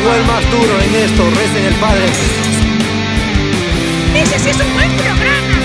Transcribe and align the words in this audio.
Llegó 0.00 0.14
el 0.14 0.24
más 0.24 0.50
duro 0.50 0.80
en 0.80 0.94
esto, 0.94 1.28
recen 1.28 1.64
el 1.66 1.74
padre. 1.74 2.06
Ese 4.14 4.38
sí 4.38 4.48
es 4.48 4.56
un 4.58 4.72
buen 4.72 4.90
programa. 4.92 5.60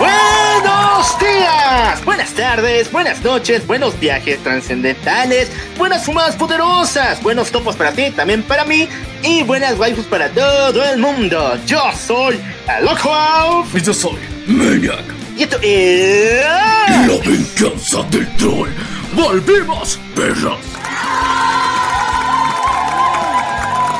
Buenos 0.00 1.18
días, 1.20 2.04
buenas 2.04 2.32
tardes, 2.32 2.90
buenas 2.90 3.22
noches, 3.22 3.64
buenos 3.68 3.98
viajes 4.00 4.42
trascendentales, 4.42 5.48
buenas 5.78 6.04
fumadas 6.04 6.34
poderosas, 6.34 7.22
buenos 7.22 7.52
topos 7.52 7.76
para 7.76 7.92
ti, 7.92 8.10
también 8.10 8.42
para 8.42 8.64
mí, 8.64 8.88
y 9.22 9.44
buenas 9.44 9.78
waifus 9.78 10.06
para 10.06 10.28
todo 10.30 10.82
el 10.82 10.98
mundo. 10.98 11.56
Yo 11.66 11.80
soy 11.96 12.40
Aloha 12.66 13.64
Y 13.72 13.80
yo 13.80 13.94
soy 13.94 14.18
Maniac. 14.48 15.04
y 15.36 15.44
esto 15.44 15.56
es... 15.62 16.44
La 16.88 17.30
venganza 17.30 18.02
del 18.10 18.28
troll. 18.36 18.70
¡Volvimos, 19.14 19.98
perras! 20.16 20.58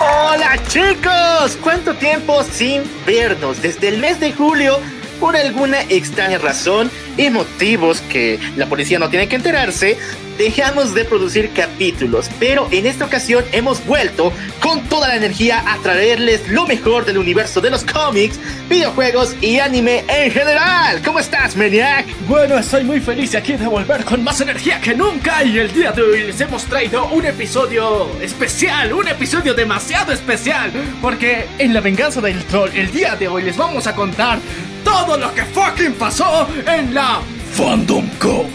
Hola 0.01 0.59
chicos, 0.67 1.57
¿cuánto 1.63 1.95
tiempo 1.95 2.43
sin 2.43 2.83
vernos? 3.07 3.63
Desde 3.63 3.89
el 3.89 3.99
mes 3.99 4.19
de 4.19 4.33
julio, 4.33 4.81
por 5.21 5.37
alguna 5.37 5.83
extraña 5.83 6.39
razón 6.39 6.91
y 7.17 7.31
motivos 7.31 8.01
que 8.03 8.39
la 8.57 8.67
policía 8.67 8.99
no 8.99 9.09
tiene 9.09 9.29
que 9.29 9.37
enterarse, 9.37 9.97
dejamos 10.39 10.95
de 10.95 11.05
producir 11.05 11.51
capítulos, 11.53 12.29
pero 12.39 12.69
en 12.71 12.87
esta 12.87 13.05
ocasión 13.05 13.45
hemos 13.53 13.85
vuelto 13.87 14.33
con 14.61 14.83
toda 14.89 15.09
la 15.09 15.17
energía 15.17 15.63
a 15.67 15.79
traerles 15.79 16.49
lo 16.49 16.67
mejor 16.67 17.05
del 17.05 17.19
universo 17.19 17.61
de 17.61 17.71
los 17.71 17.85
cómics, 17.85 18.39
videojuegos 18.69 19.37
y 19.41 19.59
anime 19.59 20.05
en 20.09 20.31
general. 20.31 21.01
¿Cómo 21.05 21.21
estás, 21.21 21.57
Maniac? 21.57 22.07
Bueno, 22.27 22.59
estoy 22.59 22.85
muy 22.85 23.01
feliz 23.01 23.35
aquí 23.35 23.55
de 23.55 23.67
volver 23.67 24.05
con 24.05 24.25
más 24.25 24.41
energía 24.41 24.81
que 24.81 24.95
nunca 24.95 25.45
y 25.45 25.59
el 25.59 25.73
día 25.73 25.93
de 25.93 26.03
hoy 26.03 26.23
les 26.25 26.41
hemos 26.41 26.65
traído 26.65 27.07
un 27.07 27.25
episodio 27.25 28.09
especial, 28.21 28.93
un 28.93 29.09
episodio 29.09 29.55
demasiado 29.55 30.13
especial, 30.13 30.73
porque 31.01 31.47
en 31.59 31.75
la 31.75 31.81
venganza 31.81 32.21
del 32.21 32.43
troll 32.45 32.71
el 32.75 32.91
día 32.91 33.17
de 33.17 33.29
hoy 33.29 33.43
les 33.43 33.57
vamos 33.57 33.87
a 33.87 33.95
contar 33.95 34.39
todo 34.85 35.17
lo 35.17 35.35
que 35.35 35.45
fucking 35.45 35.95
pasó 35.95 36.49
en 36.67 36.95
la... 36.95 37.21
Fandom 37.53 38.09
Co. 38.21 38.47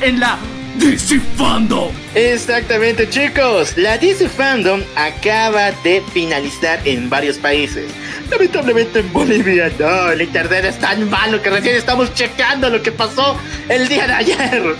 en 0.00 0.20
la... 0.20 0.38
DC 0.76 1.20
Fandom. 1.36 1.92
Exactamente 2.14 3.08
chicos, 3.08 3.76
la 3.76 3.98
DC 3.98 4.28
Fandom 4.28 4.80
acaba 4.96 5.70
de 5.84 6.02
finalizar 6.12 6.80
en 6.86 7.10
varios 7.10 7.36
países. 7.36 7.84
Lamentablemente 8.30 9.00
en 9.00 9.12
Bolivia 9.12 9.70
no, 9.78 10.10
el 10.10 10.22
internet 10.22 10.64
es 10.64 10.78
tan 10.78 11.10
malo 11.10 11.42
que 11.42 11.50
recién 11.50 11.76
estamos 11.76 12.14
checando 12.14 12.70
lo 12.70 12.82
que 12.82 12.90
pasó 12.90 13.36
el 13.68 13.86
día 13.86 14.06
de 14.06 14.12
ayer. 14.14 14.74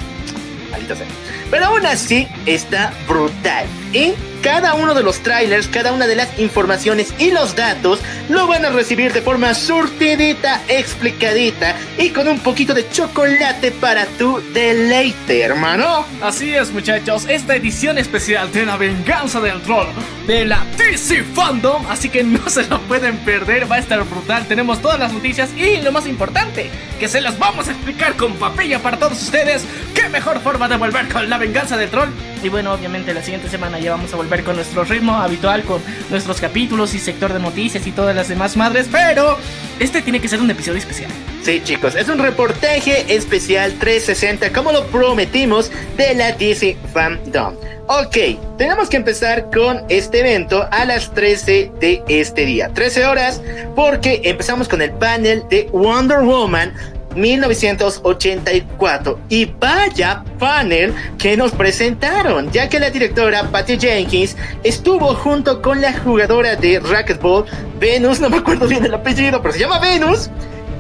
Maldita 0.71 0.97
sea. 0.97 1.07
Pero 1.51 1.67
aún 1.67 1.85
así 1.85 2.27
está 2.47 2.93
brutal. 3.07 3.67
Y 3.93 4.15
cada 4.43 4.75
uno 4.75 4.95
de 4.95 5.03
los 5.03 5.21
trailers, 5.21 5.69
cada 5.69 5.93
una 5.93 6.07
de 6.07 6.17
las 6.17 6.39
informaciones 6.39 7.15
y 7.19 7.31
los 7.31 7.55
datos 7.55 8.01
lo 8.29 8.47
van 8.47 8.65
a 8.65 8.71
recibir 8.71 9.13
de 9.13 9.23
forma 9.23 9.55
surtidita, 9.55 10.61
explicadita 10.69 11.77
y 11.97 12.11
con 12.11 12.27
un 12.29 12.41
poquito 12.41 12.75
de 12.75 12.89
chocolate 12.91 13.71
para 13.71 14.07
tu 14.07 14.43
deleite, 14.53 15.41
hermano. 15.43 16.05
Así 16.21 16.55
es 16.55 16.73
muchachos, 16.73 17.27
esta 17.29 17.55
edición 17.55 17.99
especial 17.99 18.53
de 18.53 18.67
la 18.67 18.77
venganza 18.77 19.41
del 19.41 19.61
troll 19.63 19.87
de 20.27 20.45
la 20.45 20.65
DC 20.77 21.25
Fandom, 21.35 21.85
así 21.89 22.09
que 22.09 22.23
no 22.23 22.49
se 22.49 22.67
lo 22.69 22.81
pueden 22.83 23.19
perder, 23.19 23.71
va 23.71 23.77
a 23.77 23.79
estar 23.79 24.03
brutal, 24.05 24.47
tenemos 24.47 24.81
todas 24.81 24.99
las 24.99 25.13
noticias 25.13 25.51
y 25.57 25.81
lo 25.81 25.93
más 25.93 26.07
importante, 26.07 26.71
que 26.99 27.09
se 27.09 27.21
las 27.21 27.39
vamos 27.39 27.69
a 27.69 27.73
explicar 27.73 28.17
con 28.17 28.35
papilla 28.35 28.79
para 28.81 28.99
todos 28.99 29.21
ustedes, 29.21 29.65
qué 29.95 30.09
mejor 30.09 30.41
forma 30.41 30.69
de 30.69 30.77
volver 30.77 31.09
con 31.09 31.29
la 31.29 31.39
venganza 31.39 31.77
del 31.77 31.91
troll. 31.91 32.09
Y 32.43 32.49
bueno, 32.49 32.73
obviamente 32.73 33.15
la 33.15 33.23
siguiente 33.23 33.49
semana 33.49 33.79
ya 33.79 33.93
vamos 33.93 34.13
a 34.13 34.17
volver 34.17 34.32
con 34.41 34.57
nuestro 34.57 34.85
ritmo 34.85 35.15
habitual, 35.15 35.63
con 35.63 35.83
nuestros 36.11 36.41
capítulos 36.41 36.95
y 36.95 36.99
sector 36.99 37.33
de 37.33 37.39
noticias 37.39 37.87
y 37.87 37.93
todas 37.93 38.17
las 38.17 38.29
demás 38.29 38.57
madres, 38.57 38.89
pero 38.91 39.37
este 39.79 40.01
tiene 40.01 40.21
que 40.21 40.29
ser 40.29 40.41
un 40.41 40.51
episodio 40.51 40.79
especial. 40.79 41.11
Sí, 41.43 41.61
chicos, 41.63 41.95
es 41.95 42.09
un 42.09 42.19
reportaje 42.19 43.15
especial 43.15 43.75
360, 43.79 44.53
como 44.53 44.73
lo 44.73 44.87
prometimos, 44.87 45.71
de 45.97 46.15
la 46.15 46.33
DC 46.33 46.77
Fandom. 46.93 47.55
Ok, 47.89 48.17
tenemos 48.57 48.89
que 48.89 48.97
empezar 48.97 49.51
con 49.51 49.83
este 49.89 50.21
evento 50.21 50.67
a 50.71 50.85
las 50.85 51.13
13 51.13 51.73
de 51.81 52.03
este 52.09 52.47
día. 52.47 52.71
13 52.73 53.05
horas, 53.07 53.43
porque 53.75 54.23
empezamos 54.25 54.69
con 54.69 54.81
el 54.81 54.93
panel 54.93 55.43
de 55.51 55.69
Wonder 55.73 56.21
Woman 56.21 56.73
1984. 57.15 59.19
Y 59.29 59.47
vaya 59.47 60.25
panel 60.39 60.95
que 61.19 61.37
nos 61.37 61.53
presentaron, 61.53 62.51
ya 62.51 62.69
que 62.69 62.81
la 62.81 62.91
directora 62.91 63.51
Patty 63.51 63.79
Jenkins 63.79 64.37
estuvo 64.63 65.15
junto 65.15 65.63
con 65.63 65.81
la 65.81 65.99
jugadora 65.99 66.57
de 66.57 66.81
racquetball, 66.81 67.45
Venus, 67.79 68.21
no 68.21 68.29
me 68.31 68.39
acuerdo 68.39 68.67
bien 68.67 68.85
el 68.85 68.95
apellido, 68.95 69.41
pero 69.43 69.55
se 69.55 69.61
llama 69.61 69.79
Venus. 69.79 70.31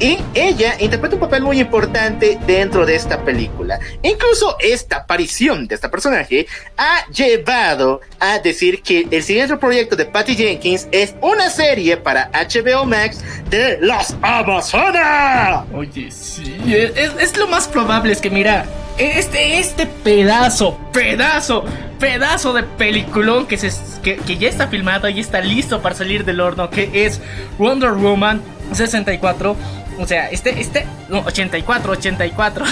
Y 0.02 0.18
ella 0.34 0.74
interpreta 0.80 1.14
un 1.14 1.20
papel 1.20 1.44
muy 1.44 1.60
importante 1.60 2.36
dentro 2.44 2.84
de 2.84 2.96
esta 2.96 3.24
película. 3.24 3.78
Incluso 4.02 4.56
esta 4.58 4.96
aparición 4.96 5.68
de 5.68 5.76
esta 5.76 5.92
personaje 5.92 6.48
ha 6.76 7.06
llevado 7.06 8.00
a 8.18 8.41
decir 8.41 8.82
que 8.82 9.06
el 9.08 9.22
siguiente 9.22 9.56
proyecto 9.58 9.94
de 9.94 10.06
Patty 10.06 10.34
Jenkins 10.34 10.88
es 10.91 11.14
una 11.20 11.48
serie 11.50 11.96
para 11.98 12.32
HBO 12.32 12.84
Max 12.84 13.22
de 13.48 13.78
las 13.80 14.16
Amazonas. 14.22 15.66
Oye, 15.72 16.10
sí, 16.10 16.60
es, 16.66 17.12
es 17.20 17.36
lo 17.36 17.46
más 17.46 17.68
probable, 17.68 18.12
es 18.12 18.20
que 18.20 18.30
mira, 18.30 18.66
este, 18.98 19.58
este 19.58 19.86
pedazo, 19.86 20.78
pedazo, 20.92 21.64
pedazo 21.98 22.53
de 22.53 22.62
peliculón 22.62 23.47
que, 23.47 23.56
que, 24.03 24.36
ya 24.38 24.48
está 24.48 24.69
filmado 24.69 25.08
y 25.08 25.20
está 25.20 25.41
listo 25.41 25.80
para 25.80 25.94
salir 25.94 26.25
del 26.25 26.41
horno, 26.41 26.70
que 26.70 26.91
es 27.06 27.20
Wonder 27.58 27.92
Woman 27.92 28.41
64. 28.72 29.56
O 29.98 30.06
sea, 30.06 30.30
este, 30.30 30.58
este, 30.58 30.86
no, 31.10 31.20
84, 31.20 31.92
84, 31.92 32.64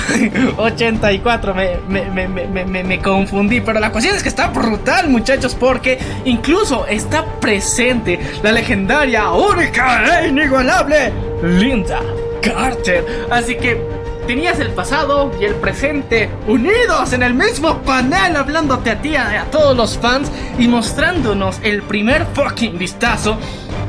84, 0.57 1.55
me, 1.55 1.77
me, 1.87 2.11
me, 2.11 2.47
me, 2.47 2.65
me, 2.65 2.83
me 2.83 2.99
confundí, 2.99 3.61
pero 3.61 3.79
la 3.79 3.93
cuestión 3.93 4.17
es 4.17 4.23
que 4.23 4.31
está 4.31 4.49
brutal, 4.49 5.09
muchachos, 5.09 5.55
porque 5.55 5.99
incluso 6.25 6.87
está 6.87 7.25
presente 7.41 8.19
la 8.43 8.53
legendaria, 8.53 9.31
única 9.33 10.23
e 10.23 10.29
inigualable 10.29 11.13
Linda 11.43 12.01
Carter. 12.43 13.05
Así 13.31 13.55
que 13.57 14.00
tenías 14.31 14.61
el 14.61 14.71
pasado 14.71 15.33
y 15.41 15.45
el 15.45 15.57
presente 15.57 16.31
unidos 16.47 17.13
en 17.13 17.25
el 17.25 17.35
mismo 17.35 17.83
panel, 17.83 18.37
hablándote 18.37 18.91
a 18.91 19.03
ti, 19.03 19.17
a, 19.17 19.43
a 19.43 19.45
todos 19.47 19.77
los 19.77 19.99
fans 19.99 20.31
y 20.57 20.69
mostrándonos 20.69 21.59
el 21.65 21.83
primer 21.83 22.25
fucking 22.33 22.79
vistazo 22.79 23.37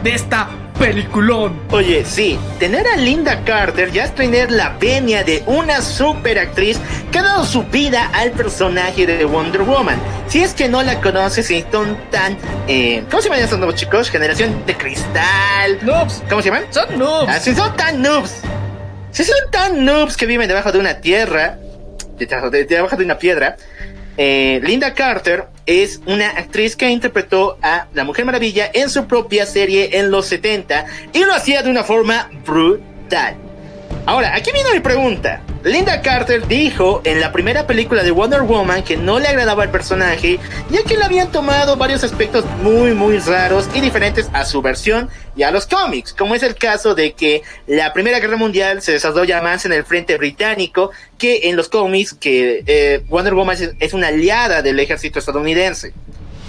de 0.01 0.15
esta 0.15 0.49
peliculón. 0.79 1.59
Oye, 1.69 2.03
sí, 2.05 2.39
tener 2.57 2.87
a 2.87 2.97
Linda 2.97 3.43
Carter 3.43 3.91
ya 3.91 4.05
es 4.05 4.15
tener 4.15 4.49
la 4.49 4.69
venia 4.79 5.23
de 5.23 5.43
una 5.45 5.79
super 5.79 6.39
actriz 6.39 6.79
que 7.11 7.19
ha 7.19 7.23
dado 7.23 7.45
su 7.45 7.61
vida 7.65 8.09
al 8.11 8.31
personaje 8.31 9.05
de 9.05 9.23
Wonder 9.25 9.61
Woman. 9.61 9.99
Si 10.27 10.41
es 10.41 10.55
que 10.55 10.67
no 10.67 10.81
la 10.81 10.99
conoces 11.01 11.51
y 11.51 11.63
son 11.71 11.95
tan... 12.09 12.35
Eh, 12.67 13.03
¿Cómo 13.11 13.21
se 13.21 13.29
llaman 13.29 13.43
esos 13.43 13.59
nuevos 13.59 13.75
chicos? 13.75 14.09
Generación 14.09 14.65
de 14.65 14.75
cristal. 14.75 15.77
Noobs. 15.83 16.23
¿Cómo 16.27 16.41
se 16.41 16.49
llaman? 16.49 16.63
Son 16.71 16.97
noobs. 16.97 17.29
Ah, 17.31 17.39
si 17.39 17.53
son 17.53 17.75
tan 17.75 18.01
noobs. 18.01 18.41
Si 19.21 19.27
son 19.27 19.51
tan 19.51 19.85
noobs 19.85 20.17
que 20.17 20.25
viven 20.25 20.47
debajo 20.47 20.71
de 20.71 20.79
una 20.79 20.99
tierra, 20.99 21.59
debajo 22.17 22.49
de, 22.49 22.65
debajo 22.65 22.95
de 22.95 23.05
una 23.05 23.19
piedra, 23.19 23.55
eh, 24.17 24.59
Linda 24.63 24.95
Carter 24.95 25.43
es 25.67 26.01
una 26.07 26.29
actriz 26.29 26.75
que 26.75 26.89
interpretó 26.89 27.59
a 27.61 27.85
la 27.93 28.03
Mujer 28.03 28.25
Maravilla 28.25 28.71
en 28.73 28.89
su 28.89 29.05
propia 29.05 29.45
serie 29.45 29.99
en 29.99 30.09
los 30.09 30.25
70 30.25 30.87
y 31.13 31.19
lo 31.23 31.35
hacía 31.35 31.61
de 31.61 31.69
una 31.69 31.83
forma 31.83 32.31
brutal. 32.47 33.50
Ahora, 34.05 34.35
aquí 34.35 34.51
viene 34.51 34.73
mi 34.73 34.79
pregunta. 34.79 35.41
Linda 35.63 36.01
Carter 36.01 36.47
dijo 36.47 37.01
en 37.03 37.21
la 37.21 37.31
primera 37.31 37.67
película 37.67 38.01
de 38.01 38.09
Wonder 38.09 38.41
Woman 38.41 38.83
que 38.83 38.97
no 38.97 39.19
le 39.19 39.27
agradaba 39.27 39.63
el 39.63 39.69
personaje, 39.69 40.39
ya 40.71 40.81
que 40.83 40.97
le 40.97 41.03
habían 41.03 41.31
tomado 41.31 41.77
varios 41.77 42.03
aspectos 42.03 42.43
muy 42.63 42.95
muy 42.95 43.19
raros 43.19 43.69
y 43.75 43.79
diferentes 43.79 44.27
a 44.33 44.43
su 44.43 44.63
versión 44.63 45.07
y 45.35 45.43
a 45.43 45.51
los 45.51 45.67
cómics, 45.67 46.13
como 46.13 46.33
es 46.33 46.41
el 46.41 46.55
caso 46.55 46.95
de 46.95 47.13
que 47.13 47.43
la 47.67 47.93
Primera 47.93 48.19
Guerra 48.19 48.37
Mundial 48.37 48.81
se 48.81 48.93
desarrolla 48.93 49.39
más 49.41 49.65
en 49.65 49.73
el 49.73 49.83
frente 49.83 50.17
británico 50.17 50.89
que 51.19 51.49
en 51.49 51.55
los 51.55 51.69
cómics, 51.69 52.15
que 52.15 52.63
eh, 52.65 53.03
Wonder 53.07 53.35
Woman 53.35 53.55
es 53.79 53.93
una 53.93 54.07
aliada 54.07 54.63
del 54.63 54.79
ejército 54.79 55.19
estadounidense. 55.19 55.93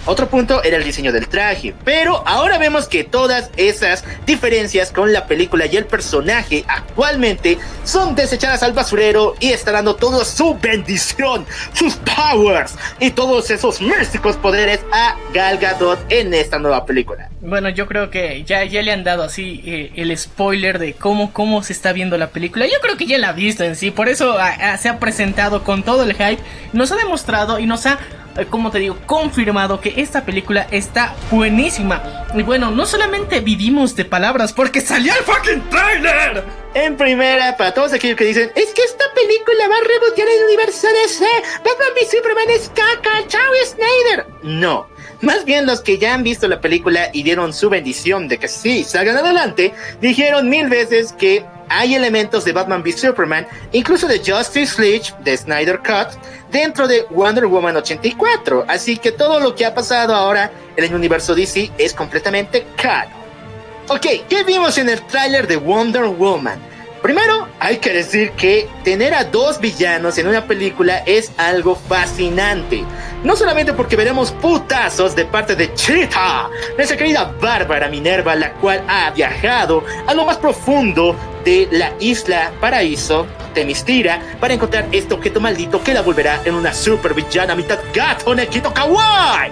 Otro 0.05 0.29
punto 0.29 0.65
era 0.65 0.79
el 0.79 0.83
diseño 0.83 1.13
del 1.13 1.29
traje, 1.29 1.75
pero 1.85 2.27
ahora 2.27 2.59
vemos 2.59 2.89
que 2.89 3.05
todas 3.05 3.51
esas 3.57 4.03
diferencias 4.27 4.91
con 4.91 5.13
la 5.13 5.27
película 5.27 5.67
y 5.67 5.77
el 5.77 5.85
personaje 5.85 6.65
actualmente 6.67 7.57
son 7.85 8.17
desechadas 8.17 8.65
al 8.65 8.73
basurero 8.73 9.37
y 9.39 9.53
está 9.53 9.71
dando 9.71 9.95
toda 9.95 10.25
su 10.25 10.59
bendición, 10.59 11.47
sus 11.73 11.95
powers 11.95 12.75
y 12.99 13.13
todos 13.13 13.49
esos 13.51 13.81
místicos 13.81 14.37
poderes 14.37 14.81
a 14.91 15.15
Gal 15.33 15.59
Gadot 15.59 16.01
en 16.09 16.35
esta 16.35 16.59
nueva 16.59 16.85
película. 16.85 17.29
Bueno, 17.41 17.69
yo 17.69 17.87
creo 17.87 18.11
que 18.11 18.43
ya, 18.43 18.65
ya 18.65 18.83
le 18.83 18.91
han 18.91 19.05
dado 19.05 19.23
así 19.23 19.63
eh, 19.65 19.93
el 19.95 20.17
spoiler 20.19 20.81
de 20.81 20.95
cómo, 20.95 21.33
cómo 21.33 21.63
se 21.63 21.73
está 21.73 21.93
viendo 21.93 22.19
la 22.19 22.31
película. 22.31 22.67
Yo 22.67 22.81
creo 22.83 22.97
que 22.97 23.07
ya 23.07 23.19
la 23.19 23.29
ha 23.29 23.33
visto 23.33 23.63
en 23.63 23.77
sí, 23.77 23.93
por 23.93 24.09
eso 24.09 24.37
se 24.81 24.89
ha 24.89 24.99
presentado 24.99 25.63
con 25.63 25.85
todo 25.85 26.03
el 26.03 26.15
hype, 26.15 26.43
nos 26.73 26.91
ha 26.91 26.97
demostrado 26.97 27.61
y 27.61 27.67
nos 27.67 27.87
ha 27.87 28.01
como 28.51 28.71
te 28.71 28.79
digo, 28.79 28.97
confirmado 29.07 29.81
que 29.81 29.95
esta 29.97 30.25
película 30.25 30.67
está 30.71 31.15
buenísima. 31.31 32.27
Y 32.35 32.43
bueno, 32.43 32.71
no 32.71 32.87
solamente 32.87 33.41
vivimos 33.41 33.95
de 33.97 34.05
palabras, 34.05 34.53
porque 34.53 34.81
salió 34.81 35.13
el 35.15 35.25
fucking 35.25 35.63
trailer. 35.71 36.45
En 36.75 36.97
primera, 36.97 37.57
para 37.57 37.75
todos 37.75 37.93
aquellos 37.93 38.17
que 38.17 38.25
dicen, 38.25 38.51
es 38.55 38.73
que 38.73 38.83
esta 38.83 39.05
película 39.15 39.69
va 39.69 39.77
a 39.77 39.81
rebotear 39.81 40.29
el 40.29 40.45
universo 40.47 40.87
DC, 41.03 41.25
Batman 41.59 41.89
v 41.95 42.07
Superman 42.07 42.51
es 42.51 42.71
caca, 42.75 43.27
chao 43.29 43.53
Snyder. 43.67 44.27
No, 44.43 44.89
más 45.23 45.45
bien 45.45 45.67
los 45.67 45.81
que 45.81 45.99
ya 45.99 46.15
han 46.15 46.23
visto 46.23 46.47
la 46.49 46.61
película 46.61 47.09
y 47.13 47.23
dieron 47.23 47.53
su 47.53 47.71
bendición 47.71 48.29
de 48.29 48.39
que 48.39 48.49
sí 48.49 48.85
salgan 48.85 49.17
adelante, 49.17 49.73
dijeron 50.01 50.49
mil 50.49 50.69
veces 50.69 51.13
que 51.13 51.45
hay 51.69 51.95
elementos 51.95 52.45
de 52.45 52.53
Batman 52.53 52.83
v 52.83 52.93
Superman, 52.93 53.47
incluso 53.73 54.07
de 54.07 54.19
Justice 54.19 54.81
League, 54.81 55.07
de 55.21 55.37
Snyder 55.37 55.79
Cut, 55.79 56.09
dentro 56.51 56.87
de 56.87 57.07
Wonder 57.11 57.47
Woman 57.47 57.77
84. 57.77 58.67
Así 58.69 58.99
que 58.99 59.11
todo 59.11 59.41
lo 59.41 59.55
que 59.55 59.65
ha 59.65 59.75
pasado 59.75 60.15
ahora 60.15 60.53
en 60.77 60.85
el 60.85 60.95
universo 60.95 61.35
DC 61.35 61.71
es 61.79 61.95
completamente 61.95 62.67
caro. 62.77 63.11
Ok, 63.89 64.07
¿qué 64.29 64.45
vimos 64.45 64.77
en 64.77 64.91
el 64.91 65.01
tráiler 65.07 65.47
de 65.47 65.57
Wonder 65.57 66.05
Woman? 66.05 66.72
Primero, 67.03 67.49
hay 67.59 67.79
que 67.79 67.93
decir 67.93 68.31
que 68.33 68.69
tener 68.85 69.13
a 69.13 69.25
dos 69.25 69.59
villanos 69.59 70.19
en 70.19 70.29
una 70.29 70.47
película 70.47 70.99
es 70.99 71.33
algo 71.37 71.75
fascinante. 71.75 72.85
No 73.25 73.35
solamente 73.35 73.73
porque 73.73 73.97
veremos 73.97 74.31
putazos 74.31 75.17
de 75.17 75.25
parte 75.25 75.57
de 75.57 75.75
Cheetah, 75.75 76.49
nuestra 76.77 76.97
querida 76.97 77.35
Bárbara 77.41 77.89
Minerva, 77.89 78.37
la 78.37 78.53
cual 78.53 78.85
ha 78.87 79.11
viajado 79.11 79.83
a 80.07 80.15
lo 80.15 80.25
más 80.25 80.37
profundo 80.37 81.17
de 81.45 81.67
la 81.73 81.93
isla 81.99 82.53
Paraíso, 82.61 83.27
Temistira, 83.53 84.23
para 84.39 84.55
encontrar 84.55 84.87
este 84.93 85.13
objeto 85.13 85.41
maldito 85.41 85.83
que 85.83 85.95
la 85.95 86.03
volverá 86.03 86.41
en 86.45 86.55
una 86.55 86.73
super 86.73 87.15
villana 87.15 87.57
mitad 87.57 87.81
gato 87.93 88.33
Nekito 88.33 88.73
Kawaii. 88.73 89.51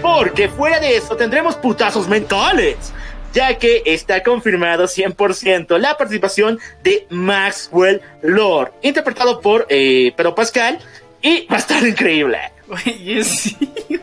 Porque 0.00 0.48
fuera 0.48 0.78
de 0.78 0.96
eso 0.96 1.16
tendremos 1.16 1.56
putazos 1.56 2.06
mentales 2.06 2.92
ya 3.32 3.58
que 3.58 3.82
está 3.86 4.22
confirmado 4.22 4.84
100% 4.84 5.78
la 5.78 5.96
participación 5.96 6.58
de 6.82 7.06
Maxwell 7.10 8.00
Lord, 8.22 8.72
interpretado 8.82 9.40
por 9.40 9.66
eh, 9.68 10.12
Pedro 10.16 10.34
Pascal, 10.34 10.78
y 11.20 11.46
va 11.46 11.56
a 11.56 11.58
estar 11.58 11.86
increíble. 11.86 12.38
Oye, 12.68 13.22
sí. 13.24 13.56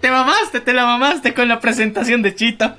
Te 0.00 0.10
mamaste, 0.10 0.60
te 0.60 0.72
la 0.72 0.86
mamaste 0.86 1.34
con 1.34 1.46
la 1.46 1.60
presentación 1.60 2.22
de 2.22 2.34
Chita. 2.34 2.78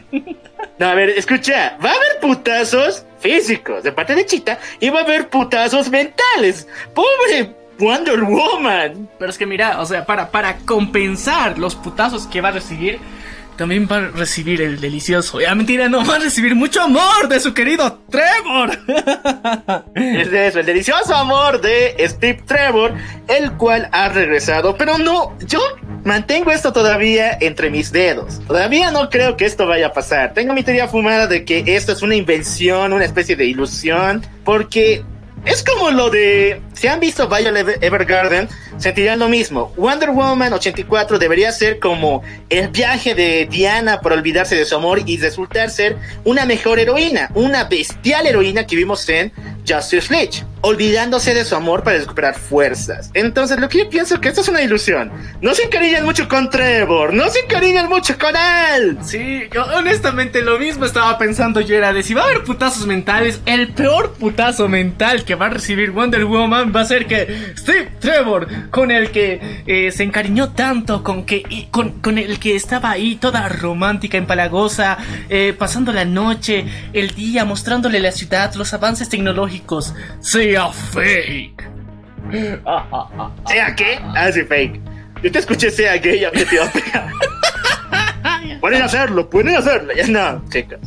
No, 0.79 0.87
a 0.87 0.95
ver, 0.95 1.09
escucha, 1.09 1.77
va 1.83 1.91
a 1.91 1.93
haber 1.93 2.19
putazos 2.19 3.05
físicos 3.19 3.83
de 3.83 3.91
parte 3.91 4.15
de 4.15 4.25
Chita 4.25 4.59
y 4.79 4.89
va 4.89 5.01
a 5.01 5.03
haber 5.03 5.29
putazos 5.29 5.89
mentales. 5.89 6.67
Pobre 6.95 7.55
Wonder 7.77 8.23
Woman. 8.23 9.09
Pero 9.19 9.29
es 9.29 9.37
que 9.37 9.45
mira, 9.45 9.79
o 9.81 9.85
sea, 9.85 10.05
para, 10.05 10.31
para 10.31 10.57
compensar 10.57 11.57
los 11.57 11.75
putazos 11.75 12.25
que 12.27 12.41
va 12.41 12.49
a 12.49 12.53
recibir, 12.53 12.99
también 13.57 13.87
va 13.91 13.97
a 13.97 14.07
recibir 14.09 14.61
el 14.61 14.79
delicioso. 14.79 15.41
Ya 15.41 15.53
mentira, 15.55 15.89
no 15.89 16.05
va 16.05 16.15
a 16.15 16.19
recibir 16.19 16.55
mucho 16.55 16.81
amor 16.81 17.27
de 17.27 17.39
su 17.39 17.53
querido 17.53 17.99
Trevor. 18.09 18.79
es 19.95 20.27
eso, 20.31 20.59
el 20.59 20.65
delicioso 20.65 21.15
amor 21.15 21.59
de 21.59 21.95
Steve 22.07 22.41
Trevor, 22.45 22.93
el 23.27 23.51
cual 23.53 23.89
ha 23.91 24.09
regresado. 24.09 24.77
Pero 24.77 24.97
no, 24.97 25.37
yo 25.45 25.59
mantengo 26.03 26.51
esto 26.51 26.71
todavía 26.71 27.37
entre 27.41 27.69
mis 27.69 27.91
dedos. 27.91 28.39
Todavía 28.47 28.91
no 28.91 29.09
creo 29.09 29.35
que 29.35 29.45
esto 29.45 29.67
vaya 29.67 29.87
a 29.87 29.93
pasar. 29.93 30.33
Tengo 30.33 30.53
mi 30.53 30.63
teoría 30.63 30.87
fumada 30.87 31.27
de 31.27 31.43
que 31.43 31.63
esto 31.65 31.91
es 31.91 32.01
una 32.01 32.15
invención, 32.15 32.93
una 32.93 33.05
especie 33.05 33.35
de 33.35 33.45
ilusión, 33.45 34.25
porque 34.45 35.03
es 35.45 35.63
como 35.63 35.91
lo 35.91 36.09
de. 36.09 36.61
Si 36.77 36.87
han 36.87 36.99
visto 36.99 37.27
Violet 37.27 37.83
Evergarden, 37.83 38.47
sentirán 38.77 39.17
lo 39.17 39.29
mismo. 39.29 39.73
Wonder 39.77 40.11
Woman 40.11 40.53
84 40.53 41.17
debería 41.17 41.51
ser 41.51 41.79
como 41.79 42.21
el 42.49 42.67
viaje 42.67 43.15
de 43.15 43.47
Diana 43.49 43.99
por 43.99 44.13
olvidarse 44.13 44.55
de 44.55 44.63
su 44.63 44.75
amor 44.75 45.01
y 45.07 45.17
resultar 45.17 45.71
ser 45.71 45.97
una 46.23 46.45
mejor 46.45 46.77
heroína, 46.77 47.31
una 47.33 47.63
bestial 47.63 48.27
heroína 48.27 48.67
que 48.67 48.75
vimos 48.75 49.09
en 49.09 49.33
Justice 49.67 50.13
League, 50.13 50.43
olvidándose 50.61 51.33
de 51.33 51.43
su 51.43 51.55
amor 51.55 51.83
para 51.83 51.97
recuperar 51.97 52.35
fuerzas. 52.35 53.09
Entonces, 53.13 53.59
lo 53.59 53.67
que 53.67 53.79
yo 53.79 53.89
pienso 53.89 54.15
es 54.15 54.21
que 54.21 54.29
esto 54.29 54.41
es 54.41 54.47
una 54.47 54.61
ilusión. 54.61 55.11
No 55.41 55.53
se 55.53 55.63
encariñan 55.63 56.05
mucho 56.05 56.27
con 56.27 56.49
Trevor, 56.49 57.13
no 57.13 57.29
se 57.29 57.39
encariñan 57.39 57.89
mucho 57.89 58.17
con 58.17 58.33
él. 58.35 58.97
Sí, 59.03 59.49
yo 59.51 59.65
honestamente 59.75 60.41
lo 60.41 60.57
mismo 60.57 60.85
estaba 60.85 61.17
pensando 61.17 61.59
yo 61.59 61.75
era 61.75 61.91
de 61.91 62.03
si 62.03 62.13
va 62.13 62.21
a 62.21 62.25
haber 62.25 62.43
putazos 62.43 62.85
mentales, 62.85 63.41
el 63.45 63.73
peor 63.73 64.13
putazo 64.13 64.67
mental 64.67 65.25
que 65.25 65.35
va 65.35 65.47
a 65.47 65.49
recibir 65.49 65.91
Wonder 65.91 66.23
Woman 66.25 66.66
va 66.75 66.81
a 66.81 66.85
ser 66.85 67.05
que 67.05 67.53
Steve 67.57 67.89
Trevor 67.99 68.69
con 68.69 68.91
el 68.91 69.11
que 69.11 69.63
eh, 69.65 69.91
se 69.91 70.03
encariñó 70.03 70.49
tanto, 70.53 71.03
con, 71.03 71.25
que, 71.25 71.67
con, 71.71 71.99
con, 72.01 72.17
el 72.17 72.39
que 72.39 72.55
estaba 72.55 72.91
ahí 72.91 73.15
toda 73.15 73.47
romántica, 73.49 74.17
empalagosa, 74.17 74.97
eh, 75.29 75.53
pasando 75.57 75.91
la 75.93 76.05
noche, 76.05 76.65
el 76.93 77.11
día, 77.11 77.45
mostrándole 77.45 77.99
la 77.99 78.11
ciudad, 78.11 78.53
los 78.55 78.73
avances 78.73 79.09
tecnológicos, 79.09 79.93
sea 80.19 80.67
fake. 80.69 81.63
¿Sea 83.47 83.75
qué? 83.75 83.99
Ah, 84.15 84.31
sí, 84.31 84.43
fake. 84.43 84.81
Yo 85.23 85.31
te 85.31 85.39
escuché 85.39 85.71
sea 85.71 85.97
gay, 85.97 86.19
ya 86.19 86.31
me 86.31 86.45
te 86.45 86.55
iba 86.55 86.65
a 86.65 86.71
pegar. 86.71 87.11
pueden 88.61 88.81
hacerlo, 88.81 89.29
pueden 89.29 89.55
hacerlo. 89.55 89.93
Ya 89.95 90.07
no, 90.07 90.43
chicos. 90.49 90.79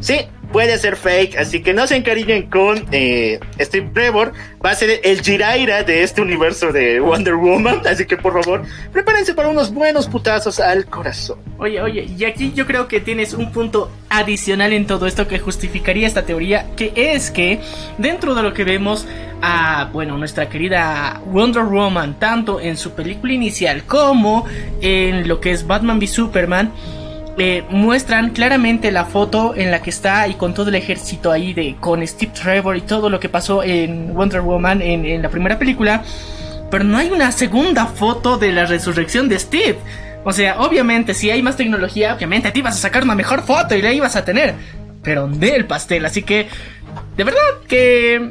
Sí, 0.00 0.20
puede 0.52 0.78
ser 0.78 0.96
fake, 0.96 1.36
así 1.36 1.62
que 1.62 1.74
no 1.74 1.86
se 1.86 1.96
encariñen 1.96 2.48
con 2.48 2.86
eh, 2.92 3.38
Steve 3.60 3.90
Trevor, 3.92 4.32
va 4.64 4.70
a 4.70 4.74
ser 4.74 5.00
el 5.04 5.20
Jiraira 5.20 5.82
de 5.82 6.02
este 6.02 6.22
universo 6.22 6.72
de 6.72 7.00
Wonder 7.00 7.34
Woman, 7.34 7.82
así 7.86 8.06
que 8.06 8.16
por 8.16 8.32
favor, 8.42 8.62
prepárense 8.92 9.34
para 9.34 9.48
unos 9.48 9.72
buenos 9.72 10.08
putazos 10.08 10.60
al 10.60 10.86
corazón. 10.86 11.38
Oye, 11.58 11.80
oye, 11.80 12.08
y 12.16 12.24
aquí 12.24 12.52
yo 12.54 12.66
creo 12.66 12.88
que 12.88 13.00
tienes 13.00 13.34
un 13.34 13.52
punto 13.52 13.90
adicional 14.08 14.72
en 14.72 14.86
todo 14.86 15.06
esto 15.06 15.28
que 15.28 15.38
justificaría 15.38 16.06
esta 16.06 16.24
teoría, 16.24 16.66
que 16.76 16.92
es 16.94 17.30
que 17.30 17.60
dentro 17.98 18.34
de 18.34 18.42
lo 18.42 18.54
que 18.54 18.64
vemos 18.64 19.06
a, 19.42 19.90
bueno, 19.92 20.16
nuestra 20.16 20.48
querida 20.48 21.20
Wonder 21.26 21.64
Woman, 21.64 22.18
tanto 22.18 22.60
en 22.60 22.76
su 22.76 22.92
película 22.92 23.32
inicial 23.32 23.84
como 23.84 24.46
en 24.80 25.28
lo 25.28 25.40
que 25.40 25.52
es 25.52 25.66
Batman 25.66 25.98
v 25.98 26.06
Superman, 26.06 26.72
muestran 27.70 28.30
claramente 28.30 28.90
la 28.90 29.04
foto 29.04 29.54
en 29.56 29.70
la 29.70 29.80
que 29.80 29.90
está 29.90 30.26
y 30.26 30.34
con 30.34 30.54
todo 30.54 30.70
el 30.70 30.74
ejército 30.74 31.30
ahí 31.30 31.52
de 31.52 31.76
con 31.78 32.04
Steve 32.06 32.32
Trevor 32.32 32.76
y 32.76 32.80
todo 32.80 33.10
lo 33.10 33.20
que 33.20 33.28
pasó 33.28 33.62
en 33.62 34.12
Wonder 34.14 34.40
Woman 34.40 34.82
en, 34.82 35.22
la 35.22 35.28
primera 35.28 35.58
película. 35.58 36.02
Pero 36.70 36.84
no 36.84 36.98
hay 36.98 37.10
una 37.10 37.30
segunda 37.32 37.86
foto 37.86 38.38
de 38.38 38.52
la 38.52 38.66
resurrección 38.66 39.28
de 39.28 39.38
Steve. 39.38 39.78
O 40.24 40.32
sea, 40.32 40.60
obviamente, 40.60 41.14
si 41.14 41.30
hay 41.30 41.42
más 41.42 41.56
tecnología, 41.56 42.14
obviamente 42.14 42.50
te 42.50 42.58
ibas 42.58 42.74
a 42.76 42.78
sacar 42.78 43.04
una 43.04 43.14
mejor 43.14 43.42
foto 43.42 43.74
y 43.74 43.82
la 43.82 43.92
ibas 43.92 44.16
a 44.16 44.24
tener. 44.24 44.54
Pero 45.02 45.28
del 45.28 45.64
pastel, 45.64 46.04
así 46.04 46.22
que, 46.22 46.48
de 47.16 47.24
verdad 47.24 47.40
que... 47.66 48.30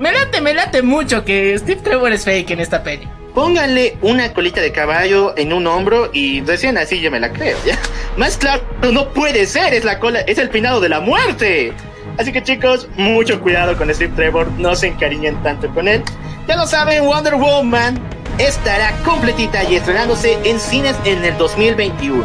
Me 0.00 0.12
late, 0.12 0.40
me 0.40 0.54
late 0.54 0.82
mucho 0.82 1.24
que 1.24 1.56
Steve 1.58 1.80
Trevor 1.84 2.12
es 2.12 2.24
fake 2.24 2.50
en 2.50 2.60
esta 2.60 2.82
peli. 2.82 3.06
Pónganle 3.34 3.98
una 4.00 4.32
colita 4.32 4.60
de 4.60 4.70
caballo 4.70 5.36
en 5.36 5.52
un 5.52 5.66
hombro 5.66 6.08
y 6.12 6.40
recién 6.42 6.78
así 6.78 7.00
yo 7.00 7.10
me 7.10 7.18
la 7.18 7.32
creo, 7.32 7.58
¿ya? 7.66 7.76
Más 8.16 8.36
claro, 8.36 8.62
no 8.92 9.08
puede 9.08 9.46
ser, 9.46 9.74
es 9.74 9.84
la 9.84 9.98
cola, 9.98 10.20
es 10.20 10.38
el 10.38 10.50
pinado 10.50 10.80
de 10.80 10.88
la 10.88 11.00
muerte. 11.00 11.72
Así 12.16 12.30
que 12.30 12.44
chicos, 12.44 12.88
mucho 12.96 13.40
cuidado 13.40 13.76
con 13.76 13.92
Steve 13.92 14.12
Trevor, 14.14 14.48
no 14.52 14.76
se 14.76 14.86
encariñen 14.86 15.42
tanto 15.42 15.68
con 15.74 15.88
él. 15.88 16.02
Ya 16.46 16.56
lo 16.56 16.66
saben, 16.66 17.04
Wonder 17.04 17.34
Woman 17.34 18.00
estará 18.38 18.92
completita 19.04 19.64
y 19.64 19.76
estrenándose 19.76 20.38
en 20.44 20.60
cines 20.60 20.94
en 21.04 21.24
el 21.24 21.36
2021. 21.36 22.24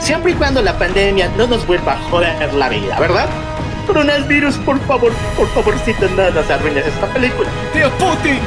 Siempre 0.00 0.32
y 0.32 0.34
cuando 0.34 0.62
la 0.62 0.78
pandemia 0.78 1.30
no 1.36 1.46
nos 1.46 1.66
vuelva 1.66 1.94
a 1.94 1.98
joder 2.10 2.52
la 2.54 2.68
vida, 2.68 2.98
¿verdad? 2.98 3.28
Coronavirus, 3.86 4.56
por 4.58 4.78
favor, 4.86 5.12
por 5.36 5.48
favorcito, 5.48 6.08
no 6.16 6.30
nos 6.30 6.50
arruines 6.50 6.86
esta 6.86 7.06
película. 7.08 7.48
Tío 7.72 7.90
Putin, 7.92 8.38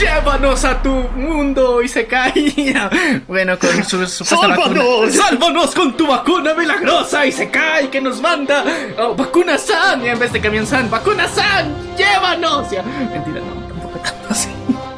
llévanos 0.00 0.64
a 0.64 0.82
tu 0.82 0.90
mundo 0.90 1.82
y 1.82 1.88
se 1.88 2.06
caía. 2.06 2.90
Bueno, 3.26 3.58
con 3.58 3.84
su 3.84 4.06
supuesta 4.06 4.48
vacuna. 4.48 4.80
¡Sálvanos! 4.80 5.14
¡Sálvanos 5.14 5.74
con 5.74 5.96
tu 5.96 6.06
vacuna 6.06 6.54
milagrosa! 6.54 7.26
Y 7.26 7.32
se 7.32 7.50
cae 7.50 7.90
que 7.90 8.00
nos 8.00 8.20
manda 8.20 8.64
oh, 8.98 9.14
vacuna 9.14 9.58
San 9.58 10.04
en 10.04 10.18
vez 10.18 10.32
de 10.32 10.40
camión 10.40 10.66
San. 10.66 10.90
¡Vacuna 10.90 11.28
San! 11.28 11.74
¡Llévanos! 11.96 12.70
Ya, 12.70 12.82
mentira, 12.82 13.40
no, 13.40 13.68
tampoco 13.68 13.98
tanto 13.98 14.28
así. 14.30 14.48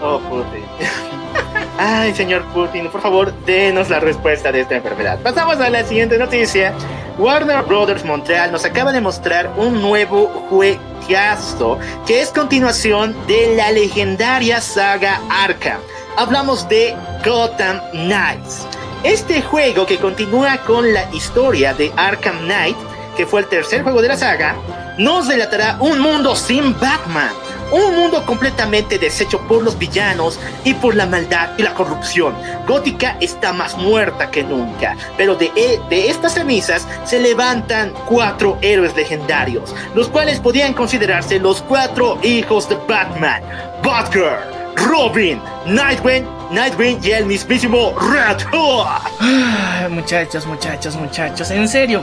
Oh, 0.00 0.18
Putin. 0.21 1.12
Ay, 1.78 2.14
señor 2.14 2.44
Putin, 2.52 2.88
por 2.90 3.00
favor, 3.00 3.32
denos 3.46 3.88
la 3.88 3.98
respuesta 3.98 4.52
de 4.52 4.60
esta 4.60 4.76
enfermedad. 4.76 5.18
Pasamos 5.20 5.58
a 5.58 5.70
la 5.70 5.84
siguiente 5.84 6.18
noticia. 6.18 6.72
Warner 7.18 7.62
Brothers 7.62 8.04
Montreal 8.04 8.52
nos 8.52 8.64
acaba 8.64 8.92
de 8.92 9.00
mostrar 9.00 9.50
un 9.56 9.80
nuevo 9.80 10.26
juegazo 10.48 11.78
que 12.06 12.20
es 12.20 12.30
continuación 12.30 13.14
de 13.26 13.54
la 13.56 13.70
legendaria 13.70 14.60
saga 14.60 15.20
Arkham. 15.30 15.78
Hablamos 16.16 16.68
de 16.68 16.94
Gotham 17.24 17.80
Knights. 17.92 18.66
Este 19.02 19.42
juego 19.42 19.84
que 19.86 19.98
continúa 19.98 20.58
con 20.58 20.92
la 20.92 21.10
historia 21.12 21.74
de 21.74 21.90
Arkham 21.96 22.38
Knight, 22.44 22.76
que 23.16 23.26
fue 23.26 23.40
el 23.40 23.48
tercer 23.48 23.82
juego 23.82 24.00
de 24.00 24.08
la 24.08 24.16
saga, 24.16 24.54
nos 24.98 25.26
relatará 25.26 25.76
un 25.80 25.98
mundo 25.98 26.36
sin 26.36 26.78
Batman. 26.78 27.32
Un 27.72 27.96
mundo 27.96 28.24
completamente 28.26 28.98
deshecho 28.98 29.40
por 29.48 29.62
los 29.62 29.78
villanos 29.78 30.38
y 30.62 30.74
por 30.74 30.94
la 30.94 31.06
maldad 31.06 31.50
y 31.56 31.62
la 31.62 31.72
corrupción. 31.74 32.34
Gótica 32.68 33.16
está 33.20 33.52
más 33.52 33.76
muerta 33.78 34.30
que 34.30 34.42
nunca, 34.44 34.94
pero 35.16 35.34
de, 35.34 35.50
e- 35.56 35.80
de 35.88 36.10
estas 36.10 36.34
cenizas 36.34 36.86
se 37.04 37.18
levantan 37.18 37.92
cuatro 38.08 38.58
héroes 38.60 38.94
legendarios, 38.94 39.74
los 39.94 40.08
cuales 40.08 40.38
podían 40.38 40.74
considerarse 40.74 41.38
los 41.38 41.62
cuatro 41.62 42.18
hijos 42.22 42.68
de 42.68 42.76
Batman: 42.86 43.42
Batgirl, 43.82 44.36
Robin, 44.76 45.40
Nightwing, 45.66 46.26
Nightwing 46.50 47.00
y 47.02 47.10
el 47.12 47.24
mismísimo 47.24 47.94
Red 47.98 48.42
Hood. 48.52 49.88
Muchachos, 49.90 50.46
muchachos, 50.46 50.94
muchachos, 50.96 51.50
en 51.50 51.66
serio. 51.66 52.02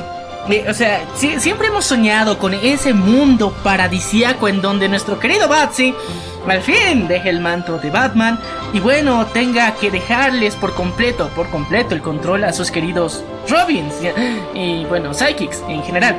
O 0.70 0.74
sea, 0.74 1.02
si- 1.16 1.40
siempre 1.40 1.68
hemos 1.68 1.86
soñado 1.86 2.38
con 2.40 2.54
ese 2.54 2.94
mundo 2.94 3.54
paradisíaco 3.64 4.48
en 4.48 4.62
donde 4.62 4.90
nuestro 4.90 5.20
querido 5.20 5.48
Batsy 5.48 5.94
al 6.48 6.62
fin 6.64 7.08
deje 7.08 7.30
el 7.30 7.40
manto 7.40 7.78
de 7.78 7.92
Batman 7.92 8.40
y 8.74 8.80
bueno, 8.80 9.28
tenga 9.28 9.72
que 9.76 9.92
dejarles 9.92 10.56
por 10.56 10.74
completo, 10.74 11.30
por 11.36 11.50
completo 11.50 11.94
el 11.94 12.02
control 12.02 12.44
a 12.46 12.54
sus 12.54 12.72
queridos 12.72 13.24
Robins 13.48 13.94
y, 14.56 14.86
bueno, 14.86 15.14
Psychics 15.14 15.62
en 15.68 15.84
general. 15.84 16.16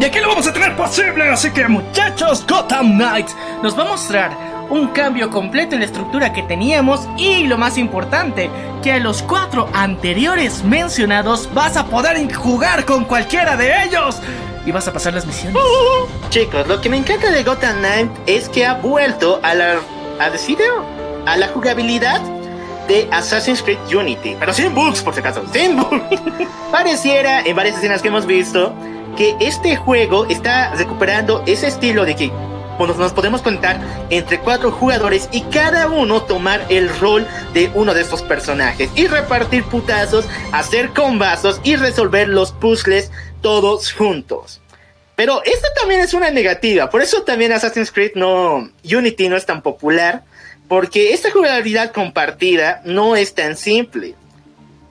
Y 0.00 0.04
aquí 0.04 0.18
lo 0.20 0.28
vamos 0.28 0.46
a 0.46 0.52
tener 0.52 0.74
posible, 0.74 1.28
así 1.28 1.50
que 1.50 1.68
muchachos, 1.68 2.44
Gotham 2.48 2.94
Knights 2.96 3.36
nos 3.62 3.78
va 3.78 3.82
a 3.82 3.86
mostrar 3.86 4.53
un 4.70 4.88
cambio 4.88 5.30
completo 5.30 5.74
en 5.74 5.80
la 5.80 5.86
estructura 5.86 6.32
que 6.32 6.42
teníamos 6.42 7.08
y 7.16 7.46
lo 7.46 7.58
más 7.58 7.78
importante, 7.78 8.50
que 8.82 8.92
a 8.92 8.98
los 8.98 9.22
cuatro 9.22 9.68
anteriores 9.72 10.64
mencionados 10.64 11.52
vas 11.54 11.76
a 11.76 11.86
poder 11.86 12.32
jugar 12.34 12.84
con 12.84 13.04
cualquiera 13.04 13.56
de 13.56 13.84
ellos 13.84 14.20
y 14.66 14.72
vas 14.72 14.88
a 14.88 14.92
pasar 14.92 15.14
las 15.14 15.26
misiones. 15.26 15.62
Chicos, 16.30 16.66
lo 16.66 16.80
que 16.80 16.88
me 16.88 16.96
encanta 16.96 17.30
de 17.30 17.42
Gotham 17.44 17.78
Knight 17.78 18.10
es 18.26 18.48
que 18.48 18.66
ha 18.66 18.74
vuelto 18.74 19.40
a 19.42 19.54
la 19.54 19.76
a 20.18 20.30
decir, 20.30 20.58
a 21.26 21.36
la 21.36 21.48
jugabilidad 21.48 22.20
de 22.88 23.08
Assassin's 23.10 23.62
Creed 23.62 23.78
Unity, 23.94 24.36
pero 24.38 24.52
sin 24.52 24.74
bugs 24.74 25.02
por 25.02 25.14
si 25.14 25.20
acaso, 25.20 25.42
sin 25.52 25.76
bugs. 25.76 26.20
Pareciera 26.70 27.40
en 27.40 27.56
varias 27.56 27.76
escenas 27.76 28.02
que 28.02 28.08
hemos 28.08 28.26
visto 28.26 28.74
que 29.16 29.36
este 29.40 29.76
juego 29.76 30.26
está 30.26 30.74
recuperando 30.74 31.42
ese 31.46 31.68
estilo 31.68 32.04
de 32.04 32.16
que 32.16 32.32
bueno, 32.78 32.94
nos 32.94 33.12
podemos 33.12 33.42
contar 33.42 33.80
entre 34.10 34.40
cuatro 34.40 34.72
jugadores 34.72 35.28
y 35.32 35.42
cada 35.42 35.88
uno 35.88 36.22
tomar 36.22 36.64
el 36.68 36.88
rol 36.98 37.26
de 37.52 37.70
uno 37.74 37.94
de 37.94 38.00
estos 38.00 38.22
personajes 38.22 38.90
y 38.94 39.06
repartir 39.06 39.64
putazos, 39.64 40.26
hacer 40.52 40.90
combazos 40.90 41.60
y 41.64 41.76
resolver 41.76 42.28
los 42.28 42.52
puzzles 42.52 43.10
todos 43.40 43.92
juntos. 43.92 44.60
Pero 45.16 45.42
esta 45.44 45.68
también 45.74 46.00
es 46.00 46.12
una 46.14 46.30
negativa, 46.30 46.90
por 46.90 47.00
eso 47.00 47.22
también 47.22 47.52
Assassin's 47.52 47.92
Creed 47.92 48.12
no 48.16 48.68
Unity 48.84 49.28
no 49.28 49.36
es 49.36 49.46
tan 49.46 49.62
popular, 49.62 50.24
porque 50.66 51.12
esta 51.12 51.30
jugabilidad 51.30 51.92
compartida 51.92 52.82
no 52.84 53.14
es 53.14 53.34
tan 53.34 53.56
simple. 53.56 54.14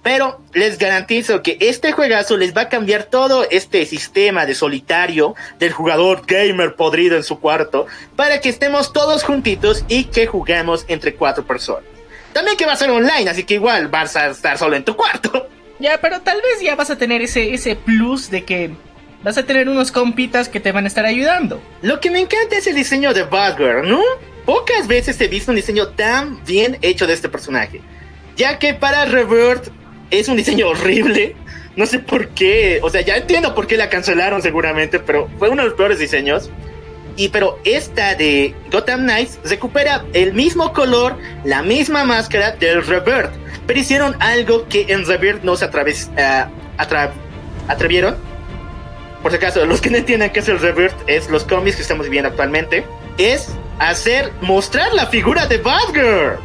Pero 0.03 0.41
les 0.53 0.77
garantizo 0.77 1.41
que 1.41 1.57
este 1.61 1.93
juegazo 1.93 2.35
les 2.35 2.55
va 2.55 2.63
a 2.63 2.69
cambiar 2.69 3.05
todo 3.05 3.47
este 3.49 3.85
sistema 3.85 4.45
de 4.45 4.53
solitario 4.53 5.33
del 5.59 5.71
jugador 5.71 6.23
gamer 6.27 6.75
podrido 6.75 7.15
en 7.15 7.23
su 7.23 7.39
cuarto 7.39 7.87
para 8.17 8.41
que 8.41 8.49
estemos 8.49 8.91
todos 8.91 9.23
juntitos 9.23 9.85
y 9.87 10.05
que 10.05 10.27
juguemos 10.27 10.83
entre 10.89 11.15
cuatro 11.15 11.45
personas. 11.45 11.85
También 12.33 12.57
que 12.57 12.65
va 12.65 12.73
a 12.73 12.77
ser 12.77 12.89
online, 12.89 13.29
así 13.29 13.45
que 13.45 13.53
igual 13.53 13.87
vas 13.87 14.15
a 14.17 14.27
estar 14.27 14.57
solo 14.57 14.75
en 14.75 14.83
tu 14.83 14.95
cuarto. 14.95 15.47
Ya, 15.79 15.99
pero 16.01 16.21
tal 16.21 16.37
vez 16.41 16.61
ya 16.61 16.75
vas 16.75 16.89
a 16.89 16.97
tener 16.97 17.21
ese, 17.21 17.53
ese 17.53 17.75
plus 17.75 18.29
de 18.29 18.43
que 18.43 18.71
vas 19.23 19.37
a 19.37 19.43
tener 19.43 19.69
unos 19.69 19.91
compitas 19.91 20.49
que 20.49 20.59
te 20.59 20.71
van 20.71 20.83
a 20.83 20.87
estar 20.87 21.05
ayudando. 21.05 21.61
Lo 21.81 21.99
que 21.99 22.11
me 22.11 22.19
encanta 22.19 22.57
es 22.57 22.67
el 22.67 22.75
diseño 22.75 23.13
de 23.13 23.23
Batgirl, 23.23 23.87
¿no? 23.87 24.01
Pocas 24.45 24.87
veces 24.87 25.19
he 25.21 25.27
visto 25.27 25.51
un 25.51 25.55
diseño 25.55 25.89
tan 25.89 26.43
bien 26.43 26.77
hecho 26.81 27.07
de 27.07 27.13
este 27.13 27.29
personaje. 27.29 27.81
Ya 28.35 28.59
que 28.59 28.73
para 28.73 29.05
Revert 29.05 29.69
es 30.19 30.27
un 30.27 30.37
diseño 30.37 30.67
horrible. 30.69 31.35
No 31.75 31.85
sé 31.85 31.99
por 31.99 32.29
qué. 32.29 32.79
O 32.83 32.89
sea, 32.89 33.01
ya 33.01 33.17
entiendo 33.17 33.55
por 33.55 33.65
qué 33.67 33.77
la 33.77 33.89
cancelaron 33.89 34.41
seguramente, 34.41 34.99
pero 34.99 35.27
fue 35.39 35.49
uno 35.49 35.63
de 35.63 35.69
los 35.69 35.77
peores 35.77 35.99
diseños. 35.99 36.49
Y 37.15 37.29
pero 37.29 37.59
esta 37.63 38.15
de 38.15 38.55
Gotham 38.71 39.01
Knights 39.01 39.39
recupera 39.43 40.03
el 40.13 40.33
mismo 40.33 40.73
color, 40.73 41.15
la 41.43 41.61
misma 41.61 42.03
máscara 42.05 42.51
del 42.51 42.85
Revert. 42.85 43.31
Pero 43.67 43.79
hicieron 43.79 44.15
algo 44.19 44.67
que 44.67 44.85
en 44.89 45.05
Revert 45.05 45.43
no 45.43 45.55
se 45.55 45.65
atraves, 45.65 46.09
ah, 46.17 46.49
atra- 46.77 47.11
atrevieron. 47.67 48.15
Por 49.21 49.31
si 49.31 49.37
acaso, 49.37 49.65
los 49.65 49.79
que 49.79 49.89
no 49.89 49.97
entiendan 49.97 50.31
qué 50.31 50.39
es 50.39 50.49
el 50.49 50.59
Revert, 50.59 50.95
es 51.07 51.29
los 51.29 51.43
cómics 51.43 51.75
que 51.77 51.81
estamos 51.83 52.05
viviendo 52.05 52.29
actualmente. 52.29 52.83
Es 53.17 53.49
hacer, 53.79 54.31
mostrar 54.41 54.93
la 54.93 55.05
figura 55.07 55.45
de 55.45 55.57
Batgirl. 55.59 56.39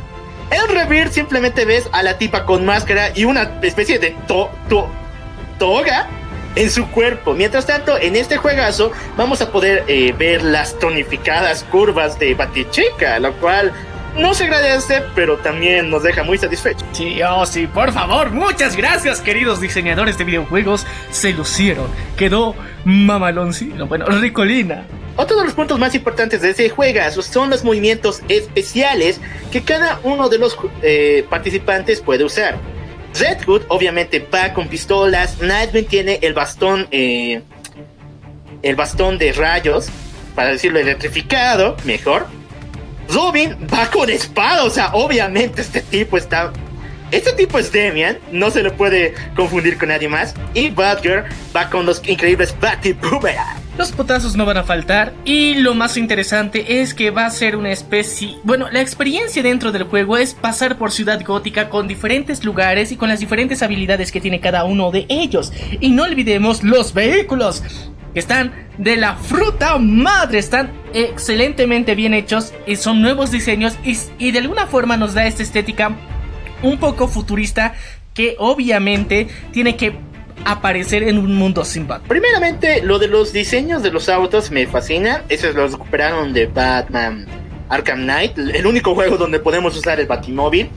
En 0.50 0.74
Revert 0.74 1.12
simplemente 1.12 1.64
ves 1.64 1.88
a 1.92 2.02
la 2.02 2.16
tipa 2.18 2.44
con 2.44 2.64
máscara 2.64 3.10
y 3.14 3.24
una 3.24 3.50
especie 3.62 3.98
de 3.98 4.16
to- 4.26 4.50
to- 4.68 4.88
toga 5.58 6.06
en 6.56 6.70
su 6.70 6.86
cuerpo. 6.90 7.34
Mientras 7.34 7.66
tanto, 7.66 7.98
en 7.98 8.16
este 8.16 8.36
juegazo 8.36 8.90
vamos 9.16 9.42
a 9.42 9.52
poder 9.52 9.84
eh, 9.88 10.14
ver 10.18 10.42
las 10.42 10.78
tonificadas 10.78 11.64
curvas 11.64 12.18
de 12.18 12.34
Batichica, 12.34 13.18
lo 13.18 13.32
cual 13.34 13.72
no 14.16 14.34
se 14.34 14.44
agradece, 14.44 15.02
pero 15.14 15.36
también 15.36 15.90
nos 15.90 16.02
deja 16.02 16.22
muy 16.24 16.38
satisfechos. 16.38 16.82
Sí, 16.92 17.20
oh 17.22 17.44
sí, 17.46 17.66
por 17.66 17.92
favor, 17.92 18.30
muchas 18.30 18.74
gracias 18.74 19.20
queridos 19.20 19.60
diseñadores 19.60 20.16
de 20.18 20.24
videojuegos, 20.24 20.86
se 21.10 21.32
lucieron, 21.32 21.86
quedó 22.16 22.54
mamaloncino, 22.84 23.86
bueno, 23.86 24.06
ricolina. 24.06 24.84
Otro 25.18 25.36
de 25.36 25.46
los 25.46 25.54
puntos 25.54 25.80
más 25.80 25.96
importantes 25.96 26.42
de 26.42 26.50
ese 26.50 26.68
juegazo 26.68 27.22
son 27.22 27.50
los 27.50 27.64
movimientos 27.64 28.22
especiales 28.28 29.20
que 29.50 29.64
cada 29.64 29.98
uno 30.04 30.28
de 30.28 30.38
los 30.38 30.56
eh, 30.80 31.26
participantes 31.28 32.00
puede 32.00 32.22
usar. 32.22 32.56
Red 33.18 33.38
Hood 33.44 33.62
obviamente 33.66 34.24
va 34.32 34.52
con 34.52 34.68
pistolas, 34.68 35.40
Nightwing 35.40 35.86
tiene 35.86 36.20
el 36.22 36.34
bastón, 36.34 36.86
eh, 36.92 37.42
el 38.62 38.76
bastón 38.76 39.18
de 39.18 39.32
rayos, 39.32 39.88
para 40.36 40.50
decirlo 40.50 40.78
electrificado, 40.78 41.76
mejor. 41.82 42.28
Robin 43.08 43.56
va 43.74 43.90
con 43.90 44.10
espada, 44.10 44.62
o 44.62 44.70
sea, 44.70 44.90
obviamente 44.92 45.62
este 45.62 45.80
tipo 45.80 46.16
está... 46.16 46.52
Este 47.10 47.32
tipo 47.32 47.58
es 47.58 47.72
Demian, 47.72 48.18
no 48.30 48.52
se 48.52 48.62
le 48.62 48.70
puede 48.70 49.14
confundir 49.34 49.78
con 49.78 49.88
nadie 49.88 50.08
más. 50.08 50.34
Y 50.54 50.70
Batgirl 50.70 51.24
va 51.56 51.68
con 51.70 51.86
los 51.86 52.06
increíbles 52.06 52.54
Batty 52.60 52.92
Boomerang. 52.92 53.67
Los 53.78 53.92
putazos 53.92 54.34
no 54.34 54.44
van 54.44 54.56
a 54.56 54.64
faltar 54.64 55.14
y 55.24 55.54
lo 55.54 55.72
más 55.72 55.96
interesante 55.96 56.82
es 56.82 56.94
que 56.94 57.12
va 57.12 57.26
a 57.26 57.30
ser 57.30 57.54
una 57.54 57.70
especie... 57.70 58.34
Bueno, 58.42 58.66
la 58.72 58.80
experiencia 58.80 59.40
dentro 59.40 59.70
del 59.70 59.84
juego 59.84 60.16
es 60.16 60.34
pasar 60.34 60.76
por 60.76 60.90
Ciudad 60.90 61.24
Gótica 61.24 61.68
con 61.68 61.86
diferentes 61.86 62.44
lugares 62.44 62.90
y 62.90 62.96
con 62.96 63.08
las 63.08 63.20
diferentes 63.20 63.62
habilidades 63.62 64.10
que 64.10 64.20
tiene 64.20 64.40
cada 64.40 64.64
uno 64.64 64.90
de 64.90 65.06
ellos. 65.08 65.52
Y 65.78 65.90
no 65.90 66.02
olvidemos 66.02 66.64
los 66.64 66.92
vehículos 66.92 67.62
que 68.14 68.18
están 68.18 68.52
de 68.78 68.96
la 68.96 69.14
fruta 69.14 69.78
madre, 69.78 70.40
están 70.40 70.72
excelentemente 70.92 71.94
bien 71.94 72.14
hechos 72.14 72.52
y 72.66 72.74
son 72.74 73.00
nuevos 73.00 73.30
diseños 73.30 73.78
y, 73.84 73.96
y 74.18 74.32
de 74.32 74.40
alguna 74.40 74.66
forma 74.66 74.96
nos 74.96 75.14
da 75.14 75.24
esta 75.24 75.44
estética 75.44 75.92
un 76.64 76.78
poco 76.78 77.06
futurista 77.06 77.74
que 78.12 78.34
obviamente 78.40 79.28
tiene 79.52 79.76
que 79.76 79.96
aparecer 80.44 81.02
en 81.02 81.18
un 81.18 81.34
mundo 81.34 81.64
sin 81.64 81.86
Batman. 81.86 82.08
Primeramente, 82.08 82.82
lo 82.82 82.98
de 82.98 83.08
los 83.08 83.32
diseños 83.32 83.82
de 83.82 83.90
los 83.90 84.08
autos 84.08 84.50
me 84.50 84.66
fascina. 84.66 85.22
Esos 85.28 85.54
los 85.54 85.72
recuperaron 85.72 86.32
de 86.32 86.46
Batman 86.46 87.26
Arkham 87.68 88.02
Knight, 88.02 88.38
el 88.38 88.66
único 88.66 88.94
juego 88.94 89.16
donde 89.16 89.38
podemos 89.38 89.76
usar 89.76 90.00
el 90.00 90.06
Batimóvil. 90.06 90.70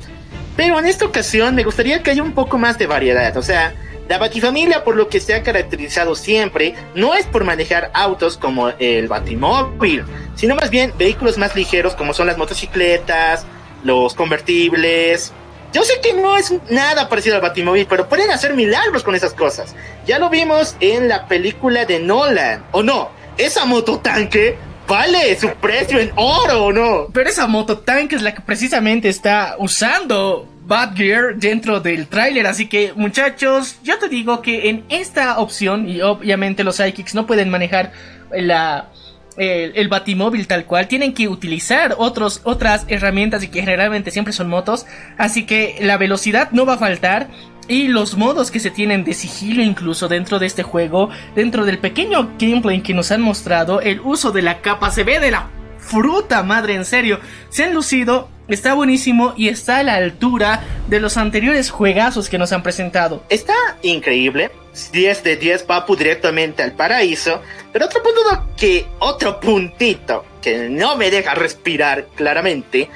Pero 0.56 0.80
en 0.80 0.86
esta 0.86 1.06
ocasión 1.06 1.56
me 1.56 1.64
gustaría 1.64 2.04
que 2.04 2.12
haya 2.12 2.24
un 2.24 2.34
poco 2.34 2.58
más 2.58 2.78
de 2.78 2.88
variedad. 2.88 3.36
O 3.38 3.42
sea, 3.42 3.74
La 4.10 4.18
Batifamilia, 4.18 4.84
por 4.84 4.98
lo 4.98 5.08
que 5.08 5.22
se 5.22 5.34
ha 5.34 5.44
caracterizado 5.44 6.16
siempre, 6.16 6.76
no 6.96 7.16
es 7.16 7.26
por 7.26 7.46
manejar 7.46 7.92
autos 7.94 8.38
como 8.38 8.70
el 8.70 9.08
Batimóvil, 9.08 10.04
sino 10.36 10.56
más 10.56 10.70
bien 10.70 10.94
vehículos 10.98 11.38
más 11.38 11.56
ligeros 11.56 11.96
como 11.96 12.14
son 12.14 12.28
las 12.28 12.38
motocicletas, 12.38 13.46
los 13.84 14.14
convertibles. 14.14 15.34
Yo 15.74 15.84
sé 15.84 15.94
que 16.02 16.14
no 16.14 16.38
es 16.38 16.54
nada 16.70 17.08
parecido 17.08 17.36
al 17.36 17.42
Batimóvil, 17.42 17.88
pero 17.90 18.10
pueden 18.10 18.30
hacer 18.32 18.54
milagros 18.56 19.04
con 19.04 19.16
esas 19.16 19.34
cosas. 19.34 19.74
Ya 20.06 20.20
lo 20.20 20.30
vimos 20.30 20.76
en 20.80 21.08
la 21.08 21.28
película 21.28 21.86
de 21.86 22.00
Nolan, 22.00 22.66
¿o 22.72 22.84
no? 22.84 23.10
Esa 23.38 23.66
mototanque 23.66 24.58
vale 24.88 25.40
su 25.40 25.50
precio 25.56 26.00
en 26.00 26.12
oro, 26.16 26.66
¿o 26.66 26.74
no? 26.74 27.08
Pero 27.14 27.30
esa 27.30 27.48
mototanque 27.48 28.18
es 28.18 28.22
la 28.22 28.34
que 28.34 28.42
precisamente 28.42 29.08
está 29.08 29.56
usando 29.60 30.48
Gear 30.96 31.36
dentro 31.36 31.80
del 31.82 32.08
tráiler, 32.08 32.48
así 32.48 32.68
que 32.70 32.94
muchachos, 32.96 33.78
yo 33.84 34.00
te 34.00 34.08
digo 34.08 34.42
que 34.42 34.70
en 34.70 34.86
esta 34.90 35.40
opción, 35.40 35.90
y 35.90 36.02
obviamente 36.02 36.64
los 36.64 36.78
Psychics 36.78 37.14
no 37.14 37.26
pueden 37.26 37.50
manejar 37.50 37.92
la, 38.32 38.90
el, 39.38 39.88
batimóvil 39.88 40.48
tal 40.48 40.66
cual, 40.66 40.88
tienen 40.88 41.14
que 41.14 41.28
utilizar 41.28 41.96
otros, 41.98 42.42
otras 42.44 42.86
herramientas 42.88 43.44
y 43.44 43.48
que 43.48 43.62
generalmente 43.62 44.12
siempre 44.12 44.34
son 44.34 44.50
motos, 44.50 44.86
así 45.18 45.46
que 45.46 45.78
la 45.82 45.98
velocidad 45.98 46.52
no 46.52 46.66
va 46.66 46.74
a 46.74 46.80
faltar. 46.80 47.30
Y 47.68 47.88
los 47.88 48.18
modos 48.18 48.52
que 48.52 48.60
se 48.60 48.72
tienen 48.72 49.06
de 49.06 49.14
sigilo 49.14 49.62
incluso 49.62 50.10
dentro 50.10 50.40
de 50.40 50.48
este 50.48 50.64
juego, 50.64 51.10
dentro 51.36 51.64
del 51.64 51.78
pequeño 51.78 52.32
gameplay 52.38 52.82
que 52.82 52.94
nos 52.94 53.12
han 53.12 53.22
mostrado, 53.22 53.80
el 53.80 54.02
uso 54.02 54.32
de 54.32 54.42
la 54.42 54.62
capa 54.62 54.92
se 54.92 55.04
ve 55.04 55.20
de 55.20 55.32
la 55.32 55.48
fruta 55.92 56.42
madre, 56.42 56.76
en 56.76 56.86
serio. 56.86 57.20
Se 57.50 57.66
han 57.66 57.74
lucido, 57.74 58.30
está 58.48 58.74
buenísimo 58.74 59.34
y 59.36 59.50
está 59.50 59.80
a 59.80 59.84
la 59.84 59.96
altura 59.96 60.64
de 60.88 61.02
los 61.02 61.18
anteriores 61.18 61.70
juegazos 61.70 62.30
que 62.30 62.38
nos 62.38 62.54
han 62.54 62.64
presentado. 62.64 63.24
Está 63.30 63.54
increíble. 63.82 64.52
10 64.94 65.24
de 65.24 65.36
10 65.36 65.64
papu 65.64 65.98
directamente 65.98 66.64
al 66.64 66.72
paraíso. 66.72 67.42
Pero 67.74 67.86
otro 67.86 68.02
punto 68.02 68.22
que, 68.56 68.86
otro 69.00 69.40
puntito 69.42 70.26
que 70.42 70.70
no 70.70 70.96
me 70.96 71.12
deja 71.12 71.36
respirar 71.36 72.08
claramente 72.16 72.90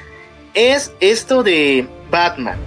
es 0.54 0.90
esto 1.00 1.42
de 1.42 1.86
Batman. 2.10 2.58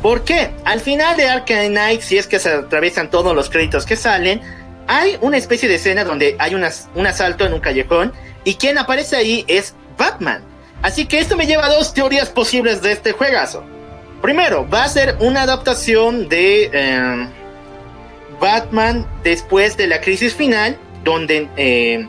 ¿Por 0.00 0.24
qué? 0.24 0.52
Al 0.64 0.80
final 0.80 1.18
de 1.18 1.28
Arkham 1.28 1.68
Knight, 1.68 2.00
si 2.00 2.16
es 2.16 2.26
que 2.26 2.38
se 2.38 2.50
atraviesan 2.50 3.10
todos 3.10 3.34
los 3.36 3.50
créditos 3.50 3.84
que 3.84 3.96
salen, 3.96 4.40
hay 4.86 5.18
una 5.20 5.36
especie 5.36 5.68
de 5.68 5.76
escena 5.76 6.04
donde 6.04 6.36
hay 6.38 6.54
un 6.54 7.06
asalto 7.06 7.44
en 7.44 7.52
un 7.52 7.60
callejón 7.60 8.12
y 8.44 8.54
quien 8.54 8.78
aparece 8.78 9.16
ahí 9.16 9.44
es 9.48 9.74
Batman. 9.98 10.42
Así 10.82 11.06
que 11.06 11.18
esto 11.18 11.36
me 11.36 11.46
lleva 11.46 11.66
a 11.66 11.70
dos 11.70 11.94
teorías 11.94 12.28
posibles 12.28 12.82
de 12.82 12.92
este 12.92 13.12
juegazo. 13.12 13.64
Primero, 14.22 14.68
va 14.68 14.84
a 14.84 14.88
ser 14.88 15.16
una 15.20 15.42
adaptación 15.42 16.28
de 16.28 16.70
em, 16.72 17.28
Batman 18.40 19.06
después 19.22 19.76
de 19.76 19.86
la 19.86 20.00
crisis 20.00 20.34
final, 20.34 20.78
donde 21.04 21.48
em, 21.56 22.08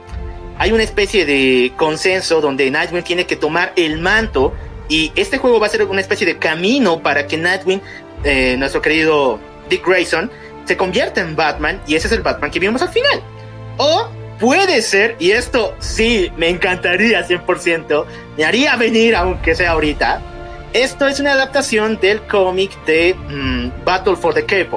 hay 0.57 0.71
una 0.71 0.83
especie 0.83 1.25
de 1.25 1.73
consenso 1.75 2.41
donde 2.41 2.69
Nightwing 2.69 3.03
tiene 3.03 3.25
que 3.25 3.35
tomar 3.35 3.73
el 3.75 3.99
manto 3.99 4.53
y 4.89 5.11
este 5.15 5.37
juego 5.37 5.59
va 5.59 5.67
a 5.67 5.69
ser 5.69 5.83
una 5.83 6.01
especie 6.01 6.25
de 6.25 6.37
camino 6.37 7.01
para 7.01 7.27
que 7.27 7.37
Nightwing, 7.37 7.81
eh, 8.23 8.55
nuestro 8.57 8.81
querido 8.81 9.39
Dick 9.69 9.85
Grayson, 9.85 10.31
se 10.67 10.77
convierta 10.77 11.21
en 11.21 11.35
Batman 11.35 11.81
y 11.87 11.95
ese 11.95 12.07
es 12.07 12.13
el 12.13 12.21
Batman 12.21 12.51
que 12.51 12.59
vimos 12.59 12.81
al 12.81 12.89
final. 12.89 13.23
O 13.77 14.09
puede 14.39 14.81
ser, 14.81 15.15
y 15.19 15.31
esto 15.31 15.75
sí 15.79 16.31
me 16.37 16.49
encantaría 16.49 17.25
100%, 17.25 18.05
me 18.37 18.45
haría 18.45 18.75
venir 18.75 19.15
aunque 19.15 19.55
sea 19.55 19.71
ahorita. 19.71 20.21
Esto 20.73 21.07
es 21.07 21.19
una 21.19 21.33
adaptación 21.33 21.97
del 21.99 22.21
cómic 22.23 22.71
de 22.85 23.15
mm, 23.15 23.85
Battle 23.85 24.15
for 24.17 24.33
the 24.33 24.41
Cape, 24.41 24.69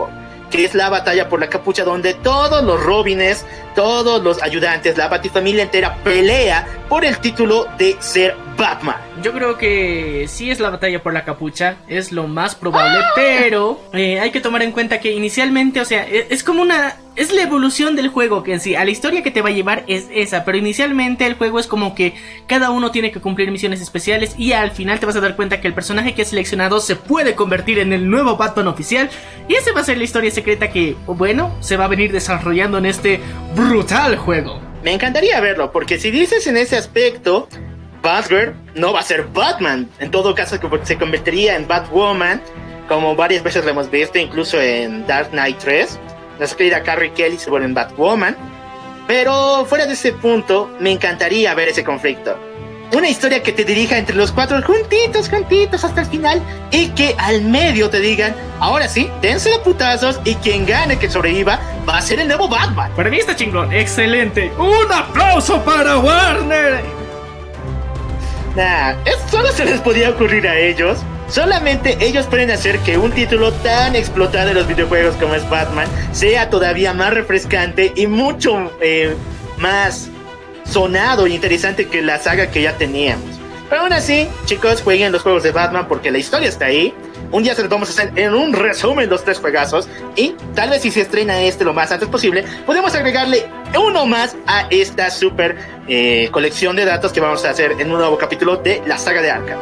que 0.50 0.64
es 0.64 0.74
la 0.74 0.88
batalla 0.88 1.28
por 1.28 1.40
la 1.40 1.48
capucha 1.48 1.84
donde 1.84 2.14
todos 2.14 2.62
los 2.62 2.82
Robines, 2.82 3.44
todos 3.74 4.22
los 4.22 4.42
ayudantes, 4.42 4.96
la 4.96 5.08
Batifamilia 5.08 5.64
entera 5.64 5.96
pelea 6.04 6.66
por 6.88 7.04
el 7.04 7.18
título 7.18 7.66
de 7.76 7.96
ser 7.98 8.36
Batman. 8.56 9.09
Yo 9.22 9.32
creo 9.32 9.58
que 9.58 10.26
sí 10.28 10.50
es 10.50 10.60
la 10.60 10.70
batalla 10.70 11.02
por 11.02 11.12
la 11.12 11.24
capucha, 11.24 11.76
es 11.88 12.10
lo 12.10 12.26
más 12.26 12.54
probable, 12.54 13.00
pero 13.14 13.78
eh, 13.92 14.18
hay 14.18 14.30
que 14.30 14.40
tomar 14.40 14.62
en 14.62 14.72
cuenta 14.72 14.98
que 14.98 15.12
inicialmente, 15.12 15.80
o 15.80 15.84
sea, 15.84 16.06
e, 16.08 16.28
es, 16.30 16.42
como 16.42 16.62
una... 16.62 16.96
Es 17.16 17.30
la 17.32 17.42
evolución 17.42 17.96
del 17.96 18.08
juego 18.08 18.42
que 18.42 18.54
en 18.54 18.60
sí, 18.60 18.76
a 18.76 18.84
la 18.84 18.90
historia 18.90 19.22
que 19.22 19.30
te 19.30 19.42
va 19.42 19.50
a 19.50 19.52
llevar 19.52 19.84
es 19.88 20.06
esa, 20.10 20.44
pero 20.44 20.56
inicialmente 20.56 21.26
el 21.26 21.34
juego 21.34 21.58
es 21.58 21.66
como 21.66 21.94
que 21.94 22.14
cada 22.46 22.70
uno 22.70 22.92
tiene 22.92 23.10
que 23.10 23.20
cumplir 23.20 23.50
misiones 23.50 23.82
especiales 23.82 24.34
y 24.38 24.52
al 24.52 24.70
final 24.70 25.00
te 25.00 25.06
vas 25.06 25.16
a 25.16 25.20
dar 25.20 25.36
cuenta 25.36 25.60
que 25.60 25.66
el 25.66 25.74
personaje 25.74 26.14
que 26.14 26.22
has 26.22 26.28
seleccionado 26.28 26.80
se 26.80 26.96
puede 26.96 27.34
convertir 27.34 27.78
en 27.78 27.92
el 27.92 28.08
nuevo 28.08 28.38
Batman 28.38 28.68
oficial 28.68 29.10
y 29.48 29.54
esa 29.54 29.72
va 29.72 29.80
a 29.80 29.84
ser 29.84 29.98
la 29.98 30.04
historia 30.04 30.30
secreta 30.30 30.70
que, 30.70 30.96
bueno, 31.06 31.54
se 31.60 31.76
va 31.76 31.84
a 31.84 31.88
venir 31.88 32.10
desarrollando 32.10 32.78
en 32.78 32.86
este 32.86 33.20
brutal 33.54 34.16
juego. 34.16 34.60
Me 34.82 34.92
encantaría 34.92 35.38
verlo, 35.40 35.72
porque 35.72 35.98
si 35.98 36.10
dices 36.10 36.46
en 36.46 36.56
ese 36.56 36.78
aspecto, 36.78 37.48
Batgirl 38.02 38.54
no 38.74 38.92
va 38.92 39.00
a 39.00 39.02
ser 39.02 39.24
Batman. 39.32 39.88
En 39.98 40.10
todo 40.10 40.34
caso, 40.34 40.58
se 40.84 40.98
convertiría 40.98 41.56
en 41.56 41.66
Batwoman, 41.66 42.40
como 42.88 43.14
varias 43.14 43.42
veces 43.42 43.64
lo 43.64 43.70
hemos 43.70 43.90
visto, 43.90 44.18
incluso 44.18 44.60
en 44.60 45.06
Dark 45.06 45.30
Knight 45.30 45.58
3. 45.58 45.98
La 46.38 46.46
querida 46.46 46.82
Carrie 46.82 47.12
Kelly 47.12 47.38
se 47.38 47.50
vuelve 47.50 47.66
en 47.66 47.74
Batwoman. 47.74 48.36
Pero 49.06 49.64
fuera 49.66 49.86
de 49.86 49.94
ese 49.94 50.12
punto, 50.12 50.70
me 50.80 50.90
encantaría 50.90 51.52
ver 51.54 51.68
ese 51.68 51.84
conflicto. 51.84 52.38
Una 52.92 53.08
historia 53.08 53.42
que 53.42 53.52
te 53.52 53.64
dirija 53.64 53.98
entre 53.98 54.16
los 54.16 54.32
cuatro 54.32 54.60
juntitos, 54.62 55.28
juntitos 55.28 55.84
hasta 55.84 56.00
el 56.00 56.06
final 56.08 56.42
y 56.72 56.88
que 56.88 57.14
al 57.18 57.42
medio 57.42 57.88
te 57.88 58.00
digan, 58.00 58.34
ahora 58.58 58.88
sí, 58.88 59.08
dense 59.22 59.50
de 59.50 59.58
putazos 59.60 60.20
y 60.24 60.34
quien 60.36 60.66
gane 60.66 60.98
que 60.98 61.08
sobreviva 61.08 61.60
va 61.88 61.98
a 61.98 62.02
ser 62.02 62.18
el 62.18 62.26
nuevo 62.26 62.48
Batman. 62.48 62.90
Para 62.96 63.10
mí 63.10 63.18
está 63.18 63.36
chingón, 63.36 63.72
excelente. 63.72 64.50
Un 64.58 64.92
aplauso 64.92 65.62
para 65.64 65.98
Warner. 65.98 66.99
Nah, 68.56 68.92
eso 69.04 69.28
solo 69.30 69.52
se 69.52 69.64
les 69.64 69.80
podía 69.80 70.10
ocurrir 70.10 70.46
a 70.48 70.58
ellos. 70.58 70.98
Solamente 71.28 71.96
ellos 72.00 72.26
pueden 72.26 72.50
hacer 72.50 72.78
que 72.80 72.98
un 72.98 73.12
título 73.12 73.52
tan 73.52 73.94
explotado 73.94 74.50
en 74.50 74.56
los 74.56 74.66
videojuegos 74.66 75.14
como 75.14 75.36
es 75.36 75.48
Batman 75.48 75.86
sea 76.12 76.50
todavía 76.50 76.92
más 76.92 77.14
refrescante 77.14 77.92
y 77.94 78.08
mucho 78.08 78.72
eh, 78.80 79.14
más 79.58 80.08
sonado 80.64 81.26
e 81.26 81.30
interesante 81.30 81.86
que 81.86 82.02
la 82.02 82.18
saga 82.18 82.50
que 82.50 82.62
ya 82.62 82.76
teníamos. 82.76 83.38
Pero 83.68 83.82
aún 83.82 83.92
así, 83.92 84.26
chicos, 84.46 84.82
jueguen 84.82 85.12
los 85.12 85.22
juegos 85.22 85.44
de 85.44 85.52
Batman 85.52 85.86
porque 85.86 86.10
la 86.10 86.18
historia 86.18 86.48
está 86.48 86.66
ahí. 86.66 86.92
Un 87.32 87.42
día 87.42 87.54
se 87.54 87.62
los 87.62 87.70
vamos 87.70 87.88
a 87.88 87.92
hacer 87.92 88.12
en 88.16 88.34
un 88.34 88.52
resumen 88.52 89.08
los 89.08 89.24
tres 89.24 89.38
juegazos. 89.38 89.88
Y 90.16 90.34
tal 90.54 90.70
vez 90.70 90.82
si 90.82 90.90
se 90.90 91.02
estrena 91.02 91.40
este 91.40 91.64
lo 91.64 91.72
más 91.72 91.92
antes 91.92 92.08
posible, 92.08 92.44
podemos 92.66 92.94
agregarle 92.94 93.46
uno 93.78 94.06
más 94.06 94.36
a 94.46 94.66
esta 94.70 95.10
super 95.10 95.56
eh, 95.86 96.28
colección 96.32 96.76
de 96.76 96.84
datos 96.84 97.12
que 97.12 97.20
vamos 97.20 97.44
a 97.44 97.50
hacer 97.50 97.72
en 97.78 97.90
un 97.90 97.98
nuevo 97.98 98.18
capítulo 98.18 98.56
de 98.56 98.82
la 98.86 98.98
saga 98.98 99.22
de 99.22 99.30
Arkham. 99.30 99.58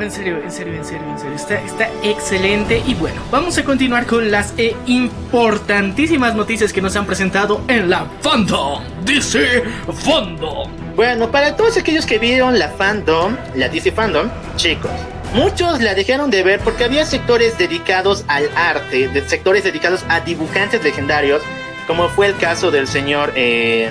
En 0.00 0.10
serio, 0.10 0.38
en 0.42 0.50
serio, 0.50 0.74
en 0.74 0.84
serio, 0.84 1.06
en 1.10 1.18
serio. 1.18 1.34
Está, 1.34 1.60
está 1.60 1.90
excelente. 2.02 2.82
Y 2.86 2.94
bueno, 2.94 3.20
vamos 3.30 3.58
a 3.58 3.64
continuar 3.64 4.06
con 4.06 4.30
las 4.30 4.54
eh, 4.56 4.74
importantísimas 4.86 6.34
noticias 6.34 6.72
que 6.72 6.80
nos 6.80 6.96
han 6.96 7.06
presentado 7.06 7.62
en 7.68 7.90
la 7.90 8.06
Fandom. 8.20 8.82
DC 9.04 9.62
Fandom. 9.92 10.70
Bueno, 10.96 11.30
para 11.30 11.56
todos 11.56 11.76
aquellos 11.76 12.06
que 12.06 12.18
vieron 12.18 12.58
la 12.58 12.68
Fandom, 12.68 13.36
la 13.54 13.68
DC 13.68 13.92
Fandom, 13.92 14.28
chicos, 14.56 14.90
Muchos 15.34 15.80
la 15.80 15.94
dejaron 15.94 16.30
de 16.30 16.42
ver 16.42 16.60
porque 16.60 16.84
había 16.84 17.06
sectores 17.06 17.56
dedicados 17.56 18.24
al 18.28 18.50
arte, 18.54 19.08
de 19.08 19.26
sectores 19.26 19.64
dedicados 19.64 20.04
a 20.08 20.20
dibujantes 20.20 20.84
legendarios, 20.84 21.42
como 21.86 22.10
fue 22.10 22.26
el 22.26 22.36
caso 22.36 22.70
del 22.70 22.86
señor 22.86 23.32
eh, 23.34 23.90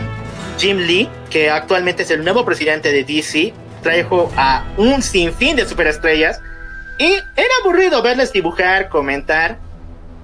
Jim 0.59 0.77
Lee, 0.77 1.09
que 1.31 1.49
actualmente 1.49 2.03
es 2.03 2.11
el 2.11 2.23
nuevo 2.23 2.45
presidente 2.45 2.91
de 2.91 3.03
DC, 3.03 3.53
trajo 3.81 4.31
a 4.37 4.65
un 4.77 5.01
sinfín 5.01 5.55
de 5.55 5.67
superestrellas 5.67 6.39
y 6.99 7.13
era 7.13 7.53
aburrido 7.63 8.03
verles 8.03 8.31
dibujar, 8.31 8.89
comentar. 8.89 9.57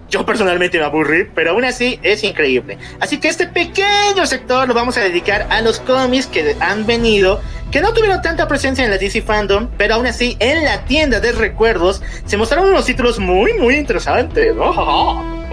Yo 0.09 0.25
personalmente 0.25 0.77
me 0.77 0.85
aburrí, 0.85 1.27
pero 1.35 1.51
aún 1.51 1.65
así 1.65 1.99
es 2.01 2.23
increíble. 2.23 2.77
Así 2.99 3.19
que 3.19 3.27
este 3.27 3.47
pequeño 3.47 4.25
sector 4.25 4.67
lo 4.67 4.73
vamos 4.73 4.97
a 4.97 5.01
dedicar 5.01 5.47
a 5.49 5.61
los 5.61 5.79
cómics 5.79 6.27
que 6.27 6.55
han 6.59 6.85
venido 6.85 7.41
que 7.71 7.81
no 7.81 7.93
tuvieron 7.93 8.21
tanta 8.21 8.47
presencia 8.47 8.85
en 8.85 8.91
la 8.91 8.97
DC 8.97 9.21
Fandom, 9.21 9.67
pero 9.77 9.95
aún 9.95 10.07
así 10.07 10.37
en 10.39 10.63
la 10.63 10.85
tienda 10.85 11.19
de 11.19 11.33
recuerdos 11.33 12.01
se 12.25 12.37
mostraron 12.37 12.69
unos 12.69 12.85
títulos 12.85 13.19
muy, 13.19 13.53
muy 13.55 13.75
interesantes, 13.75 14.55
¿no? 14.55 14.71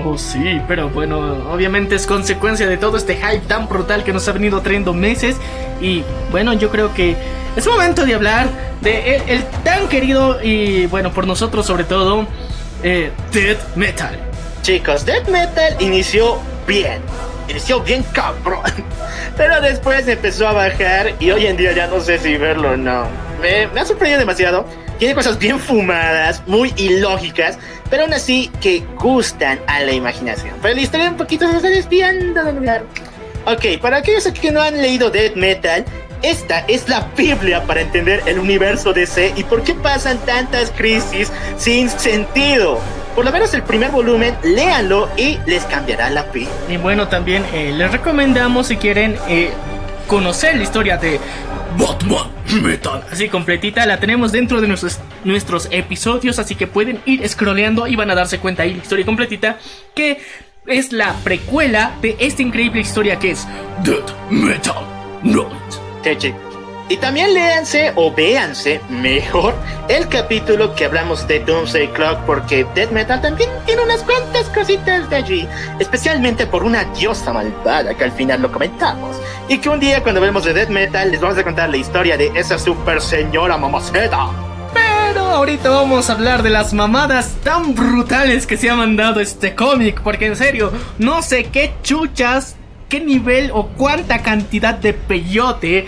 Oh, 0.04 0.16
sí, 0.16 0.60
pero 0.68 0.88
bueno, 0.90 1.18
obviamente 1.52 1.94
es 1.96 2.06
consecuencia 2.06 2.66
de 2.68 2.76
todo 2.76 2.96
este 2.96 3.16
hype 3.16 3.46
tan 3.46 3.68
brutal 3.68 4.04
que 4.04 4.12
nos 4.12 4.28
ha 4.28 4.32
venido 4.32 4.60
trayendo 4.60 4.92
meses. 4.92 5.36
Y 5.80 6.02
bueno, 6.30 6.52
yo 6.52 6.70
creo 6.70 6.94
que 6.94 7.16
es 7.56 7.66
momento 7.66 8.04
de 8.04 8.14
hablar 8.14 8.48
de 8.80 9.16
el, 9.26 9.44
tan 9.64 9.88
querido 9.88 10.42
y 10.42 10.86
bueno, 10.86 11.12
por 11.12 11.26
nosotros 11.26 11.66
sobre 11.66 11.84
todo, 11.84 12.26
eh, 12.82 13.10
Death 13.32 13.76
Metal. 13.76 14.33
Chicos, 14.64 15.04
Death 15.04 15.28
Metal 15.28 15.76
inició 15.78 16.40
bien 16.66 17.02
inició 17.48 17.80
bien 17.80 18.02
cabrón. 18.12 18.62
Pero 19.36 19.60
después 19.60 20.08
empezó 20.08 20.48
a 20.48 20.52
bajar 20.52 21.14
y 21.20 21.30
hoy 21.30 21.46
en 21.46 21.58
día 21.58 21.72
ya 21.72 21.86
no 21.86 22.00
sé 22.00 22.18
si 22.18 22.38
verlo 22.38 22.70
o 22.70 22.76
no. 22.76 23.06
Me, 23.42 23.64
ha 23.78 23.84
sorprendido 23.84 24.18
demasiado. 24.18 24.66
Tiene 24.98 25.14
cosas 25.14 25.38
bien 25.38 25.58
fumadas, 25.58 26.42
muy 26.46 26.72
ilógicas, 26.76 27.58
pero 27.90 28.04
aún 28.04 28.14
así 28.14 28.50
que 28.62 28.82
gustan 28.96 29.60
a 29.66 29.80
la 29.80 29.92
imaginación. 29.92 30.54
Pero 30.62 30.74
la 30.76 30.80
historia 30.80 31.10
un 31.10 31.18
poquito 31.18 31.46
se 31.50 31.56
está 31.56 31.68
desviando 31.68 32.42
del 32.42 32.56
lugar. 32.56 32.84
Ok, 33.44 33.80
para 33.82 33.98
aquellos 33.98 34.24
que 34.28 34.50
no 34.50 34.62
han 34.62 34.80
leído 34.80 35.10
Death 35.10 35.34
Metal, 35.34 35.84
esta 36.22 36.60
es 36.68 36.88
la 36.88 37.08
Biblia 37.16 37.64
para 37.64 37.80
entender 37.80 38.22
el 38.24 38.38
universo 38.38 38.94
DC 38.94 39.34
y 39.36 39.42
por 39.42 39.64
qué 39.64 39.74
pasan 39.74 40.16
tantas 40.18 40.70
crisis 40.70 41.30
sin 41.58 41.90
sentido. 41.90 42.80
Por 43.14 43.24
lo 43.24 43.32
menos 43.32 43.54
el 43.54 43.62
primer 43.62 43.90
volumen, 43.90 44.34
léanlo 44.42 45.08
y 45.16 45.38
les 45.46 45.64
cambiará 45.64 46.10
la 46.10 46.24
vida. 46.24 46.50
Y 46.68 46.76
bueno, 46.76 47.08
también 47.08 47.44
eh, 47.52 47.72
les 47.72 47.90
recomendamos 47.92 48.68
si 48.68 48.76
quieren 48.76 49.16
eh, 49.28 49.50
conocer 50.08 50.56
la 50.56 50.62
historia 50.62 50.96
de 50.96 51.20
Batman 51.78 52.28
Metal. 52.62 53.04
Así 53.10 53.28
completita, 53.28 53.86
la 53.86 53.98
tenemos 54.00 54.32
dentro 54.32 54.60
de 54.60 54.68
nuestros, 54.68 54.98
nuestros 55.24 55.68
episodios, 55.70 56.38
así 56.38 56.54
que 56.54 56.66
pueden 56.66 57.00
ir 57.04 57.26
scrolleando 57.28 57.86
y 57.86 57.96
van 57.96 58.10
a 58.10 58.14
darse 58.14 58.38
cuenta 58.38 58.64
ahí 58.64 58.74
la 58.74 58.82
historia 58.82 59.04
completita 59.04 59.58
que 59.94 60.20
es 60.66 60.92
la 60.92 61.14
precuela 61.24 61.92
de 62.00 62.16
esta 62.18 62.42
increíble 62.42 62.80
historia 62.80 63.18
que 63.18 63.32
es 63.32 63.46
Dead 63.84 64.04
Metal 64.30 64.84
Night. 65.22 66.53
Y 66.86 66.98
también 66.98 67.32
léanse 67.32 67.92
o 67.96 68.12
véanse 68.12 68.78
mejor 68.90 69.54
el 69.88 70.06
capítulo 70.08 70.74
que 70.74 70.84
hablamos 70.84 71.26
de 71.26 71.40
Doomsday 71.40 71.88
Clock 71.88 72.18
porque 72.26 72.66
Dead 72.74 72.90
Metal 72.90 73.22
también 73.22 73.48
tiene 73.64 73.82
unas 73.82 74.02
cuantas 74.02 74.50
cositas 74.50 75.08
de 75.08 75.16
allí, 75.16 75.48
especialmente 75.78 76.46
por 76.46 76.62
una 76.62 76.84
diosa 76.84 77.32
malvada 77.32 77.94
que 77.94 78.04
al 78.04 78.12
final 78.12 78.42
lo 78.42 78.52
comentamos. 78.52 79.16
Y 79.48 79.58
que 79.58 79.70
un 79.70 79.80
día 79.80 80.02
cuando 80.02 80.20
vemos 80.20 80.44
de 80.44 80.52
Dead 80.52 80.68
Metal 80.68 81.10
les 81.10 81.22
vamos 81.22 81.38
a 81.38 81.44
contar 81.44 81.70
la 81.70 81.78
historia 81.78 82.18
de 82.18 82.30
esa 82.34 82.58
super 82.58 83.00
señora 83.00 83.56
mamaceta. 83.56 84.28
Pero 84.74 85.22
ahorita 85.22 85.70
vamos 85.70 86.10
a 86.10 86.12
hablar 86.12 86.42
de 86.42 86.50
las 86.50 86.74
mamadas 86.74 87.36
tan 87.42 87.74
brutales 87.74 88.46
que 88.46 88.58
se 88.58 88.68
ha 88.68 88.74
mandado 88.74 89.20
este 89.20 89.54
cómic, 89.54 90.02
porque 90.02 90.26
en 90.26 90.36
serio, 90.36 90.70
no 90.98 91.22
sé 91.22 91.44
qué 91.44 91.72
chuchas, 91.82 92.56
qué 92.90 93.00
nivel 93.00 93.50
o 93.54 93.68
cuánta 93.68 94.22
cantidad 94.22 94.74
de 94.74 94.92
peyote 94.92 95.86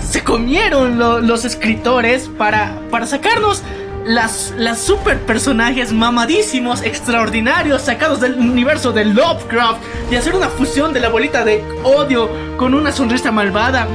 se 0.00 0.22
comieron 0.22 0.98
los 0.98 1.44
escritores 1.44 2.28
para, 2.36 2.80
para 2.90 3.06
sacarnos 3.06 3.62
las, 4.04 4.54
las 4.56 4.80
super 4.80 5.18
personajes 5.20 5.92
mamadísimos, 5.92 6.82
extraordinarios, 6.82 7.82
sacados 7.82 8.20
del 8.20 8.34
universo 8.34 8.92
de 8.92 9.04
Lovecraft 9.04 9.82
y 10.10 10.14
hacer 10.14 10.34
una 10.34 10.48
fusión 10.48 10.92
de 10.92 11.00
la 11.00 11.08
bolita 11.08 11.44
de 11.44 11.64
odio 11.82 12.30
con 12.56 12.74
una 12.74 12.92
sonrisa 12.92 13.32
malvada. 13.32 13.88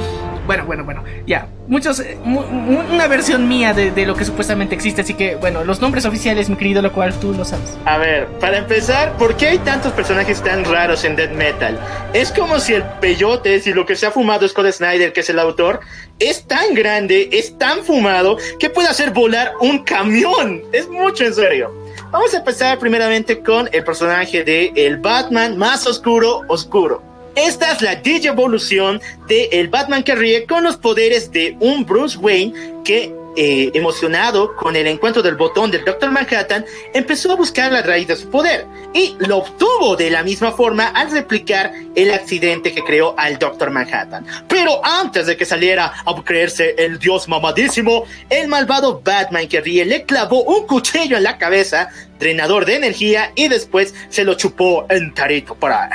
Bueno, 0.47 0.65
bueno, 0.65 0.83
bueno, 0.83 1.03
ya. 1.27 1.47
Muchos. 1.67 1.99
Eh, 1.99 2.17
una 2.25 3.07
versión 3.07 3.47
mía 3.47 3.73
de, 3.73 4.05
lo 4.05 4.15
que 4.15 4.25
supuestamente 4.25 4.75
existe. 4.75 5.01
Así 5.01 5.13
que, 5.13 5.35
bueno, 5.35 5.63
los 5.63 5.81
nombres 5.81 6.05
oficiales, 6.05 6.49
mi 6.49 6.55
querido, 6.55 6.81
lo 6.81 6.91
cual 6.91 7.13
tú 7.19 7.33
lo 7.33 7.45
sabes. 7.45 7.77
A 7.85 7.97
ver, 7.97 8.27
para 8.39 8.57
empezar, 8.57 9.13
¿por 9.17 9.37
qué 9.37 9.47
hay 9.47 9.57
tantos 9.59 9.93
personajes 9.93 10.41
tan 10.41 10.65
raros 10.65 11.05
en 11.05 11.15
Dead 11.15 11.31
Metal? 11.31 11.79
Es 12.13 12.31
como 12.31 12.59
si 12.59 12.73
el 12.73 12.83
peyote, 12.99 13.59
si 13.59 13.73
lo 13.73 13.85
que 13.85 13.95
se 13.95 14.07
ha 14.07 14.11
fumado 14.11 14.47
Scott 14.47 14.71
Snyder, 14.71 15.13
que 15.13 15.21
es 15.21 15.29
el 15.29 15.39
autor, 15.39 15.79
es 16.19 16.45
tan 16.47 16.73
grande, 16.73 17.29
es 17.31 17.57
tan 17.57 17.83
fumado, 17.83 18.37
que 18.59 18.69
puede 18.69 18.89
hacer 18.89 19.11
volar 19.11 19.53
un 19.61 19.83
camión. 19.83 20.63
Es 20.73 20.89
mucho, 20.89 21.25
en 21.25 21.33
serio. 21.33 21.71
Vamos 22.11 22.33
a 22.33 22.37
empezar 22.37 22.77
primeramente 22.79 23.41
con 23.41 23.69
el 23.71 23.83
personaje 23.83 24.43
de 24.43 24.73
el 24.75 24.97
Batman 24.97 25.57
más 25.57 25.87
oscuro, 25.87 26.41
oscuro. 26.47 27.10
Esta 27.35 27.71
es 27.71 27.81
la 27.81 27.95
digievolución 27.95 29.01
de 29.27 29.45
el 29.53 29.69
Batman 29.69 30.03
que 30.03 30.15
ríe 30.15 30.45
con 30.45 30.63
los 30.63 30.77
poderes 30.77 31.31
de 31.31 31.55
un 31.59 31.85
Bruce 31.85 32.17
Wayne 32.17 32.53
que 32.83 33.15
eh, 33.35 33.71
emocionado 33.73 34.55
con 34.55 34.75
el 34.75 34.87
encuentro 34.87 35.21
del 35.21 35.35
botón 35.35 35.71
del 35.71 35.85
Doctor 35.85 36.11
Manhattan, 36.11 36.65
empezó 36.93 37.31
a 37.31 37.35
buscar 37.35 37.71
la 37.71 37.81
raíz 37.81 38.07
de 38.07 38.15
su 38.15 38.29
poder 38.29 38.65
y 38.93 39.15
lo 39.19 39.37
obtuvo 39.37 39.95
de 39.95 40.09
la 40.09 40.23
misma 40.23 40.51
forma 40.51 40.87
al 40.87 41.11
replicar 41.11 41.71
el 41.95 42.11
accidente 42.11 42.73
que 42.73 42.83
creó 42.83 43.15
al 43.17 43.39
Doctor 43.39 43.71
Manhattan. 43.71 44.25
Pero 44.47 44.83
antes 44.83 45.27
de 45.27 45.37
que 45.37 45.45
saliera 45.45 45.93
a 46.05 46.23
creerse 46.23 46.75
el 46.77 46.99
dios 46.99 47.27
mamadísimo, 47.27 48.05
el 48.29 48.47
malvado 48.47 49.01
Batman 49.03 49.47
que 49.47 49.61
ríe 49.61 49.85
le 49.85 50.03
clavó 50.03 50.43
un 50.43 50.67
cuchillo 50.67 51.17
en 51.17 51.23
la 51.23 51.37
cabeza, 51.37 51.89
drenador 52.19 52.65
de 52.65 52.75
energía, 52.75 53.31
y 53.35 53.47
después 53.47 53.95
se 54.09 54.23
lo 54.23 54.35
chupó 54.35 54.85
enterito 54.89 55.55
para... 55.55 55.89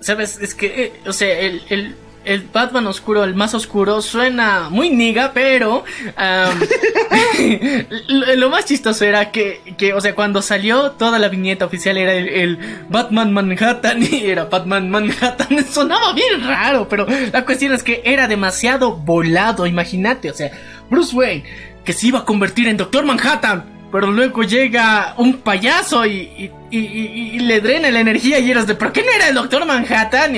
¿Sabes? 0.00 0.38
Es 0.40 0.54
que, 0.54 0.66
eh, 0.66 0.92
o 1.06 1.12
sea, 1.12 1.38
el 1.38 1.62
el 1.70 1.94
Batman 2.52 2.86
oscuro, 2.86 3.24
el 3.24 3.34
más 3.34 3.54
oscuro, 3.54 4.00
suena 4.00 4.68
muy 4.70 4.90
niga, 4.90 5.32
pero 5.34 5.84
lo, 8.08 8.50
más 8.50 8.64
chistoso 8.64 9.04
era 9.04 9.30
que, 9.30 9.74
que, 9.76 9.92
o 9.92 10.00
sea, 10.00 10.14
cuando 10.14 10.40
salió 10.42 10.92
toda 10.92 11.18
la 11.18 11.28
viñeta 11.28 11.64
oficial 11.64 11.96
era 11.96 12.12
el, 12.12 12.58
Batman 12.88 13.32
Manhattan 13.32 14.02
y 14.02 14.26
era 14.26 14.44
Batman 14.44 14.90
Manhattan, 14.90 15.64
sonaba 15.70 16.12
bien 16.12 16.46
raro, 16.46 16.88
pero 16.88 17.06
la 17.32 17.44
cuestión 17.44 17.72
es 17.72 17.82
que 17.82 18.02
era 18.04 18.28
demasiado 18.28 18.96
volado, 18.96 19.66
imagínate, 19.66 20.30
o 20.30 20.34
sea, 20.34 20.50
Bruce 20.90 21.14
Wayne, 21.14 21.44
que 21.84 21.92
se 21.92 22.06
iba 22.08 22.20
a 22.20 22.24
convertir 22.24 22.68
en 22.68 22.76
Doctor 22.76 23.04
Manhattan, 23.04 23.64
pero 23.90 24.10
luego 24.10 24.42
llega 24.42 25.14
un 25.18 25.38
payaso 25.38 26.06
y, 26.06 26.50
y, 26.70 26.78
y, 26.78 27.38
le 27.40 27.60
drena 27.60 27.90
la 27.90 28.00
energía 28.00 28.38
y 28.38 28.50
eras 28.50 28.66
de, 28.66 28.74
¿por 28.74 28.92
qué 28.92 29.02
no 29.02 29.10
era 29.12 29.28
el 29.28 29.34
Doctor 29.34 29.66
Manhattan? 29.66 30.34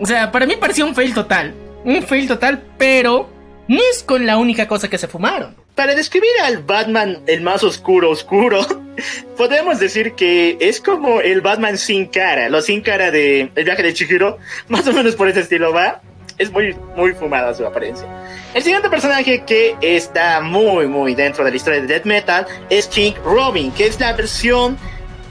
O 0.00 0.06
sea, 0.06 0.30
para 0.30 0.46
mí 0.46 0.56
pareció 0.56 0.86
un 0.86 0.94
fail 0.94 1.14
total. 1.14 1.54
Un 1.84 2.02
fail 2.02 2.28
total, 2.28 2.62
pero 2.78 3.28
no 3.68 3.80
es 3.90 4.02
con 4.02 4.26
la 4.26 4.36
única 4.36 4.68
cosa 4.68 4.88
que 4.88 4.98
se 4.98 5.08
fumaron. 5.08 5.56
Para 5.74 5.94
describir 5.94 6.30
al 6.44 6.58
Batman 6.58 7.18
el 7.26 7.42
más 7.42 7.62
oscuro, 7.62 8.10
oscuro, 8.10 8.64
podemos 9.36 9.78
decir 9.78 10.12
que 10.12 10.56
es 10.60 10.80
como 10.80 11.20
el 11.20 11.40
Batman 11.40 11.76
sin 11.76 12.06
cara, 12.06 12.48
lo 12.48 12.62
sin 12.62 12.80
cara 12.80 13.10
de 13.10 13.50
El 13.54 13.64
viaje 13.64 13.82
de 13.82 13.92
Chihiro, 13.94 14.38
más 14.68 14.86
o 14.86 14.92
menos 14.92 15.16
por 15.16 15.28
ese 15.28 15.40
estilo 15.40 15.72
va. 15.72 16.00
Es 16.38 16.50
muy, 16.52 16.76
muy 16.94 17.14
fumada 17.14 17.54
su 17.54 17.64
apariencia. 17.66 18.06
El 18.52 18.62
siguiente 18.62 18.90
personaje 18.90 19.42
que 19.46 19.74
está 19.80 20.40
muy, 20.42 20.86
muy 20.86 21.14
dentro 21.14 21.42
de 21.42 21.50
la 21.50 21.56
historia 21.56 21.80
de 21.80 21.86
Death 21.86 22.04
Metal 22.04 22.46
es 22.68 22.86
King 22.88 23.12
Robin, 23.24 23.72
que 23.72 23.86
es 23.86 23.98
la 23.98 24.12
versión 24.12 24.76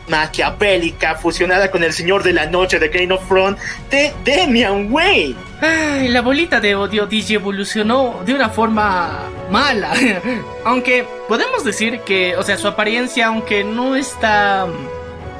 maquiavélica 0.07 1.15
fusionada 1.15 1.71
con 1.71 1.83
el 1.83 1.93
Señor 1.93 2.23
de 2.23 2.33
la 2.33 2.45
Noche 2.45 2.79
de 2.79 2.89
Game 2.89 3.13
of 3.13 3.27
Thrones 3.27 3.59
de 3.89 4.13
Damian 4.25 4.91
Wayne. 4.91 5.35
Ay, 5.61 6.07
la 6.09 6.21
bolita 6.21 6.59
de 6.59 6.75
odio 6.75 7.07
DJ 7.07 7.35
evolucionó 7.35 8.21
de 8.25 8.33
una 8.33 8.49
forma 8.49 9.23
mala. 9.49 9.93
aunque 10.65 11.05
podemos 11.27 11.63
decir 11.63 12.01
que, 12.01 12.35
o 12.35 12.43
sea, 12.43 12.57
su 12.57 12.67
apariencia, 12.67 13.27
aunque 13.27 13.63
no 13.63 13.95
está, 13.95 14.65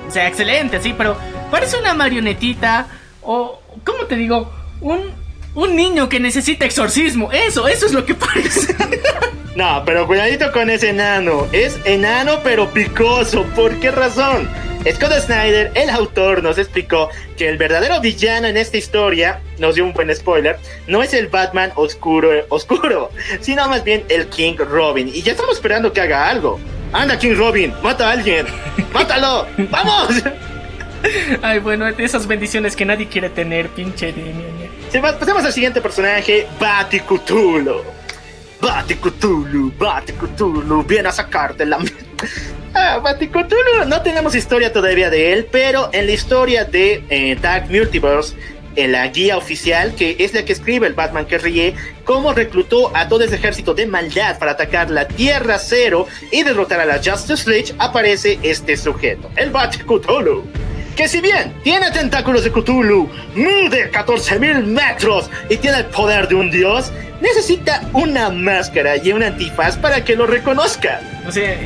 o 0.07 0.11
sea, 0.11 0.27
excelente, 0.27 0.81
sí, 0.81 0.93
pero 0.97 1.17
parece 1.51 1.77
una 1.77 1.93
marionetita 1.93 2.87
o, 3.21 3.59
¿cómo 3.83 4.05
te 4.05 4.15
digo? 4.15 4.51
Un 4.81 5.24
un 5.55 5.75
niño 5.75 6.09
que 6.09 6.19
necesita 6.19 6.65
exorcismo. 6.65 7.31
Eso, 7.31 7.67
eso 7.67 7.85
es 7.85 7.93
lo 7.93 8.05
que 8.05 8.13
parece. 8.13 8.75
no, 9.55 9.83
pero 9.85 10.05
cuidadito 10.05 10.51
con 10.51 10.69
ese 10.69 10.89
enano. 10.89 11.47
Es 11.51 11.79
enano 11.85 12.41
pero 12.43 12.69
picoso. 12.71 13.43
¿Por 13.55 13.79
qué 13.79 13.91
razón? 13.91 14.47
Scott 14.93 15.13
Snyder, 15.19 15.71
el 15.73 15.89
autor, 15.89 16.43
nos 16.43 16.59
explicó 16.59 17.09
que 17.37 17.49
el 17.49 17.57
verdadero 17.57 17.99
villano 18.01 18.45
en 18.45 18.55
esta 18.55 18.77
historia, 18.77 19.41
nos 19.57 19.73
dio 19.73 19.83
un 19.83 19.93
buen 19.93 20.15
spoiler, 20.15 20.59
no 20.85 21.01
es 21.01 21.11
el 21.15 21.27
Batman 21.27 21.71
oscuro, 21.75 22.29
oscuro, 22.49 23.09
sino 23.41 23.67
más 23.67 23.83
bien 23.83 24.03
el 24.09 24.27
King 24.27 24.57
Robin. 24.57 25.07
Y 25.07 25.23
ya 25.23 25.31
estamos 25.31 25.55
esperando 25.55 25.91
que 25.91 26.01
haga 26.01 26.29
algo. 26.29 26.59
Anda, 26.93 27.17
King 27.17 27.35
Robin, 27.35 27.73
mata 27.81 28.09
a 28.09 28.11
alguien. 28.11 28.45
¡Mátalo! 28.93 29.47
¡Vamos! 29.71 30.21
Ay, 31.41 31.59
bueno, 31.59 31.87
esas 31.87 32.27
bendiciones 32.27 32.75
que 32.75 32.85
nadie 32.85 33.07
quiere 33.07 33.29
tener, 33.29 33.69
pinche 33.69 34.11
Pasemos 35.01 35.43
al 35.43 35.51
siguiente 35.51 35.81
personaje, 35.81 36.47
Baticutulu. 36.57 37.83
Baticutulu, 38.61 39.73
Baticutulu, 39.77 40.83
viene 40.83 41.09
a 41.09 41.11
sacarte 41.11 41.65
la... 41.65 41.79
Ah, 42.77 42.99
Baticutulu, 42.99 43.85
no 43.87 44.01
tenemos 44.01 44.35
historia 44.35 44.71
todavía 44.71 45.09
de 45.09 45.31
él, 45.31 45.47
pero 45.49 45.89
en 45.93 46.07
la 46.07 46.11
historia 46.11 46.65
de 46.65 47.03
eh, 47.09 47.37
Dark 47.41 47.69
Multiverse, 47.69 48.35
en 48.75 48.91
la 48.91 49.07
guía 49.07 49.37
oficial, 49.37 49.95
que 49.95 50.17
es 50.19 50.33
la 50.33 50.43
que 50.43 50.51
escribe 50.51 50.85
el 50.87 50.93
Batman 50.93 51.25
que 51.25 51.37
ríe, 51.37 51.73
cómo 52.03 52.33
reclutó 52.33 52.95
a 52.95 53.07
todo 53.07 53.23
ese 53.23 53.35
ejército 53.35 53.73
de 53.73 53.85
maldad 53.85 54.37
para 54.39 54.51
atacar 54.51 54.89
la 54.89 55.07
Tierra 55.07 55.57
Cero 55.57 56.07
y 56.31 56.43
derrotar 56.43 56.81
a 56.81 56.85
la 56.85 57.01
Justice 57.03 57.49
League, 57.49 57.73
aparece 57.79 58.39
este 58.43 58.75
sujeto, 58.75 59.29
el 59.37 59.51
Baticutulu 59.51 60.43
que 60.95 61.07
si 61.07 61.21
bien 61.21 61.53
tiene 61.63 61.91
tentáculos 61.91 62.43
de 62.43 62.51
Cthulhu, 62.51 63.09
mide 63.35 63.91
14.000 63.91 64.63
metros 64.63 65.29
y 65.49 65.57
tiene 65.57 65.79
el 65.79 65.85
poder 65.85 66.27
de 66.27 66.35
un 66.35 66.49
dios, 66.49 66.91
necesita 67.21 67.81
una 67.93 68.29
máscara 68.29 68.97
y 68.97 69.11
un 69.11 69.23
antifaz 69.23 69.77
para 69.77 70.03
que 70.03 70.15
lo 70.15 70.25
reconozca. 70.25 71.01
O 71.27 71.31
sea, 71.31 71.57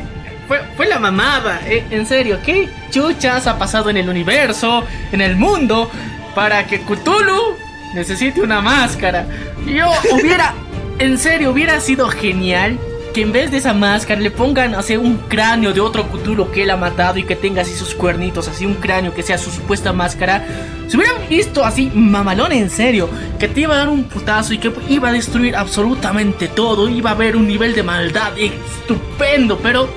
fue, 0.48 0.60
fue 0.76 0.88
la 0.88 0.98
mamada, 0.98 1.60
eh, 1.66 1.84
en 1.90 2.06
serio, 2.06 2.40
¿qué 2.44 2.68
chuchas 2.90 3.46
ha 3.46 3.56
pasado 3.56 3.88
en 3.88 3.96
el 3.96 4.08
universo, 4.08 4.84
en 5.12 5.20
el 5.20 5.36
mundo, 5.36 5.90
para 6.34 6.66
que 6.66 6.80
Cthulhu 6.80 7.56
necesite 7.94 8.40
una 8.40 8.60
máscara? 8.60 9.26
Yo 9.64 9.90
hubiera, 10.12 10.54
en 10.98 11.18
serio, 11.18 11.52
hubiera 11.52 11.80
sido 11.80 12.08
genial 12.08 12.78
que 13.12 13.22
en 13.22 13.32
vez 13.32 13.50
de 13.50 13.58
esa 13.58 13.74
máscara 13.74 14.20
le 14.20 14.30
pongan 14.30 14.74
así 14.74 14.96
un 14.96 15.16
cráneo 15.16 15.72
de 15.72 15.80
otro 15.80 16.04
futuro 16.04 16.50
que 16.50 16.62
él 16.62 16.70
ha 16.70 16.76
matado 16.76 17.18
y 17.18 17.24
que 17.24 17.36
tenga 17.36 17.62
así 17.62 17.74
sus 17.74 17.94
cuernitos, 17.94 18.48
así 18.48 18.66
un 18.66 18.74
cráneo 18.74 19.14
que 19.14 19.22
sea 19.22 19.38
su 19.38 19.50
supuesta 19.50 19.92
máscara. 19.92 20.44
Se 20.86 20.96
hubieran 20.96 21.16
visto 21.28 21.64
así 21.64 21.90
mamalón 21.94 22.52
en 22.52 22.70
serio, 22.70 23.08
que 23.38 23.48
te 23.48 23.62
iba 23.62 23.74
a 23.74 23.78
dar 23.78 23.88
un 23.88 24.04
putazo 24.04 24.54
y 24.54 24.58
que 24.58 24.72
iba 24.88 25.08
a 25.08 25.12
destruir 25.12 25.56
absolutamente 25.56 26.48
todo, 26.48 26.88
iba 26.88 27.10
a 27.10 27.14
haber 27.14 27.36
un 27.36 27.46
nivel 27.46 27.74
de 27.74 27.82
maldad 27.82 28.32
estupendo, 28.38 29.58
pero 29.58 29.88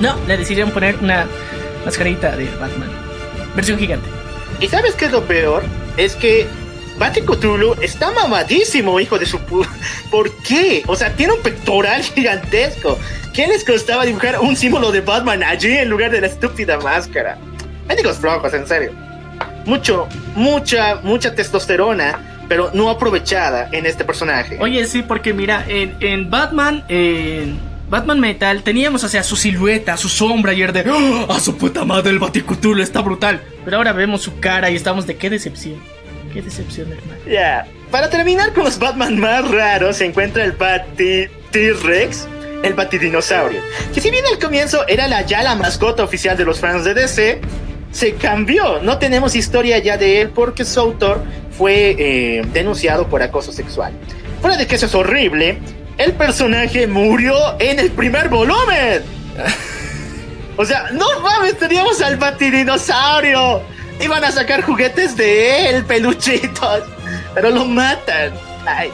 no, 0.00 0.14
le 0.26 0.36
decidieron 0.36 0.72
poner 0.72 0.96
una 1.00 1.26
mascarita 1.84 2.36
de 2.36 2.46
Batman. 2.60 2.88
Versión 3.54 3.78
gigante. 3.78 4.08
¿Y 4.60 4.68
sabes 4.68 4.94
qué 4.94 5.06
es 5.06 5.12
lo 5.12 5.22
peor? 5.24 5.62
Es 5.96 6.16
que 6.16 6.46
Cthulhu 6.98 7.74
está 7.80 8.10
mamadísimo, 8.12 9.00
hijo 9.00 9.18
de 9.18 9.26
su 9.26 9.38
pu... 9.40 9.64
¿Por 10.10 10.30
qué? 10.42 10.82
O 10.86 10.96
sea, 10.96 11.14
tiene 11.14 11.32
un 11.32 11.42
pectoral 11.42 12.02
gigantesco. 12.14 12.98
¿Quién 13.32 13.50
les 13.50 13.64
costaba 13.64 14.04
dibujar 14.04 14.38
un 14.40 14.56
símbolo 14.56 14.92
de 14.92 15.00
Batman 15.00 15.42
allí 15.42 15.76
en 15.76 15.88
lugar 15.88 16.10
de 16.10 16.20
la 16.20 16.28
estúpida 16.28 16.78
máscara? 16.78 17.36
Médicos 17.88 18.18
flojos, 18.18 18.54
en 18.54 18.66
serio. 18.66 18.92
Mucho, 19.66 20.08
mucha, 20.36 20.96
mucha 21.02 21.34
testosterona, 21.34 22.44
pero 22.48 22.70
no 22.74 22.90
aprovechada 22.90 23.68
en 23.72 23.86
este 23.86 24.04
personaje. 24.04 24.58
Oye, 24.60 24.86
sí, 24.86 25.02
porque 25.02 25.32
mira, 25.32 25.64
en, 25.66 25.96
en 26.00 26.30
Batman, 26.30 26.84
en 26.88 27.58
Batman 27.90 28.20
Metal, 28.20 28.62
teníamos, 28.62 29.04
o 29.04 29.08
sea, 29.08 29.22
su 29.22 29.36
silueta, 29.36 29.96
su 29.96 30.08
sombra 30.08 30.52
y 30.52 30.62
de, 30.62 30.90
¡Oh, 30.90 31.32
a 31.32 31.40
su 31.40 31.56
puta 31.56 31.84
madre, 31.84 32.10
el 32.10 32.18
Baticutulo 32.18 32.82
está 32.82 33.00
brutal. 33.00 33.40
Pero 33.64 33.78
ahora 33.78 33.92
vemos 33.92 34.22
su 34.22 34.38
cara 34.38 34.70
y 34.70 34.76
estamos 34.76 35.06
de 35.06 35.16
qué 35.16 35.30
decepción. 35.30 35.80
Qué 36.34 36.42
decepción, 36.42 36.90
hermano. 36.90 37.20
Ya. 37.30 37.64
Para 37.92 38.10
terminar 38.10 38.52
con 38.52 38.64
los 38.64 38.76
Batman 38.76 39.20
más 39.20 39.48
raros, 39.48 39.98
se 39.98 40.04
encuentra 40.04 40.44
el 40.44 40.50
Bati 40.50 41.28
T-Rex, 41.52 42.26
el 42.64 42.74
Batidinosaurio. 42.74 43.60
Que 43.94 44.00
si 44.00 44.10
bien 44.10 44.24
al 44.26 44.40
comienzo 44.40 44.84
era 44.88 45.06
la, 45.06 45.22
ya 45.22 45.44
la 45.44 45.54
mascota 45.54 46.02
oficial 46.02 46.36
de 46.36 46.44
los 46.44 46.58
fans 46.58 46.82
de 46.82 46.92
DC, 46.92 47.40
se 47.92 48.14
cambió. 48.14 48.82
No 48.82 48.98
tenemos 48.98 49.36
historia 49.36 49.78
ya 49.78 49.96
de 49.96 50.22
él 50.22 50.30
porque 50.30 50.64
su 50.64 50.80
autor 50.80 51.22
fue 51.56 51.94
eh, 51.96 52.42
denunciado 52.52 53.06
por 53.06 53.22
acoso 53.22 53.52
sexual. 53.52 53.92
Fuera 54.40 54.56
de 54.56 54.66
que 54.66 54.74
eso 54.74 54.86
es 54.86 54.94
horrible, 54.96 55.60
el 55.98 56.14
personaje 56.14 56.88
murió 56.88 57.36
en 57.60 57.78
el 57.78 57.92
primer 57.92 58.28
volumen. 58.28 59.04
o 60.56 60.64
sea, 60.64 60.90
no 60.90 61.06
mames, 61.20 61.56
teníamos 61.58 62.02
al 62.02 62.16
Batidinosaurio 62.16 63.62
Iban 64.00 64.24
a 64.24 64.32
sacar 64.32 64.62
juguetes 64.62 65.16
de 65.16 65.68
él, 65.68 65.84
peluchitos, 65.84 66.82
pero 67.34 67.50
lo 67.50 67.64
matan. 67.64 68.32
Ay. 68.66 68.90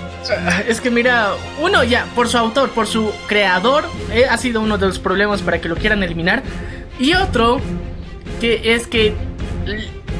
Es 0.68 0.80
que 0.80 0.90
mira, 0.90 1.34
uno 1.60 1.84
ya, 1.84 2.06
por 2.14 2.28
su 2.28 2.36
autor, 2.38 2.70
por 2.70 2.86
su 2.86 3.12
creador, 3.26 3.84
eh, 4.12 4.26
ha 4.28 4.36
sido 4.36 4.60
uno 4.60 4.78
de 4.78 4.86
los 4.86 4.98
problemas 4.98 5.42
para 5.42 5.60
que 5.60 5.68
lo 5.68 5.76
quieran 5.76 6.02
eliminar. 6.02 6.42
Y 6.98 7.14
otro, 7.14 7.60
que 8.40 8.74
es 8.74 8.86
que 8.86 9.14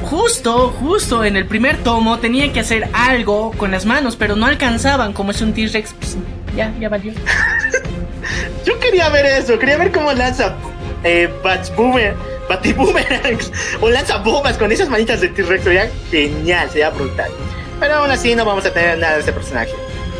justo, 0.03 0.69
justo 0.69 1.23
en 1.23 1.35
el 1.35 1.45
primer 1.45 1.77
tomo 1.77 2.19
tenía 2.19 2.51
que 2.51 2.61
hacer 2.61 2.89
algo 2.93 3.51
con 3.51 3.71
las 3.71 3.85
manos, 3.85 4.15
pero 4.15 4.35
no 4.35 4.45
alcanzaban, 4.45 5.13
como 5.13 5.31
es 5.31 5.41
un 5.41 5.53
T-Rex, 5.53 5.93
pues, 5.93 6.17
ya, 6.55 6.73
ya 6.79 6.89
valió. 6.89 7.13
Yo 8.65 8.79
quería 8.79 9.09
ver 9.09 9.25
eso, 9.25 9.57
quería 9.59 9.77
ver 9.77 9.91
cómo 9.91 10.11
lanza 10.13 10.55
eh, 11.03 11.29
Boomer 11.75 12.15
batiboomerangs 12.49 13.51
o 13.79 13.89
lanza 13.89 14.17
bombas 14.23 14.57
con 14.57 14.71
esas 14.71 14.89
manitas 14.89 15.21
de 15.21 15.29
T-Rex. 15.29 15.63
Sería 15.63 15.89
genial, 16.09 16.69
sería 16.69 16.89
brutal. 16.89 17.31
Pero 17.79 17.95
aún 17.95 18.11
así 18.11 18.35
no 18.35 18.45
vamos 18.45 18.65
a 18.65 18.73
tener 18.73 18.97
nada 18.97 19.13
de 19.13 19.19
este 19.21 19.33
personaje. 19.33 19.71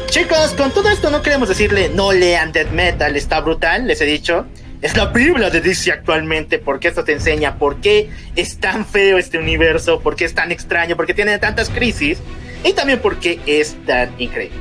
Chicos, 0.07 0.53
con 0.57 0.71
todo 0.71 0.89
esto 0.89 1.09
no 1.09 1.21
queremos 1.21 1.47
decirle 1.47 1.89
no 1.89 2.11
lean 2.11 2.51
Dead 2.51 2.69
Metal, 2.71 3.15
está 3.15 3.39
brutal, 3.39 3.87
les 3.87 4.01
he 4.01 4.05
dicho. 4.05 4.45
Es 4.81 4.97
la 4.97 5.05
Biblia 5.05 5.51
de 5.51 5.61
DC 5.61 5.91
actualmente, 5.91 6.57
porque 6.57 6.87
esto 6.87 7.03
te 7.03 7.11
enseña 7.11 7.59
por 7.59 7.81
qué 7.81 8.09
es 8.35 8.57
tan 8.57 8.85
feo 8.85 9.19
este 9.19 9.37
universo, 9.37 9.99
por 9.99 10.15
qué 10.15 10.25
es 10.25 10.33
tan 10.33 10.51
extraño, 10.51 10.97
por 10.97 11.05
qué 11.05 11.13
tiene 11.13 11.37
tantas 11.37 11.69
crisis 11.69 12.17
y 12.63 12.73
también 12.73 12.99
por 12.99 13.19
qué 13.19 13.39
es 13.45 13.75
tan 13.85 14.09
increíble. 14.19 14.57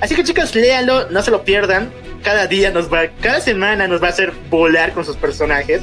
Así 0.00 0.14
que 0.14 0.24
chicos, 0.24 0.54
léanlo, 0.54 1.10
no 1.10 1.22
se 1.22 1.30
lo 1.30 1.44
pierdan. 1.44 1.90
Cada 2.22 2.46
día 2.46 2.70
nos 2.70 2.92
va, 2.92 3.08
cada 3.20 3.40
semana 3.40 3.88
nos 3.88 4.02
va 4.02 4.06
a 4.06 4.10
hacer 4.10 4.32
volar 4.48 4.92
con 4.92 5.04
sus 5.04 5.16
personajes. 5.16 5.82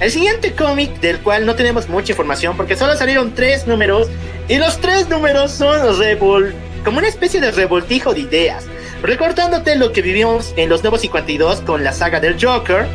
El 0.00 0.10
siguiente 0.10 0.52
cómic, 0.52 1.00
del 1.00 1.18
cual 1.20 1.46
no 1.46 1.54
tenemos 1.54 1.88
mucha 1.88 2.12
información 2.12 2.56
porque 2.56 2.76
solo 2.76 2.96
salieron 2.96 3.34
tres 3.34 3.66
números, 3.66 4.08
y 4.48 4.58
los 4.58 4.78
tres 4.80 5.08
números 5.08 5.52
son 5.52 5.98
revol 5.98 6.54
como 6.84 6.98
una 6.98 7.08
especie 7.08 7.40
de 7.40 7.50
revoltijo 7.50 8.12
de 8.12 8.20
ideas. 8.20 8.66
Recordándote 9.02 9.76
lo 9.76 9.92
que 9.92 10.02
vivimos 10.02 10.52
en 10.56 10.68
los 10.68 10.82
Nuevos 10.82 11.00
52 11.00 11.60
con 11.60 11.84
la 11.84 11.92
saga 11.92 12.20
del 12.20 12.36
Joker, 12.42 12.86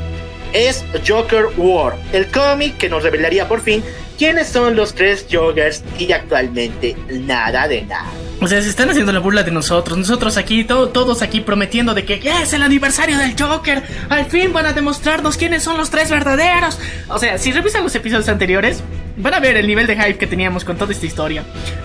es 0.54 0.84
Joker 1.08 1.46
War, 1.58 1.96
el 2.12 2.28
cómic 2.32 2.78
que 2.78 2.90
nos 2.90 3.04
revelaría 3.04 3.48
por 3.48 3.62
fin 3.62 3.84
quiénes 4.18 4.48
son 4.48 4.76
los 4.76 4.94
tres 4.94 5.26
Jokers 5.32 5.84
y 5.98 6.12
actualmente 6.12 6.96
nada 7.10 7.68
de 7.68 7.84
nada. 7.84 8.29
O 8.42 8.48
sea, 8.48 8.62
se 8.62 8.70
están 8.70 8.90
haciendo 8.90 9.12
la 9.12 9.20
burla 9.20 9.44
de 9.44 9.52
nosotros. 9.52 9.98
Nosotros 9.98 10.38
aquí, 10.38 10.64
todos 10.64 11.22
aquí 11.22 11.42
prometiendo 11.42 11.94
de 11.94 12.06
que 12.06 12.22
es 12.24 12.54
el 12.54 12.64
aniversario 12.64 13.18
del 13.18 13.36
Joker. 13.38 13.84
Al 14.08 14.26
fin 14.28 14.54
van 14.54 14.66
a 14.66 14.74
demostrarnos 14.74 15.36
quiénes 15.36 15.64
son 15.64 15.78
los 15.78 15.90
tres 15.90 16.10
verdaderos. 16.10 16.80
O 17.10 17.20
sea, 17.20 17.38
si 17.38 17.52
revisan 17.52 17.84
los 17.84 17.94
episodios 17.96 18.30
anteriores, 18.30 18.82
van 19.18 19.34
a 19.34 19.42
ver 19.42 19.58
el 19.58 19.68
nivel 19.68 19.88
de 19.88 19.98
hype 19.98 20.18
que 20.18 20.28
teníamos 20.28 20.64
con 20.64 20.78
toda 20.78 20.94
esta 20.94 21.06
historia. 21.06 21.44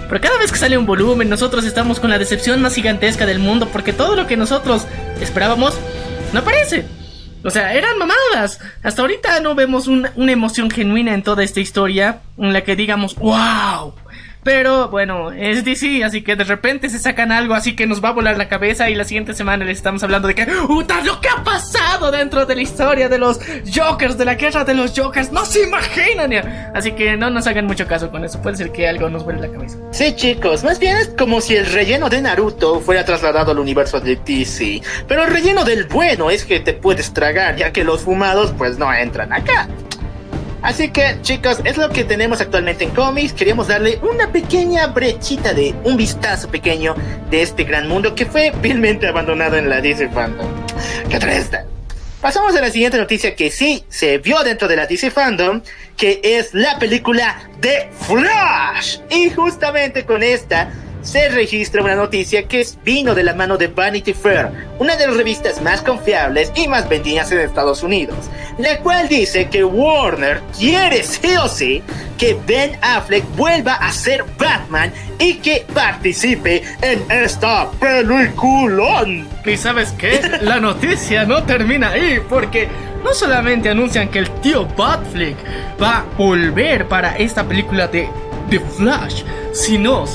Pero 0.08 0.20
cada 0.20 0.38
vez 0.38 0.52
que 0.52 0.58
sale 0.58 0.78
un 0.78 0.86
volumen, 0.86 1.28
nosotros 1.28 1.64
estamos 1.64 1.98
con 1.98 2.10
la 2.10 2.18
decepción 2.18 2.62
más 2.62 2.76
gigantesca 2.76 3.26
del 3.26 3.40
mundo 3.40 3.68
porque 3.72 3.92
todo 3.92 4.14
lo 4.14 4.28
que 4.28 4.36
nosotros 4.36 4.86
esperábamos 5.20 5.74
no 6.32 6.38
aparece. 6.38 6.84
O 7.42 7.50
sea, 7.50 7.74
eran 7.74 7.98
mamadas. 7.98 8.60
Hasta 8.84 9.02
ahorita 9.02 9.40
no 9.40 9.56
vemos 9.56 9.88
una 9.88 10.12
emoción 10.32 10.70
genuina 10.70 11.14
en 11.14 11.24
toda 11.24 11.42
esta 11.42 11.58
historia 11.58 12.20
en 12.38 12.52
la 12.52 12.62
que 12.62 12.76
digamos, 12.76 13.16
wow 13.16 13.92
pero 14.44 14.88
bueno, 14.88 15.32
es 15.32 15.64
DC, 15.64 16.04
así 16.04 16.22
que 16.22 16.36
de 16.36 16.44
repente 16.44 16.90
se 16.90 16.98
sacan 16.98 17.32
algo 17.32 17.54
así 17.54 17.74
que 17.74 17.86
nos 17.86 18.04
va 18.04 18.10
a 18.10 18.12
volar 18.12 18.36
la 18.36 18.48
cabeza 18.48 18.90
y 18.90 18.94
la 18.94 19.04
siguiente 19.04 19.34
semana 19.34 19.64
les 19.64 19.78
estamos 19.78 20.02
hablando 20.02 20.28
de 20.28 20.34
que 20.34 20.46
¡Uta! 20.68 21.02
Lo 21.02 21.20
que 21.20 21.28
ha 21.28 21.42
pasado 21.42 22.10
dentro 22.10 22.44
de 22.44 22.54
la 22.54 22.62
historia 22.62 23.08
de 23.08 23.18
los 23.18 23.40
Jokers, 23.74 24.18
de 24.18 24.24
la 24.26 24.34
guerra 24.34 24.64
de 24.64 24.74
los 24.74 24.92
Jokers, 24.94 25.32
no 25.32 25.44
se 25.46 25.62
imaginan. 25.62 26.32
Así 26.74 26.92
que 26.92 27.16
no 27.16 27.30
nos 27.30 27.46
hagan 27.46 27.66
mucho 27.66 27.86
caso 27.86 28.10
con 28.10 28.24
eso, 28.24 28.40
puede 28.40 28.56
ser 28.56 28.70
que 28.70 28.86
algo 28.86 29.08
nos 29.08 29.24
vuele 29.24 29.40
la 29.40 29.50
cabeza. 29.50 29.78
Sí, 29.90 30.14
chicos, 30.14 30.62
más 30.62 30.78
bien 30.78 30.96
es 30.98 31.08
como 31.08 31.40
si 31.40 31.56
el 31.56 31.66
relleno 31.66 32.10
de 32.10 32.20
Naruto 32.20 32.80
fuera 32.80 33.04
trasladado 33.04 33.52
al 33.52 33.58
universo 33.58 34.00
de 34.00 34.16
DC. 34.16 34.82
Pero 35.08 35.24
el 35.24 35.30
relleno 35.30 35.64
del 35.64 35.84
bueno 35.84 36.30
es 36.30 36.44
que 36.44 36.60
te 36.60 36.74
puedes 36.74 37.12
tragar, 37.14 37.56
ya 37.56 37.72
que 37.72 37.82
los 37.82 38.02
fumados 38.02 38.52
pues 38.56 38.78
no 38.78 38.92
entran 38.92 39.32
acá. 39.32 39.68
Así 40.64 40.88
que 40.88 41.18
chicos, 41.20 41.60
es 41.64 41.76
lo 41.76 41.90
que 41.90 42.04
tenemos 42.04 42.40
actualmente 42.40 42.84
en 42.84 42.90
cómics. 42.90 43.34
Queríamos 43.34 43.68
darle 43.68 43.98
una 44.00 44.32
pequeña 44.32 44.86
brechita 44.86 45.52
de 45.52 45.74
un 45.84 45.98
vistazo 45.98 46.48
pequeño 46.48 46.94
de 47.28 47.42
este 47.42 47.64
gran 47.64 47.86
mundo 47.86 48.14
que 48.14 48.24
fue 48.24 48.50
vilmente 48.62 49.06
abandonado 49.06 49.58
en 49.58 49.68
la 49.68 49.82
DC 49.82 50.08
Fandom. 50.08 50.48
¡Qué 51.10 51.18
triste! 51.18 51.58
Pasamos 52.22 52.56
a 52.56 52.62
la 52.62 52.70
siguiente 52.70 52.96
noticia 52.96 53.36
que 53.36 53.50
sí 53.50 53.84
se 53.90 54.16
vio 54.16 54.42
dentro 54.42 54.66
de 54.66 54.76
la 54.76 54.86
DC 54.86 55.10
Fandom, 55.10 55.60
que 55.98 56.22
es 56.24 56.54
la 56.54 56.78
película 56.78 57.46
de 57.60 57.90
Flash. 58.08 59.00
Y 59.10 59.28
justamente 59.28 60.06
con 60.06 60.22
esta 60.22 60.70
se 61.04 61.28
registra 61.28 61.82
una 61.82 61.94
noticia 61.94 62.48
que 62.48 62.66
vino 62.82 63.14
de 63.14 63.22
la 63.22 63.34
mano 63.34 63.56
de 63.56 63.68
Vanity 63.68 64.12
Fair, 64.12 64.48
una 64.78 64.96
de 64.96 65.06
las 65.06 65.16
revistas 65.16 65.62
más 65.62 65.82
confiables 65.82 66.50
y 66.56 66.66
más 66.66 66.88
vendidas 66.88 67.30
en 67.30 67.40
Estados 67.40 67.82
Unidos, 67.82 68.16
la 68.58 68.78
cual 68.78 69.08
dice 69.08 69.48
que 69.48 69.62
Warner 69.62 70.40
quiere 70.58 71.02
sí 71.02 71.36
o 71.36 71.46
sí 71.46 71.82
que 72.18 72.36
Ben 72.46 72.72
Affleck 72.80 73.24
vuelva 73.36 73.74
a 73.74 73.92
ser 73.92 74.24
Batman 74.38 74.92
y 75.18 75.34
que 75.34 75.66
participe 75.74 76.62
en 76.80 77.04
esta 77.10 77.70
peliculón. 77.72 79.28
¿Y 79.44 79.56
sabes 79.56 79.92
qué? 79.92 80.20
La 80.40 80.58
noticia 80.58 81.24
no 81.24 81.42
termina 81.44 81.90
ahí 81.90 82.20
porque 82.28 82.68
no 83.04 83.12
solamente 83.12 83.68
anuncian 83.68 84.08
que 84.08 84.20
el 84.20 84.30
tío 84.40 84.66
Batfleck 84.76 85.36
va 85.80 85.98
a 85.98 86.04
volver 86.16 86.88
para 86.88 87.16
esta 87.16 87.44
película 87.44 87.86
de 87.86 88.08
The 88.48 88.60
Flash, 88.60 89.22
sino 89.52 90.06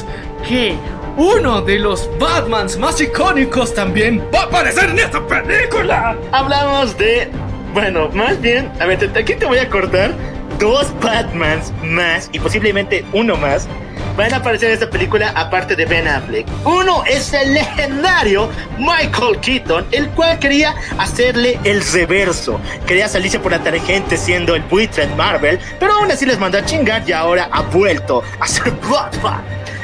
que 0.48 0.76
uno 1.18 1.62
de 1.62 1.80
los 1.80 2.10
Batmans 2.18 2.78
más 2.78 3.02
icónicos 3.02 3.74
también 3.74 4.24
va 4.34 4.42
a 4.42 4.44
aparecer 4.44 4.90
en 4.90 5.00
esta 5.00 5.26
película. 5.26 6.18
Hablamos 6.32 6.98
de, 6.98 7.30
bueno, 7.74 8.10
más 8.10 8.40
bien, 8.40 8.72
a 8.80 8.86
ver, 8.86 9.10
aquí 9.18 9.36
te 9.36 9.46
voy 9.46 9.58
a 9.58 9.70
cortar 9.70 10.14
dos 10.60 10.88
Batmans 11.02 11.74
más 11.84 12.30
y 12.32 12.40
posiblemente 12.40 13.06
uno 13.14 13.36
más 13.36 13.68
van 14.16 14.34
a 14.34 14.38
aparecer 14.38 14.68
en 14.70 14.74
esta 14.74 14.90
película 14.90 15.32
aparte 15.36 15.76
de 15.76 15.86
Ben 15.86 16.08
Affleck. 16.08 16.46
Uno 16.66 17.04
es 17.06 17.32
el 17.34 17.54
legendario 17.54 18.50
Michael 18.78 19.40
Keaton, 19.40 19.86
el 19.92 20.10
cual 20.10 20.38
quería 20.40 20.76
hacerle 20.98 21.58
el 21.64 21.82
reverso. 21.94 22.60
Quería 22.86 23.08
salirse 23.08 23.40
por 23.40 23.54
la 23.54 23.60
tangente 23.60 24.18
siendo 24.18 24.56
el 24.56 24.62
buitre 24.64 25.04
en 25.04 25.16
Marvel, 25.16 25.58
pero 25.80 25.94
aún 25.94 26.12
así 26.12 26.26
les 26.26 26.38
mandó 26.38 26.58
a 26.58 26.66
chingar 26.66 27.04
y 27.08 27.14
ahora 27.14 27.50
ha 27.52 27.62
vuelto 27.62 28.22
a 28.40 28.48
ser 28.48 28.74
Batman. 28.90 29.42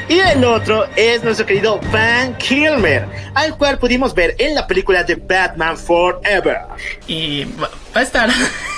Y 0.08 0.20
el 0.20 0.44
otro 0.44 0.86
es 0.94 1.24
nuestro 1.24 1.46
querido 1.46 1.80
Van 1.92 2.36
Kilmer, 2.38 3.06
al 3.34 3.56
cual 3.58 3.78
pudimos 3.78 4.14
ver 4.14 4.36
en 4.38 4.54
la 4.54 4.66
película 4.66 5.02
de 5.02 5.16
Batman 5.16 5.76
Forever. 5.76 6.58
Y 7.08 7.44
va, 7.44 7.70
a 7.94 8.02
estar. 8.02 8.30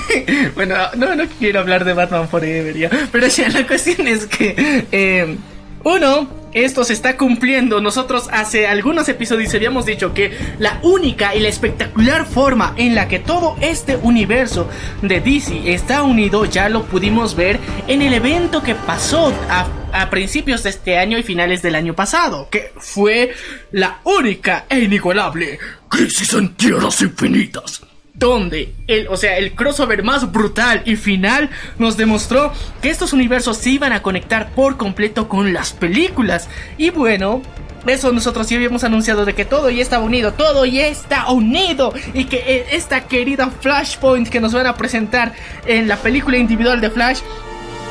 bueno, 0.54 0.76
no, 0.96 1.14
no 1.14 1.24
quiero 1.38 1.60
hablar 1.60 1.84
de 1.84 1.92
Batman 1.92 2.28
Forever 2.28 2.74
ya. 2.74 2.90
Pero 3.12 3.26
ya 3.26 3.48
la 3.50 3.66
cuestión 3.66 4.08
es 4.08 4.26
que. 4.26 4.86
eh, 4.90 5.36
uno, 5.84 6.37
esto 6.52 6.84
se 6.84 6.92
está 6.92 7.16
cumpliendo. 7.16 7.80
Nosotros 7.80 8.28
hace 8.30 8.66
algunos 8.66 9.08
episodios 9.08 9.54
habíamos 9.54 9.86
dicho 9.86 10.14
que 10.14 10.36
la 10.58 10.78
única 10.82 11.34
y 11.34 11.40
la 11.40 11.48
espectacular 11.48 12.26
forma 12.26 12.74
en 12.76 12.94
la 12.94 13.08
que 13.08 13.18
todo 13.18 13.56
este 13.60 13.96
universo 13.96 14.68
de 15.02 15.20
DC 15.20 15.72
está 15.72 16.02
unido 16.02 16.44
ya 16.44 16.68
lo 16.68 16.84
pudimos 16.84 17.36
ver 17.36 17.58
en 17.86 18.02
el 18.02 18.14
evento 18.14 18.62
que 18.62 18.74
pasó 18.74 19.32
a, 19.48 19.66
principios 20.10 20.62
de 20.62 20.70
este 20.70 20.98
año 20.98 21.18
y 21.18 21.22
finales 21.22 21.62
del 21.62 21.74
año 21.74 21.94
pasado, 21.94 22.48
que 22.50 22.72
fue 22.76 23.32
la 23.72 24.00
única 24.04 24.66
e 24.68 24.80
inigualable 24.80 25.58
Crisis 25.88 26.34
en 26.34 26.54
Tierras 26.54 27.00
Infinitas. 27.00 27.87
Donde 28.18 28.74
el, 28.86 29.08
o 29.08 29.16
sea, 29.16 29.38
el 29.38 29.54
crossover 29.54 30.02
más 30.02 30.30
brutal 30.32 30.82
y 30.84 30.96
final 30.96 31.50
nos 31.78 31.96
demostró 31.96 32.52
que 32.82 32.90
estos 32.90 33.12
universos 33.12 33.58
se 33.58 33.70
iban 33.70 33.92
a 33.92 34.02
conectar 34.02 34.50
por 34.50 34.76
completo 34.76 35.28
con 35.28 35.52
las 35.52 35.72
películas. 35.72 36.48
Y 36.76 36.90
bueno, 36.90 37.42
eso 37.86 38.12
nosotros 38.12 38.48
ya 38.48 38.56
habíamos 38.56 38.84
anunciado 38.84 39.24
de 39.24 39.34
que 39.34 39.44
todo 39.44 39.70
ya 39.70 39.82
estaba 39.82 40.04
unido, 40.04 40.32
todo 40.32 40.64
ya 40.64 40.86
está 40.86 41.30
unido 41.30 41.92
y 42.12 42.24
que 42.24 42.36
eh, 42.46 42.66
esta 42.72 43.06
querida 43.06 43.50
Flashpoint 43.50 44.28
que 44.28 44.40
nos 44.40 44.52
van 44.52 44.66
a 44.66 44.74
presentar 44.74 45.32
en 45.66 45.88
la 45.88 45.96
película 45.96 46.36
individual 46.36 46.80
de 46.80 46.90
Flash 46.90 47.20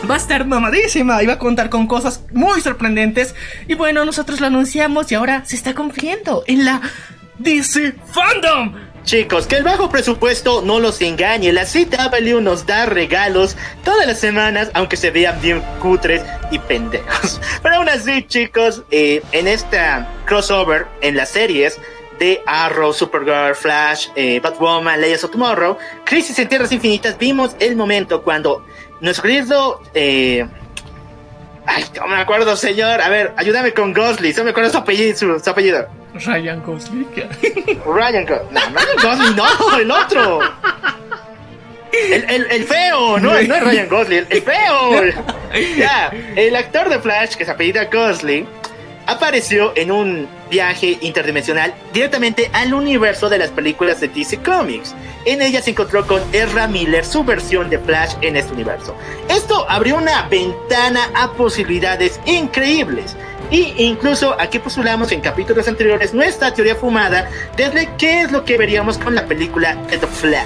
va 0.10 0.16
a 0.16 0.18
estar 0.18 0.46
mamadísima 0.46 1.22
y 1.24 1.26
va 1.26 1.34
a 1.34 1.40
contar 1.40 1.70
con 1.70 1.88
cosas 1.88 2.24
muy 2.34 2.62
sorprendentes. 2.62 3.34
Y 3.68 3.76
bueno, 3.76 4.06
nosotros 4.06 4.40
lo 4.40 4.48
anunciamos 4.48 5.12
y 5.12 5.16
ahora 5.16 5.44
se 5.46 5.56
está 5.56 5.74
cumpliendo 5.74 6.44
en 6.48 6.66
la 6.66 6.82
DC 7.40 7.96
Fandom. 8.12 8.87
Chicos, 9.08 9.48
que 9.48 9.56
el 9.56 9.64
bajo 9.64 9.90
presupuesto 9.90 10.62
no 10.62 10.82
los 10.82 11.00
engañe. 11.00 11.54
La 11.54 11.64
CW 11.64 12.42
nos 12.42 12.66
da 12.66 12.86
regalos 12.86 13.56
todas 13.86 14.06
las 14.06 14.20
semanas, 14.20 14.70
aunque 14.74 14.98
se 14.98 15.12
vean 15.12 15.40
bien 15.40 15.64
cutres 15.80 16.22
y 16.52 16.60
pendejos. 16.60 17.40
Pero 17.64 17.76
aún 17.76 17.88
así, 17.88 18.24
chicos, 18.24 18.84
eh, 18.92 19.24
en 19.32 19.48
esta 19.48 20.10
crossover, 20.26 20.88
en 21.00 21.16
las 21.16 21.30
series 21.30 21.80
de 22.20 22.42
Arrow, 22.46 22.92
Supergirl, 22.92 23.56
Flash, 23.56 24.10
eh, 24.18 24.42
Batwoman, 24.42 25.00
Legends 25.00 25.24
of 25.24 25.32
Tomorrow, 25.32 25.78
Crisis 26.04 26.38
en 26.40 26.50
Tierras 26.50 26.74
Infinitas, 26.74 27.18
vimos 27.18 27.56
el 27.60 27.78
momento 27.78 28.22
cuando 28.24 28.66
nuestro 29.00 29.24
querido... 29.24 29.82
Eh, 29.94 30.46
ay, 31.66 31.86
no 31.96 32.08
me 32.10 32.18
acuerdo, 32.18 32.58
señor. 32.58 33.00
A 33.02 33.08
ver, 33.08 33.34
ayúdame 33.38 33.74
con 33.74 33.94
Gosling. 33.94 34.36
No 34.36 34.44
me 34.44 34.50
acuerdo 34.50 34.70
su 34.70 34.78
apellido. 34.80 35.16
Su, 35.16 35.40
su 35.40 35.50
apellido. 35.50 35.88
Ryan 36.26 36.62
Gosling. 36.64 37.08
Ryan 37.86 38.26
Gosling. 38.26 38.54
No, 38.54 38.66
Ryan 39.00 39.36
no, 39.36 39.78
el 39.80 39.92
otro. 39.92 40.40
El, 41.92 42.30
el, 42.30 42.48
el 42.52 42.64
feo, 42.66 43.18
no, 43.20 43.32
no 43.32 43.38
es 43.38 43.48
Ryan 43.48 43.90
Gosling, 43.90 44.26
el 44.30 44.42
feo. 44.42 45.04
Ya, 45.78 46.12
el 46.36 46.56
actor 46.56 46.90
de 46.90 47.00
Flash, 47.00 47.36
que 47.36 47.46
se 47.46 47.52
apellida 47.52 47.86
Gosling, 47.86 48.46
apareció 49.08 49.72
en 49.76 49.92
un 49.92 50.28
viaje 50.50 50.98
interdimensional 51.02 51.74
directamente 51.94 52.50
al 52.54 52.74
universo 52.74 53.30
de 53.30 53.38
las 53.40 53.50
películas 53.50 54.00
de 54.00 54.10
DC 54.10 54.38
Comics. 54.44 54.94
En 55.26 55.42
ella 55.42 55.62
se 55.62 55.72
encontró 55.72 56.06
con 56.06 56.22
Ezra 56.34 56.68
Miller, 56.68 57.04
su 57.04 57.24
versión 57.24 57.70
de 57.70 57.80
Flash 57.80 58.14
en 58.22 58.36
este 58.36 58.54
universo. 58.54 58.96
Esto 59.30 59.66
abrió 59.70 59.98
una 59.98 60.28
ventana 60.30 61.10
a 61.16 61.32
posibilidades 61.32 62.20
increíbles. 62.26 63.16
Y 63.50 63.74
incluso 63.78 64.36
aquí 64.40 64.60
postulamos 64.60 65.12
en 65.12 65.22
capítulos 65.22 65.68
anteriores 65.68 66.14
nuestra 66.14 66.54
teoría 66.54 66.76
fumada 66.76 67.30
desde 67.56 67.90
qué 67.98 68.22
es 68.22 68.32
lo 68.32 68.44
que 68.44 68.58
veríamos 68.58 68.98
con 68.98 69.16
la 69.16 69.26
película 69.26 69.78
The 69.90 70.00
Flash. 70.00 70.46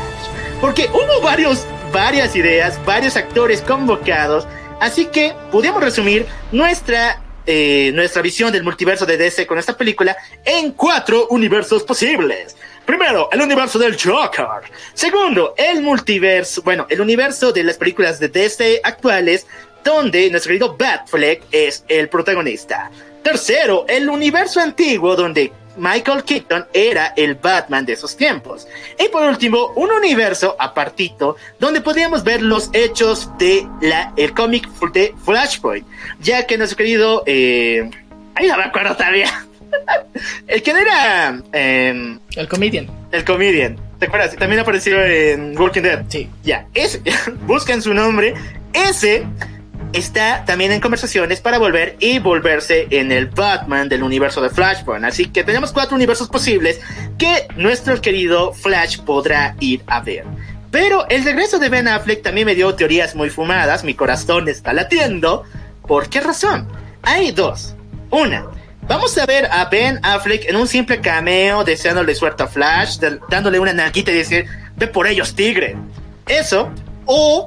Porque 0.60 0.88
hubo 0.94 1.22
varios, 1.24 1.66
varias 1.92 2.36
ideas, 2.36 2.80
varios 2.86 3.18
actores 3.18 3.62
convocados, 3.62 4.48
así 4.80 5.06
que 5.08 5.34
podemos 5.52 5.82
resumir 5.82 6.28
nuestra, 6.52 7.20
eh, 7.48 7.92
nuestra 7.96 8.22
visión 8.22 8.54
del 8.54 8.64
multiverso 8.64 9.08
de 9.08 9.18
DC 9.18 9.48
con 9.48 9.58
esta 9.58 9.76
película 9.76 10.16
en 10.46 10.74
cuatro 10.74 11.28
universos 11.30 11.82
posibles. 11.82 12.56
Primero, 12.86 13.30
el 13.32 13.42
universo 13.42 13.80
del 13.80 13.98
Joker. 14.00 14.70
Segundo, 14.94 15.56
el 15.58 15.82
multiverso, 15.82 16.62
bueno, 16.62 16.86
el 16.90 17.02
universo 17.02 17.52
de 17.52 17.64
las 17.64 17.78
películas 17.78 18.20
de 18.20 18.28
DC 18.28 18.82
actuales, 18.84 19.48
donde 19.84 20.30
nuestro 20.30 20.50
querido 20.50 20.76
Batfleck 20.78 21.44
es 21.52 21.84
el 21.88 22.10
protagonista. 22.10 22.92
Tercero, 23.24 23.86
el 23.88 24.10
universo 24.10 24.60
antiguo, 24.60 25.16
donde 25.16 25.52
Michael 25.78 26.24
Keaton 26.24 26.66
era 26.74 27.14
el 27.16 27.36
Batman 27.36 27.86
de 27.86 27.94
esos 27.94 28.16
tiempos. 28.16 28.68
Y 29.00 29.08
por 29.10 29.24
último, 29.24 29.68
un 29.76 29.92
universo 29.92 30.56
apartito 30.60 31.38
donde 31.60 31.82
podríamos 31.82 32.24
ver 32.24 32.42
los 32.42 32.70
hechos 32.74 33.30
de 33.38 33.68
la, 33.82 34.14
el 34.18 34.34
cómic 34.34 34.68
de 34.92 35.14
Flashpoint, 35.24 35.86
ya 36.20 36.46
que 36.46 36.58
nuestro 36.58 36.78
querido, 36.78 37.24
eh, 37.26 37.90
ahí 38.36 38.48
no 38.48 38.58
me 38.58 38.64
acuerdo 38.64 38.96
todavía, 38.96 39.46
el 40.48 40.62
que 40.62 40.72
era 40.72 41.42
eh, 41.54 42.18
El 42.36 42.48
comedian. 42.48 42.88
el 43.12 43.24
comedian, 43.24 43.78
¿te 44.00 44.08
acuerdas? 44.08 44.36
También 44.36 44.62
apareció 44.62 45.02
en 45.02 45.58
Walking 45.58 45.82
Dead. 45.84 46.04
Sí. 46.10 46.30
Ya, 46.44 46.68
ese, 46.74 47.02
buscan 47.46 47.82
su 47.82 47.94
nombre, 47.94 48.34
ese 48.74 49.26
está 49.94 50.46
también 50.46 50.72
en 50.72 50.80
conversaciones 50.80 51.42
para 51.42 51.58
volver 51.58 51.98
y 52.00 52.20
volverse 52.20 52.88
en 52.90 53.12
el 53.12 53.28
Batman 53.28 53.90
del 53.90 54.04
universo 54.04 54.42
de 54.42 54.50
Flashpoint. 54.50 55.06
Así 55.06 55.28
que 55.28 55.44
tenemos 55.44 55.72
cuatro 55.72 55.96
universos 55.96 56.30
posibles 56.30 56.80
que 57.18 57.48
nuestro 57.56 58.00
querido 58.02 58.54
Flash 58.54 59.00
podrá 59.00 59.56
ir 59.60 59.84
a 59.88 60.02
ver. 60.02 60.26
Pero 60.72 61.08
el 61.10 61.26
regreso 61.26 61.60
de 61.60 61.70
Ben 61.70 61.88
Affleck 61.88 62.22
también 62.22 62.46
me 62.46 62.56
dio 62.56 62.74
teorías 62.76 63.16
muy 63.16 63.30
fumadas, 63.30 63.84
mi 63.84 63.94
corazón 63.94 64.48
está 64.48 64.72
latiendo. 64.72 65.44
¿Por 65.86 66.10
qué 66.10 66.22
razón? 66.22 66.68
Hay 67.04 67.32
dos. 67.32 67.76
Una, 68.10 68.46
vamos 68.88 69.18
a 69.18 69.26
ver 69.26 69.48
a 69.52 69.66
Ben 69.66 70.00
Affleck 70.04 70.46
en 70.46 70.56
un 70.56 70.68
simple 70.68 71.02
cameo 71.02 71.66
deseándole 71.66 72.16
suerte 72.16 72.44
a 72.44 72.48
Flash, 72.48 73.00
dándole 73.30 73.60
una 73.60 73.74
nalguita 73.74 74.12
y 74.12 74.16
decir, 74.16 74.46
ve 74.78 74.88
por 74.88 75.08
ellos, 75.08 75.36
tigre. 75.36 75.76
Eso, 76.28 76.72
o 77.06 77.46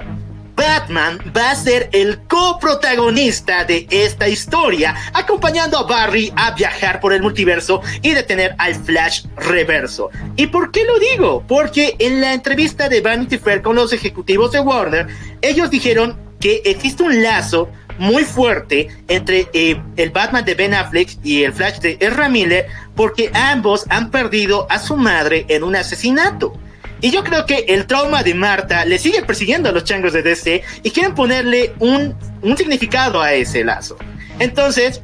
Batman 0.55 1.19
va 1.35 1.51
a 1.51 1.55
ser 1.55 1.89
el 1.91 2.19
coprotagonista 2.27 3.65
de 3.65 3.87
esta 3.89 4.27
historia, 4.27 4.95
acompañando 5.13 5.77
a 5.77 5.83
Barry 5.83 6.31
a 6.35 6.51
viajar 6.51 6.99
por 6.99 7.13
el 7.13 7.21
multiverso 7.21 7.81
y 8.01 8.11
detener 8.11 8.55
al 8.57 8.75
Flash 8.75 9.25
reverso. 9.37 10.09
¿Y 10.35 10.47
por 10.47 10.71
qué 10.71 10.85
lo 10.85 10.97
digo? 10.99 11.43
Porque 11.47 11.95
en 11.99 12.21
la 12.21 12.33
entrevista 12.33 12.89
de 12.89 13.01
Vanity 13.01 13.37
Fair 13.37 13.61
con 13.61 13.75
los 13.75 13.93
ejecutivos 13.93 14.51
de 14.51 14.59
Warner, 14.59 15.07
ellos 15.41 15.69
dijeron 15.69 16.17
que 16.39 16.61
existe 16.65 17.03
un 17.03 17.23
lazo 17.23 17.69
muy 17.97 18.23
fuerte 18.23 18.89
entre 19.07 19.47
eh, 19.53 19.81
el 19.95 20.09
Batman 20.09 20.45
de 20.45 20.55
Ben 20.55 20.73
Affleck 20.73 21.17
y 21.23 21.43
el 21.43 21.53
Flash 21.53 21.79
de 21.79 21.97
Ezra 21.99 22.29
Miller, 22.29 22.67
porque 22.95 23.31
ambos 23.33 23.85
han 23.89 24.11
perdido 24.11 24.67
a 24.69 24.79
su 24.79 24.97
madre 24.97 25.45
en 25.49 25.63
un 25.63 25.75
asesinato. 25.75 26.53
Y 27.01 27.11
yo 27.11 27.23
creo 27.23 27.45
que 27.45 27.65
el 27.67 27.85
trauma 27.85 28.23
de 28.23 28.33
Marta 28.33 28.85
le 28.85 28.97
sigue 28.99 29.21
persiguiendo 29.23 29.69
a 29.69 29.71
los 29.71 29.83
changos 29.83 30.13
de 30.13 30.23
DC 30.23 30.63
y 30.83 30.91
quieren 30.91 31.13
ponerle 31.13 31.73
un, 31.79 32.15
un 32.41 32.57
significado 32.57 33.21
a 33.21 33.33
ese 33.33 33.63
lazo. 33.63 33.97
Entonces, 34.39 35.01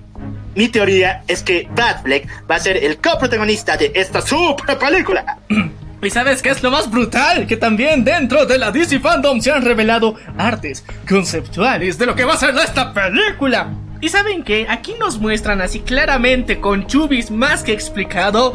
mi 0.55 0.67
teoría 0.67 1.23
es 1.27 1.43
que 1.43 1.67
Batfleck 1.75 2.27
va 2.49 2.55
a 2.55 2.59
ser 2.59 2.77
el 2.77 2.97
coprotagonista 2.97 3.77
de 3.77 3.91
esta 3.95 4.21
super 4.21 4.77
película. 4.77 5.37
¿Y 6.03 6.09
sabes 6.09 6.41
qué 6.41 6.49
es 6.49 6.63
lo 6.63 6.71
más 6.71 6.89
brutal? 6.89 7.45
Que 7.45 7.57
también 7.57 8.03
dentro 8.03 8.47
de 8.47 8.57
la 8.57 8.71
DC 8.71 8.99
Fandom 8.99 9.39
se 9.39 9.51
han 9.51 9.63
revelado 9.63 10.15
artes 10.35 10.83
conceptuales 11.07 11.99
de 11.99 12.07
lo 12.07 12.15
que 12.15 12.25
va 12.25 12.33
a 12.33 12.37
ser 12.37 12.55
esta 12.57 12.91
película. 12.91 13.69
¿Y 14.01 14.09
saben 14.09 14.43
qué? 14.43 14.65
Aquí 14.67 14.95
nos 14.99 15.19
muestran 15.19 15.61
así 15.61 15.79
claramente 15.79 16.59
con 16.59 16.87
Chubis 16.87 17.29
más 17.31 17.63
que 17.63 17.71
explicado 17.71 18.53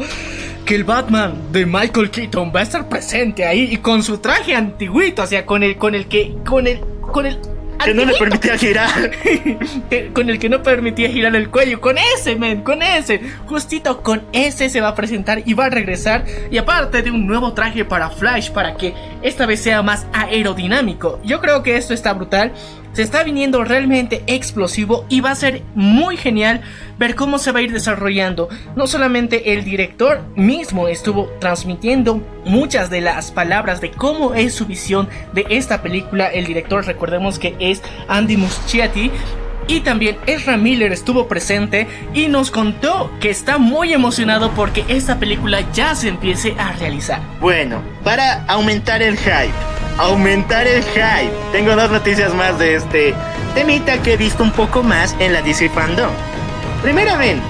que 0.65 0.75
el 0.75 0.83
Batman 0.83 1.33
de 1.53 1.65
Michael 1.65 2.11
Keaton 2.11 2.51
va 2.53 2.59
a 2.59 2.63
estar 2.63 2.89
presente 2.89 3.45
ahí 3.45 3.69
y 3.71 3.77
con 3.77 4.03
su 4.03 4.17
traje 4.17 4.53
antiguito, 4.55 5.23
o 5.23 5.27
sea, 5.27 5.45
con 5.45 5.63
el 5.63 5.77
con 5.77 5.95
el 5.95 6.07
que 6.07 6.33
con 6.45 6.67
el 6.67 6.81
con 7.01 7.25
el 7.25 7.39
Que 7.85 7.93
no 7.93 8.03
le 8.03 8.15
permitía 8.15 8.57
girar. 8.57 9.11
Que- 9.89 10.09
con 10.13 10.29
el 10.29 10.39
que 10.39 10.49
no 10.49 10.61
permitía 10.63 11.09
girar 11.09 11.35
el 11.35 11.49
cuello. 11.49 11.79
Con 11.79 11.97
ese, 11.97 12.35
men, 12.35 12.63
con 12.63 12.81
ese. 12.81 13.21
Justito 13.45 14.01
con 14.03 14.23
ese 14.33 14.69
se 14.69 14.81
va 14.81 14.89
a 14.89 14.95
presentar 14.95 15.43
y 15.45 15.53
va 15.53 15.65
a 15.65 15.69
regresar. 15.69 16.25
Y 16.51 16.57
aparte 16.57 17.03
de 17.03 17.11
un 17.11 17.25
nuevo 17.27 17.53
traje 17.53 17.85
para 17.85 18.09
Flash, 18.09 18.49
para 18.49 18.75
que 18.75 18.93
esta 19.21 19.45
vez 19.45 19.61
sea 19.61 19.81
más 19.83 20.07
aerodinámico. 20.11 21.21
Yo 21.23 21.39
creo 21.39 21.63
que 21.63 21.77
esto 21.77 21.93
está 21.93 22.13
brutal. 22.13 22.51
Se 22.97 23.03
está 23.03 23.21
viniendo 23.21 23.63
realmente 23.63 24.23
explosivo 24.25 25.05
y 25.07 25.21
va 25.21 25.29
a 25.29 25.35
ser 25.35 25.61
muy 25.75 26.17
genial 26.17 26.61
ver 26.97 27.13
cómo 27.13 27.37
se 27.37 27.51
va 27.51 27.59
a 27.59 27.61
ir 27.61 27.71
desarrollando. 27.71 28.49
No 28.75 28.87
solamente 28.87 29.53
el 29.53 29.63
director 29.63 30.23
mismo 30.35 30.87
estuvo 30.87 31.29
transmitiendo 31.39 32.23
muchas 32.43 32.89
de 32.89 33.01
las 33.01 33.31
palabras 33.31 33.81
de 33.81 33.91
cómo 33.91 34.33
es 34.33 34.55
su 34.55 34.65
visión 34.65 35.09
de 35.33 35.45
esta 35.49 35.83
película. 35.83 36.25
El 36.25 36.47
director, 36.47 36.87
recordemos 36.87 37.37
que 37.37 37.55
es 37.59 37.83
Andy 38.07 38.37
Muschietti. 38.37 39.11
Y 39.67 39.81
también 39.81 40.17
Ezra 40.25 40.55
Miller 40.57 40.93
estuvo 40.93 41.27
presente 41.27 41.87
y 42.13 42.27
nos 42.27 42.51
contó 42.51 43.11
que 43.19 43.29
está 43.29 43.57
muy 43.57 43.93
emocionado 43.93 44.51
porque 44.51 44.85
esta 44.87 45.19
película 45.19 45.59
ya 45.73 45.93
se 45.93 46.07
empiece 46.07 46.55
a 46.57 46.71
realizar. 46.73 47.21
Bueno, 47.41 47.81
para 48.03 48.45
aumentar 48.45 49.01
el 49.01 49.17
hype, 49.17 49.51
aumentar 49.97 50.67
el 50.67 50.83
hype, 50.83 51.33
tengo 51.51 51.75
dos 51.75 51.91
noticias 51.91 52.33
más 52.33 52.57
de 52.57 52.75
este 52.75 53.13
temita 53.53 54.01
que 54.01 54.13
he 54.13 54.17
visto 54.17 54.43
un 54.43 54.51
poco 54.51 54.83
más 54.83 55.15
en 55.19 55.33
la 55.33 55.41
DC 55.41 55.69
Fandom. 55.69 56.11
Primeramente, 56.81 57.43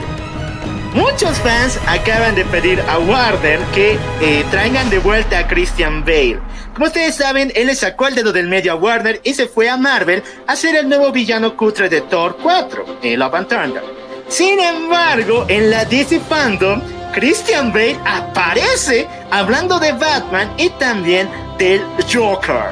muchos 0.96 1.38
fans 1.40 1.80
acaban 1.86 2.34
de 2.34 2.46
pedir 2.46 2.82
a 2.90 2.98
Warner 2.98 3.60
que 3.76 4.00
eh, 4.22 4.46
traigan 4.50 4.90
de 4.90 5.00
vuelta 5.00 5.40
a 5.40 5.48
Christian 5.48 6.04
Bale. 6.04 6.40
Como 6.78 6.90
ustedes 6.90 7.16
saben, 7.16 7.52
él 7.56 7.66
le 7.66 7.74
sacó 7.74 8.06
el 8.06 8.14
dedo 8.14 8.32
del 8.32 8.48
medio 8.48 8.74
a 8.74 8.76
Warner 8.76 9.20
y 9.24 9.34
se 9.34 9.48
fue 9.48 9.68
a 9.68 9.78
Marvel 9.78 10.22
a 10.46 10.56
ser 10.56 10.76
el 10.76 10.88
nuevo 10.88 11.12
villano 11.12 11.58
cutre 11.58 11.90
de 11.90 12.02
Thor 12.02 12.38
4, 12.40 13.00
el 13.02 13.20
Love 13.20 13.48
Thunder. 13.48 13.82
Sin 14.28 14.60
embargo, 14.60 15.48
en 15.48 15.72
la 15.72 15.86
DC 15.86 16.20
Fandom, 16.20 16.80
Christian 17.14 17.74
Bale 17.74 18.00
aparece 18.06 19.08
hablando 19.32 19.80
de 19.80 19.92
Batman 19.94 20.54
y 20.58 20.70
también 20.70 21.28
del 21.58 21.82
Joker. 22.14 22.68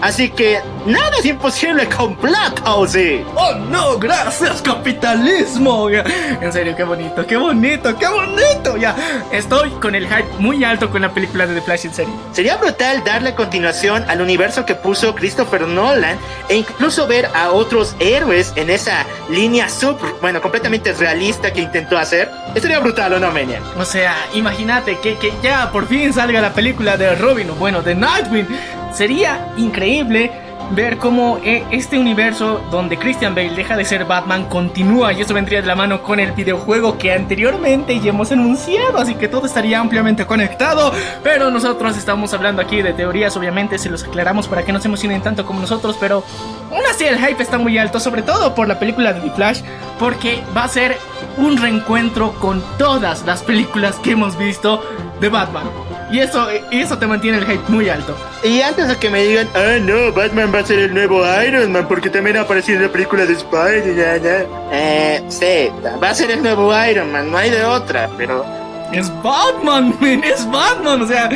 Así 0.00 0.30
que 0.30 0.62
nada 0.86 1.10
es 1.18 1.26
imposible 1.26 1.88
con 1.88 2.16
plata, 2.16 2.74
¿o 2.74 2.86
sí? 2.86 3.24
¡Oh 3.34 3.54
no! 3.54 3.98
¡Gracias, 3.98 4.62
capitalismo! 4.62 5.88
En 5.90 6.52
serio, 6.52 6.74
qué 6.76 6.84
bonito, 6.84 7.26
qué 7.26 7.36
bonito, 7.36 7.96
qué 7.96 8.08
bonito. 8.08 8.76
Ya, 8.76 8.96
estoy 9.32 9.70
con 9.72 9.94
el 9.94 10.06
hype 10.06 10.28
muy 10.38 10.64
alto 10.64 10.90
con 10.90 11.02
la 11.02 11.12
película 11.12 11.46
de 11.46 11.54
The 11.54 11.62
Flash 11.62 11.86
en 11.86 11.94
serio. 11.94 12.14
Sería 12.32 12.56
brutal 12.56 13.02
darle 13.04 13.34
continuación 13.34 14.04
al 14.08 14.20
universo 14.20 14.64
que 14.64 14.74
puso 14.74 15.14
Christopher 15.14 15.66
Nolan 15.66 16.18
e 16.48 16.56
incluso 16.56 17.06
ver 17.06 17.28
a 17.34 17.50
otros 17.50 17.94
héroes 17.98 18.52
en 18.56 18.70
esa 18.70 19.06
línea 19.28 19.68
sub, 19.68 19.98
bueno, 20.20 20.40
completamente 20.40 20.92
realista 20.92 21.52
que 21.52 21.60
intentó 21.60 21.98
hacer. 21.98 22.30
Estaría 22.54 22.78
brutal, 22.78 23.12
¿o 23.12 23.20
no, 23.20 23.30
Menia? 23.30 23.60
O 23.78 23.84
sea, 23.84 24.16
imagínate 24.34 24.98
que, 24.98 25.16
que 25.18 25.32
ya 25.42 25.70
por 25.70 25.86
fin 25.86 26.12
salga 26.12 26.40
la 26.40 26.52
película 26.52 26.96
de 26.96 27.14
Robin, 27.16 27.50
o 27.50 27.54
bueno, 27.54 27.82
de 27.82 27.94
Nightwing 27.94 28.46
Sería 28.92 29.52
increíble 29.56 30.30
ver 30.70 30.98
cómo 30.98 31.38
eh, 31.44 31.64
este 31.70 31.98
universo 31.98 32.60
donde 32.70 32.96
Christian 32.96 33.34
Bale 33.34 33.50
deja 33.50 33.76
de 33.76 33.84
ser 33.84 34.04
Batman 34.04 34.44
continúa 34.46 35.12
y 35.12 35.20
eso 35.20 35.34
vendría 35.34 35.60
de 35.60 35.66
la 35.66 35.74
mano 35.74 36.02
con 36.02 36.20
el 36.20 36.32
videojuego 36.32 36.96
que 36.96 37.12
anteriormente 37.12 37.98
ya 38.00 38.10
hemos 38.10 38.30
anunciado, 38.32 38.98
así 38.98 39.14
que 39.14 39.28
todo 39.28 39.46
estaría 39.46 39.80
ampliamente 39.80 40.26
conectado, 40.26 40.92
pero 41.22 41.50
nosotros 41.50 41.96
estamos 41.96 42.32
hablando 42.34 42.62
aquí 42.62 42.82
de 42.82 42.92
teorías, 42.92 43.36
obviamente 43.36 43.78
se 43.78 43.90
los 43.90 44.04
aclaramos 44.04 44.48
para 44.48 44.64
que 44.64 44.72
no 44.72 44.80
se 44.80 44.88
emocionen 44.88 45.22
tanto 45.22 45.44
como 45.44 45.60
nosotros, 45.60 45.96
pero 45.98 46.22
aún 46.70 46.82
así 46.88 47.04
el 47.04 47.18
hype 47.18 47.42
está 47.42 47.58
muy 47.58 47.76
alto, 47.78 47.98
sobre 47.98 48.22
todo 48.22 48.54
por 48.54 48.68
la 48.68 48.78
película 48.78 49.12
de 49.12 49.20
The 49.20 49.30
Flash, 49.30 49.62
porque 49.98 50.42
va 50.56 50.64
a 50.64 50.68
ser 50.68 50.96
un 51.36 51.56
reencuentro 51.56 52.32
con 52.34 52.62
todas 52.78 53.24
las 53.26 53.42
películas 53.42 53.96
que 53.96 54.12
hemos 54.12 54.36
visto 54.36 54.82
de 55.20 55.28
Batman. 55.28 55.89
Y 56.10 56.18
eso, 56.18 56.48
y 56.70 56.80
eso 56.80 56.98
te 56.98 57.06
mantiene 57.06 57.38
el 57.38 57.46
hype 57.46 57.62
muy 57.68 57.88
alto. 57.88 58.16
Y 58.42 58.60
antes 58.62 58.88
de 58.88 58.96
que 58.96 59.10
me 59.10 59.22
digan, 59.22 59.48
ah, 59.54 59.78
no, 59.80 60.12
Batman 60.12 60.52
va 60.52 60.58
a 60.58 60.66
ser 60.66 60.80
el 60.80 60.94
nuevo 60.94 61.22
Iron 61.46 61.70
Man 61.70 61.86
porque 61.86 62.10
también 62.10 62.36
ha 62.36 62.40
aparecido 62.40 62.78
en 62.78 62.86
la 62.86 62.92
película 62.92 63.24
de 63.26 63.34
Spider-Man. 63.34 64.46
Eh, 64.72 65.22
sí, 65.28 65.70
va 66.02 66.10
a 66.10 66.14
ser 66.14 66.32
el 66.32 66.42
nuevo 66.42 66.72
Iron 66.84 67.12
Man, 67.12 67.30
no 67.30 67.38
hay 67.38 67.50
de 67.50 67.64
otra, 67.64 68.10
pero. 68.16 68.44
Es 68.92 69.10
Batman, 69.22 69.96
es 70.24 70.50
Batman, 70.50 71.02
o 71.02 71.06
sea, 71.06 71.30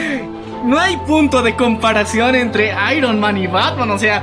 no 0.64 0.78
hay 0.78 0.96
punto 0.96 1.40
de 1.40 1.54
comparación 1.54 2.34
entre 2.34 2.74
Iron 2.96 3.20
Man 3.20 3.36
y 3.36 3.46
Batman, 3.46 3.90
o 3.90 3.98
sea. 3.98 4.22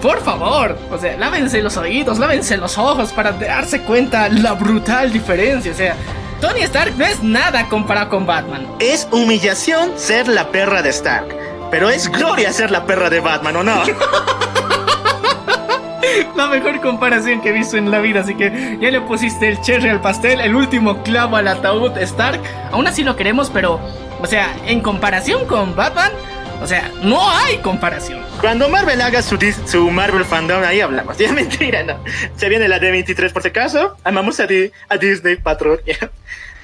Por 0.00 0.22
favor, 0.22 0.78
o 0.90 0.96
sea, 0.96 1.14
lávense 1.18 1.60
los 1.60 1.76
oídos, 1.76 2.18
lávense 2.18 2.56
los 2.56 2.78
ojos 2.78 3.12
para 3.12 3.32
darse 3.32 3.82
cuenta 3.82 4.30
la 4.30 4.54
brutal 4.54 5.12
diferencia. 5.12 5.72
O 5.72 5.74
sea, 5.74 5.94
Tony 6.40 6.62
Stark 6.62 6.96
no 6.96 7.04
es 7.04 7.22
nada 7.22 7.68
comparado 7.68 8.08
con 8.08 8.24
Batman. 8.24 8.66
Es 8.78 9.06
humillación 9.10 9.92
ser 9.96 10.26
la 10.26 10.48
perra 10.48 10.80
de 10.80 10.88
Stark, 10.88 11.36
pero 11.70 11.90
es 11.90 12.10
gloria 12.10 12.50
ser 12.52 12.70
la 12.70 12.86
perra 12.86 13.10
de 13.10 13.20
Batman, 13.20 13.56
¿o 13.56 13.62
no? 13.62 13.82
la 16.36 16.46
mejor 16.46 16.80
comparación 16.80 17.42
que 17.42 17.50
he 17.50 17.52
visto 17.52 17.76
en 17.76 17.90
la 17.90 17.98
vida, 17.98 18.20
así 18.20 18.34
que 18.34 18.78
ya 18.80 18.90
le 18.90 19.02
pusiste 19.02 19.48
el 19.48 19.60
cherry 19.60 19.90
al 19.90 20.00
pastel, 20.00 20.40
el 20.40 20.54
último 20.54 21.02
clavo 21.02 21.36
al 21.36 21.46
ataúd 21.46 21.98
Stark. 21.98 22.40
Aún 22.72 22.86
así 22.86 23.04
lo 23.04 23.16
queremos, 23.16 23.50
pero, 23.50 23.78
o 24.22 24.26
sea, 24.26 24.56
en 24.66 24.80
comparación 24.80 25.44
con 25.46 25.76
Batman, 25.76 26.10
o 26.60 26.66
sea, 26.66 26.90
no 27.02 27.30
hay 27.30 27.58
comparación. 27.58 28.20
Cuando 28.40 28.68
Marvel 28.68 29.00
haga 29.00 29.22
su, 29.22 29.38
su 29.66 29.90
Marvel 29.90 30.24
fandom, 30.24 30.62
ahí 30.62 30.80
hablamos. 30.80 31.16
Ya 31.18 31.32
mentira, 31.32 31.82
no. 31.82 32.02
Se 32.36 32.48
viene 32.48 32.68
la 32.68 32.80
D23 32.80 33.32
por 33.32 33.42
si 33.42 33.48
acaso. 33.48 33.96
Amamos 34.04 34.40
a, 34.40 34.46
a 34.88 34.96
Disney, 34.96 35.36
patrón. 35.36 35.80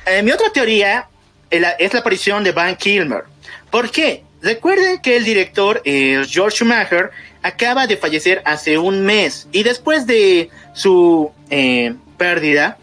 Eh, 0.08 0.22
mi 0.22 0.30
otra 0.30 0.50
teoría 0.50 1.08
es 1.50 1.92
la 1.92 1.98
aparición 1.98 2.44
de 2.44 2.52
Van 2.52 2.76
Kilmer. 2.76 3.24
¿Por 3.72 3.90
qué? 3.90 4.22
Recuerden 4.40 5.00
que 5.00 5.16
el 5.16 5.24
director 5.24 5.82
eh, 5.84 6.24
George 6.28 6.58
Schumacher 6.58 7.10
acaba 7.42 7.88
de 7.88 7.96
fallecer 7.96 8.42
hace 8.44 8.78
un 8.78 9.04
mes 9.04 9.48
y 9.50 9.64
después 9.64 10.06
de 10.06 10.50
su 10.74 11.32
eh, 11.50 11.94
pérdida, 12.16 12.78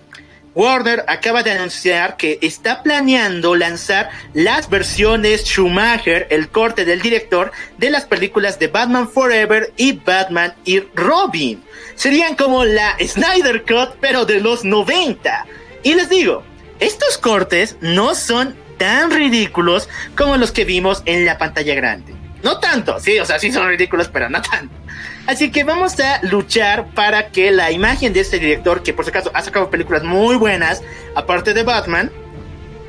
Warner 0.56 1.04
acaba 1.08 1.42
de 1.44 1.52
anunciar 1.52 2.16
que 2.18 2.38
está 2.42 2.84
planeando 2.84 3.56
lanzar 3.56 4.10
las 4.34 4.70
versiones 4.70 5.46
Schumacher, 5.46 6.28
el 6.30 6.50
corte 6.50 6.86
del 6.86 7.02
director, 7.02 7.52
de 7.78 7.90
las 7.90 8.06
películas 8.06 8.60
de 8.60 8.68
Batman 8.68 9.10
Forever 9.10 9.74
y 9.78 9.94
Batman 9.94 10.54
y 10.64 10.80
Robin. 10.96 11.64
Serían 11.96 12.36
como 12.36 12.64
la 12.64 12.96
Snyder 13.00 13.64
Cut, 13.64 13.98
pero 14.00 14.26
de 14.26 14.40
los 14.40 14.64
90. 14.64 15.46
Y 15.84 15.96
les 15.96 16.10
digo, 16.10 16.44
estos 16.80 17.18
cortes 17.18 17.78
no 17.82 18.14
son 18.16 18.56
tan 18.78 19.12
ridículos 19.12 19.90
como 20.16 20.38
los 20.38 20.52
que 20.52 20.66
vimos 20.66 21.02
en 21.06 21.26
la 21.26 21.38
pantalla 21.38 21.74
grande. 21.76 22.14
No 22.44 22.60
tanto, 22.60 23.00
sí, 23.00 23.18
o 23.20 23.26
sea, 23.26 23.40
sí 23.40 23.52
son 23.52 23.68
ridículos, 23.68 24.10
pero 24.10 24.30
no 24.30 24.42
tanto. 24.42 24.83
Así 25.26 25.52
que 25.52 25.64
vamos 25.64 26.00
a 26.00 26.20
luchar 26.24 26.88
para 26.88 27.30
que 27.30 27.52
la 27.52 27.72
imagen 27.72 28.12
de 28.12 28.20
este 28.20 28.40
director, 28.40 28.84
que 28.84 28.94
por 28.94 29.06
si 29.06 29.12
acaso 29.12 29.32
ha 29.34 29.42
sacado 29.42 29.70
películas 29.70 30.04
muy 30.04 30.36
buenas, 30.36 30.82
aparte 31.16 31.54
de 31.54 31.64
Batman, 31.64 32.12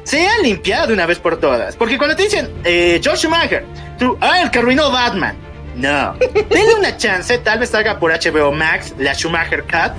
sea 0.03 0.39
limpiada 0.43 0.87
de 0.89 0.95
una 0.95 1.07
vez 1.07 1.19
por 1.19 1.39
todas. 1.39 1.77
Porque 1.77 1.97
cuando 1.97 2.17
te 2.17 2.25
dicen, 2.25 2.51
eh, 2.65 3.01
George 3.03 3.23
Schumacher, 3.23 3.65
tú, 3.99 4.19
ah, 4.21 4.43
el 4.43 4.51
que 4.51 4.59
arruinó 4.59 4.91
Batman. 4.91 5.37
No, 5.77 6.15
denle 6.51 6.75
una 6.79 6.97
chance, 6.97 7.39
tal 7.39 7.61
vez 7.61 7.71
salga 7.71 7.99
por 7.99 8.13
HBO 8.13 8.53
Max 8.53 8.95
la 8.99 9.15
Schumacher 9.15 9.63
Cut 9.63 9.93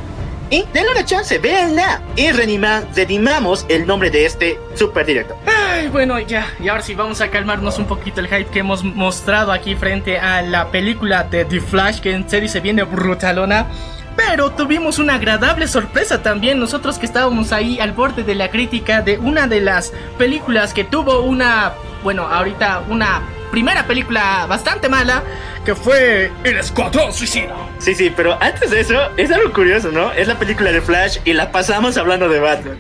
y 0.50 0.64
denle 0.74 0.92
una 0.92 1.06
chance, 1.06 1.38
véanla. 1.40 2.02
Y 2.16 2.32
redimamos 2.32 3.66
el 3.70 3.88
nombre 3.88 4.10
de 4.10 4.26
este 4.26 4.60
super. 4.76 5.06
Ay, 5.46 5.88
bueno, 5.88 6.20
ya. 6.20 6.48
Y 6.60 6.68
ahora 6.68 6.82
sí, 6.82 6.96
vamos 6.96 7.22
a 7.22 7.30
calmarnos 7.30 7.78
un 7.78 7.86
poquito 7.86 8.20
el 8.20 8.28
hype 8.28 8.46
que 8.46 8.60
hemos 8.60 8.84
mostrado 8.84 9.52
aquí 9.52 9.76
frente 9.76 10.18
a 10.18 10.42
la 10.42 10.72
película 10.72 11.24
de 11.24 11.46
The 11.46 11.62
Flash, 11.62 12.00
que 12.00 12.12
en 12.12 12.30
serio 12.30 12.50
se 12.50 12.60
viene 12.60 12.84
brutalona. 12.84 13.68
Pero 14.16 14.52
tuvimos 14.52 14.98
una 14.98 15.16
agradable 15.16 15.68
sorpresa 15.68 16.24
también 16.24 16.58
nosotros 16.58 16.98
que 16.98 17.06
estábamos 17.06 17.52
ahí 17.52 17.80
al 17.80 17.92
borde 17.92 18.24
de 18.24 18.36
la 18.36 18.50
crítica 18.50 19.02
de 19.02 19.18
una 19.18 19.48
de 19.48 19.60
las 19.60 19.92
películas 20.18 20.74
que 20.74 20.86
tuvo 20.86 21.20
una, 21.20 21.74
bueno, 22.02 22.24
ahorita 22.24 22.84
una 22.90 23.22
primera 23.52 23.86
película 23.88 24.46
bastante 24.48 24.90
mala, 24.90 25.24
que 25.64 25.76
fue 25.76 26.32
El 26.44 26.58
Escuadrón 26.58 27.14
Suicida. 27.14 27.56
Sí, 27.80 27.96
sí, 27.96 28.12
pero 28.16 28.38
antes 28.42 28.72
de 28.72 28.82
eso, 28.82 28.96
es 29.18 29.32
algo 29.32 29.52
curioso, 29.54 29.92
¿no? 29.92 30.12
Es 30.12 30.28
la 30.28 30.38
película 30.38 30.72
de 30.72 30.82
Flash 30.82 31.20
y 31.26 31.34
la 31.34 31.52
pasamos 31.52 31.98
hablando 31.98 32.30
de 32.30 32.40
Batman. 32.40 32.78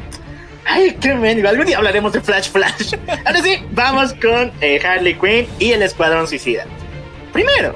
Ay, 0.65 0.97
qué 0.99 1.13
mendigo. 1.13 1.47
Algún 1.47 1.67
día 1.67 1.77
hablaremos 1.77 2.11
de 2.13 2.21
Flash 2.21 2.49
Flash. 2.49 2.95
Ahora 3.25 3.41
sí, 3.41 3.63
vamos 3.71 4.13
con 4.13 4.51
eh, 4.61 4.81
Harley 4.83 5.13
Quinn 5.13 5.47
y 5.59 5.71
el 5.71 5.83
Escuadrón 5.83 6.27
Suicida. 6.27 6.65
Primero, 7.31 7.75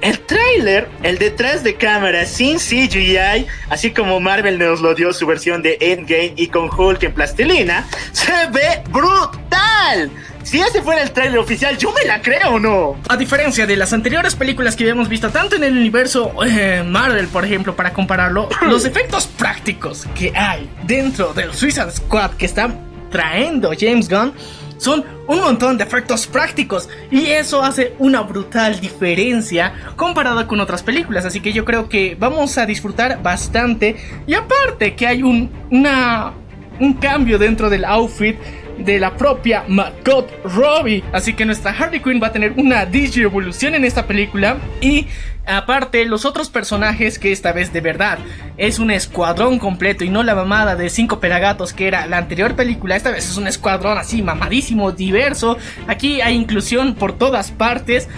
el 0.00 0.20
tráiler, 0.20 0.88
el 1.02 1.18
detrás 1.18 1.64
de 1.64 1.74
cámara 1.74 2.24
sin 2.24 2.58
CGI, 2.58 3.46
así 3.68 3.90
como 3.90 4.20
Marvel 4.20 4.58
nos 4.58 4.80
lo 4.80 4.94
dio 4.94 5.12
su 5.12 5.26
versión 5.26 5.62
de 5.62 5.76
Endgame 5.80 6.34
y 6.36 6.46
con 6.48 6.70
Hulk 6.70 7.02
en 7.02 7.12
plastilina, 7.12 7.86
se 8.12 8.32
ve 8.52 8.82
brutal. 8.90 10.10
Si 10.48 10.58
ese 10.58 10.80
fuera 10.80 11.02
el 11.02 11.10
trailer 11.10 11.38
oficial, 11.40 11.76
yo 11.76 11.92
me 11.92 12.06
la 12.06 12.22
creo 12.22 12.54
o 12.54 12.58
no. 12.58 12.96
A 13.10 13.18
diferencia 13.18 13.66
de 13.66 13.76
las 13.76 13.92
anteriores 13.92 14.34
películas 14.34 14.76
que 14.76 14.84
habíamos 14.84 15.06
visto, 15.06 15.28
tanto 15.28 15.56
en 15.56 15.64
el 15.64 15.76
universo 15.76 16.32
eh, 16.42 16.82
Marvel, 16.82 17.28
por 17.28 17.44
ejemplo, 17.44 17.76
para 17.76 17.92
compararlo, 17.92 18.48
los 18.62 18.86
efectos 18.86 19.26
prácticos 19.26 20.06
que 20.14 20.32
hay 20.34 20.66
dentro 20.84 21.34
del 21.34 21.52
Suicide 21.52 21.90
Squad 21.90 22.30
que 22.30 22.46
está 22.46 22.74
trayendo 23.10 23.72
James 23.78 24.08
Gunn 24.08 24.32
son 24.78 25.04
un 25.26 25.38
montón 25.38 25.76
de 25.76 25.84
efectos 25.84 26.26
prácticos 26.26 26.88
y 27.10 27.26
eso 27.26 27.62
hace 27.62 27.94
una 27.98 28.22
brutal 28.22 28.80
diferencia 28.80 29.74
comparada 29.96 30.46
con 30.46 30.60
otras 30.60 30.82
películas. 30.82 31.26
Así 31.26 31.40
que 31.40 31.52
yo 31.52 31.66
creo 31.66 31.90
que 31.90 32.16
vamos 32.18 32.56
a 32.56 32.64
disfrutar 32.64 33.22
bastante. 33.22 33.96
Y 34.26 34.32
aparte 34.32 34.96
que 34.96 35.06
hay 35.06 35.22
un, 35.22 35.50
una, 35.70 36.32
un 36.80 36.94
cambio 36.94 37.38
dentro 37.38 37.68
del 37.68 37.84
outfit 37.84 38.38
de 38.78 38.98
la 38.98 39.16
propia 39.16 39.64
Margot 39.68 40.28
Robbie. 40.44 41.04
Así 41.12 41.34
que 41.34 41.44
nuestra 41.44 41.72
Harley 41.72 42.00
Quinn 42.00 42.20
va 42.22 42.28
a 42.28 42.32
tener 42.32 42.52
una 42.56 42.82
evolución 42.82 43.74
en 43.74 43.84
esta 43.84 44.06
película. 44.06 44.56
Y 44.80 45.06
Aparte, 45.48 46.04
los 46.04 46.26
otros 46.26 46.50
personajes 46.50 47.18
que 47.18 47.32
esta 47.32 47.52
vez 47.52 47.72
de 47.72 47.80
verdad 47.80 48.18
es 48.58 48.78
un 48.78 48.90
escuadrón 48.90 49.58
completo 49.58 50.04
y 50.04 50.10
no 50.10 50.22
la 50.22 50.34
mamada 50.34 50.76
de 50.76 50.90
cinco 50.90 51.20
pelagatos 51.20 51.72
que 51.72 51.88
era 51.88 52.06
la 52.06 52.18
anterior 52.18 52.54
película, 52.54 52.96
esta 52.96 53.10
vez 53.10 53.30
es 53.30 53.38
un 53.38 53.46
escuadrón 53.46 53.96
así 53.96 54.20
mamadísimo, 54.20 54.92
diverso. 54.92 55.56
Aquí 55.86 56.20
hay 56.20 56.34
inclusión 56.34 56.94
por 56.94 57.14
todas 57.14 57.50
partes. 57.50 58.08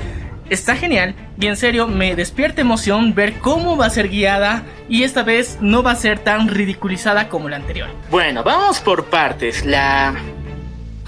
Está 0.49 0.75
genial 0.75 1.15
y 1.39 1.47
en 1.47 1.57
serio 1.57 1.87
me 1.87 2.17
despierta 2.17 2.63
emoción 2.63 3.15
ver 3.15 3.35
cómo 3.35 3.77
va 3.77 3.87
a 3.87 3.91
ser 3.91 4.09
guiada 4.09 4.65
y 4.89 5.05
esta 5.05 5.23
vez 5.23 5.59
no 5.61 5.85
va 5.85 5.93
a 5.93 5.97
ser 5.97 6.19
tan 6.19 6.49
ridiculizada 6.49 7.29
como 7.29 7.49
la 7.49 7.55
anterior. 7.55 7.89
Bueno, 8.11 8.43
vamos 8.43 8.81
por 8.81 9.05
partes. 9.05 9.65
La 9.65 10.17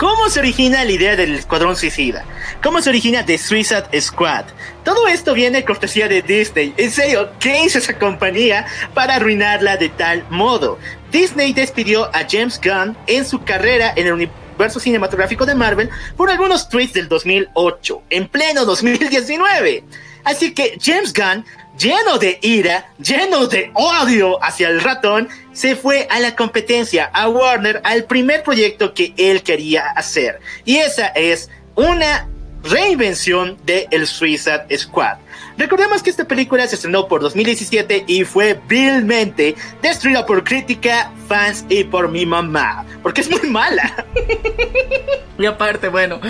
¿Cómo 0.03 0.29
se 0.31 0.41
origina 0.41 0.85
la 0.85 0.91
idea 0.91 1.15
del 1.15 1.37
Escuadrón 1.37 1.77
Suicida? 1.77 2.25
¿Cómo 2.61 2.83
se 2.83 2.91
origina 2.91 3.25
The 3.25 3.39
Suicide 3.39 4.01
Squad? 4.01 4.47
Todo 4.83 5.07
esto 5.07 5.33
viene 5.33 5.65
cortesía 5.65 6.09
de 6.09 6.23
Disney. 6.23 6.75
En 6.77 6.91
serio, 6.91 7.31
¿qué 7.39 7.63
hizo 7.63 7.79
esa 7.79 7.97
compañía 7.97 8.67
para 8.95 9.15
arruinarla 9.15 9.77
de 9.77 9.91
tal 9.91 10.27
modo? 10.29 10.81
Disney 11.13 11.53
despidió 11.53 12.07
a 12.07 12.27
James 12.29 12.61
Gunn 12.61 12.97
en 13.07 13.25
su 13.25 13.45
carrera 13.45 13.93
en 13.95 14.09
el 14.09 14.15
universo 14.15 14.81
cinematográfico 14.81 15.47
de 15.47 15.55
Marvel 15.55 15.89
por 16.17 16.31
algunos 16.31 16.69
tweets 16.69 16.95
del 16.95 17.07
2008, 17.09 18.03
en 18.11 18.27
pleno 18.27 18.65
2019. 18.65 19.85
Así 20.25 20.55
que 20.55 20.79
James 20.81 21.13
Gunn 21.13 21.45
lleno 21.79 22.19
de 22.19 22.39
ira, 22.43 22.93
lleno 22.99 23.47
de 23.47 23.71
odio 23.75 24.43
hacia 24.43 24.69
el 24.69 24.81
ratón, 24.81 25.29
se 25.53 25.77
fue 25.77 26.07
a 26.11 26.21
la 26.21 26.37
competencia, 26.37 27.11
a 27.13 27.29
Warner, 27.29 27.81
al 27.85 28.05
primer 28.05 28.43
proyecto 28.43 28.95
que 28.95 29.15
él 29.17 29.43
quería 29.43 29.87
hacer. 29.97 30.41
Y 30.65 30.77
esa 30.77 31.09
es 31.09 31.51
una 31.75 32.29
reinvención 32.63 33.59
de 33.65 33.89
El 33.91 34.07
Suicide 34.07 34.67
Squad. 34.77 35.19
Recordemos 35.59 36.03
que 36.03 36.11
esta 36.11 36.25
película 36.27 36.67
se 36.67 36.77
estrenó 36.77 37.09
por 37.09 37.21
2017 37.21 38.05
y 38.07 38.25
fue 38.25 38.59
vilmente 38.69 39.55
destruida 39.83 40.25
por 40.25 40.45
crítica, 40.45 41.13
fans 41.29 41.65
y 41.69 41.85
por 41.85 42.09
mi 42.09 42.25
mamá, 42.25 42.87
porque 43.03 43.21
es 43.21 43.31
muy 43.31 43.51
mala. 43.51 44.07
y 45.43 45.47
aparte, 45.47 45.89
bueno, 45.89 46.21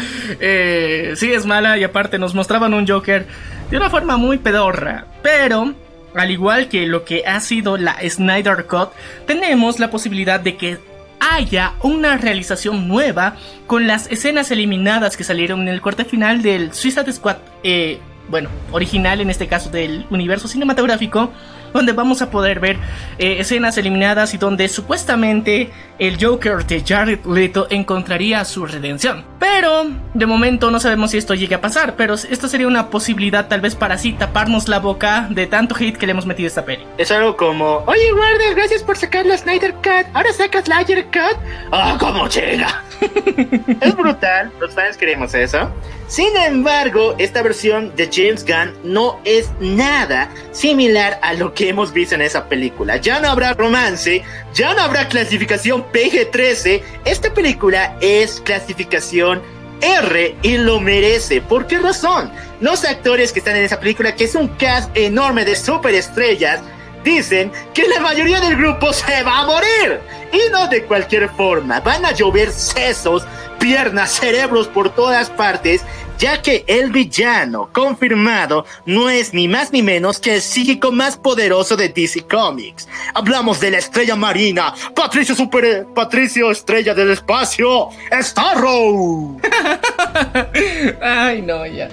eh, 0.40 1.12
sí 1.16 1.32
es 1.32 1.46
mala 1.46 1.78
y 1.78 1.84
aparte 1.84 2.18
nos 2.18 2.34
mostraban 2.34 2.74
un 2.74 2.86
Joker 2.86 3.26
de 3.70 3.76
una 3.76 3.90
forma 3.90 4.16
muy 4.16 4.38
pedorra, 4.38 5.06
pero 5.22 5.74
al 6.14 6.30
igual 6.30 6.68
que 6.68 6.86
lo 6.86 7.04
que 7.04 7.24
ha 7.26 7.40
sido 7.40 7.76
la 7.76 7.96
Snyder 8.08 8.66
Cut, 8.66 8.90
tenemos 9.26 9.78
la 9.78 9.90
posibilidad 9.90 10.40
de 10.40 10.56
que 10.56 10.78
haya 11.20 11.74
una 11.82 12.16
realización 12.16 12.88
nueva 12.88 13.36
con 13.66 13.86
las 13.86 14.10
escenas 14.10 14.50
eliminadas 14.50 15.16
que 15.16 15.24
salieron 15.24 15.62
en 15.62 15.68
el 15.68 15.80
corte 15.80 16.04
final 16.04 16.42
del 16.42 16.72
Suicide 16.72 17.12
Squad, 17.12 17.36
eh, 17.62 18.00
bueno, 18.28 18.48
original 18.70 19.20
en 19.20 19.30
este 19.30 19.46
caso 19.46 19.70
del 19.70 20.06
universo 20.10 20.48
cinematográfico 20.48 21.32
donde 21.72 21.92
vamos 21.92 22.22
a 22.22 22.30
poder 22.30 22.60
ver 22.60 22.76
eh, 23.18 23.36
escenas 23.38 23.76
eliminadas 23.78 24.34
y 24.34 24.38
donde 24.38 24.68
supuestamente 24.68 25.70
el 25.98 26.22
Joker 26.22 26.64
de 26.66 26.82
Jared 26.86 27.24
Leto 27.24 27.66
encontraría 27.70 28.44
su 28.44 28.66
redención. 28.66 29.24
Pero 29.38 29.86
de 30.14 30.26
momento 30.26 30.70
no 30.70 30.80
sabemos 30.80 31.12
si 31.12 31.18
esto 31.18 31.34
llegue 31.34 31.54
a 31.54 31.60
pasar, 31.60 31.94
pero 31.96 32.14
esto 32.14 32.48
sería 32.48 32.66
una 32.66 32.90
posibilidad 32.90 33.48
tal 33.48 33.60
vez 33.60 33.74
para 33.74 33.94
así 33.94 34.12
taparnos 34.12 34.68
la 34.68 34.78
boca 34.78 35.28
de 35.30 35.46
tanto 35.46 35.74
hate 35.74 35.96
que 35.96 36.06
le 36.06 36.12
hemos 36.12 36.26
metido 36.26 36.46
a 36.46 36.48
esta 36.48 36.64
peli. 36.64 36.84
Es 36.98 37.10
algo 37.10 37.36
como, 37.36 37.84
oye 37.86 38.12
Warner, 38.12 38.54
gracias 38.54 38.82
por 38.82 38.96
sacar 38.96 39.26
la 39.26 39.36
Snyder 39.36 39.74
Cut, 39.74 40.06
ahora 40.12 40.32
sacas 40.32 40.68
la 40.68 40.78
Ayer 40.78 41.04
Cut. 41.06 41.38
¡Ah, 41.70 41.96
cómo 41.98 42.28
llega! 42.28 42.82
es 43.80 43.96
brutal, 43.96 44.52
los 44.60 44.74
fans 44.74 44.96
queremos 44.96 45.34
eso. 45.34 45.70
Sin 46.12 46.36
embargo, 46.36 47.14
esta 47.16 47.40
versión 47.40 47.96
de 47.96 48.06
James 48.12 48.44
Gunn 48.44 48.74
no 48.84 49.18
es 49.24 49.48
nada 49.60 50.28
similar 50.50 51.18
a 51.22 51.32
lo 51.32 51.54
que 51.54 51.70
hemos 51.70 51.90
visto 51.90 52.14
en 52.14 52.20
esa 52.20 52.50
película. 52.50 52.98
Ya 52.98 53.18
no 53.18 53.30
habrá 53.30 53.54
romance, 53.54 54.22
ya 54.52 54.74
no 54.74 54.82
habrá 54.82 55.08
clasificación 55.08 55.82
PG-13. 55.90 56.82
Esta 57.06 57.32
película 57.32 57.96
es 58.02 58.42
clasificación 58.42 59.40
R 59.80 60.36
y 60.42 60.58
lo 60.58 60.80
merece. 60.80 61.40
¿Por 61.40 61.66
qué 61.66 61.78
razón? 61.78 62.30
Los 62.60 62.84
actores 62.84 63.32
que 63.32 63.38
están 63.38 63.56
en 63.56 63.64
esa 63.64 63.80
película, 63.80 64.14
que 64.14 64.24
es 64.24 64.34
un 64.34 64.48
cast 64.48 64.94
enorme 64.94 65.46
de 65.46 65.56
superestrellas, 65.56 66.60
dicen 67.04 67.52
que 67.74 67.88
la 67.88 68.00
mayoría 68.00 68.40
del 68.40 68.56
grupo 68.56 68.92
se 68.92 69.22
va 69.22 69.40
a 69.40 69.46
morir. 69.46 70.00
Y 70.32 70.50
no 70.50 70.68
de 70.68 70.84
cualquier 70.84 71.28
forma. 71.30 71.80
Van 71.80 72.04
a 72.04 72.12
llover 72.12 72.50
sesos, 72.50 73.26
piernas, 73.58 74.12
cerebros 74.12 74.68
por 74.68 74.94
todas 74.94 75.30
partes 75.30 75.84
ya 76.22 76.40
que 76.40 76.64
el 76.68 76.92
villano 76.92 77.68
confirmado 77.72 78.64
no 78.86 79.10
es 79.10 79.34
ni 79.34 79.48
más 79.48 79.72
ni 79.72 79.82
menos 79.82 80.20
que 80.20 80.36
el 80.36 80.40
psíquico 80.40 80.92
más 80.92 81.16
poderoso 81.16 81.76
de 81.76 81.88
DC 81.88 82.28
Comics. 82.28 82.88
Hablamos 83.12 83.58
de 83.58 83.72
la 83.72 83.78
estrella 83.78 84.14
marina, 84.14 84.72
Patricio 84.94 85.34
Super, 85.34 85.84
Patricio 85.92 86.52
Estrella 86.52 86.94
del 86.94 87.10
Espacio, 87.10 87.88
Starro. 88.20 89.36
Ay, 91.02 91.42
no, 91.42 91.66
ya. 91.66 91.88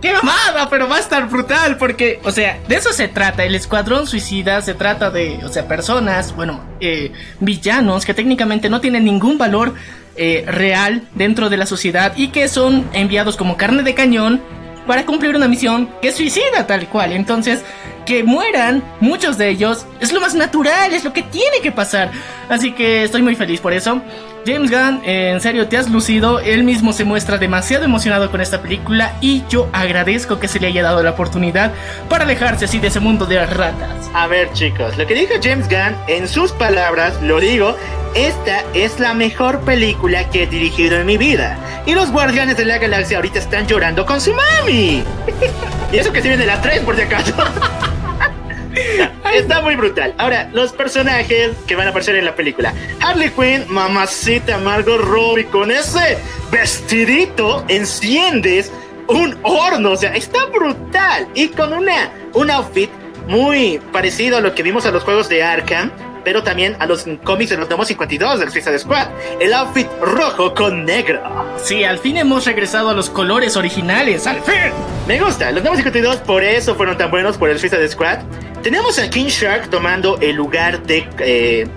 ¡Qué 0.00 0.12
mamada! 0.12 0.68
Pero 0.68 0.88
va 0.88 0.96
a 0.96 1.00
estar 1.00 1.28
brutal 1.28 1.78
porque, 1.78 2.20
o 2.24 2.30
sea, 2.30 2.58
de 2.68 2.76
eso 2.76 2.92
se 2.92 3.08
trata. 3.08 3.44
El 3.44 3.54
Escuadrón 3.54 4.06
Suicida 4.06 4.60
se 4.60 4.74
trata 4.74 5.10
de, 5.10 5.40
o 5.44 5.48
sea, 5.48 5.66
personas, 5.66 6.34
bueno, 6.36 6.60
eh, 6.80 7.12
villanos 7.40 8.04
que 8.04 8.12
técnicamente 8.12 8.68
no 8.68 8.80
tienen 8.80 9.04
ningún 9.04 9.38
valor 9.38 9.74
eh, 10.16 10.44
real 10.46 11.02
dentro 11.14 11.48
de 11.48 11.56
la 11.56 11.66
sociedad 11.66 12.12
y 12.16 12.28
que 12.28 12.48
son 12.48 12.88
enviados 12.92 13.36
como 13.36 13.56
carne 13.56 13.82
de 13.82 13.94
cañón 13.94 14.40
para 14.86 15.04
cumplir 15.04 15.34
una 15.34 15.48
misión 15.48 15.88
que 16.00 16.12
suicida 16.12 16.66
tal 16.66 16.88
cual. 16.88 17.12
Entonces, 17.12 17.62
que 18.04 18.22
mueran 18.22 18.82
muchos 19.00 19.36
de 19.36 19.50
ellos 19.50 19.86
es 20.00 20.12
lo 20.12 20.20
más 20.20 20.34
natural, 20.34 20.92
es 20.92 21.04
lo 21.04 21.12
que 21.12 21.22
tiene 21.22 21.60
que 21.62 21.72
pasar. 21.72 22.10
Así 22.48 22.72
que 22.72 23.04
estoy 23.04 23.22
muy 23.22 23.34
feliz 23.34 23.60
por 23.60 23.72
eso. 23.72 24.00
James 24.46 24.70
Gunn, 24.70 25.00
eh, 25.04 25.32
en 25.32 25.40
serio, 25.40 25.66
te 25.66 25.76
has 25.76 25.90
lucido. 25.90 26.38
Él 26.38 26.62
mismo 26.62 26.92
se 26.92 27.04
muestra 27.04 27.36
demasiado 27.36 27.84
emocionado 27.84 28.30
con 28.30 28.40
esta 28.40 28.62
película 28.62 29.16
y 29.20 29.42
yo 29.48 29.68
agradezco 29.72 30.38
que 30.38 30.46
se 30.46 30.60
le 30.60 30.68
haya 30.68 30.84
dado 30.84 31.02
la 31.02 31.10
oportunidad 31.10 31.72
para 32.08 32.24
alejarse 32.24 32.66
así 32.66 32.78
de 32.78 32.88
ese 32.88 33.00
mundo 33.00 33.26
de 33.26 33.44
ratas. 33.44 34.08
A 34.14 34.28
ver, 34.28 34.52
chicos, 34.52 34.96
lo 34.96 35.06
que 35.06 35.14
dijo 35.14 35.34
James 35.42 35.68
Gunn, 35.68 35.96
en 36.06 36.28
sus 36.28 36.52
palabras, 36.52 37.20
lo 37.22 37.40
digo, 37.40 37.76
esta 38.14 38.62
es 38.72 39.00
la 39.00 39.14
mejor 39.14 39.60
película 39.62 40.30
que 40.30 40.44
he 40.44 40.46
dirigido 40.46 40.96
en 40.96 41.06
mi 41.06 41.16
vida. 41.16 41.58
Y 41.84 41.94
los 41.94 42.12
Guardianes 42.12 42.56
de 42.56 42.66
la 42.66 42.78
Galaxia 42.78 43.16
ahorita 43.16 43.40
están 43.40 43.66
llorando 43.66 44.06
con 44.06 44.20
su 44.20 44.32
mami. 44.32 45.02
y 45.92 45.96
eso 45.96 46.12
que 46.12 46.22
se 46.22 46.28
viene 46.28 46.46
la 46.46 46.60
3 46.60 46.82
por 46.82 46.94
si 46.94 47.02
acaso. 47.02 47.34
Está 49.34 49.60
muy 49.60 49.76
brutal. 49.76 50.14
Ahora, 50.18 50.48
los 50.52 50.72
personajes 50.72 51.52
que 51.66 51.76
van 51.76 51.86
a 51.86 51.90
aparecer 51.90 52.16
en 52.16 52.24
la 52.24 52.34
película. 52.34 52.72
Harley 53.00 53.30
Quinn, 53.30 53.64
mamacita 53.68 54.58
Margot 54.58 55.00
Robbie, 55.00 55.46
con 55.46 55.70
ese 55.70 56.18
vestidito 56.50 57.64
enciendes 57.68 58.72
un 59.08 59.38
horno. 59.42 59.92
O 59.92 59.96
sea, 59.96 60.14
está 60.14 60.46
brutal. 60.46 61.28
Y 61.34 61.48
con 61.48 61.72
una, 61.72 62.10
un 62.34 62.50
outfit 62.50 62.90
muy 63.28 63.80
parecido 63.92 64.36
a 64.36 64.40
lo 64.40 64.54
que 64.54 64.62
vimos 64.62 64.86
a 64.86 64.90
los 64.90 65.02
juegos 65.02 65.28
de 65.28 65.42
Arkham 65.42 65.90
pero 66.26 66.42
también 66.42 66.74
a 66.80 66.86
los 66.86 67.06
cómics 67.22 67.50
de 67.50 67.56
los 67.56 67.68
Nuevos 67.68 67.86
52 67.86 68.40
del 68.40 68.50
Suicide 68.50 68.80
Squad. 68.80 69.06
El 69.38 69.54
outfit 69.54 69.86
rojo 70.00 70.54
con 70.54 70.84
negro. 70.84 71.22
Sí, 71.62 71.84
al 71.84 72.00
fin 72.00 72.16
hemos 72.16 72.44
regresado 72.44 72.90
a 72.90 72.94
los 72.94 73.08
colores 73.08 73.56
originales, 73.56 74.26
al 74.26 74.42
fin. 74.42 74.72
Me 75.06 75.20
gusta, 75.20 75.52
los 75.52 75.62
Nuevos 75.62 75.76
52 75.76 76.16
por 76.16 76.42
eso 76.42 76.74
fueron 76.74 76.98
tan 76.98 77.12
buenos 77.12 77.36
por 77.36 77.48
el 77.48 77.60
Suicide 77.60 77.88
Squad. 77.88 78.24
Tenemos 78.64 78.98
a 78.98 79.08
King 79.08 79.26
Shark 79.26 79.70
tomando 79.70 80.18
el 80.20 80.34
lugar 80.34 80.82
de 80.82 81.08
eh, 81.20 81.68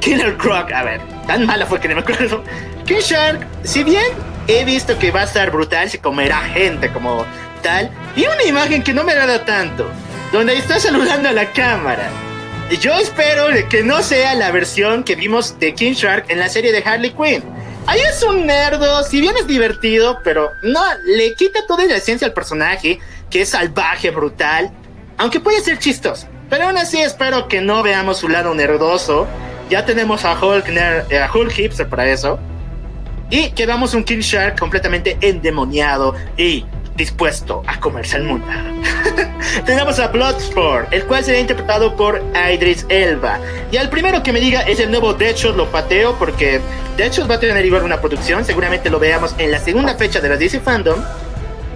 Killer 0.00 0.38
Croc. 0.38 0.72
A 0.72 0.84
ver, 0.84 1.02
tan 1.26 1.44
mala 1.44 1.66
fue 1.66 1.78
que 1.78 1.88
no 1.88 1.96
me 1.96 2.00
acuerdo. 2.00 2.42
King 2.86 3.00
Shark, 3.02 3.46
si 3.64 3.84
bien 3.84 4.06
he 4.46 4.64
visto 4.64 4.98
que 4.98 5.10
va 5.10 5.20
a 5.20 5.24
estar 5.24 5.50
brutal, 5.50 5.90
se 5.90 5.98
comerá 5.98 6.38
gente 6.38 6.88
como 6.88 7.26
tal, 7.62 7.90
y 8.16 8.24
una 8.24 8.44
imagen 8.44 8.82
que 8.82 8.94
no 8.94 9.04
me 9.04 9.12
agrada 9.12 9.44
tanto, 9.44 9.90
donde 10.32 10.56
está 10.56 10.80
saludando 10.80 11.28
a 11.28 11.32
la 11.32 11.52
cámara. 11.52 12.08
Yo 12.76 12.92
espero 12.92 13.46
que 13.70 13.82
no 13.82 14.02
sea 14.02 14.34
la 14.34 14.50
versión 14.52 15.02
que 15.02 15.16
vimos 15.16 15.58
de 15.58 15.74
King 15.74 15.92
Shark 15.92 16.26
en 16.28 16.38
la 16.38 16.50
serie 16.50 16.70
de 16.70 16.82
Harley 16.84 17.10
Quinn. 17.10 17.42
Ahí 17.86 17.98
es 18.00 18.22
un 18.22 18.46
nerdo, 18.46 19.02
si 19.04 19.22
bien 19.22 19.34
es 19.38 19.46
divertido, 19.46 20.20
pero 20.22 20.52
no, 20.62 20.80
le 21.06 21.32
quita 21.34 21.60
toda 21.66 21.86
la 21.86 21.96
esencia 21.96 22.26
al 22.26 22.34
personaje, 22.34 23.00
que 23.30 23.40
es 23.40 23.48
salvaje, 23.48 24.10
brutal, 24.10 24.70
aunque 25.16 25.40
puede 25.40 25.62
ser 25.62 25.78
chistoso. 25.78 26.28
Pero 26.50 26.66
aún 26.66 26.76
así 26.76 27.00
espero 27.00 27.48
que 27.48 27.62
no 27.62 27.82
veamos 27.82 28.18
su 28.18 28.28
lado 28.28 28.54
nerdoso. 28.54 29.26
Ya 29.70 29.86
tenemos 29.86 30.26
a 30.26 30.38
Hulk, 30.38 30.68
eh, 30.68 31.18
a 31.18 31.32
Hulk 31.32 31.50
Hipster 31.50 31.88
para 31.88 32.06
eso. 32.06 32.38
Y 33.30 33.50
quedamos 33.52 33.94
un 33.94 34.04
King 34.04 34.20
Shark 34.20 34.58
completamente 34.58 35.16
endemoniado 35.22 36.14
y 36.36 36.66
dispuesto 36.98 37.62
a 37.66 37.80
comerse 37.80 38.18
el 38.18 38.24
mundo. 38.24 38.46
Tenemos 39.64 39.98
a 39.98 40.08
Bloodsport, 40.08 40.92
el 40.92 41.04
cual 41.04 41.24
será 41.24 41.38
interpretado 41.38 41.96
por 41.96 42.22
Idris 42.52 42.84
Elba. 42.90 43.38
Y 43.72 43.78
al 43.78 43.88
primero 43.88 44.22
que 44.22 44.32
me 44.32 44.40
diga 44.40 44.60
es 44.62 44.80
el 44.80 44.90
nuevo 44.90 45.14
Deadshot, 45.14 45.56
lo 45.56 45.70
pateo 45.70 46.18
porque 46.18 46.60
Deadshot 46.98 47.30
va 47.30 47.36
a 47.36 47.40
tener 47.40 47.64
igual 47.64 47.84
una 47.84 48.00
producción. 48.00 48.44
Seguramente 48.44 48.90
lo 48.90 48.98
veamos 48.98 49.34
en 49.38 49.50
la 49.50 49.60
segunda 49.60 49.94
fecha 49.94 50.20
de 50.20 50.28
la 50.28 50.36
DC 50.36 50.60
Fandom. 50.60 51.02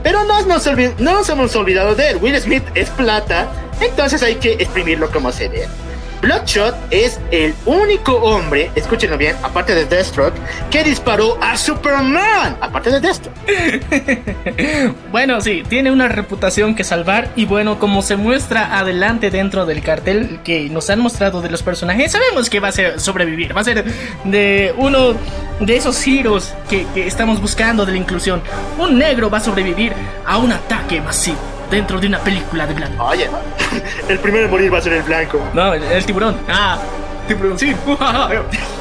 Pero 0.02 0.24
no 0.24 0.42
nos, 0.42 0.66
no 0.98 1.12
nos 1.14 1.28
hemos 1.30 1.54
olvidado 1.56 1.94
de 1.94 2.10
él. 2.10 2.18
Will 2.20 2.38
Smith 2.38 2.64
es 2.74 2.90
plata, 2.90 3.48
entonces 3.80 4.22
hay 4.22 4.34
que 4.34 4.54
exprimirlo 4.54 5.10
como 5.10 5.30
se 5.30 5.48
debe. 5.48 5.81
Bloodshot 6.22 6.76
es 6.92 7.20
el 7.32 7.52
único 7.66 8.14
hombre, 8.14 8.70
escúchenlo 8.76 9.18
bien, 9.18 9.34
aparte 9.42 9.74
de 9.74 9.84
Deathstroke, 9.86 10.36
que 10.70 10.84
disparó 10.84 11.36
a 11.42 11.56
Superman, 11.56 12.56
aparte 12.60 12.90
de 12.90 13.00
Deathstroke. 13.00 13.36
Bueno, 15.10 15.40
sí, 15.40 15.62
tiene 15.68 15.90
una 15.90 16.08
reputación 16.08 16.74
que 16.74 16.84
salvar 16.84 17.30
y 17.36 17.44
bueno, 17.44 17.78
como 17.78 18.00
se 18.02 18.16
muestra 18.16 18.78
adelante 18.78 19.30
dentro 19.30 19.66
del 19.66 19.82
cartel 19.82 20.40
que 20.42 20.70
nos 20.70 20.88
han 20.88 21.00
mostrado 21.00 21.42
de 21.42 21.50
los 21.50 21.62
personajes, 21.62 22.12
sabemos 22.12 22.48
que 22.48 22.60
va 22.60 22.68
a 22.68 22.72
ser 22.72 22.98
sobrevivir, 22.98 23.54
va 23.54 23.60
a 23.60 23.64
ser 23.64 23.84
de 24.24 24.74
uno 24.78 25.14
de 25.60 25.76
esos 25.76 26.06
heroes 26.06 26.54
que, 26.70 26.86
que 26.94 27.06
estamos 27.06 27.40
buscando 27.42 27.84
de 27.84 27.92
la 27.92 27.98
inclusión. 27.98 28.40
Un 28.78 28.98
negro 28.98 29.28
va 29.28 29.38
a 29.38 29.42
sobrevivir 29.42 29.92
a 30.24 30.38
un 30.38 30.52
ataque 30.52 31.00
masivo 31.00 31.51
dentro 31.72 31.98
de 31.98 32.06
una 32.06 32.20
película 32.20 32.66
de 32.66 32.74
blanco. 32.74 33.04
Oye, 33.04 33.28
el 34.08 34.18
primero 34.18 34.44
en 34.44 34.50
morir 34.50 34.72
va 34.72 34.78
a 34.78 34.82
ser 34.82 34.92
el 34.92 35.02
blanco. 35.02 35.40
No, 35.54 35.74
el, 35.74 35.82
el 35.82 36.04
tiburón. 36.06 36.36
Ah, 36.48 36.78
tiburón, 37.26 37.58
sí. 37.58 37.74
Va 38.00 38.30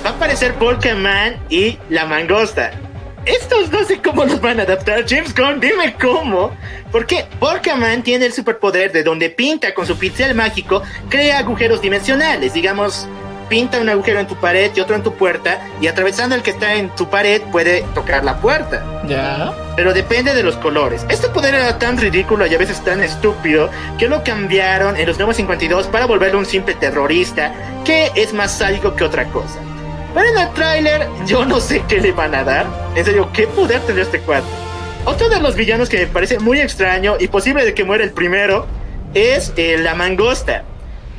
a 0.06 0.10
aparecer 0.10 0.54
Pokémon 0.56 1.38
y 1.50 1.80
la 1.90 2.06
mangosta. 2.06 2.72
Estos 3.26 3.72
no 3.72 3.84
sé 3.86 4.02
cómo 4.02 4.26
los 4.26 4.42
van 4.42 4.60
a 4.60 4.64
adaptar. 4.64 5.06
James 5.08 5.34
Gunn, 5.34 5.60
dime 5.60 5.96
cómo. 6.00 6.52
Porque 6.92 7.26
Pokémon 7.40 8.02
tiene 8.04 8.26
el 8.26 8.34
superpoder 8.34 8.92
de 8.92 9.04
donde 9.04 9.30
pinta 9.30 9.74
con 9.74 9.86
su 9.86 9.98
pincel 9.98 10.36
mágico, 10.36 10.82
crea 11.08 11.38
agujeros 11.38 11.82
dimensionales. 11.82 12.54
Digamos, 12.54 13.08
pinta 13.52 13.82
un 13.82 13.90
agujero 13.90 14.22
en 14.22 14.28
tu 14.28 14.38
pared 14.38 14.72
y 14.74 14.80
otro 14.80 14.96
en 14.96 15.04
tu 15.04 15.14
puerta, 15.14 15.60
y 15.82 15.88
atravesando 15.88 16.36
el 16.36 16.42
que 16.42 16.52
está 16.52 16.76
en 16.76 16.90
tu 16.96 17.10
pared 17.10 17.42
puede 17.52 17.82
tocar 17.94 18.24
la 18.24 18.38
puerta. 18.38 18.82
ya. 19.06 19.54
Pero 19.76 19.94
depende 19.94 20.34
de 20.34 20.42
los 20.42 20.56
colores. 20.56 21.06
Este 21.10 21.28
poder 21.28 21.56
era 21.56 21.78
tan 21.78 21.98
ridículo 21.98 22.46
y 22.46 22.56
a 22.56 22.58
veces 22.58 22.82
tan 22.84 23.04
estúpido 23.04 23.70
que 23.98 24.08
lo 24.08 24.24
cambiaron 24.24 24.96
en 24.96 25.06
los 25.06 25.18
nuevos 25.18 25.36
52 25.36 25.88
para 25.88 26.06
volverlo 26.06 26.40
un 26.40 26.46
simple 26.46 26.76
terrorista 26.76 27.54
que 27.84 28.12
es 28.16 28.34
más 28.34 28.58
sádico 28.58 28.96
que 28.96 29.04
otra 29.04 29.26
cosa. 29.26 29.60
Pero 30.14 30.30
en 30.30 30.38
el 30.38 30.54
tráiler 30.54 31.08
yo 31.26 31.46
no 31.46 31.60
sé 31.60 31.84
qué 31.90 32.00
le 32.00 32.14
van 32.14 32.34
a 32.34 32.46
dar. 32.46 32.66
En 32.96 33.04
serio, 33.04 33.30
¿qué 33.34 33.48
poder 33.48 33.82
tendrá 33.82 34.04
este 34.04 34.20
cuadro? 34.20 34.48
Otro 35.04 35.28
de 35.28 35.42
los 35.42 35.56
villanos 35.56 35.90
que 35.90 35.98
me 35.98 36.08
parece 36.08 36.40
muy 36.40 36.62
extraño 36.62 37.18
y 37.20 37.28
posible 37.28 37.66
de 37.66 37.74
que 37.74 37.84
muera 37.84 38.06
el 38.06 38.12
primero 38.12 38.66
es 39.14 39.52
eh, 39.58 39.78
la 39.78 39.94
mangosta. 39.94 40.64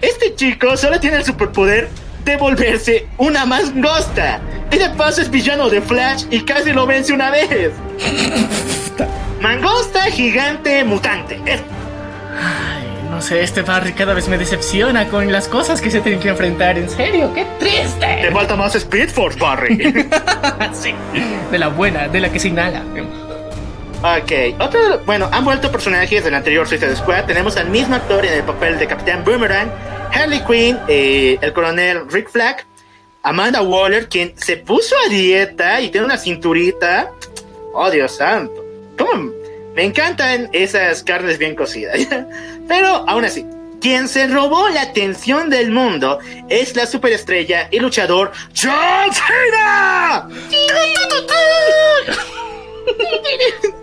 Este 0.01 0.35
chico 0.35 0.76
solo 0.76 0.99
tiene 0.99 1.18
el 1.18 1.24
superpoder 1.24 1.89
de 2.25 2.37
volverse 2.37 3.07
una 3.18 3.45
mangosta. 3.47 4.41
Y 4.70 4.77
de 4.79 4.91
paso 4.91 5.20
es 5.20 5.31
villano 5.31 5.68
de 5.68 5.81
Flash 5.83 6.25
y 6.31 6.41
casi 6.43 6.73
lo 6.73 6.87
vence 6.87 7.12
una 7.12 7.31
vez. 7.31 7.73
Mangosta 9.41 10.03
gigante 10.05 10.85
mutante. 10.85 11.39
Ay, 11.45 12.87
no 13.11 13.20
sé, 13.20 13.43
este 13.43 13.62
Barry 13.62 13.93
cada 13.93 14.14
vez 14.14 14.29
me 14.29 14.39
decepciona 14.39 15.09
con 15.09 15.31
las 15.31 15.49
cosas 15.49 15.81
que 15.81 15.91
se 15.91 16.01
tienen 16.01 16.20
que 16.20 16.29
enfrentar. 16.29 16.79
En 16.79 16.89
serio, 16.89 17.33
qué 17.35 17.45
Te 17.59 17.66
triste. 17.66 18.31
falta 18.33 18.57
más 18.57 18.75
Speed 18.75 19.11
Force, 19.11 19.39
Barry. 19.39 19.77
sí, 20.73 20.95
de 21.51 21.59
la 21.59 21.68
buena, 21.68 22.09
de 22.09 22.20
la 22.20 22.31
que 22.31 22.39
se 22.39 22.49
inhala. 22.49 22.83
ok, 24.03 24.61
otro, 24.61 24.81
bueno, 25.05 25.29
han 25.33 25.45
vuelto 25.45 25.70
personajes 25.70 26.25
del 26.25 26.35
anterior 26.35 26.66
Suicide 26.66 26.97
Squad. 26.97 27.25
Tenemos 27.25 27.57
al 27.57 27.68
mismo 27.68 27.97
actor 27.97 28.25
en 28.25 28.33
el 28.35 28.43
papel 28.45 28.79
de 28.79 28.87
Capitán 28.87 29.25
Boomerang, 29.25 29.70
Harley 30.13 30.41
Quinn, 30.45 30.79
eh, 30.89 31.39
el 31.41 31.53
coronel 31.53 32.09
Rick 32.11 32.31
Flag, 32.31 32.65
Amanda 33.23 33.63
Waller, 33.63 34.09
quien 34.09 34.35
se 34.37 34.57
puso 34.57 34.95
a 35.07 35.09
dieta 35.09 35.81
y 35.81 35.91
tiene 35.91 36.07
una 36.07 36.19
cinturita. 36.19 37.11
Oh, 37.73 37.91
Dios 37.91 38.17
santo. 38.17 38.65
¿Cómo? 38.99 39.33
Me 39.75 39.85
encantan 39.85 40.51
esas 40.53 41.03
carnes 41.03 41.39
bien 41.39 41.55
cocidas. 41.55 41.99
Pero 42.69 42.89
aún 43.09 43.25
así, 43.25 43.47
quien 43.81 44.09
se 44.09 44.27
robó 44.27 44.69
la 44.69 44.83
atención 44.83 45.51
del 45.51 45.71
mundo 45.71 46.19
es 46.49 46.77
la 46.77 46.87
superestrella 46.87 47.69
y 47.71 47.81
luchador 47.81 48.33
John 48.55 49.11
Cena. 49.13 50.29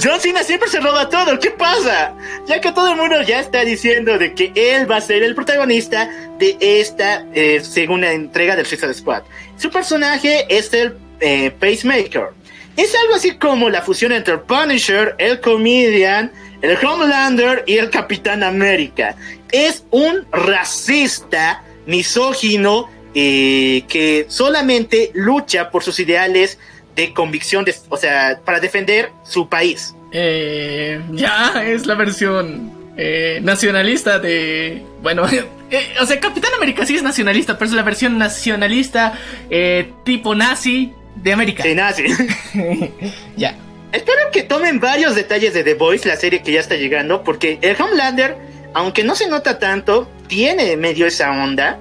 John 0.00 0.20
Cena 0.20 0.44
siempre 0.44 0.68
se 0.68 0.78
roba 0.78 1.08
todo, 1.08 1.38
¿qué 1.40 1.50
pasa? 1.50 2.14
Ya 2.46 2.60
que 2.60 2.70
todo 2.70 2.88
el 2.88 2.96
mundo 2.96 3.20
ya 3.22 3.40
está 3.40 3.64
diciendo 3.64 4.16
de 4.16 4.32
que 4.32 4.52
él 4.54 4.88
va 4.88 4.96
a 4.96 5.00
ser 5.00 5.24
el 5.24 5.34
protagonista 5.34 6.08
de 6.38 6.56
esta 6.60 7.26
eh, 7.34 7.60
segunda 7.64 8.12
entrega 8.12 8.54
del 8.54 8.64
Suicide 8.64 8.94
Squad. 8.94 9.24
Su 9.56 9.70
personaje 9.70 10.46
es 10.48 10.72
el 10.72 10.96
eh, 11.18 11.50
Pacemaker. 11.50 12.28
Es 12.76 12.94
algo 12.94 13.16
así 13.16 13.36
como 13.38 13.70
la 13.70 13.82
fusión 13.82 14.12
entre 14.12 14.38
Punisher, 14.38 15.16
el 15.18 15.40
Comedian, 15.40 16.30
el 16.62 16.76
Homelander 16.76 17.64
y 17.66 17.78
el 17.78 17.90
Capitán 17.90 18.44
América. 18.44 19.16
Es 19.50 19.84
un 19.90 20.26
racista, 20.30 21.64
misógino, 21.86 22.88
eh, 23.14 23.82
que 23.88 24.26
solamente 24.28 25.10
lucha 25.14 25.70
por 25.72 25.82
sus 25.82 25.98
ideales 25.98 26.58
de 26.98 27.14
convicción, 27.14 27.64
de- 27.64 27.74
o 27.88 27.96
sea, 27.96 28.40
para 28.44 28.60
defender 28.60 29.10
su 29.24 29.48
país. 29.48 29.94
Eh, 30.12 31.00
ya 31.12 31.62
es 31.64 31.86
la 31.86 31.94
versión 31.94 32.72
eh, 32.96 33.38
nacionalista 33.42 34.18
de. 34.18 34.82
Bueno, 35.02 35.24
eh, 35.70 35.94
o 36.00 36.06
sea, 36.06 36.18
Capitán 36.20 36.52
América 36.56 36.84
sí 36.84 36.96
es 36.96 37.02
nacionalista, 37.02 37.56
pero 37.56 37.70
es 37.70 37.76
la 37.76 37.82
versión 37.82 38.18
nacionalista 38.18 39.12
eh, 39.48 39.92
tipo 40.04 40.34
nazi 40.34 40.92
de 41.14 41.32
América. 41.32 41.62
Sí, 41.62 41.74
nazi. 41.74 42.04
ya. 43.36 43.54
Espero 43.92 44.18
que 44.32 44.42
tomen 44.42 44.80
varios 44.80 45.14
detalles 45.14 45.54
de 45.54 45.64
The 45.64 45.74
Voice, 45.74 46.06
la 46.06 46.16
serie 46.16 46.42
que 46.42 46.52
ya 46.52 46.60
está 46.60 46.74
llegando, 46.76 47.22
porque 47.24 47.58
el 47.62 47.74
Homelander, 47.80 48.36
aunque 48.74 49.02
no 49.02 49.14
se 49.14 49.28
nota 49.28 49.58
tanto, 49.58 50.06
tiene 50.26 50.76
medio 50.76 51.06
esa 51.06 51.30
onda. 51.30 51.78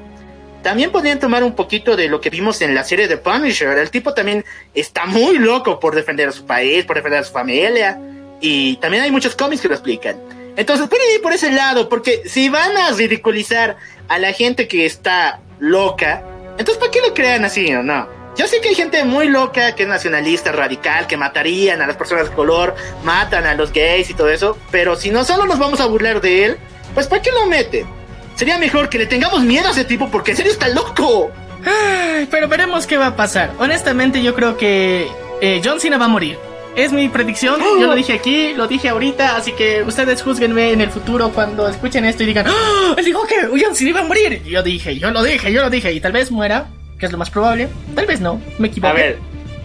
También 0.68 0.92
podrían 0.92 1.18
tomar 1.18 1.46
un 1.46 1.56
poquito 1.56 1.96
de 1.96 2.10
lo 2.10 2.20
que 2.20 2.30
vimos 2.30 2.62
en 2.62 2.76
la 2.76 2.84
serie 2.84 3.08
de 3.08 3.16
Punisher. 3.16 3.78
El 3.78 3.90
tipo 3.90 4.14
también 4.14 4.44
está 4.74 5.06
muy 5.06 5.38
loco 5.38 5.80
por 5.80 5.96
defender 5.96 6.28
a 6.28 6.34
su 6.34 6.46
país, 6.46 6.84
por 6.84 6.98
defender 6.98 7.22
a 7.22 7.24
su 7.24 7.32
familia. 7.32 7.98
Y 8.42 8.76
también 8.76 9.04
hay 9.04 9.10
muchos 9.10 9.34
cómics 9.34 9.62
que 9.62 9.70
lo 9.70 9.76
explican. 9.76 10.18
Entonces 10.58 10.90
pueden 10.90 11.10
ir 11.16 11.22
por 11.22 11.32
ese 11.32 11.52
lado, 11.52 11.88
porque 11.88 12.24
si 12.26 12.50
van 12.50 12.76
a 12.76 12.92
ridiculizar 12.92 13.78
a 14.10 14.20
la 14.20 14.34
gente 14.34 14.68
que 14.68 14.86
está 14.86 15.40
loca, 15.60 16.22
entonces 16.58 16.76
¿para 16.76 16.92
qué 16.92 17.00
lo 17.00 17.14
crean 17.14 17.46
así 17.46 17.74
o 17.74 17.82
no? 17.82 18.06
Yo 18.36 18.46
sé 18.46 18.60
que 18.60 18.68
hay 18.68 18.76
gente 18.76 19.06
muy 19.06 19.30
loca 19.30 19.74
que 19.74 19.84
es 19.84 19.90
nacionalista, 19.90 20.52
radical, 20.52 21.08
que 21.08 21.16
matarían 21.16 21.82
a 21.82 21.88
las 21.88 21.96
personas 21.96 22.30
de 22.30 22.36
color, 22.36 22.76
matan 23.06 23.46
a 23.46 23.54
los 23.54 23.72
gays 23.72 24.10
y 24.10 24.14
todo 24.16 24.28
eso, 24.28 24.58
pero 24.70 24.98
si 24.98 25.12
no 25.12 25.24
solo 25.24 25.46
nos 25.46 25.60
vamos 25.60 25.80
a 25.80 25.86
burlar 25.86 26.20
de 26.20 26.44
él, 26.44 26.58
pues 26.94 27.08
¿para 27.08 27.22
qué 27.22 27.32
lo 27.32 27.46
meten? 27.46 27.97
Sería 28.38 28.58
mejor 28.58 28.88
que 28.88 28.98
le 29.00 29.08
tengamos 29.08 29.42
miedo 29.44 29.68
a 29.68 29.72
ese 29.72 29.84
tipo 29.84 30.10
porque 30.10 30.32
en 30.32 30.38
serio 30.38 30.52
está 30.52 30.70
loco. 30.70 31.32
Ay, 31.66 32.28
Pero 32.32 32.48
veremos 32.48 32.88
qué 32.88 32.96
va 32.96 33.08
a 33.08 33.16
pasar. 33.16 33.52
Honestamente, 33.60 34.22
yo 34.24 34.34
creo 34.36 34.56
que 34.58 35.08
eh, 35.42 35.62
John 35.64 35.80
Cena 35.82 35.98
va 35.98 36.06
a 36.06 36.08
morir. 36.08 36.38
Es 36.76 36.94
mi 36.94 37.10
predicción. 37.10 37.60
Yo 37.60 37.88
lo 37.88 37.96
dije 37.96 38.14
aquí, 38.14 38.54
lo 38.54 38.68
dije 38.68 38.90
ahorita. 38.90 39.36
Así 39.36 39.52
que 39.54 39.82
ustedes 39.82 40.22
juzguenme 40.22 40.72
en 40.72 40.82
el 40.82 40.92
futuro 40.92 41.30
cuando 41.30 41.68
escuchen 41.68 42.06
esto 42.06 42.22
y 42.22 42.28
digan: 42.28 42.46
¡Ah! 42.48 42.94
Él 42.96 43.04
dijo 43.04 43.26
que 43.26 43.36
John 43.60 43.76
Cena 43.76 43.90
iba 43.90 44.02
a 44.02 44.04
morir. 44.04 44.44
Yo 44.44 44.62
dije, 44.62 45.00
yo 45.00 45.10
lo 45.10 45.24
dije, 45.24 45.52
yo 45.52 45.64
lo 45.64 45.72
dije. 45.72 45.92
Y 45.92 46.00
tal 46.00 46.12
vez 46.12 46.30
muera, 46.30 46.68
que 47.00 47.08
es 47.08 47.12
lo 47.12 47.18
más 47.18 47.32
probable. 47.32 47.68
Tal 47.96 48.06
vez 48.06 48.22
no, 48.22 48.40
me 48.60 48.68
equivoco. 48.68 48.92
A 48.92 48.94
ver, 48.94 49.18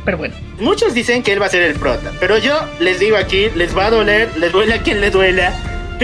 Pero 0.06 0.16
bueno. 0.16 0.34
muchos 0.58 0.94
dicen 0.94 1.22
que 1.22 1.34
él 1.34 1.42
va 1.42 1.46
a 1.46 1.50
ser 1.50 1.60
el 1.62 1.74
prota, 1.74 2.10
pero 2.18 2.38
yo 2.38 2.58
les 2.80 2.98
digo 2.98 3.18
aquí, 3.18 3.50
les 3.54 3.76
va 3.76 3.86
a 3.86 3.90
doler, 3.90 4.30
les 4.38 4.50
duele 4.50 4.72
a 4.72 4.78
quien 4.82 5.02
le 5.02 5.10
duela. 5.10 5.52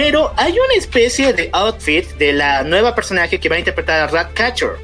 Pero 0.01 0.33
hay 0.37 0.53
una 0.53 0.75
especie 0.77 1.33
de 1.33 1.51
outfit 1.53 2.07
de 2.19 2.33
la 2.33 2.63
nueva 2.63 2.95
personaje 2.95 3.41
que 3.41 3.49
va 3.49 3.57
a 3.57 3.59
interpretar 3.59 3.99
a 3.99 4.07
Ratcatcher. 4.07 4.77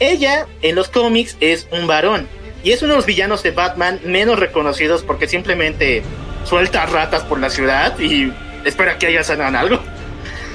Ella 0.00 0.46
en 0.62 0.76
los 0.76 0.88
cómics 0.88 1.36
es 1.40 1.68
un 1.72 1.86
varón 1.86 2.26
y 2.64 2.72
es 2.72 2.80
uno 2.80 2.94
de 2.94 2.96
los 2.96 3.04
villanos 3.04 3.42
de 3.42 3.50
Batman 3.50 4.00
menos 4.02 4.38
reconocidos 4.38 5.02
porque 5.02 5.28
simplemente 5.28 6.02
suelta 6.46 6.86
ratas 6.86 7.22
por 7.24 7.38
la 7.38 7.50
ciudad 7.50 8.00
y 8.00 8.32
espera 8.64 8.96
que 8.96 9.08
haya 9.08 9.22
sanado 9.22 9.58
algo. 9.58 9.78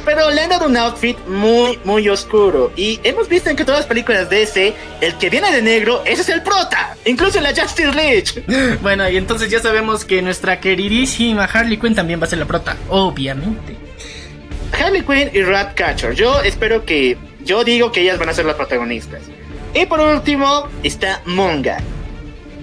Pero 0.04 0.32
le 0.32 0.42
han 0.42 0.50
dado 0.50 0.66
un 0.66 0.78
outfit 0.78 1.20
muy, 1.28 1.78
muy 1.84 2.10
oscuro. 2.10 2.72
Y 2.76 3.00
hemos 3.04 3.30
visto 3.30 3.52
en 3.52 3.56
que 3.56 3.66
todas 3.66 3.82
las 3.82 3.88
películas 3.88 4.32
de 4.32 4.42
ese, 4.42 4.74
el 5.00 5.16
que 5.20 5.30
viene 5.30 5.52
de 5.52 5.62
negro, 5.62 6.02
ese 6.06 6.24
es 6.24 6.30
el 6.30 6.42
prota. 6.42 6.98
Incluso 7.06 7.38
en 7.38 7.44
la 7.44 7.54
Justice 7.54 7.94
League. 7.94 8.78
Bueno, 8.82 9.08
y 9.08 9.16
entonces 9.16 9.52
ya 9.52 9.60
sabemos 9.60 10.06
que 10.06 10.24
nuestra 10.24 10.60
queridísima 10.60 11.44
Harley 11.44 11.78
Quinn 11.78 11.94
también 11.94 12.20
va 12.20 12.26
a 12.26 12.30
ser 12.30 12.40
la 12.40 12.46
prota. 12.46 12.76
Obviamente. 12.90 13.87
Harley 14.74 15.02
Quinn 15.02 15.30
y 15.34 15.42
Ratcatcher. 15.42 16.14
Yo 16.14 16.42
espero 16.42 16.86
que. 16.86 17.18
Yo 17.44 17.64
digo 17.64 17.92
que 17.92 18.02
ellas 18.02 18.20
van 18.20 18.30
a 18.30 18.34
ser 18.34 18.46
las 18.46 18.56
protagonistas. 18.56 19.22
Y 19.74 19.86
por 19.86 20.00
último 20.00 20.68
está 20.84 21.22
Monga. 21.26 21.78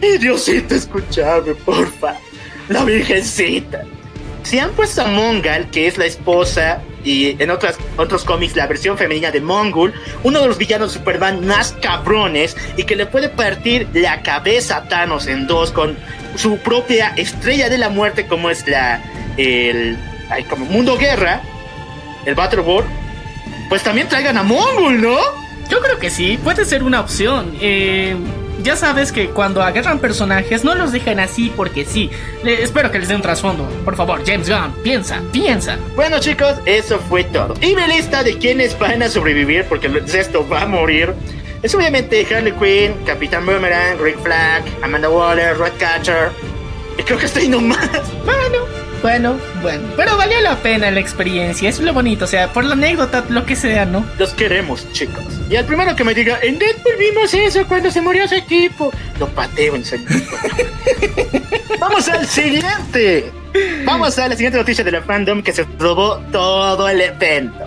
Y 0.02 0.18
Diosito, 0.18 0.74
escuchame, 0.74 1.54
porfa. 1.54 2.16
La 2.68 2.84
Virgencita. 2.84 3.84
Si 4.44 4.58
han 4.58 4.72
puesto 4.72 5.00
a 5.00 5.06
Mongal, 5.06 5.70
que 5.70 5.86
es 5.86 5.96
la 5.96 6.04
esposa, 6.04 6.82
y 7.02 7.42
en 7.42 7.50
otras, 7.50 7.78
otros 7.96 8.24
cómics 8.24 8.54
la 8.54 8.66
versión 8.66 8.98
femenina 8.98 9.30
de 9.30 9.40
Mongul, 9.40 9.94
uno 10.22 10.40
de 10.40 10.48
los 10.48 10.58
villanos 10.58 10.92
de 10.92 10.98
Superman 10.98 11.46
más 11.46 11.72
cabrones, 11.80 12.54
y 12.76 12.84
que 12.84 12.94
le 12.94 13.06
puede 13.06 13.30
partir 13.30 13.88
la 13.94 14.22
cabeza 14.22 14.76
a 14.76 14.88
Thanos 14.88 15.26
en 15.26 15.46
dos 15.46 15.70
con 15.70 15.96
su 16.36 16.58
propia 16.58 17.14
estrella 17.16 17.70
de 17.70 17.78
la 17.78 17.88
muerte, 17.88 18.26
como 18.26 18.50
es 18.50 18.66
la 18.68 19.02
el 19.38 19.96
como 20.50 20.66
Mundo 20.66 20.98
Guerra, 20.98 21.40
el 22.26 22.34
Battle 22.34 22.60
World, 22.60 22.88
pues 23.68 23.82
también 23.82 24.08
traigan 24.08 24.36
a 24.36 24.42
Mongol, 24.42 25.00
¿no? 25.00 25.16
Yo 25.70 25.80
creo 25.80 25.98
que 25.98 26.10
sí, 26.10 26.38
puede 26.42 26.64
ser 26.64 26.82
una 26.82 27.00
opción. 27.00 27.54
Eh, 27.60 28.14
ya 28.62 28.76
sabes 28.76 29.12
que 29.12 29.28
cuando 29.30 29.62
agarran 29.62 29.98
personajes 29.98 30.62
no 30.64 30.74
los 30.74 30.92
dejan 30.92 31.18
así 31.20 31.52
porque 31.56 31.84
sí. 31.84 32.10
Le- 32.42 32.62
espero 32.62 32.90
que 32.90 32.98
les 32.98 33.08
dé 33.08 33.16
un 33.16 33.22
trasfondo. 33.22 33.64
Por 33.84 33.96
favor, 33.96 34.22
James 34.26 34.48
Gunn, 34.48 34.74
piensa, 34.82 35.20
piensa. 35.32 35.78
Bueno 35.96 36.18
chicos, 36.20 36.54
eso 36.66 36.98
fue 37.08 37.24
todo. 37.24 37.54
Y 37.60 37.74
mi 37.74 37.86
lista 37.86 38.22
de 38.22 38.38
quienes 38.38 38.78
van 38.78 39.02
a 39.02 39.08
sobrevivir, 39.08 39.64
porque 39.68 39.86
el 39.88 40.06
resto 40.08 40.46
va 40.48 40.62
a 40.62 40.66
morir, 40.66 41.12
es 41.62 41.74
obviamente 41.74 42.26
Harley 42.30 42.52
Quinn, 42.52 42.94
Capitán 43.06 43.44
Boomerang, 43.46 43.98
Rick 43.98 44.18
Flag, 44.22 44.62
Amanda 44.82 45.08
Waller, 45.08 45.56
Redcatcher. 45.58 46.30
Y 46.98 47.02
creo 47.02 47.18
que 47.18 47.26
estoy 47.26 47.48
nomás. 47.48 47.78
Bueno, 48.24 48.64
bueno, 49.04 49.38
bueno. 49.60 49.86
Pero 49.98 50.16
valió 50.16 50.40
la 50.40 50.56
pena 50.62 50.90
la 50.90 50.98
experiencia, 50.98 51.68
es 51.68 51.78
lo 51.78 51.92
bonito, 51.92 52.24
o 52.24 52.26
sea, 52.26 52.50
por 52.54 52.64
la 52.64 52.72
anécdota, 52.72 53.22
lo 53.28 53.44
que 53.44 53.54
sea, 53.54 53.84
¿no? 53.84 54.02
Los 54.18 54.32
queremos, 54.32 54.90
chicos. 54.92 55.22
Y 55.50 55.56
al 55.56 55.66
primero 55.66 55.94
que 55.94 56.04
me 56.04 56.14
diga, 56.14 56.38
en 56.40 56.58
Deadpool 56.58 56.94
vimos 56.98 57.34
eso 57.34 57.66
cuando 57.66 57.90
se 57.90 58.00
murió 58.00 58.26
su 58.26 58.34
equipo, 58.34 58.90
lo 59.20 59.28
pateo 59.28 59.76
en 59.76 59.84
su 59.84 59.96
equipo. 59.96 60.38
Vamos 61.78 62.08
al 62.08 62.26
siguiente. 62.26 63.30
Vamos 63.84 64.18
a 64.18 64.26
la 64.26 64.36
siguiente 64.36 64.56
noticia 64.56 64.82
de 64.82 64.92
la 64.92 65.02
fandom 65.02 65.42
que 65.42 65.52
se 65.52 65.66
robó 65.78 66.16
todo 66.32 66.88
el 66.88 67.02
evento. 67.02 67.62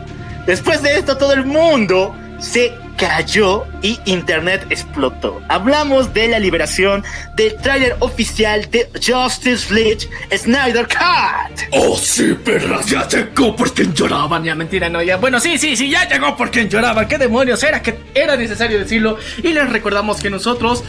Después 0.47 0.81
de 0.81 0.97
esto, 0.97 1.17
todo 1.17 1.33
el 1.33 1.45
mundo 1.45 2.15
se 2.39 2.73
cayó 2.97 3.65
y 3.81 3.99
internet 4.05 4.65
explotó. 4.69 5.41
Hablamos 5.47 6.13
de 6.13 6.27
la 6.27 6.39
liberación 6.39 7.03
del 7.35 7.55
tráiler 7.57 7.95
oficial 7.99 8.69
de 8.71 8.89
Justice 8.95 9.73
League 9.73 10.09
Snyder 10.35 10.87
Cut. 10.87 11.59
Oh, 11.71 11.95
sí, 11.97 12.33
perras, 12.43 12.87
ya 12.87 13.07
llegó 13.07 13.55
por 13.55 13.73
quien 13.73 13.93
lloraba. 13.93 14.07
Lloraban, 14.17 14.43
ya 14.43 14.55
mentira, 14.55 14.89
no, 14.89 15.01
ya. 15.01 15.17
Bueno, 15.17 15.39
sí, 15.39 15.57
sí, 15.57 15.75
sí, 15.75 15.89
ya 15.89 16.07
llegó 16.07 16.35
por 16.35 16.49
quien 16.49 16.69
lloraba. 16.69 17.07
¿Qué 17.07 17.17
demonios 17.17 17.61
era 17.63 17.81
que 17.81 17.99
era 18.13 18.35
necesario 18.35 18.79
decirlo? 18.79 19.17
Y 19.43 19.49
les 19.49 19.69
recordamos 19.69 20.19
que 20.19 20.29
nosotros, 20.29 20.83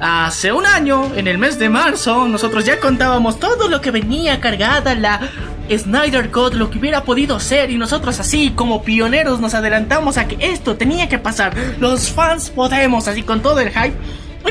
hace 0.00 0.52
un 0.52 0.66
año, 0.66 1.12
en 1.14 1.28
el 1.28 1.38
mes 1.38 1.58
de 1.58 1.68
marzo, 1.68 2.28
nosotros 2.28 2.64
ya 2.64 2.80
contábamos 2.80 3.38
todo 3.38 3.68
lo 3.68 3.80
que 3.80 3.90
venía 3.90 4.40
cargada 4.40 4.94
la 4.94 5.20
Snyder 5.70 6.30
Cut, 6.30 6.54
lo 6.54 6.70
que 6.70 6.78
hubiera 6.78 7.04
podido 7.04 7.40
ser. 7.40 7.70
Y 7.70 7.78
nosotros, 7.78 8.20
así 8.20 8.50
como 8.50 8.82
pioneros, 8.82 9.40
nos 9.40 9.54
adelantamos 9.54 10.18
a 10.18 10.28
que 10.28 10.36
esto 10.40 10.76
tenía 10.76 11.08
que 11.08 11.18
pasar. 11.18 11.54
Los 11.80 12.10
fans 12.10 12.50
podemos, 12.50 13.08
así 13.08 13.22
con 13.22 13.40
todo 13.40 13.60
el 13.60 13.70
hype. 13.70 13.96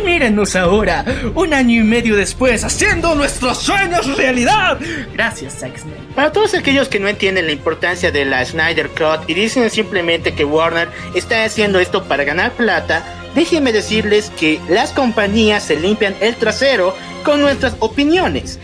Mírenos 0.02 0.56
ahora, 0.56 1.06
un 1.34 1.54
año 1.54 1.82
y 1.82 1.84
medio 1.84 2.16
después, 2.16 2.64
haciendo 2.64 3.16
nuestros 3.16 3.60
sueños 3.60 4.18
realidad. 4.18 4.78
Gracias, 5.14 5.60
Zack. 5.60 5.80
Para 6.14 6.32
todos 6.32 6.54
aquellos 6.54 6.88
que 6.88 7.00
no 7.00 7.08
entienden 7.08 7.46
la 7.46 7.52
importancia 7.52 8.12
de 8.12 8.26
la 8.26 8.46
Snyder 8.46 8.90
Cut 8.90 9.28
y 9.28 9.34
dicen 9.34 9.70
simplemente 9.70 10.34
que 10.34 10.46
Warner 10.46 10.90
está 11.16 11.46
haciendo 11.46 11.80
esto 11.80 12.04
para 12.04 12.26
ganar 12.26 12.52
plata, 12.52 13.04
déjenme 13.34 13.72
decirles 13.72 14.32
que 14.38 14.60
las 14.70 14.92
compañías 14.92 15.64
se 15.64 15.80
limpian 15.80 16.16
el 16.20 16.36
trasero 16.36 16.96
con 17.24 17.42
nuestras 17.42 17.76
opiniones, 17.80 18.60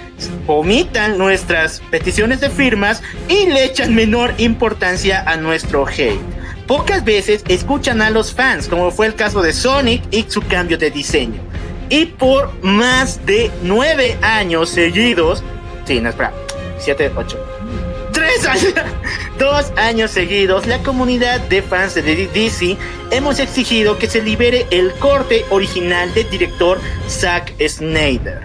omitan 0.46 1.18
nuestras 1.18 1.82
peticiones 1.90 2.42
de 2.42 2.50
firmas 2.50 3.02
y 3.28 3.48
le 3.48 3.64
echan 3.64 3.96
menor 3.96 4.34
importancia 4.38 5.24
a 5.26 5.38
nuestro 5.38 5.88
hate. 5.88 6.39
Pocas 6.70 7.04
veces 7.04 7.44
escuchan 7.48 8.00
a 8.00 8.12
los 8.12 8.32
fans, 8.32 8.68
como 8.68 8.92
fue 8.92 9.08
el 9.08 9.16
caso 9.16 9.42
de 9.42 9.54
Sonic 9.54 10.04
y 10.12 10.28
su 10.30 10.40
cambio 10.44 10.78
de 10.78 10.92
diseño. 10.92 11.42
Y 11.90 12.06
por 12.06 12.54
más 12.64 13.26
de 13.26 13.50
nueve 13.64 14.20
años 14.22 14.70
seguidos, 14.70 15.42
sí, 15.86 16.00
no, 16.00 16.10
espera, 16.10 16.32
siete, 16.78 17.12
ocho, 17.16 17.44
tres 18.14 18.46
años, 18.46 18.76
dos 19.40 19.74
años 19.78 20.12
seguidos, 20.12 20.68
la 20.68 20.78
comunidad 20.84 21.40
de 21.40 21.64
fans 21.64 21.96
de 21.96 22.04
DC 22.04 22.78
hemos 23.10 23.40
exigido 23.40 23.98
que 23.98 24.08
se 24.08 24.22
libere 24.22 24.68
el 24.70 24.94
corte 25.00 25.46
original 25.50 26.14
del 26.14 26.30
director 26.30 26.80
Zack 27.10 27.52
Snyder. 27.68 28.42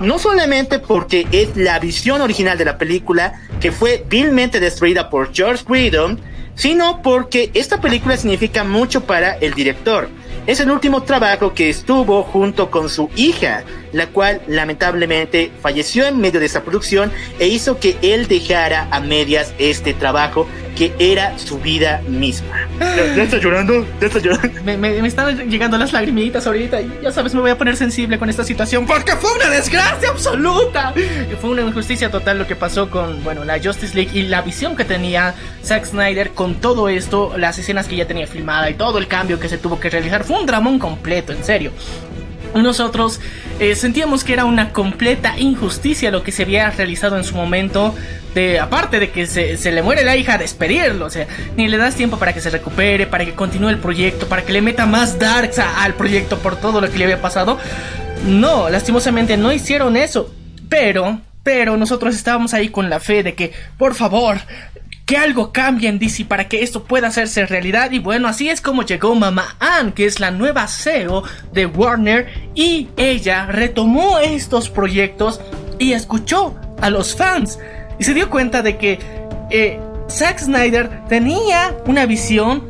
No 0.00 0.18
solamente 0.18 0.78
porque 0.78 1.28
es 1.30 1.54
la 1.58 1.78
visión 1.78 2.22
original 2.22 2.56
de 2.56 2.64
la 2.64 2.78
película 2.78 3.34
que 3.60 3.70
fue 3.70 4.02
vilmente 4.08 4.60
destruida 4.60 5.10
por 5.10 5.34
George 5.34 5.62
Whedon, 5.68 6.35
sino 6.56 7.02
porque 7.02 7.50
esta 7.54 7.80
película 7.80 8.16
significa 8.16 8.64
mucho 8.64 9.04
para 9.04 9.34
el 9.34 9.54
director. 9.54 10.08
Es 10.46 10.60
el 10.60 10.70
último 10.70 11.02
trabajo 11.02 11.54
que 11.54 11.68
estuvo 11.68 12.22
junto 12.22 12.70
con 12.70 12.88
su 12.88 13.10
hija, 13.16 13.64
la 13.92 14.08
cual 14.08 14.40
lamentablemente 14.46 15.50
falleció 15.60 16.06
en 16.06 16.20
medio 16.20 16.40
de 16.40 16.46
esa 16.46 16.62
producción 16.62 17.12
e 17.38 17.48
hizo 17.48 17.78
que 17.78 17.96
él 18.02 18.26
dejara 18.28 18.88
a 18.90 19.00
medias 19.00 19.52
este 19.58 19.92
trabajo 19.92 20.46
que 20.76 20.94
era 20.98 21.36
su 21.38 21.58
vida 21.58 22.00
misma. 22.06 22.68
¿Ya, 23.16 23.22
estás 23.24 23.42
llorando? 23.42 23.84
¿Ya 24.00 24.06
estás 24.06 24.22
llorando? 24.22 24.62
Me, 24.62 24.76
me- 24.76 25.02
me 25.02 25.08
están 25.08 25.48
llegando 25.50 25.76
las 25.78 25.92
lagrimitas 25.92 26.46
ahorita 26.46 26.80
y 26.82 26.90
ya 27.02 27.10
sabes, 27.10 27.34
me 27.34 27.40
voy 27.40 27.50
a 27.50 27.58
poner 27.58 27.76
sensible 27.76 28.18
con 28.18 28.30
esta 28.30 28.44
situación 28.44 28.86
porque 28.86 29.16
fue 29.16 29.32
una 29.34 29.48
desgracia 29.50 30.10
absoluta. 30.10 30.92
Fue 31.40 31.50
una 31.50 31.62
injusticia 31.62 32.10
total 32.10 32.38
lo 32.38 32.46
que 32.46 32.54
pasó 32.56 32.90
con, 32.90 33.24
bueno, 33.24 33.44
la 33.44 33.58
Justice 33.58 33.94
League 33.96 34.10
y 34.16 34.22
la 34.22 34.42
visión 34.42 34.76
que 34.76 34.84
tenía 34.84 35.34
Zack 35.64 35.86
Snyder 35.86 36.30
con 36.32 36.56
todo 36.56 36.88
esto, 36.88 37.32
las 37.36 37.58
escenas 37.58 37.88
que 37.88 37.96
ya 37.96 38.06
tenía 38.06 38.26
filmada 38.26 38.68
y 38.70 38.74
todo 38.74 38.98
el 38.98 39.08
cambio 39.08 39.40
que 39.40 39.48
se 39.48 39.58
tuvo 39.58 39.80
que 39.80 39.88
realizar. 39.90 40.24
Fue 40.24 40.38
un 40.38 40.46
dramón 40.46 40.78
completo, 40.78 41.32
en 41.32 41.42
serio. 41.42 41.72
Nosotros 42.62 43.20
eh, 43.58 43.74
sentíamos 43.74 44.24
que 44.24 44.32
era 44.32 44.44
una 44.44 44.72
completa 44.72 45.38
injusticia 45.38 46.10
lo 46.10 46.22
que 46.22 46.32
se 46.32 46.42
había 46.42 46.70
realizado 46.70 47.16
en 47.16 47.24
su 47.24 47.34
momento. 47.34 47.94
De, 48.34 48.60
aparte 48.60 49.00
de 49.00 49.10
que 49.10 49.26
se, 49.26 49.72
le 49.72 49.82
muere 49.82 50.04
la 50.04 50.14
hija, 50.14 50.36
despedirlo. 50.36 51.06
O 51.06 51.10
sea, 51.10 51.26
ni 51.56 51.68
le 51.68 51.78
das 51.78 51.94
tiempo 51.94 52.18
para 52.18 52.34
que 52.34 52.40
se 52.40 52.50
recupere, 52.50 53.06
para 53.06 53.24
que 53.24 53.32
continúe 53.32 53.70
el 53.70 53.78
proyecto, 53.78 54.26
para 54.26 54.42
que 54.42 54.52
le 54.52 54.60
meta 54.60 54.84
más 54.84 55.18
darks 55.18 55.58
al 55.58 55.94
proyecto 55.94 56.38
por 56.38 56.56
todo 56.56 56.80
lo 56.80 56.90
que 56.90 56.98
le 56.98 57.04
había 57.04 57.22
pasado. 57.22 57.58
No, 58.26 58.68
lastimosamente 58.68 59.36
no 59.36 59.52
hicieron 59.52 59.96
eso. 59.96 60.34
Pero, 60.68 61.20
pero 61.42 61.76
nosotros 61.76 62.14
estábamos 62.14 62.52
ahí 62.52 62.68
con 62.68 62.90
la 62.90 63.00
fe 63.00 63.22
de 63.22 63.34
que, 63.34 63.52
por 63.78 63.94
favor, 63.94 64.38
que 65.06 65.16
algo 65.16 65.52
cambie 65.52 65.88
en 65.88 66.00
DC 66.00 66.24
para 66.24 66.48
que 66.48 66.64
esto 66.64 66.82
pueda 66.82 67.08
hacerse 67.08 67.46
realidad. 67.46 67.92
Y 67.92 68.00
bueno, 68.00 68.26
así 68.26 68.48
es 68.48 68.60
como 68.60 68.82
llegó 68.82 69.14
Mama 69.14 69.56
Ann, 69.60 69.92
que 69.92 70.04
es 70.04 70.18
la 70.18 70.32
nueva 70.32 70.66
CEO 70.66 71.22
de 71.52 71.64
Warner. 71.66 72.50
Y 72.56 72.88
ella 72.96 73.46
retomó 73.46 74.18
estos 74.18 74.68
proyectos 74.68 75.40
y 75.78 75.92
escuchó 75.92 76.56
a 76.82 76.90
los 76.90 77.14
fans. 77.14 77.60
Y 78.00 78.04
se 78.04 78.14
dio 78.14 78.28
cuenta 78.28 78.62
de 78.62 78.78
que 78.78 78.98
eh, 79.50 79.80
Zack 80.10 80.40
Snyder 80.40 81.06
tenía 81.08 81.76
una 81.86 82.04
visión 82.04 82.64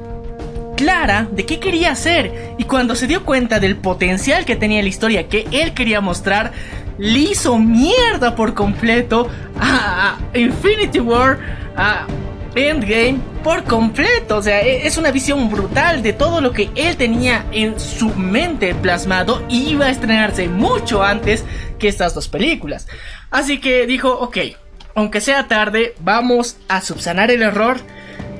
clara 0.76 1.26
de 1.32 1.46
qué 1.46 1.58
quería 1.58 1.92
hacer. 1.92 2.54
Y 2.58 2.64
cuando 2.64 2.94
se 2.96 3.06
dio 3.06 3.24
cuenta 3.24 3.60
del 3.60 3.76
potencial 3.76 4.44
que 4.44 4.56
tenía 4.56 4.82
la 4.82 4.88
historia 4.88 5.28
que 5.28 5.46
él 5.52 5.72
quería 5.72 6.02
mostrar, 6.02 6.52
le 6.98 7.18
hizo 7.18 7.58
mierda 7.58 8.34
por 8.34 8.54
completo 8.54 9.28
a 9.60 10.18
Infinity 10.34 11.00
War, 11.00 11.38
a 11.76 12.06
Endgame 12.54 13.18
por 13.44 13.64
completo. 13.64 14.38
O 14.38 14.42
sea, 14.42 14.60
e- 14.62 14.86
es 14.86 14.96
una 14.96 15.10
visión 15.10 15.50
brutal 15.50 16.02
de 16.02 16.12
todo 16.12 16.40
lo 16.40 16.52
que 16.52 16.70
él 16.74 16.96
tenía 16.96 17.44
en 17.52 17.78
su 17.78 18.08
mente 18.14 18.74
plasmado 18.74 19.44
y 19.48 19.70
iba 19.70 19.86
a 19.86 19.90
estrenarse 19.90 20.48
mucho 20.48 21.02
antes 21.02 21.44
que 21.78 21.88
estas 21.88 22.14
dos 22.14 22.28
películas. 22.28 22.88
Así 23.30 23.60
que 23.60 23.86
dijo, 23.86 24.10
ok, 24.10 24.38
aunque 24.94 25.20
sea 25.20 25.46
tarde, 25.48 25.94
vamos 26.00 26.56
a 26.68 26.80
subsanar 26.80 27.30
el 27.30 27.42
error. 27.42 27.78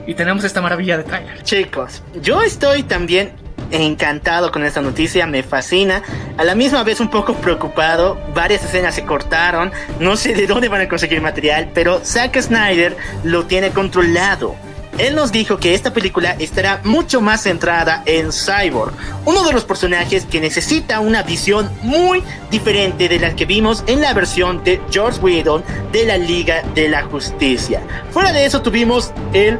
Y 0.06 0.14
tenemos 0.14 0.44
esta 0.44 0.62
maravilla 0.62 0.96
de 0.96 1.02
trailer. 1.04 1.42
Chicos, 1.42 2.02
yo 2.22 2.40
estoy 2.40 2.84
también 2.84 3.32
encantado 3.70 4.50
con 4.50 4.64
esta 4.64 4.80
noticia, 4.80 5.26
me 5.26 5.42
fascina. 5.42 6.02
A 6.36 6.44
la 6.44 6.54
misma 6.54 6.82
vez 6.82 7.00
un 7.00 7.10
poco 7.10 7.34
preocupado, 7.34 8.18
varias 8.34 8.64
escenas 8.64 8.94
se 8.94 9.04
cortaron, 9.04 9.72
no 10.00 10.16
sé 10.16 10.34
de 10.34 10.46
dónde 10.46 10.68
van 10.68 10.82
a 10.82 10.88
conseguir 10.88 11.20
material, 11.20 11.70
pero 11.74 12.00
Zack 12.04 12.40
Snyder 12.40 12.96
lo 13.24 13.46
tiene 13.46 13.70
controlado. 13.70 14.54
Él 14.98 15.14
nos 15.14 15.30
dijo 15.30 15.58
que 15.58 15.74
esta 15.74 15.92
película 15.92 16.36
estará 16.38 16.80
mucho 16.82 17.20
más 17.20 17.42
centrada 17.42 18.02
en 18.06 18.32
Cyborg, 18.32 18.94
uno 19.26 19.44
de 19.44 19.52
los 19.52 19.64
personajes 19.64 20.24
que 20.24 20.40
necesita 20.40 21.00
una 21.00 21.22
visión 21.22 21.70
muy 21.82 22.22
diferente 22.50 23.06
de 23.08 23.18
la 23.18 23.36
que 23.36 23.44
vimos 23.44 23.84
en 23.88 24.00
la 24.00 24.14
versión 24.14 24.64
de 24.64 24.80
George 24.90 25.20
Whedon 25.20 25.62
de 25.92 26.06
la 26.06 26.16
Liga 26.16 26.62
de 26.74 26.88
la 26.88 27.02
Justicia. 27.02 27.82
Fuera 28.10 28.32
de 28.32 28.46
eso 28.46 28.62
tuvimos 28.62 29.12
el 29.34 29.58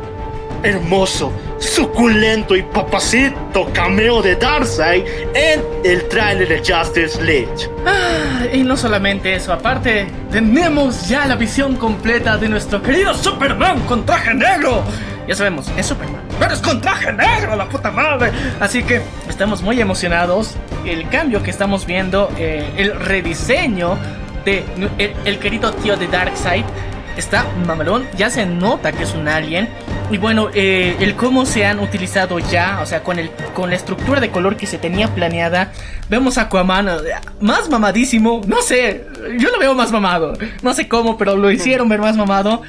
hermoso, 0.63 1.31
suculento 1.59 2.57
y 2.57 2.63
papacito 2.63 3.71
cameo 3.73 4.23
de 4.23 4.37
Darkseid 4.37 5.05
en 5.35 5.63
el 5.85 6.07
tráiler 6.09 6.49
de 6.49 6.59
Justice 6.59 7.23
League. 7.23 7.71
Ah, 7.87 8.47
y 8.53 8.63
no 8.63 8.77
solamente 8.77 9.35
eso, 9.35 9.53
aparte, 9.53 10.07
tenemos 10.31 11.09
ya 11.09 11.27
la 11.27 11.37
visión 11.37 11.77
completa 11.77 12.37
de 12.37 12.49
nuestro 12.49 12.83
querido 12.83 13.15
Superman 13.15 13.81
con 13.81 14.05
traje 14.05 14.35
negro. 14.35 14.83
Ya 15.27 15.35
sabemos, 15.35 15.67
es 15.77 15.87
Superman, 15.87 16.23
pero 16.39 16.55
es 16.55 16.61
con 16.61 16.81
traje 16.81 17.13
negro, 17.13 17.57
la 17.57 17.69
puta 17.69 17.91
madre. 17.91 18.31
Así 18.61 18.83
que 18.83 19.03
estamos 19.29 19.63
muy 19.63 19.81
emocionados. 19.81 20.55
El 20.85 21.09
cambio 21.09 21.43
que 21.43 21.51
estamos 21.51 21.85
viendo, 21.85 22.31
eh, 22.39 22.71
el 22.77 22.95
rediseño 22.95 23.99
de 24.45 24.65
el 25.25 25.39
querido 25.41 25.73
tío 25.73 25.97
de 25.97 26.07
Darkseid. 26.07 26.65
está 27.17 27.45
mamalón, 27.67 28.07
ya 28.17 28.31
se 28.31 28.47
nota 28.47 28.93
que 28.93 29.03
es 29.03 29.15
un 29.15 29.27
alien. 29.27 29.69
Y 30.11 30.19
bueno, 30.19 30.51
eh, 30.55 30.97
el 31.01 31.17
cómo 31.17 31.47
se 31.47 31.67
han 31.67 31.81
utilizado 31.81 32.39
ya, 32.39 32.79
o 32.81 32.87
sea, 32.87 33.03
con, 33.03 33.19
el, 33.19 33.31
con 33.55 33.71
la 33.71 33.77
estructura 33.77 34.21
de 34.21 34.31
color 34.31 34.57
que 34.57 34.67
se 34.67 34.79
tenía 34.79 35.13
planeada, 35.13 35.73
vemos 36.09 36.39
a 36.39 36.43
Aquaman 36.43 36.89
eh, 36.89 36.93
más 37.41 37.69
mamadísimo, 37.69 38.41
no 38.47 38.63
sé, 38.63 39.05
yo 39.39 39.51
lo 39.51 39.59
veo 39.59 39.75
más 39.75 39.91
mamado, 39.91 40.35
no 40.63 40.75
sé 40.75 40.87
cómo, 40.87 41.19
pero 41.19 41.37
lo 41.37 41.51
hicieron 41.51 41.89
ver 41.89 42.01
más 42.01 42.17
mamado. 42.17 42.63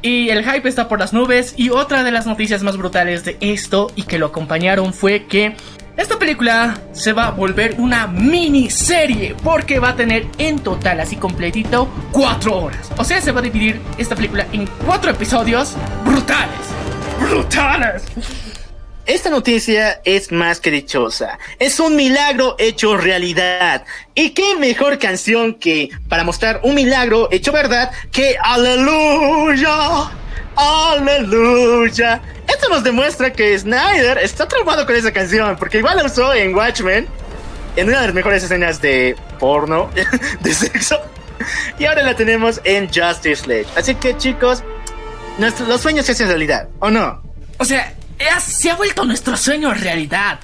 Y 0.00 0.30
el 0.30 0.44
hype 0.44 0.68
está 0.68 0.86
por 0.86 1.00
las 1.00 1.12
nubes. 1.12 1.54
Y 1.56 1.70
otra 1.70 2.04
de 2.04 2.12
las 2.12 2.24
noticias 2.24 2.62
más 2.62 2.76
brutales 2.76 3.24
de 3.24 3.36
esto 3.40 3.90
y 3.96 4.04
que 4.04 4.18
lo 4.18 4.26
acompañaron 4.26 4.94
fue 4.94 5.26
que 5.26 5.56
esta 5.96 6.16
película 6.16 6.78
se 6.92 7.12
va 7.12 7.26
a 7.26 7.30
volver 7.32 7.74
una 7.78 8.06
miniserie 8.06 9.34
porque 9.42 9.80
va 9.80 9.90
a 9.90 9.96
tener 9.96 10.26
en 10.38 10.60
total, 10.60 11.00
así 11.00 11.16
completito, 11.16 11.88
cuatro 12.12 12.56
horas. 12.56 12.88
O 12.96 13.02
sea, 13.02 13.20
se 13.20 13.32
va 13.32 13.40
a 13.40 13.42
dividir 13.42 13.80
esta 13.98 14.14
película 14.14 14.46
en 14.52 14.68
cuatro 14.86 15.10
episodios 15.10 15.74
brutales. 16.04 16.77
¡Brutales! 17.28 18.04
Esta 19.04 19.28
noticia 19.28 20.00
es 20.04 20.32
más 20.32 20.60
que 20.60 20.70
dichosa. 20.70 21.38
Es 21.58 21.78
un 21.78 21.94
milagro 21.94 22.56
hecho 22.58 22.96
realidad. 22.96 23.84
Y 24.14 24.30
qué 24.30 24.56
mejor 24.56 24.98
canción 24.98 25.54
que 25.54 25.90
para 26.08 26.24
mostrar 26.24 26.60
un 26.62 26.74
milagro 26.74 27.28
hecho 27.30 27.52
verdad 27.52 27.90
que 28.12 28.36
Aleluya. 28.42 30.10
Aleluya. 30.56 32.20
Esto 32.48 32.68
nos 32.70 32.82
demuestra 32.82 33.32
que 33.32 33.58
Snyder 33.58 34.18
está 34.18 34.48
traumado 34.48 34.86
con 34.86 34.96
esa 34.96 35.12
canción, 35.12 35.56
porque 35.56 35.78
igual 35.78 35.98
la 35.98 36.04
usó 36.04 36.32
en 36.32 36.54
Watchmen, 36.54 37.06
en 37.76 37.88
una 37.88 38.00
de 38.00 38.06
las 38.06 38.14
mejores 38.14 38.42
escenas 38.42 38.80
de 38.80 39.16
porno, 39.38 39.90
de 40.40 40.54
sexo, 40.54 40.98
y 41.78 41.84
ahora 41.84 42.02
la 42.02 42.16
tenemos 42.16 42.60
en 42.64 42.88
Justice 42.88 43.46
League. 43.46 43.66
Así 43.76 43.94
que 43.94 44.16
chicos, 44.16 44.64
nuestros, 45.38 45.68
los 45.68 45.80
sueños 45.80 46.06
se 46.06 46.12
hacen 46.12 46.28
realidad, 46.28 46.68
¿o 46.80 46.90
no? 46.90 47.22
O 47.58 47.64
sea, 47.64 47.94
se 48.40 48.70
ha 48.70 48.76
vuelto 48.76 49.04
nuestro 49.04 49.36
sueño 49.36 49.72
realidad. 49.72 50.40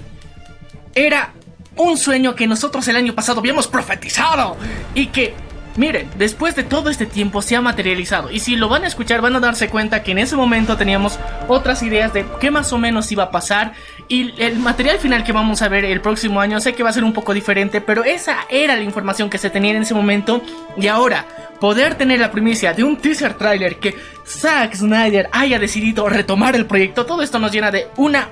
Era 0.95 1.33
un 1.77 1.99
sueño 1.99 2.35
que 2.35 2.47
nosotros 2.47 2.87
el 2.89 2.97
año 2.97 3.15
pasado 3.15 3.41
habíamos 3.41 3.67
profetizado 3.67 4.57
y 4.95 5.07
que 5.07 5.35
Miren, 5.77 6.09
después 6.17 6.55
de 6.55 6.63
todo 6.63 6.89
este 6.89 7.05
tiempo 7.05 7.43
se 7.43 7.57
ha 7.57 7.61
materializado 7.61 8.31
y 8.31 8.39
si 8.39 8.55
lo 8.55 8.69
van 8.69 8.85
a 8.85 8.87
escuchar 8.87 9.21
van 9.21 9.35
a 9.35 9.41
darse 9.41 9.69
cuenta 9.69 10.05
que 10.05 10.13
en 10.13 10.19
ese 10.19 10.37
momento 10.37 10.77
teníamos 10.77 11.19
otras 11.49 11.83
ideas 11.83 12.13
de 12.13 12.25
qué 12.41 12.53
más 12.53 12.73
o 12.73 12.79
menos 12.79 13.11
iba 13.11 13.25
a 13.25 13.31
pasar 13.33 13.73
y 14.07 14.41
el 14.41 14.61
material 14.61 14.99
final 14.99 15.25
que 15.25 15.33
vamos 15.33 15.63
a 15.63 15.69
ver 15.69 15.85
el 15.85 16.01
próximo 16.01 16.41
año 16.41 16.61
sé 16.61 16.75
que 16.75 16.85
va 16.85 16.91
a 16.91 16.93
ser 16.93 17.03
un 17.03 17.13
poco 17.13 17.35
diferente, 17.35 17.81
pero 17.81 18.05
esa 18.05 18.47
era 18.51 18.77
la 18.77 18.83
información 18.83 19.29
que 19.29 19.39
se 19.39 19.51
tenía 19.51 19.73
en 19.73 19.83
ese 19.83 19.95
momento 19.95 20.43
y 20.77 20.87
ahora 20.87 21.27
poder 21.59 21.97
tener 21.97 22.21
la 22.21 22.31
primicia 22.31 22.73
de 22.73 22.85
un 22.85 22.97
teaser 22.97 23.35
trailer 23.35 23.81
que 23.81 23.97
Zack 24.25 24.77
Snyder 24.77 25.29
haya 25.33 25.59
decidido 25.59 26.09
retomar 26.09 26.55
el 26.55 26.67
proyecto, 26.67 27.05
todo 27.05 27.21
esto 27.23 27.41
nos 27.41 27.51
llena 27.51 27.73
de 27.73 27.89
una 27.97 28.29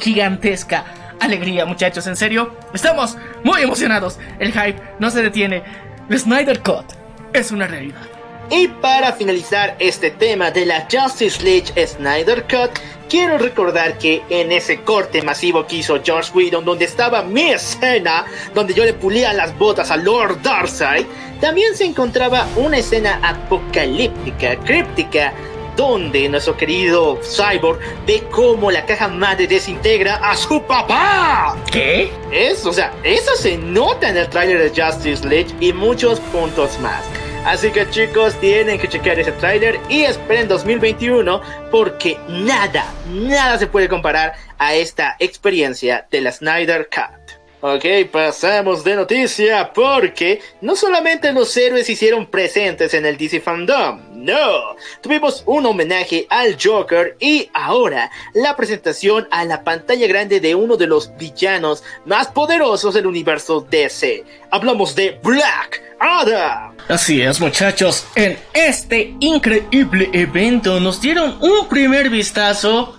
gigantesca 0.00 0.84
alegría 1.20 1.64
muchachos, 1.64 2.08
en 2.08 2.16
serio, 2.16 2.56
estamos 2.74 3.16
muy 3.44 3.62
emocionados, 3.62 4.18
el 4.40 4.52
hype 4.52 4.82
no 4.98 5.10
se 5.10 5.22
detiene. 5.22 5.62
Snyder 6.10 6.60
Cut 6.62 6.84
es 7.32 7.52
una 7.52 7.66
realidad. 7.66 8.02
Y 8.50 8.68
para 8.68 9.12
finalizar 9.12 9.76
este 9.78 10.10
tema 10.10 10.50
de 10.50 10.66
la 10.66 10.86
Justice 10.90 11.42
League 11.42 11.86
Snyder 11.86 12.42
Cut, 12.42 12.78
quiero 13.08 13.38
recordar 13.38 13.96
que 13.96 14.22
en 14.28 14.52
ese 14.52 14.82
corte 14.82 15.22
masivo 15.22 15.66
que 15.66 15.76
hizo 15.76 16.02
George 16.02 16.32
Whedon, 16.34 16.64
donde 16.64 16.84
estaba 16.84 17.22
mi 17.22 17.52
escena, 17.52 18.26
donde 18.54 18.74
yo 18.74 18.84
le 18.84 18.92
pulía 18.92 19.32
las 19.32 19.56
botas 19.56 19.90
a 19.90 19.96
Lord 19.96 20.42
Darkseid, 20.42 21.06
también 21.40 21.74
se 21.74 21.84
encontraba 21.84 22.46
una 22.56 22.78
escena 22.78 23.18
apocalíptica, 23.22 24.56
críptica, 24.56 25.32
donde 25.76 26.28
nuestro 26.28 26.56
querido 26.56 27.18
Cyborg 27.22 27.78
ve 28.06 28.22
cómo 28.30 28.70
la 28.70 28.84
caja 28.84 29.08
madre 29.08 29.46
desintegra 29.46 30.16
a 30.16 30.36
su 30.36 30.62
papá. 30.62 31.56
¿Qué? 31.70 32.10
Eso, 32.30 32.70
o 32.70 32.72
sea, 32.72 32.92
eso 33.02 33.34
se 33.36 33.56
nota 33.58 34.08
en 34.08 34.16
el 34.16 34.28
tráiler 34.28 34.70
de 34.70 34.82
Justice 34.82 35.26
League 35.26 35.54
y 35.60 35.72
muchos 35.72 36.20
puntos 36.20 36.78
más. 36.80 37.02
Así 37.44 37.72
que 37.72 37.90
chicos, 37.90 38.34
tienen 38.40 38.78
que 38.78 38.88
chequear 38.88 39.18
ese 39.18 39.32
tráiler 39.32 39.80
y 39.88 40.02
esperen 40.02 40.46
2021 40.46 41.40
porque 41.72 42.16
nada, 42.28 42.84
nada 43.08 43.58
se 43.58 43.66
puede 43.66 43.88
comparar 43.88 44.34
a 44.58 44.74
esta 44.74 45.16
experiencia 45.18 46.06
de 46.08 46.20
la 46.20 46.30
Snyder 46.30 46.88
Cut. 46.88 47.21
Ok, 47.64 47.84
pasamos 48.10 48.82
de 48.82 48.96
noticia 48.96 49.72
porque 49.72 50.40
no 50.62 50.74
solamente 50.74 51.32
los 51.32 51.56
héroes 51.56 51.88
hicieron 51.88 52.26
presentes 52.26 52.92
en 52.92 53.06
el 53.06 53.16
DC 53.16 53.40
Fandom, 53.40 54.00
no, 54.16 54.74
tuvimos 55.00 55.44
un 55.46 55.66
homenaje 55.66 56.26
al 56.28 56.58
Joker 56.60 57.16
y 57.20 57.48
ahora 57.54 58.10
la 58.34 58.56
presentación 58.56 59.28
a 59.30 59.44
la 59.44 59.62
pantalla 59.62 60.08
grande 60.08 60.40
de 60.40 60.56
uno 60.56 60.76
de 60.76 60.88
los 60.88 61.16
villanos 61.16 61.84
más 62.04 62.26
poderosos 62.26 62.94
del 62.94 63.06
universo 63.06 63.64
DC. 63.70 64.24
Hablamos 64.50 64.96
de 64.96 65.20
Black 65.22 65.80
Adam. 66.00 66.74
Así 66.88 67.22
es 67.22 67.38
muchachos, 67.38 68.04
en 68.16 68.36
este 68.54 69.14
increíble 69.20 70.10
evento 70.12 70.80
nos 70.80 71.00
dieron 71.00 71.38
un 71.40 71.68
primer 71.68 72.10
vistazo 72.10 72.98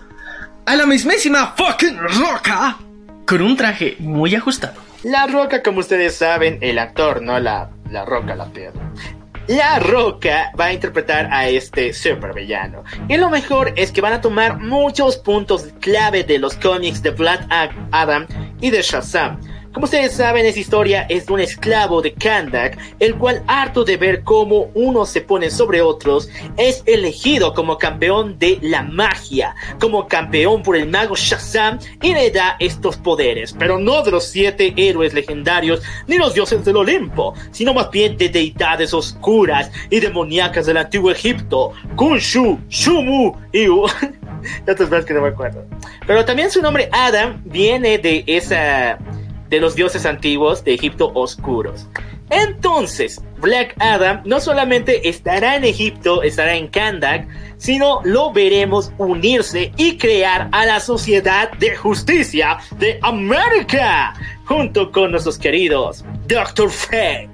a 0.65 0.73
la 0.77 0.85
mismísima 0.85 1.53
fucking 1.57 1.97
roca 1.97 2.77
con 3.25 3.41
un 3.41 3.57
traje 3.57 3.95
muy 3.99 4.35
ajustado. 4.35 4.81
La 5.03 5.27
Roca, 5.27 5.61
como 5.63 5.79
ustedes 5.79 6.15
saben, 6.15 6.59
el 6.61 6.79
actor, 6.79 7.21
no 7.21 7.39
la, 7.39 7.69
la 7.89 8.05
Roca, 8.05 8.35
la 8.35 8.45
piedra. 8.45 8.81
La 9.47 9.79
Roca 9.79 10.53
va 10.57 10.65
a 10.65 10.73
interpretar 10.73 11.27
a 11.31 11.49
este 11.49 11.91
supervillano. 11.91 12.83
Y 13.09 13.17
lo 13.17 13.29
mejor 13.29 13.73
es 13.75 13.91
que 13.91 13.99
van 13.99 14.13
a 14.13 14.21
tomar 14.21 14.59
muchos 14.59 15.17
puntos 15.17 15.67
clave 15.81 16.23
de 16.23 16.39
los 16.39 16.55
cómics 16.55 17.03
de 17.03 17.11
Black 17.11 17.45
Adam 17.91 18.25
y 18.61 18.69
de 18.69 18.81
Shazam 18.81 19.39
como 19.73 19.85
ustedes 19.85 20.13
saben, 20.13 20.45
esa 20.45 20.59
historia 20.59 21.05
es 21.09 21.25
de 21.25 21.33
un 21.33 21.39
esclavo 21.39 22.01
de 22.01 22.13
Kandak, 22.13 22.77
el 22.99 23.15
cual, 23.15 23.43
harto 23.47 23.83
de 23.83 23.97
ver 23.97 24.23
cómo 24.23 24.69
unos 24.75 25.09
se 25.09 25.21
ponen 25.21 25.49
sobre 25.49 25.81
otros, 25.81 26.29
es 26.57 26.83
elegido 26.85 27.55
como 27.55 27.79
campeón 27.79 28.37
de 28.37 28.59
la 28.61 28.83
magia, 28.83 29.55
como 29.79 30.07
campeón 30.07 30.61
por 30.61 30.75
el 30.75 30.87
mago 30.87 31.15
Shazam 31.15 31.79
y 32.03 32.13
le 32.13 32.29
da 32.29 32.55
estos 32.59 32.97
poderes, 32.97 33.55
pero 33.57 33.79
no 33.79 34.03
de 34.03 34.11
los 34.11 34.25
siete 34.25 34.73
héroes 34.77 35.15
legendarios 35.15 35.81
ni 36.05 36.17
los 36.17 36.35
dioses 36.35 36.63
del 36.63 36.77
Olimpo, 36.77 37.33
sino 37.51 37.73
más 37.73 37.89
bien 37.89 38.15
de 38.15 38.29
deidades 38.29 38.93
oscuras 38.93 39.71
y 39.89 39.99
demoníacas 39.99 40.67
del 40.67 40.77
antiguo 40.77 41.09
Egipto, 41.09 41.71
Kunshu, 41.95 42.59
Shumu 42.69 43.35
y... 43.51 43.67
otras 43.67 44.89
más 44.91 45.03
que 45.03 45.15
no 45.15 45.21
me 45.21 45.29
acuerdo. 45.29 45.65
Pero 46.05 46.23
también 46.25 46.51
su 46.51 46.61
nombre 46.61 46.89
Adam 46.91 47.41
viene 47.45 47.97
de 47.97 48.23
esa 48.27 48.99
de 49.53 49.59
los 49.59 49.75
dioses 49.75 50.07
antiguos 50.07 50.63
de 50.63 50.73
Egipto 50.73 51.11
oscuros. 51.13 51.87
Entonces, 52.31 53.21
Black 53.37 53.75
Adam 53.79 54.21
no 54.25 54.39
solamente 54.39 55.07
estará 55.07 55.55
en 55.55 55.63
Egipto, 55.63 56.23
estará 56.23 56.55
en 56.55 56.67
Kandak, 56.67 57.27
sino 57.57 58.01
lo 58.03 58.33
veremos 58.33 58.91
unirse 58.97 59.71
y 59.77 59.97
crear 59.97 60.49
a 60.51 60.65
la 60.65 60.79
Sociedad 60.79 61.51
de 61.59 61.75
Justicia 61.75 62.57
de 62.79 62.97
América, 63.03 64.15
junto 64.45 64.91
con 64.91 65.11
nuestros 65.11 65.37
queridos 65.37 66.03
Doctor 66.27 66.71
Fate, 66.71 67.29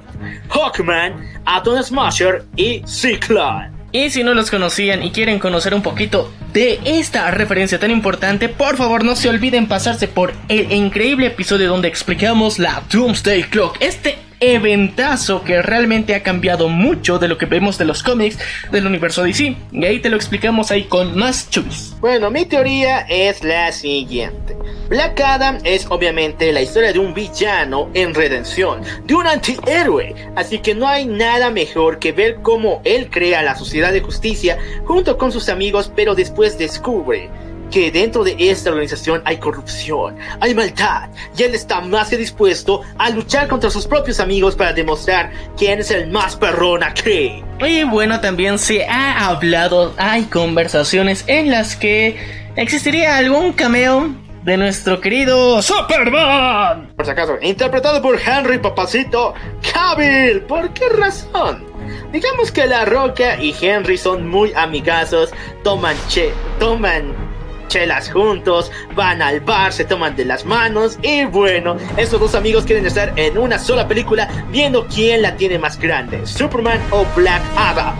Hawkman, 0.49 1.25
Atom 1.45 1.81
Smasher 1.81 2.43
y 2.57 2.83
Cyclone. 2.85 3.78
Y 3.91 4.11
si 4.11 4.23
no 4.23 4.33
los 4.33 4.51
conocían 4.51 5.03
y 5.03 5.11
quieren 5.11 5.39
conocer 5.39 5.73
un 5.73 5.81
poquito 5.81 6.31
de 6.53 6.79
esta 6.85 7.29
referencia 7.31 7.79
tan 7.79 7.91
importante, 7.91 8.47
por 8.47 8.77
favor 8.77 9.03
no 9.03 9.15
se 9.15 9.29
olviden 9.29 9.67
pasarse 9.67 10.07
por 10.07 10.33
el 10.47 10.71
increíble 10.71 11.27
episodio 11.27 11.69
donde 11.69 11.87
explicamos 11.87 12.59
la 12.59 12.83
Doomsday 12.91 13.43
Clock. 13.43 13.77
Este 13.79 14.17
eventazo 14.39 15.43
que 15.43 15.61
realmente 15.61 16.15
ha 16.15 16.23
cambiado 16.23 16.69
mucho 16.69 17.19
de 17.19 17.27
lo 17.27 17.37
que 17.37 17.45
vemos 17.45 17.77
de 17.77 17.85
los 17.85 18.03
cómics 18.03 18.37
del 18.71 18.85
universo 18.85 19.23
DC. 19.23 19.55
Y 19.71 19.85
ahí 19.85 19.99
te 19.99 20.09
lo 20.09 20.15
explicamos 20.15 20.71
ahí 20.71 20.83
con 20.83 21.17
más 21.17 21.49
chubis. 21.49 21.95
Bueno, 21.99 22.31
mi 22.31 22.45
teoría 22.45 22.99
es 23.09 23.43
la 23.43 23.71
siguiente. 23.71 24.55
Black 24.89 25.19
Adam 25.21 25.59
es 25.63 25.85
obviamente 25.89 26.51
la 26.51 26.61
historia 26.61 26.91
de 26.91 26.99
un 26.99 27.13
villano 27.13 27.89
en 27.93 28.13
redención, 28.13 28.81
de 29.05 29.13
un 29.13 29.27
antihéroe, 29.27 30.15
así 30.35 30.59
que 30.59 30.73
no 30.73 30.87
hay 30.87 31.05
nada 31.05 31.51
mejor 31.51 31.99
que 31.99 32.11
ver 32.11 32.37
cómo 32.41 32.81
él 32.85 33.09
crea 33.11 33.43
la 33.43 33.55
sociedad 33.55 33.93
de 33.93 34.01
justicia 34.01 34.57
junto 34.85 35.17
con 35.17 35.31
sus 35.31 35.49
amigos, 35.49 35.91
pero 35.95 36.15
después 36.15 36.57
descubre 36.57 37.29
que 37.69 37.91
dentro 37.91 38.23
de 38.23 38.35
esta 38.37 38.69
organización 38.69 39.21
hay 39.25 39.37
corrupción, 39.37 40.17
hay 40.39 40.53
maldad, 40.53 41.09
y 41.37 41.43
él 41.43 41.55
está 41.55 41.81
más 41.81 42.09
que 42.09 42.17
dispuesto 42.17 42.81
a 42.97 43.09
luchar 43.09 43.47
contra 43.47 43.69
sus 43.69 43.85
propios 43.85 44.19
amigos 44.19 44.55
para 44.55 44.73
demostrar 44.73 45.31
quién 45.57 45.79
es 45.79 45.91
el 45.91 46.09
más 46.09 46.35
perrón 46.35 46.83
aquí. 46.83 47.43
Y 47.59 47.83
bueno, 47.83 48.19
también 48.19 48.57
se 48.57 48.85
ha 48.85 49.27
hablado, 49.27 49.93
hay 49.97 50.23
conversaciones 50.23 51.23
en 51.27 51.51
las 51.51 51.75
que 51.75 52.17
existiría 52.55 53.17
algún 53.17 53.53
cameo 53.53 54.09
de 54.43 54.57
nuestro 54.57 54.99
querido 54.99 55.61
Superman. 55.61 56.93
Por 56.95 57.05
si 57.05 57.11
acaso, 57.11 57.37
interpretado 57.41 58.01
por 58.01 58.19
Henry 58.19 58.57
Papacito 58.57 59.33
Cavill. 59.73 60.41
¿Por 60.41 60.73
qué 60.73 60.89
razón? 60.89 61.65
Digamos 62.11 62.51
que 62.51 62.65
La 62.65 62.85
Roca 62.85 63.41
y 63.41 63.55
Henry 63.59 63.97
son 63.97 64.27
muy 64.27 64.51
amigazos, 64.53 65.31
toman, 65.63 65.95
che, 66.07 66.31
toman 66.59 67.28
chelas 67.69 68.11
juntos, 68.11 68.71
van 68.95 69.21
al 69.21 69.39
bar, 69.39 69.71
se 69.71 69.85
toman 69.85 70.17
de 70.17 70.25
las 70.25 70.43
manos 70.43 70.99
y 71.01 71.23
bueno, 71.23 71.77
estos 71.95 72.19
dos 72.19 72.35
amigos 72.35 72.65
quieren 72.65 72.85
estar 72.85 73.13
en 73.15 73.37
una 73.37 73.57
sola 73.57 73.87
película 73.87 74.27
viendo 74.51 74.85
quién 74.87 75.21
la 75.21 75.37
tiene 75.37 75.57
más 75.57 75.79
grande, 75.79 76.27
Superman 76.27 76.81
o 76.91 77.05
Black 77.15 77.41
Adam. 77.55 77.95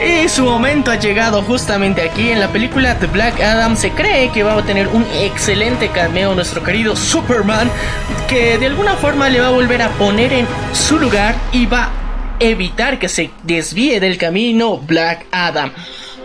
Y 0.00 0.28
su 0.28 0.44
momento 0.44 0.92
ha 0.92 0.96
llegado 0.96 1.42
justamente 1.42 2.02
aquí 2.02 2.30
en 2.30 2.38
la 2.38 2.48
película 2.48 2.96
The 3.00 3.06
Black 3.06 3.40
Adam. 3.40 3.76
Se 3.76 3.90
cree 3.90 4.30
que 4.30 4.44
va 4.44 4.56
a 4.56 4.62
tener 4.62 4.86
un 4.86 5.04
excelente 5.12 5.88
cameo 5.88 6.36
nuestro 6.36 6.62
querido 6.62 6.94
Superman, 6.94 7.68
que 8.28 8.58
de 8.58 8.66
alguna 8.66 8.94
forma 8.94 9.28
le 9.28 9.40
va 9.40 9.48
a 9.48 9.50
volver 9.50 9.82
a 9.82 9.88
poner 9.90 10.32
en 10.32 10.46
su 10.72 11.00
lugar 11.00 11.34
y 11.50 11.66
va 11.66 11.84
a 11.86 11.90
evitar 12.38 13.00
que 13.00 13.08
se 13.08 13.30
desvíe 13.42 13.98
del 13.98 14.18
camino 14.18 14.78
Black 14.78 15.26
Adam. 15.32 15.72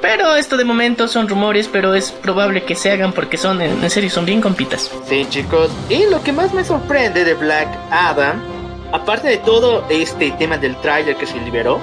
Pero 0.04 0.36
esto 0.36 0.58
de 0.58 0.66
momento 0.66 1.08
son 1.08 1.30
rumores, 1.30 1.70
pero 1.72 1.96
es 1.96 2.12
probable 2.12 2.64
que 2.64 2.76
se 2.76 2.92
hagan 2.92 3.14
porque 3.14 3.38
son, 3.38 3.62
en 3.62 3.90
serio, 3.90 4.10
son 4.10 4.26
bien 4.26 4.42
compitas. 4.42 4.92
Sí, 5.08 5.26
chicos. 5.30 5.72
Y 5.88 6.08
lo 6.08 6.22
que 6.22 6.34
más 6.34 6.54
me 6.54 6.66
sorprende 6.66 7.24
de 7.24 7.34
Black 7.36 7.70
Adam, 7.90 8.44
aparte 8.92 9.30
de 9.30 9.38
todo 9.38 9.86
este 9.90 10.32
tema 10.32 10.58
del 10.58 10.76
tráiler 10.82 11.16
que 11.16 11.26
se 11.26 11.40
liberó, 11.40 11.80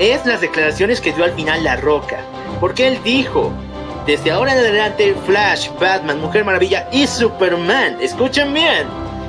es 0.00 0.26
las 0.26 0.40
declaraciones 0.40 1.00
que 1.00 1.12
dio 1.12 1.22
al 1.22 1.34
final 1.34 1.62
La 1.62 1.76
Roca. 1.76 2.18
Porque 2.58 2.88
él 2.88 2.98
dijo, 3.04 3.52
desde 4.08 4.32
ahora 4.32 4.54
en 4.54 4.58
adelante, 4.58 5.14
Flash, 5.24 5.68
Batman, 5.80 6.20
Mujer 6.20 6.44
Maravilla 6.44 6.88
y 6.90 7.06
Superman, 7.06 7.98
escuchen 8.00 8.52
bien, 8.52 8.88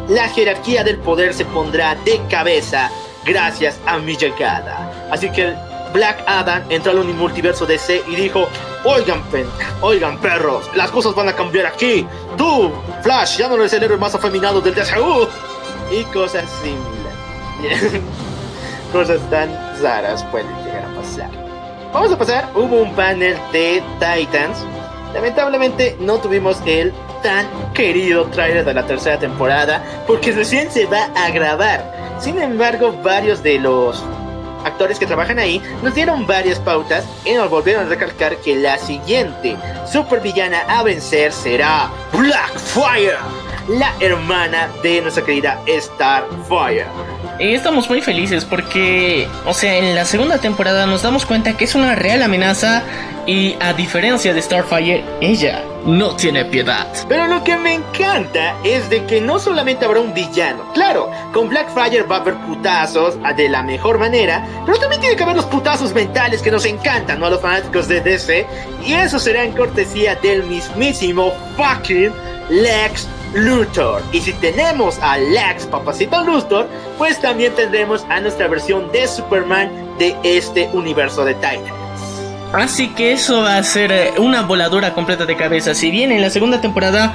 la 0.10 0.28
jerarquía 0.30 0.84
del 0.84 0.98
poder 0.98 1.36
se 1.36 1.46
pondrá 1.46 1.94
de 2.04 2.20
cabeza 2.32 2.90
gracias 3.26 3.80
a 3.86 4.00
mi 4.00 4.18
llegada. 4.18 4.92
Así 5.12 5.30
que 5.30 5.54
Black 5.94 6.24
Adam 6.28 6.64
entró 6.70 6.92
al 6.92 7.04
multiverso 7.06 7.66
DC 7.66 8.04
y 8.08 8.16
dijo, 8.16 8.48
oigan, 8.84 9.24
oigan 9.82 10.20
perros, 10.20 10.70
las 10.76 10.92
cosas 10.92 11.16
van 11.16 11.30
a 11.30 11.34
cambiar 11.34 11.66
aquí. 11.66 12.06
Tú, 12.38 12.72
Flash, 13.02 13.38
ya 13.38 13.48
no 13.48 13.56
eres 13.56 13.74
el 13.74 13.84
héroe 13.84 13.98
más 13.98 14.16
afeminado 14.16 14.62
del 14.62 14.76
DCU. 14.76 15.28
Y 15.92 16.04
cosas 16.06 16.46
similares. 16.62 18.02
cosas 18.92 19.22
tan 19.30 19.50
raras 19.82 20.24
pueden 20.26 20.48
llegar 20.64 20.86
a 20.86 20.96
pasar. 20.96 21.30
Vamos 21.94 22.12
a 22.12 22.18
pasar, 22.18 22.50
hubo 22.54 22.82
un 22.82 22.94
panel 22.94 23.38
de 23.52 23.82
Titans. 24.00 24.66
Lamentablemente 25.14 25.96
no 26.00 26.18
tuvimos 26.18 26.58
el 26.66 26.94
tan 27.24 27.48
querido 27.74 28.26
trailer 28.26 28.66
de 28.66 28.74
la 28.74 28.86
tercera 28.86 29.18
temporada 29.18 29.84
porque 30.06 30.32
recién 30.32 30.70
se 30.70 30.86
va 30.86 31.10
a 31.16 31.32
grabar. 31.32 32.18
Sin 32.20 32.38
embargo, 32.40 32.94
varios 33.04 33.42
de 33.44 33.60
los 33.60 34.04
actores 34.68 35.00
que 35.00 35.06
trabajan 35.06 35.40
ahí 35.40 35.62
nos 35.82 35.96
dieron 35.96 36.28
varias 36.28 36.60
pautas 36.60 37.06
y 37.26 37.34
nos 37.34 37.50
volvieron 37.50 37.86
a 37.86 37.90
recalcar 37.90 38.38
que 38.38 38.56
la 38.56 38.78
siguiente 38.78 39.58
supervillana 39.92 40.62
a 40.68 40.84
vencer 40.84 41.32
será 41.32 41.90
Blackfire, 42.14 43.18
la 43.68 43.94
hermana 44.00 44.70
de 44.84 45.02
nuestra 45.02 45.24
querida 45.24 45.60
Starfire. 45.68 46.86
Estamos 47.40 47.88
muy 47.88 48.02
felices 48.02 48.46
porque, 48.46 49.28
o 49.46 49.54
sea, 49.54 49.78
en 49.78 49.94
la 49.94 50.06
segunda 50.06 50.40
temporada 50.40 50.88
nos 50.88 51.04
damos 51.04 51.26
cuenta 51.26 51.56
que 51.56 51.66
es 51.66 51.76
una 51.76 51.94
real 51.94 52.24
amenaza 52.24 52.82
y 53.28 53.56
a 53.60 53.74
diferencia 53.74 54.34
de 54.34 54.42
Starfire, 54.42 55.04
ella 55.22 55.64
no 55.86 56.16
tiene 56.16 56.46
piedad. 56.46 56.88
Pero 57.08 57.28
lo 57.28 57.44
que 57.44 57.56
me 57.56 57.76
encanta 57.76 58.56
es 58.64 58.90
de 58.90 59.06
que 59.06 59.22
no 59.22 59.38
solamente 59.38 59.86
habrá 59.86 60.00
un 60.00 60.16
villano. 60.16 60.72
Claro, 60.74 61.12
con 61.32 61.48
Blackfire 61.48 62.04
va 62.04 62.18
a 62.18 62.20
haber 62.22 62.36
putazos 62.38 63.18
de 63.36 63.50
la 63.50 63.62
mejor 63.62 64.00
manera, 64.00 64.44
pero 64.66 64.80
también 64.80 65.02
tiene 65.02 65.16
que 65.16 65.24
haber 65.24 65.36
los 65.36 65.46
putazos 65.46 65.94
mentales 65.94 66.42
que 66.42 66.50
nos 66.50 66.66
encantan, 66.66 67.20
¿no? 67.20 67.28
A 67.28 67.30
los 67.30 67.42
fanáticos 67.42 67.88
de 67.88 68.02
DC. 68.02 68.48
Y 68.84 68.94
eso 68.94 69.20
será 69.20 69.44
en 69.44 69.52
cortesía 69.52 70.16
del 70.16 70.44
mismísimo 70.44 71.34
fucking 71.56 72.12
Lex 72.50 73.08
Luthor. 73.38 74.02
Y 74.12 74.22
si 74.22 74.34
tenemos 74.34 74.98
a 75.00 75.18
Lex 75.18 75.66
Papacito 75.68 76.24
Luthor, 76.24 76.68
pues 76.98 77.22
también 77.22 77.54
tendremos 77.54 78.06
a 78.10 78.20
nuestra 78.20 78.48
versión 78.48 78.92
de 78.92 79.08
Superman 79.08 79.70
de 80.00 80.16
este 80.24 80.70
universo 80.74 81.24
de 81.24 81.36
Titans. 81.36 81.72
Así 82.54 82.90
que 82.90 83.12
eso 83.12 83.42
va 83.42 83.58
a 83.58 83.64
ser 83.64 83.92
eh, 83.92 84.14
una 84.18 84.42
voladura 84.42 84.94
completa 84.94 85.26
de 85.26 85.36
cabeza. 85.36 85.76
Si 85.76 85.92
bien 85.92 86.12
en 86.12 86.22
la 86.22 86.30
segunda 86.30 86.62
temporada, 86.62 87.14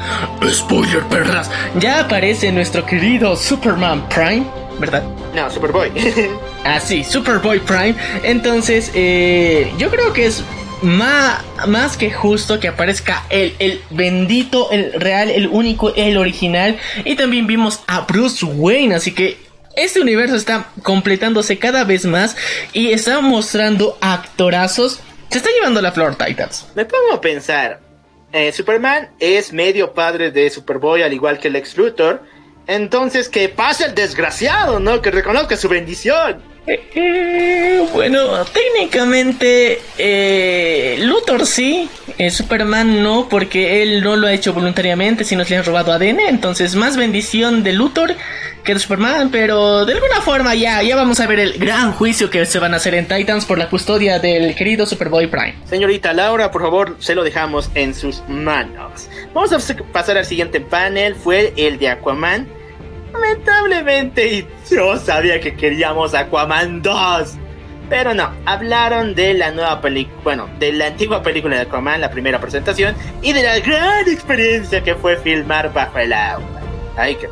spoiler 0.51 1.03
perras, 1.05 1.51
ya 1.79 2.01
aparece 2.01 2.53
nuestro 2.53 2.85
querido 2.85 3.35
Superman 3.35 4.07
Prime, 4.09 4.45
¿verdad? 4.79 5.03
No, 5.35 5.51
Superboy. 5.51 5.91
ah, 6.65 6.79
sí, 6.79 7.03
Superboy 7.03 7.61
Prime. 7.61 7.95
Entonces, 8.23 8.91
eh, 8.95 9.73
yo 9.79 9.91
creo 9.91 10.13
que 10.13 10.27
es 10.27 10.45
más, 10.83 11.43
más 11.67 11.97
que 11.97 12.11
justo 12.11 12.61
que 12.61 12.69
aparezca 12.69 13.25
el, 13.31 13.55
el 13.59 13.81
bendito, 13.91 14.71
el 14.71 14.93
real, 14.95 15.31
el 15.31 15.49
único, 15.49 15.95
el 15.95 16.17
original. 16.17 16.79
Y 17.05 17.17
también 17.17 17.47
vimos 17.47 17.81
a 17.87 18.01
Bruce 18.03 18.45
Wayne, 18.45 18.95
así 18.95 19.13
que 19.13 19.39
este 19.77 20.01
universo 20.01 20.37
está 20.37 20.71
completándose 20.83 21.59
cada 21.59 21.85
vez 21.85 22.05
más 22.05 22.37
y 22.73 22.93
está 22.93 23.21
mostrando 23.21 23.97
actorazos. 24.01 25.01
Se 25.31 25.39
está 25.39 25.51
llevando 25.51 25.81
la 25.81 25.93
flor 25.93 26.17
Titans. 26.17 26.67
Me 26.75 26.85
pongo 26.85 27.15
a 27.15 27.21
pensar. 27.21 27.81
Eh, 28.33 28.53
Superman 28.53 29.11
es 29.19 29.53
medio 29.53 29.93
padre 29.93 30.31
de 30.31 30.51
Superboy, 30.51 31.03
al 31.03 31.13
igual 31.13 31.39
que 31.39 31.49
el 31.49 31.57
ex 31.57 31.77
Luthor. 31.77 32.23
Entonces, 32.67 33.29
que 33.29 33.49
pase 33.49 33.87
el 33.87 33.95
desgraciado, 33.95 34.79
¿no? 34.79 35.03
Que 35.03 35.11
reconozca 35.11 35.57
su 35.57 35.69
bendición. 35.69 36.43
Eh, 36.67 37.89
bueno, 37.93 38.45
técnicamente 38.45 39.81
eh, 39.99 40.97
Luthor 41.01 41.45
sí, 41.45 41.89
eh, 42.19 42.31
Superman 42.31 43.03
no, 43.03 43.29
porque 43.29 43.83
él 43.83 44.03
no 44.03 44.15
lo 44.15 44.29
ha 44.29 44.33
hecho 44.33 44.53
voluntariamente, 44.53 45.25
sino 45.25 45.45
que 45.45 45.51
le 45.51 45.57
han 45.57 45.65
robado 45.65 45.93
ADN. 45.93 46.21
Entonces, 46.21 46.77
más 46.77 46.97
bendición 46.97 47.65
de 47.65 47.73
Luthor 47.73 48.15
que 48.63 48.75
de 48.75 48.81
Superman, 48.81 49.31
pero 49.33 49.85
de 49.85 49.95
alguna 49.95 50.21
forma 50.21 50.55
ya, 50.55 50.83
ya 50.85 50.95
vamos 50.95 51.19
a 51.19 51.27
ver 51.27 51.41
el 51.41 51.59
gran 51.59 51.93
juicio 51.93 52.31
que 52.31 52.47
se 52.47 52.61
van 52.61 52.75
a 52.75 52.77
hacer 52.77 52.95
en 52.95 53.09
Titans 53.09 53.45
por 53.45 53.59
la 53.59 53.69
custodia 53.69 54.21
del 54.21 54.55
querido 54.55 54.87
Superboy 54.87 55.27
Prime. 55.27 55.57
Señorita 55.69 56.13
Laura, 56.13 56.53
por 56.53 56.63
favor, 56.63 56.97
se 57.01 57.17
lo 57.17 57.25
dejamos 57.25 57.71
en 57.75 57.93
sus 57.93 58.23
manos. 58.29 59.09
Vamos 59.35 59.53
a 59.53 59.59
pasar 59.93 60.17
al 60.17 60.27
siguiente 60.27 60.61
panel, 60.61 61.17
fue 61.17 61.53
el 61.57 61.79
de 61.81 61.89
Aquaman. 61.89 62.62
Lamentablemente, 63.13 64.47
yo 64.71 64.99
sabía 64.99 65.41
que 65.41 65.55
queríamos 65.55 66.15
Aquaman 66.15 66.83
2. 66.83 67.39
Pero 67.89 68.15
no, 68.15 68.31
hablaron 68.47 69.15
de 69.15 69.35
la 69.35 69.51
nueva 69.51 69.81
película, 69.81 70.21
bueno, 70.25 70.49
de 70.59 70.73
la 70.73 70.87
antigua 70.87 71.23
película 71.23 71.57
de 71.57 71.63
Aquaman, 71.63 72.01
la 72.01 72.11
primera 72.11 72.41
presentación, 72.41 72.95
y 73.21 73.33
de 73.33 73.43
la 73.43 73.59
gran 73.59 74.09
experiencia 74.09 74.83
que 74.83 74.95
fue 74.95 75.17
filmar 75.17 75.73
bajo 75.73 75.99
el 75.99 76.13
agua. 76.13 76.61
Ay, 76.97 77.17
qué 77.17 77.29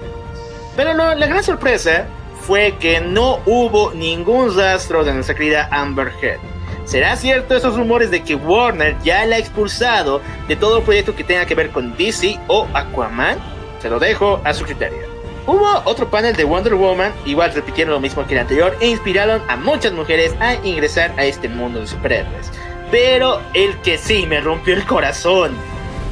Pero 0.77 0.93
no, 0.93 1.15
la 1.15 1.27
gran 1.27 1.43
sorpresa 1.43 2.07
fue 2.43 2.75
que 2.79 3.01
no 3.01 3.41
hubo 3.47 3.93
ningún 3.95 4.55
rastro 4.55 5.05
de 5.05 5.15
nuestra 5.15 5.35
querida 5.35 5.69
Amber 5.71 6.13
Heard. 6.21 6.41
¿Será 6.85 7.15
cierto 7.17 7.55
esos 7.55 7.77
rumores 7.77 8.11
de 8.11 8.23
que 8.23 8.35
Warner 8.35 8.97
ya 9.05 9.25
la 9.25 9.37
ha 9.37 9.39
expulsado 9.39 10.21
de 10.49 10.57
todo 10.57 10.83
proyecto 10.83 11.15
que 11.15 11.23
tenga 11.23 11.47
que 11.47 11.55
ver 11.55 11.71
con 11.71 11.97
DC 11.97 12.39
o 12.49 12.67
Aquaman? 12.75 13.39
Se 13.81 13.89
lo 13.89 13.99
dejo 13.99 14.41
a 14.45 14.53
su 14.53 14.65
criterio. 14.65 15.10
Hubo 15.53 15.83
otro 15.85 16.09
panel 16.09 16.37
de 16.37 16.45
Wonder 16.45 16.77
Woman, 16.77 17.13
igual 17.27 17.53
repitieron 17.53 17.93
lo 17.93 17.99
mismo 17.99 18.25
que 18.25 18.35
el 18.35 18.41
anterior 18.43 18.77
e 18.81 18.87
inspiraron 18.87 19.43
a 19.49 19.57
muchas 19.57 19.93
mujeres 19.93 20.33
a 20.39 20.55
ingresar 20.65 21.13
a 21.17 21.25
este 21.25 21.49
mundo 21.49 21.81
de 21.81 21.89
superhéroes. 21.89 22.53
Pero 22.93 23.43
el 23.53 23.77
que 23.79 23.99
sí 23.99 24.27
me 24.29 24.41
rompió 24.41 24.75
el 24.75 24.87
corazón, 24.87 25.57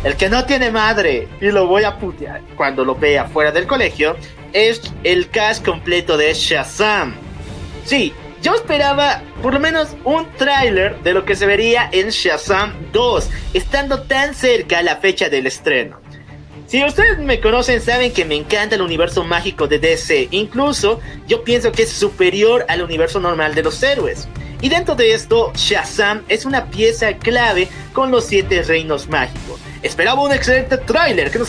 el 0.03 0.16
que 0.16 0.28
no 0.28 0.45
tiene 0.45 0.72
madre 0.72 1.28
y 1.41 1.53
lo 1.53 1.68
voy 1.68 1.84
a 1.84 1.99
putear 1.99 2.41
cuando 2.57 2.84
lo 2.84 2.97
vea 2.97 3.26
fuera 3.26 3.53
del 3.53 3.68
colegio, 3.68 4.16
es 4.53 4.93
el 5.05 5.30
cast 5.30 5.64
completo 5.64 6.16
de 6.16 6.34
Shazam. 6.34 7.14
Sí, 7.84 8.12
yo 8.43 8.57
esperaba 8.57 9.22
por 9.41 9.55
lo 9.55 9.61
menos 9.61 9.97
un 10.03 10.28
tráiler 10.32 11.01
de 11.05 11.12
lo 11.12 11.24
que 11.24 11.36
se 11.36 11.47
vería 11.47 11.89
en 11.93 12.09
Shazam 12.09 12.74
2, 12.91 13.30
estando 13.55 14.03
tan 14.03 14.34
cerca 14.34 14.82
la 14.82 14.97
fecha 14.97 15.28
del 15.28 15.47
estreno. 15.47 16.08
Si 16.69 16.85
ustedes 16.85 17.19
me 17.19 17.41
conocen, 17.41 17.81
saben 17.81 18.12
que 18.12 18.27
me 18.27 18.35
encanta 18.35 18.75
el 18.75 18.83
universo 18.83 19.25
mágico 19.25 19.66
de 19.66 19.79
DC. 19.79 20.29
Incluso 20.33 21.01
yo 21.27 21.43
pienso 21.43 21.73
que 21.73 21.85
es 21.85 21.89
superior 21.89 22.66
al 22.69 22.83
universo 22.83 23.21
normal 23.21 23.55
de 23.55 23.62
los 23.62 23.83
héroes. 23.83 24.29
Y 24.61 24.69
dentro 24.69 24.95
de 24.95 25.14
esto, 25.14 25.51
Shazam 25.55 26.25
es 26.29 26.45
una 26.45 26.66
pieza 26.66 27.14
clave 27.16 27.69
con 27.95 28.11
los 28.11 28.27
siete 28.27 28.62
reinos 28.62 29.09
mágicos. 29.09 29.59
Esperaba 29.83 30.21
un 30.21 30.31
excelente 30.31 30.77
tráiler 30.77 31.31
que 31.31 31.39
nos 31.39 31.49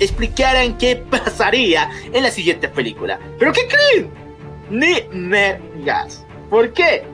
explicaran 0.00 0.78
qué 0.78 0.96
pasaría 0.96 1.90
en 2.14 2.22
la 2.22 2.30
siguiente 2.30 2.66
película. 2.70 3.20
¿Pero 3.38 3.52
qué 3.52 3.68
creen? 3.68 4.10
Ni 4.70 5.02
mergas. 5.12 6.24
¿Por 6.48 6.72
qué? 6.72 7.04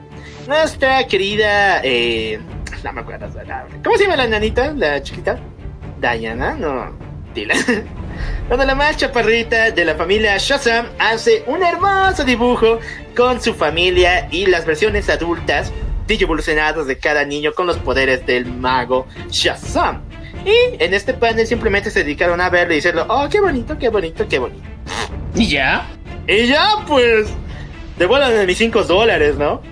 Nuestra 0.46 1.04
querida... 1.08 1.80
Eh, 1.82 2.38
no 2.84 2.92
me 2.92 3.00
acuerdo. 3.00 3.26
¿Cómo 3.82 3.96
se 3.96 4.04
llama 4.04 4.14
la 4.14 4.28
nanita? 4.28 4.72
La 4.74 5.02
chiquita. 5.02 5.40
Diana, 6.00 6.54
no. 6.54 7.01
Cuando 8.48 8.64
la 8.64 8.74
más 8.74 8.96
chaparrita 8.96 9.70
de 9.70 9.84
la 9.84 9.94
familia 9.94 10.36
Shazam 10.38 10.86
hace 10.98 11.44
un 11.46 11.62
hermoso 11.62 12.24
dibujo 12.24 12.78
con 13.16 13.40
su 13.40 13.54
familia 13.54 14.28
y 14.30 14.46
las 14.46 14.64
versiones 14.64 15.08
adultas 15.08 15.72
evolucionadas 16.20 16.86
de 16.86 16.98
cada 16.98 17.24
niño 17.24 17.52
con 17.54 17.66
los 17.66 17.78
poderes 17.78 18.26
del 18.26 18.46
mago 18.46 19.06
Shazam. 19.30 20.02
Y 20.44 20.82
en 20.82 20.92
este 20.92 21.14
panel 21.14 21.46
simplemente 21.46 21.90
se 21.90 22.00
dedicaron 22.00 22.40
a 22.40 22.50
verlo 22.50 22.72
y 22.72 22.76
decirlo, 22.76 23.06
oh, 23.08 23.28
qué 23.30 23.40
bonito, 23.40 23.78
qué 23.78 23.88
bonito, 23.88 24.26
qué 24.28 24.38
bonito. 24.38 24.64
¿Y 25.34 25.48
ya? 25.48 25.86
Y 26.26 26.46
ya, 26.46 26.68
pues, 26.86 27.28
devuelvan 27.98 28.44
mis 28.46 28.58
5 28.58 28.84
dólares, 28.84 29.36
¿no? 29.36 29.62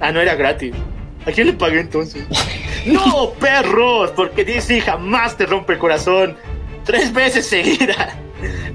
Ah, 0.00 0.10
no 0.10 0.20
era 0.20 0.34
gratis. 0.34 0.74
¿A 1.26 1.32
quién 1.32 1.48
le 1.48 1.52
pagué 1.52 1.80
entonces? 1.80 2.24
no, 2.86 3.32
perros, 3.38 4.12
porque 4.16 4.44
DC 4.44 4.80
jamás 4.80 5.36
te 5.36 5.46
rompe 5.46 5.74
el 5.74 5.78
corazón. 5.78 6.36
Tres 6.88 7.12
veces 7.12 7.46
seguida. 7.46 8.16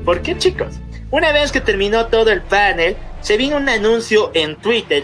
¿Por 0.06 0.22
qué, 0.22 0.38
chicos? 0.38 0.76
Una 1.10 1.32
vez 1.32 1.52
que 1.52 1.60
terminó 1.60 2.06
todo 2.08 2.32
el 2.32 2.44
panel, 2.44 2.96
se 3.22 3.38
vino 3.38 3.58
un 3.58 3.68
anuncio 3.68 4.30
en 4.36 4.56
Twitter 4.58 5.04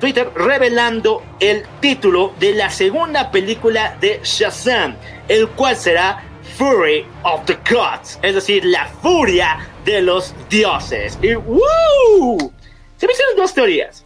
Twitter 0.00 0.30
revelando 0.34 1.22
el 1.40 1.64
título 1.80 2.32
de 2.38 2.54
la 2.54 2.70
segunda 2.70 3.30
película 3.30 3.96
de 4.00 4.20
Shazam, 4.22 4.96
el 5.28 5.48
cual 5.50 5.76
será 5.76 6.24
Fury 6.56 7.04
of 7.24 7.44
the 7.46 7.58
Gods, 7.68 8.18
es 8.22 8.34
decir, 8.34 8.64
la 8.64 8.86
furia 8.86 9.58
de 9.84 10.02
los 10.02 10.34
dioses. 10.48 11.18
Y 11.22 11.34
¡woo! 11.34 12.52
Se 12.96 13.06
me 13.06 13.12
hicieron 13.12 13.36
dos 13.36 13.54
teorías. 13.54 14.04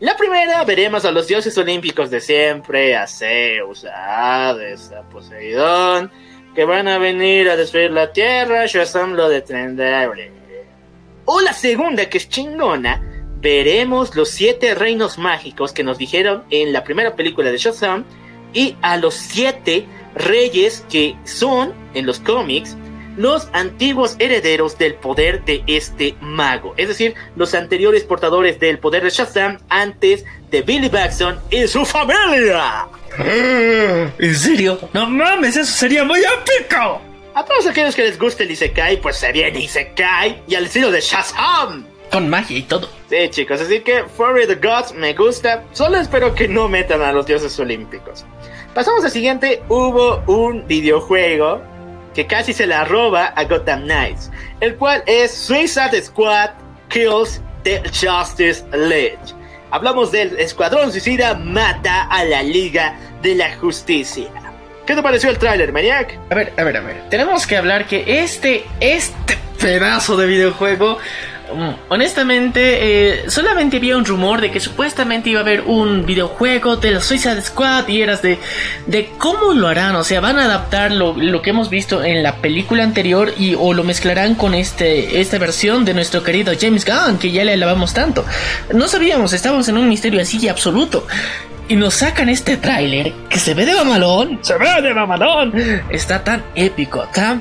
La 0.00 0.16
primera, 0.16 0.64
veremos 0.64 1.04
a 1.04 1.12
los 1.12 1.26
dioses 1.26 1.56
olímpicos 1.58 2.10
de 2.10 2.22
siempre, 2.22 2.96
a 2.96 3.06
Zeus, 3.06 3.84
a 3.84 4.48
Hades, 4.48 4.92
a 4.92 5.02
Poseidón, 5.02 6.10
que 6.54 6.64
van 6.64 6.88
a 6.88 6.98
venir 6.98 7.48
a 7.48 7.56
destruir 7.56 7.90
la 7.90 8.12
tierra, 8.12 8.66
Shazam 8.66 9.14
lo 9.14 9.28
detendrá. 9.28 10.10
O 11.24 11.40
la 11.40 11.52
segunda, 11.52 12.08
que 12.08 12.18
es 12.18 12.28
chingona, 12.28 13.02
veremos 13.40 14.14
los 14.16 14.30
siete 14.30 14.74
reinos 14.74 15.18
mágicos 15.18 15.72
que 15.72 15.84
nos 15.84 15.98
dijeron 15.98 16.44
en 16.50 16.72
la 16.72 16.84
primera 16.84 17.16
película 17.16 17.50
de 17.50 17.58
Shazam 17.58 18.04
y 18.52 18.76
a 18.82 18.96
los 18.96 19.14
siete 19.14 19.86
reyes 20.14 20.84
que 20.90 21.16
son, 21.24 21.72
en 21.94 22.06
los 22.06 22.18
cómics, 22.18 22.76
los 23.16 23.48
antiguos 23.52 24.16
herederos 24.18 24.78
del 24.78 24.94
poder 24.94 25.44
de 25.44 25.62
este 25.66 26.14
mago. 26.20 26.74
Es 26.76 26.88
decir, 26.88 27.14
los 27.36 27.54
anteriores 27.54 28.04
portadores 28.04 28.58
del 28.60 28.78
poder 28.78 29.02
de 29.04 29.10
Shazam 29.10 29.58
antes 29.68 30.24
de 30.50 30.62
Billy 30.62 30.88
Baxton 30.88 31.38
y 31.50 31.66
su 31.66 31.84
familia. 31.84 32.86
¿En 33.18 34.34
serio? 34.34 34.78
No 34.92 35.06
mames, 35.06 35.56
eso 35.56 35.72
sería 35.72 36.04
muy 36.04 36.20
épico. 36.20 37.00
A 37.34 37.44
todos 37.44 37.66
aquellos 37.66 37.94
que 37.94 38.02
les 38.02 38.18
guste 38.18 38.44
el 38.44 38.50
Isekai, 38.50 39.00
pues 39.00 39.16
se 39.16 39.30
viene 39.32 39.60
Isekai 39.60 40.42
y 40.48 40.54
al 40.54 40.66
estilo 40.66 40.90
de 40.90 41.00
Shazam. 41.00 41.86
Con 42.10 42.28
magia 42.28 42.58
y 42.58 42.62
todo. 42.62 42.88
Sí, 43.08 43.28
chicos, 43.30 43.60
así 43.60 43.80
que 43.80 44.04
Furry 44.16 44.46
the 44.46 44.56
Gods 44.56 44.92
me 44.94 45.14
gusta. 45.14 45.62
Solo 45.72 45.98
espero 45.98 46.34
que 46.34 46.48
no 46.48 46.68
metan 46.68 47.02
a 47.02 47.12
los 47.12 47.26
dioses 47.26 47.56
olímpicos. 47.60 48.24
Pasamos 48.74 49.04
al 49.04 49.10
siguiente. 49.10 49.62
Hubo 49.68 50.22
un 50.26 50.66
videojuego 50.66 51.60
que 52.14 52.26
casi 52.26 52.52
se 52.52 52.66
la 52.66 52.84
roba 52.84 53.26
a 53.26 53.44
Gotham 53.44 53.84
Knights, 53.84 54.30
el 54.60 54.76
cual 54.76 55.02
es 55.06 55.32
Suicide 55.32 56.02
Squad 56.02 56.50
Kills 56.88 57.40
the 57.62 57.82
Justice 57.88 58.64
League. 58.72 59.18
Hablamos 59.70 60.10
del 60.10 60.38
Escuadrón 60.38 60.90
Suicida 60.90 61.34
mata 61.34 62.04
a 62.04 62.24
la 62.24 62.42
Liga 62.42 62.96
de 63.22 63.36
la 63.36 63.56
Justicia. 63.56 64.28
¿Qué 64.86 64.96
te 64.96 65.02
pareció 65.02 65.30
el 65.30 65.38
tráiler, 65.38 65.72
Maniac? 65.72 66.18
A 66.30 66.34
ver, 66.34 66.52
a 66.56 66.64
ver, 66.64 66.76
a 66.76 66.80
ver. 66.80 67.08
Tenemos 67.10 67.46
que 67.46 67.56
hablar 67.56 67.86
que 67.86 68.22
este, 68.24 68.64
este 68.80 69.38
pedazo 69.60 70.16
de 70.16 70.26
videojuego 70.26 70.98
honestamente, 71.88 73.22
eh, 73.22 73.30
solamente 73.30 73.78
había 73.78 73.96
un 73.96 74.04
rumor 74.04 74.40
de 74.40 74.50
que 74.50 74.60
supuestamente 74.60 75.30
iba 75.30 75.40
a 75.40 75.42
haber 75.42 75.62
un 75.62 76.06
videojuego 76.06 76.76
de 76.76 76.92
la 76.92 77.00
Suicide 77.00 77.42
Squad 77.42 77.88
y 77.88 78.02
eras 78.02 78.22
de, 78.22 78.38
de 78.86 79.10
cómo 79.18 79.52
lo 79.52 79.68
harán, 79.68 79.96
o 79.96 80.04
sea, 80.04 80.20
van 80.20 80.38
a 80.38 80.44
adaptar 80.44 80.92
lo, 80.92 81.14
que 81.42 81.50
hemos 81.50 81.70
visto 81.70 82.02
en 82.04 82.22
la 82.22 82.36
película 82.36 82.84
anterior 82.84 83.32
y 83.38 83.54
o 83.58 83.72
lo 83.72 83.84
mezclarán 83.84 84.34
con 84.34 84.54
este, 84.54 85.20
esta 85.20 85.38
versión 85.38 85.84
de 85.84 85.94
nuestro 85.94 86.22
querido 86.22 86.52
James 86.58 86.84
Gunn, 86.84 87.18
que 87.18 87.30
ya 87.30 87.44
le 87.44 87.54
alabamos 87.54 87.94
tanto. 87.94 88.24
No 88.72 88.88
sabíamos, 88.88 89.32
estábamos 89.32 89.68
en 89.68 89.78
un 89.78 89.88
misterio 89.88 90.20
así 90.20 90.48
absoluto. 90.48 91.06
Y 91.68 91.76
nos 91.76 91.94
sacan 91.94 92.28
este 92.28 92.56
tráiler 92.56 93.12
que 93.28 93.38
se 93.38 93.54
ve 93.54 93.64
de 93.64 93.74
mamalón. 93.74 94.40
Se 94.42 94.58
ve 94.58 94.82
de 94.82 94.92
mamalón. 94.92 95.52
Está 95.88 96.24
tan 96.24 96.42
épico, 96.56 97.06
tan 97.14 97.40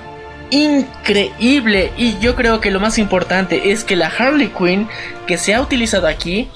increíble. 0.52 1.92
Y 1.98 2.18
yo 2.20 2.36
creo 2.36 2.62
que 2.62 2.72
lo 2.72 2.80
más 2.80 2.98
importante 2.98 3.72
es 3.72 3.84
que 3.84 3.96
la 3.96 4.08
Harley 4.08 4.50
Quinn 4.50 4.88
que 5.28 5.38
se 5.38 5.54
ha 5.54 5.62
utilizado 5.62 6.08
aquí 6.08 6.50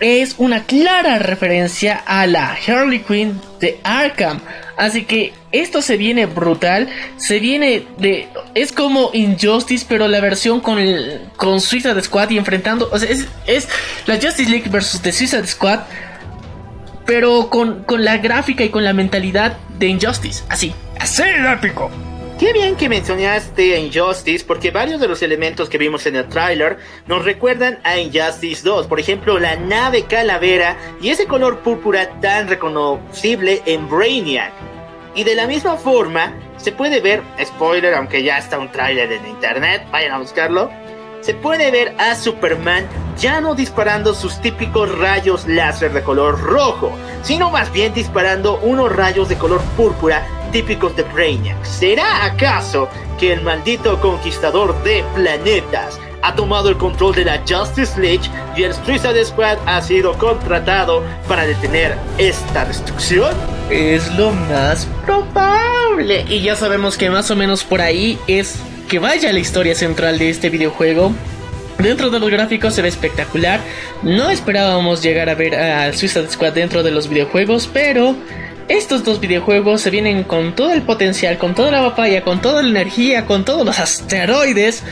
es 0.00 0.34
una 0.38 0.64
clara 0.64 1.18
referencia 1.18 2.02
a 2.06 2.26
la 2.26 2.56
Harley 2.66 3.00
Quinn 3.00 3.40
de 3.60 3.80
Arkham. 3.82 4.40
Así 4.76 5.04
que 5.04 5.32
esto 5.52 5.80
se 5.80 5.96
viene 5.96 6.26
brutal. 6.26 6.88
Se 7.16 7.40
viene 7.40 7.86
de. 7.98 8.28
Es 8.54 8.72
como 8.72 9.10
Injustice, 9.14 9.86
pero 9.88 10.06
la 10.06 10.20
versión 10.20 10.60
con, 10.60 10.78
con 11.36 11.60
Suicide 11.60 12.00
Squad 12.02 12.30
y 12.30 12.38
enfrentando. 12.38 12.94
Es, 12.94 13.26
es 13.46 13.68
la 14.06 14.16
Justice 14.16 14.50
League 14.50 14.68
versus 14.68 15.00
The 15.00 15.12
Suicide 15.12 15.46
Squad. 15.46 15.80
Pero 17.06 17.48
con, 17.48 17.84
con 17.84 18.04
la 18.04 18.18
gráfica 18.18 18.64
y 18.64 18.68
con 18.68 18.84
la 18.84 18.92
mentalidad 18.92 19.56
de 19.78 19.86
Injustice. 19.86 20.42
Así, 20.48 20.74
así 20.98 21.22
épico. 21.22 21.90
Qué 22.38 22.52
bien 22.52 22.76
que 22.76 22.90
mencionaste 22.90 23.78
Injustice, 23.78 24.44
porque 24.44 24.70
varios 24.70 25.00
de 25.00 25.08
los 25.08 25.22
elementos 25.22 25.70
que 25.70 25.78
vimos 25.78 26.04
en 26.04 26.16
el 26.16 26.28
tráiler 26.28 26.76
nos 27.06 27.24
recuerdan 27.24 27.78
a 27.82 27.96
Injustice 27.96 28.62
2. 28.62 28.88
Por 28.88 29.00
ejemplo, 29.00 29.38
la 29.38 29.56
nave 29.56 30.02
calavera 30.02 30.76
y 31.00 31.08
ese 31.08 31.26
color 31.26 31.60
púrpura 31.60 32.20
tan 32.20 32.46
reconocible 32.46 33.62
en 33.64 33.88
Brainiac. 33.88 34.52
Y 35.14 35.24
de 35.24 35.34
la 35.34 35.46
misma 35.46 35.76
forma, 35.76 36.34
se 36.58 36.72
puede 36.72 37.00
ver, 37.00 37.22
spoiler, 37.42 37.94
aunque 37.94 38.22
ya 38.22 38.36
está 38.36 38.58
un 38.58 38.70
tráiler 38.70 39.10
en 39.12 39.26
internet, 39.26 39.86
vayan 39.90 40.12
a 40.12 40.18
buscarlo. 40.18 40.70
Se 41.26 41.34
puede 41.34 41.72
ver 41.72 41.92
a 41.98 42.14
Superman 42.14 42.86
ya 43.18 43.40
no 43.40 43.56
disparando 43.56 44.14
sus 44.14 44.40
típicos 44.40 44.96
rayos 44.96 45.44
láser 45.48 45.92
de 45.92 46.04
color 46.04 46.40
rojo, 46.40 46.92
sino 47.24 47.50
más 47.50 47.72
bien 47.72 47.92
disparando 47.92 48.60
unos 48.60 48.94
rayos 48.94 49.28
de 49.28 49.36
color 49.36 49.60
púrpura 49.76 50.24
típicos 50.52 50.94
de 50.94 51.02
Brainiac. 51.02 51.64
¿Será 51.64 52.24
acaso 52.24 52.88
que 53.18 53.32
el 53.32 53.42
maldito 53.42 54.00
conquistador 54.00 54.80
de 54.84 55.04
planetas 55.16 55.98
ha 56.22 56.36
tomado 56.36 56.68
el 56.68 56.76
control 56.76 57.16
de 57.16 57.24
la 57.24 57.42
Justice 57.44 58.00
League 58.00 58.30
y 58.54 58.62
el 58.62 58.72
Suicide 58.72 59.24
Squad 59.24 59.58
ha 59.66 59.82
sido 59.82 60.16
contratado 60.18 61.02
para 61.26 61.44
detener 61.44 61.98
esta 62.18 62.64
destrucción? 62.66 63.34
Es 63.68 64.14
lo 64.14 64.30
más 64.30 64.86
probable. 65.04 66.24
Y 66.28 66.42
ya 66.42 66.54
sabemos 66.54 66.96
que 66.96 67.10
más 67.10 67.28
o 67.32 67.34
menos 67.34 67.64
por 67.64 67.80
ahí 67.80 68.16
es 68.28 68.60
que 68.88 68.98
vaya 68.98 69.32
la 69.32 69.38
historia 69.38 69.74
central 69.74 70.18
de 70.18 70.30
este 70.30 70.50
videojuego. 70.50 71.12
Dentro 71.78 72.10
de 72.10 72.18
los 72.18 72.30
gráficos 72.30 72.74
se 72.74 72.82
ve 72.82 72.88
espectacular. 72.88 73.60
No 74.02 74.30
esperábamos 74.30 75.02
llegar 75.02 75.28
a 75.28 75.34
ver 75.34 75.54
a 75.54 75.92
Suicide 75.92 76.30
Squad 76.30 76.52
dentro 76.52 76.82
de 76.82 76.90
los 76.90 77.08
videojuegos, 77.08 77.68
pero 77.72 78.14
estos 78.68 79.04
dos 79.04 79.20
videojuegos 79.20 79.82
se 79.82 79.90
vienen 79.90 80.24
con 80.24 80.54
todo 80.54 80.72
el 80.72 80.82
potencial, 80.82 81.38
con 81.38 81.54
toda 81.54 81.70
la 81.70 81.82
papaya, 81.82 82.22
con 82.22 82.40
toda 82.40 82.62
la 82.62 82.68
energía, 82.68 83.26
con 83.26 83.44
todos 83.44 83.66
los 83.66 83.78
asteroides 83.78 84.82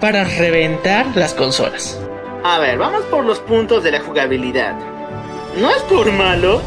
para 0.00 0.24
reventar 0.24 1.06
las 1.16 1.34
consolas. 1.34 1.98
A 2.44 2.58
ver, 2.58 2.78
vamos 2.78 3.02
por 3.06 3.24
los 3.24 3.40
puntos 3.40 3.82
de 3.82 3.90
la 3.90 4.00
jugabilidad. 4.00 4.76
No 5.60 5.70
es 5.70 5.82
por 5.82 6.12
malo, 6.12 6.62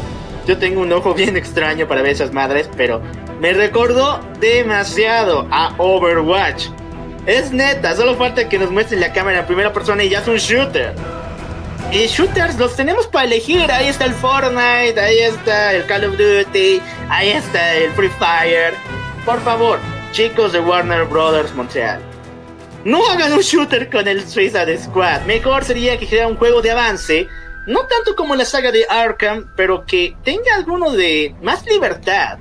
yo 0.46 0.58
tengo 0.58 0.82
un 0.82 0.92
ojo 0.92 1.14
bien 1.14 1.36
extraño 1.36 1.88
para 1.88 2.02
ver 2.02 2.12
esas 2.12 2.32
madres, 2.32 2.68
pero 2.76 3.00
me 3.42 3.52
recordó 3.52 4.20
demasiado 4.38 5.48
a 5.50 5.74
Overwatch. 5.76 6.68
Es 7.26 7.50
neta, 7.50 7.96
solo 7.96 8.14
falta 8.14 8.48
que 8.48 8.56
nos 8.56 8.70
muestren 8.70 9.00
la 9.00 9.12
cámara 9.12 9.40
en 9.40 9.46
primera 9.46 9.72
persona 9.72 10.04
y 10.04 10.10
ya 10.10 10.20
es 10.20 10.28
un 10.28 10.36
shooter. 10.36 10.94
Y 11.90 12.06
shooters 12.06 12.56
los 12.56 12.76
tenemos 12.76 13.08
para 13.08 13.24
elegir. 13.24 13.68
Ahí 13.72 13.88
está 13.88 14.04
el 14.04 14.12
Fortnite, 14.12 14.98
ahí 15.00 15.18
está 15.18 15.74
el 15.74 15.84
Call 15.86 16.04
of 16.04 16.12
Duty, 16.12 16.80
ahí 17.08 17.30
está 17.30 17.74
el 17.74 17.90
Free 17.94 18.10
Fire. 18.10 18.74
Por 19.24 19.40
favor, 19.40 19.80
chicos 20.12 20.52
de 20.52 20.60
Warner 20.60 21.04
Brothers 21.06 21.52
Montreal. 21.52 22.00
No 22.84 23.04
hagan 23.10 23.32
un 23.32 23.40
shooter 23.40 23.90
con 23.90 24.06
el 24.06 24.24
Suicide 24.24 24.78
Squad. 24.78 25.22
Mejor 25.22 25.64
sería 25.64 25.98
que 25.98 26.04
hiciera 26.04 26.28
un 26.28 26.36
juego 26.36 26.62
de 26.62 26.70
avance. 26.70 27.26
No 27.66 27.86
tanto 27.86 28.14
como 28.14 28.36
la 28.36 28.44
saga 28.44 28.70
de 28.70 28.86
Arkham, 28.88 29.50
pero 29.56 29.84
que 29.84 30.14
tenga 30.22 30.54
alguno 30.54 30.92
de 30.92 31.34
más 31.42 31.66
libertad. 31.66 32.38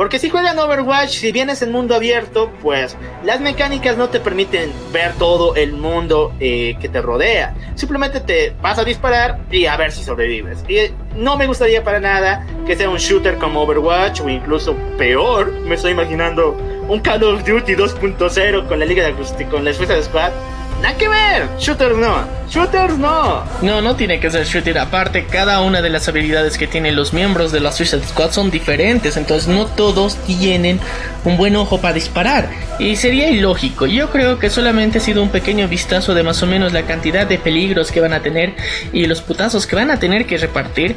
Porque 0.00 0.18
si 0.18 0.30
juegan 0.30 0.58
Overwatch, 0.58 1.10
si 1.10 1.30
vienes 1.30 1.60
en 1.60 1.72
mundo 1.72 1.94
abierto, 1.94 2.50
pues 2.62 2.96
las 3.22 3.38
mecánicas 3.42 3.98
no 3.98 4.08
te 4.08 4.18
permiten 4.18 4.72
ver 4.94 5.12
todo 5.16 5.54
el 5.56 5.74
mundo 5.74 6.32
eh, 6.40 6.74
que 6.80 6.88
te 6.88 7.02
rodea. 7.02 7.54
Simplemente 7.74 8.20
te 8.20 8.54
vas 8.62 8.78
a 8.78 8.84
disparar 8.84 9.40
y 9.50 9.66
a 9.66 9.76
ver 9.76 9.92
si 9.92 10.02
sobrevives. 10.02 10.64
Y 10.70 10.90
no 11.16 11.36
me 11.36 11.46
gustaría 11.46 11.84
para 11.84 12.00
nada 12.00 12.46
que 12.66 12.76
sea 12.76 12.88
un 12.88 12.96
shooter 12.96 13.36
como 13.36 13.60
Overwatch 13.60 14.22
o 14.22 14.30
incluso 14.30 14.74
peor. 14.96 15.52
Me 15.66 15.74
estoy 15.74 15.92
imaginando 15.92 16.56
un 16.88 17.00
Call 17.00 17.22
of 17.22 17.44
Duty 17.44 17.74
2.0 17.74 18.68
con 18.68 18.78
la 18.78 18.86
Liga 18.86 19.04
de 19.04 19.12
Justicia, 19.12 19.50
con 19.50 19.66
la 19.66 19.74
Suiza 19.74 19.96
de 19.96 20.02
Squad. 20.02 20.32
Ver, 20.82 21.48
shooters 21.58 21.96
no, 21.96 22.24
shooters 22.48 22.98
no. 22.98 23.44
No, 23.62 23.80
no 23.80 23.96
tiene 23.96 24.20
que 24.20 24.30
ser 24.30 24.44
shooter. 24.44 24.78
Aparte, 24.78 25.26
cada 25.26 25.60
una 25.60 25.80
de 25.82 25.90
las 25.90 26.08
habilidades 26.08 26.58
que 26.58 26.66
tienen 26.66 26.94
los 26.94 27.12
miembros 27.12 27.52
de 27.52 27.60
la 27.60 27.72
Suicide 27.72 28.04
Squad 28.06 28.32
son 28.32 28.50
diferentes. 28.50 29.16
Entonces, 29.16 29.48
no 29.48 29.66
todos 29.66 30.16
tienen 30.26 30.78
un 31.24 31.36
buen 31.36 31.56
ojo 31.56 31.80
para 31.80 31.94
disparar. 31.94 32.50
Y 32.78 32.96
sería 32.96 33.30
ilógico. 33.30 33.86
Yo 33.86 34.10
creo 34.10 34.38
que 34.38 34.50
solamente 34.50 34.98
ha 34.98 35.00
sido 35.00 35.22
un 35.22 35.30
pequeño 35.30 35.68
vistazo 35.68 36.14
de 36.14 36.22
más 36.22 36.42
o 36.42 36.46
menos 36.46 36.72
la 36.72 36.82
cantidad 36.82 37.26
de 37.26 37.38
peligros 37.38 37.90
que 37.90 38.00
van 38.00 38.12
a 38.12 38.20
tener 38.20 38.54
y 38.92 39.06
los 39.06 39.20
putazos 39.22 39.66
que 39.66 39.76
van 39.76 39.90
a 39.90 39.98
tener 39.98 40.26
que 40.26 40.38
repartir 40.38 40.96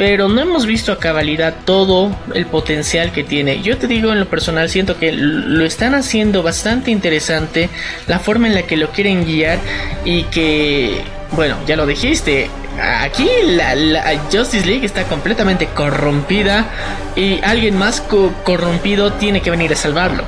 pero 0.00 0.30
no 0.30 0.40
hemos 0.40 0.64
visto 0.64 0.92
a 0.92 0.98
cabalidad 0.98 1.54
todo 1.66 2.10
el 2.32 2.46
potencial 2.46 3.12
que 3.12 3.22
tiene. 3.22 3.60
Yo 3.60 3.76
te 3.76 3.86
digo 3.86 4.10
en 4.12 4.20
lo 4.20 4.26
personal, 4.30 4.70
siento 4.70 4.96
que 4.96 5.12
lo 5.12 5.62
están 5.62 5.94
haciendo 5.94 6.42
bastante 6.42 6.90
interesante, 6.90 7.68
la 8.06 8.18
forma 8.18 8.46
en 8.46 8.54
la 8.54 8.62
que 8.62 8.78
lo 8.78 8.88
quieren 8.92 9.26
guiar 9.26 9.58
y 10.06 10.22
que, 10.22 11.02
bueno, 11.32 11.58
ya 11.66 11.76
lo 11.76 11.84
dijiste, 11.84 12.48
aquí 12.80 13.28
la, 13.44 14.18
Justice 14.32 14.64
League 14.64 14.86
está 14.86 15.04
completamente 15.04 15.66
corrompida 15.66 16.70
y 17.14 17.38
alguien 17.42 17.76
más 17.76 18.00
corrompido 18.00 19.12
tiene 19.12 19.42
que 19.42 19.50
venir 19.50 19.70
a 19.70 19.76
salvarlo. 19.76 20.24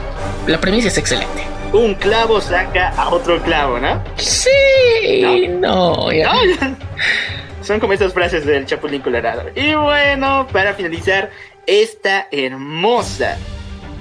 La 0.46 0.60
premisa 0.60 0.88
es 0.88 0.98
excelente. 0.98 1.44
Un 1.72 1.94
clavo 1.94 2.42
saca 2.42 2.90
a 2.90 3.08
otro 3.08 3.42
clavo, 3.42 3.78
¿no? 3.78 4.04
Sí, 4.18 5.48
no, 5.48 6.08
Son 7.62 7.78
como 7.78 7.92
estas 7.92 8.12
frases 8.12 8.44
del 8.44 8.66
Chapulín 8.66 9.02
Colorado. 9.02 9.44
Y 9.54 9.74
bueno, 9.74 10.48
para 10.52 10.74
finalizar 10.74 11.30
esta 11.66 12.26
hermosa, 12.32 13.36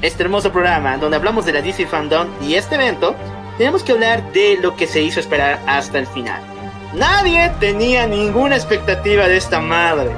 este 0.02 0.24
hermoso 0.24 0.52
programa 0.52 0.98
donde 0.98 1.18
hablamos 1.18 1.46
de 1.46 1.54
la 1.54 1.62
DC 1.62 1.86
Fandom 1.86 2.28
y 2.42 2.56
este 2.56 2.76
evento, 2.76 3.16
tenemos 3.60 3.84
que 3.84 3.92
hablar 3.92 4.32
de 4.34 4.58
lo 4.60 4.76
que 4.76 4.88
se 4.88 5.02
hizo 5.04 5.20
esperar 5.20 5.60
hasta 5.68 6.00
el 6.00 6.08
final. 6.08 6.42
Nadie 6.96 7.52
tenía 7.60 8.08
ninguna 8.08 8.56
expectativa 8.56 9.28
de 9.28 9.38
esta 9.38 9.60
madre. 9.60 10.10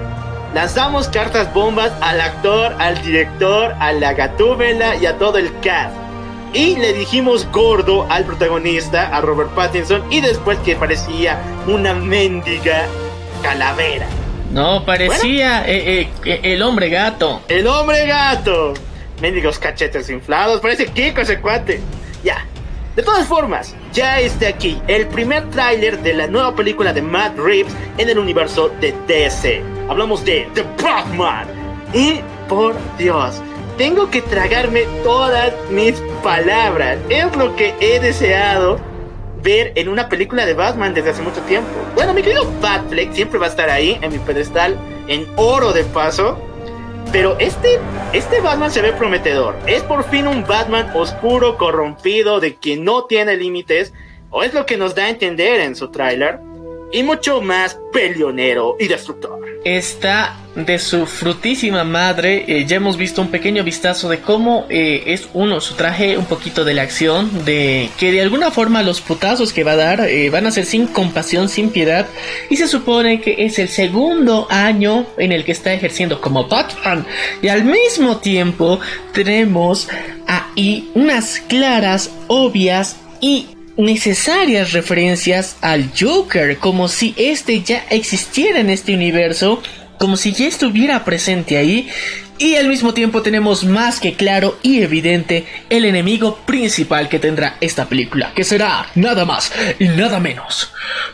Lanzamos 0.54 1.10
cartas 1.10 1.54
bombas 1.54 1.92
al 2.00 2.22
actor, 2.22 2.74
al 2.80 3.02
director, 3.04 3.76
a 3.80 3.92
la 3.92 4.14
gatúbela 4.14 4.96
y 4.96 5.06
a 5.06 5.18
todo 5.18 5.38
el 5.38 5.52
cast. 5.60 5.94
Y 6.54 6.78
le 6.78 6.94
dijimos 6.94 7.46
gordo 7.52 8.08
al 8.10 8.24
protagonista, 8.24 9.08
a 9.08 9.20
Robert 9.20 9.50
Pattinson, 9.50 10.04
y 10.12 10.22
después 10.22 10.58
que 10.60 10.76
parecía 10.76 11.42
una 11.68 11.94
mendiga 11.94 12.86
calavera. 13.44 14.08
No, 14.52 14.86
parecía 14.86 15.68
eh, 15.68 16.02
eh, 16.02 16.10
eh, 16.26 16.40
el 16.44 16.62
hombre 16.62 16.90
gato. 16.90 17.42
El 17.48 17.68
hombre 17.68 18.08
gato. 18.08 18.74
Mendigos 19.22 19.60
cachetes 19.60 20.10
inflados. 20.10 20.62
Parece 20.62 20.88
Kiko 20.88 21.22
ese 21.22 21.40
cuate. 21.40 21.80
Ya. 22.24 22.46
De 22.96 23.02
todas 23.02 23.28
formas, 23.28 23.76
ya 23.92 24.20
está 24.20 24.50
aquí 24.50 24.80
el 24.88 25.08
primer 25.08 25.50
tráiler 25.50 26.00
de 26.04 26.14
la 26.14 26.28
nueva 26.28 26.56
película 26.56 26.94
de 26.94 27.02
Matt 27.02 27.38
Reeves 27.40 27.74
en 27.98 28.08
el 28.08 28.20
universo 28.20 28.70
de 28.80 28.94
DC. 29.08 29.64
Hablamos 29.90 30.24
de 30.24 30.48
The 30.54 30.64
Batman. 30.82 31.48
Y 31.92 32.20
por 32.48 32.76
Dios, 33.00 33.42
tengo 33.80 34.12
que 34.12 34.22
tragarme 34.22 34.84
todas 35.04 35.52
mis 35.72 35.96
palabras. 36.22 37.00
Es 37.10 37.36
lo 37.36 37.56
que 37.56 37.74
he 37.80 38.00
deseado 38.00 38.80
ver 39.44 39.74
en 39.76 39.90
una 39.90 40.10
película 40.10 40.46
de 40.46 40.54
Batman 40.54 40.94
desde 40.94 41.12
hace 41.12 41.22
mucho 41.22 41.42
tiempo. 41.42 41.70
Bueno, 41.96 42.14
mi 42.14 42.24
querido 42.24 42.50
Batfleck 42.62 43.14
siempre 43.14 43.38
va 43.38 43.48
a 43.48 43.50
estar 43.50 43.70
ahí 43.70 44.00
en 44.02 44.12
mi 44.12 44.20
pedestal 44.20 44.78
en 45.08 45.28
oro 45.36 45.74
de 45.74 45.84
paso. 45.84 46.40
Pero 47.12 47.38
este, 47.38 47.80
este 48.14 48.42
Batman 48.42 48.72
se 48.72 48.82
ve 48.82 48.94
prometedor. 48.94 49.56
Es 49.68 49.84
por 49.84 50.04
fin 50.06 50.28
un 50.28 50.48
Batman 50.48 50.90
oscuro, 50.96 51.58
corrompido, 51.58 52.40
de 52.40 52.56
que 52.56 52.78
no 52.78 53.04
tiene 53.04 53.38
límites. 53.38 53.94
O 54.32 54.42
es 54.42 54.54
lo 54.54 54.66
que 54.66 54.78
nos 54.78 54.96
da 54.96 55.04
a 55.04 55.10
entender 55.10 55.60
en 55.60 55.76
su 55.76 55.90
tráiler 55.90 56.40
y 56.92 57.04
mucho 57.04 57.42
más 57.42 57.80
peleonero 57.92 58.78
y 58.80 58.88
destructor. 58.88 59.43
Está 59.64 60.38
de 60.56 60.78
su 60.78 61.06
frutísima 61.06 61.84
madre. 61.84 62.46
Eh, 62.48 62.66
ya 62.66 62.78
hemos 62.78 62.98
visto 62.98 63.22
un 63.22 63.30
pequeño 63.30 63.64
vistazo 63.64 64.10
de 64.10 64.20
cómo 64.20 64.66
eh, 64.70 65.04
es 65.08 65.28
uno 65.34 65.62
su 65.62 65.76
traje, 65.76 66.18
un 66.18 66.26
poquito 66.26 66.64
de 66.64 66.74
la 66.74 66.84
acción, 66.84 67.46
de 67.46 67.90
que 67.98 68.12
de 68.12 68.22
alguna 68.22 68.52
forma 68.52 68.84
los 68.84 69.02
putazos 69.02 69.54
que 69.54 69.64
va 69.64 69.72
a 69.72 69.76
dar 69.78 70.02
eh, 70.02 70.30
van 70.30 70.46
a 70.46 70.52
ser 70.52 70.66
sin 70.66 70.88
compasión, 70.88 71.50
sin 71.50 71.70
piedad. 71.70 72.08
Y 72.50 72.58
se 72.58 72.68
supone 72.68 73.22
que 73.22 73.46
es 73.46 73.58
el 73.60 73.70
segundo 73.70 74.48
año 74.50 75.06
en 75.18 75.32
el 75.32 75.44
que 75.44 75.54
está 75.54 75.74
ejerciendo 75.74 76.22
como 76.22 76.48
Batman. 76.48 77.06
Y 77.42 77.48
al 77.48 77.64
mismo 77.64 78.18
tiempo 78.18 78.80
tenemos 79.14 79.88
ahí 80.28 80.92
unas 80.94 81.40
claras, 81.40 82.12
obvias 82.28 82.98
y 83.22 83.48
necesarias 83.78 84.74
referencias 84.74 85.58
al 85.62 85.92
Joker, 85.98 86.58
como 86.58 86.88
si 86.88 87.14
este 87.18 87.62
ya 87.62 87.86
existiera 87.90 88.60
en 88.60 88.70
este 88.70 88.94
universo, 88.94 89.62
como 89.98 90.18
si 90.18 90.34
ya 90.34 90.48
estuviera 90.48 91.04
presente 91.04 91.58
ahí, 91.58 91.90
y 92.38 92.56
al 92.56 92.68
mismo 92.68 92.94
tiempo 92.94 93.22
tenemos 93.22 93.64
más 93.64 94.00
que 94.00 94.16
claro 94.16 94.58
y 94.64 94.82
evidente 94.82 95.46
el 95.70 95.86
enemigo 95.86 96.38
principal 96.46 97.08
que 97.08 97.20
tendrá 97.20 97.58
esta 97.62 97.88
película, 97.88 98.34
que 98.34 98.44
será 98.44 98.88
nada 98.96 99.24
más 99.24 99.54
y 99.80 99.88
nada 99.88 100.20
menos 100.20 100.74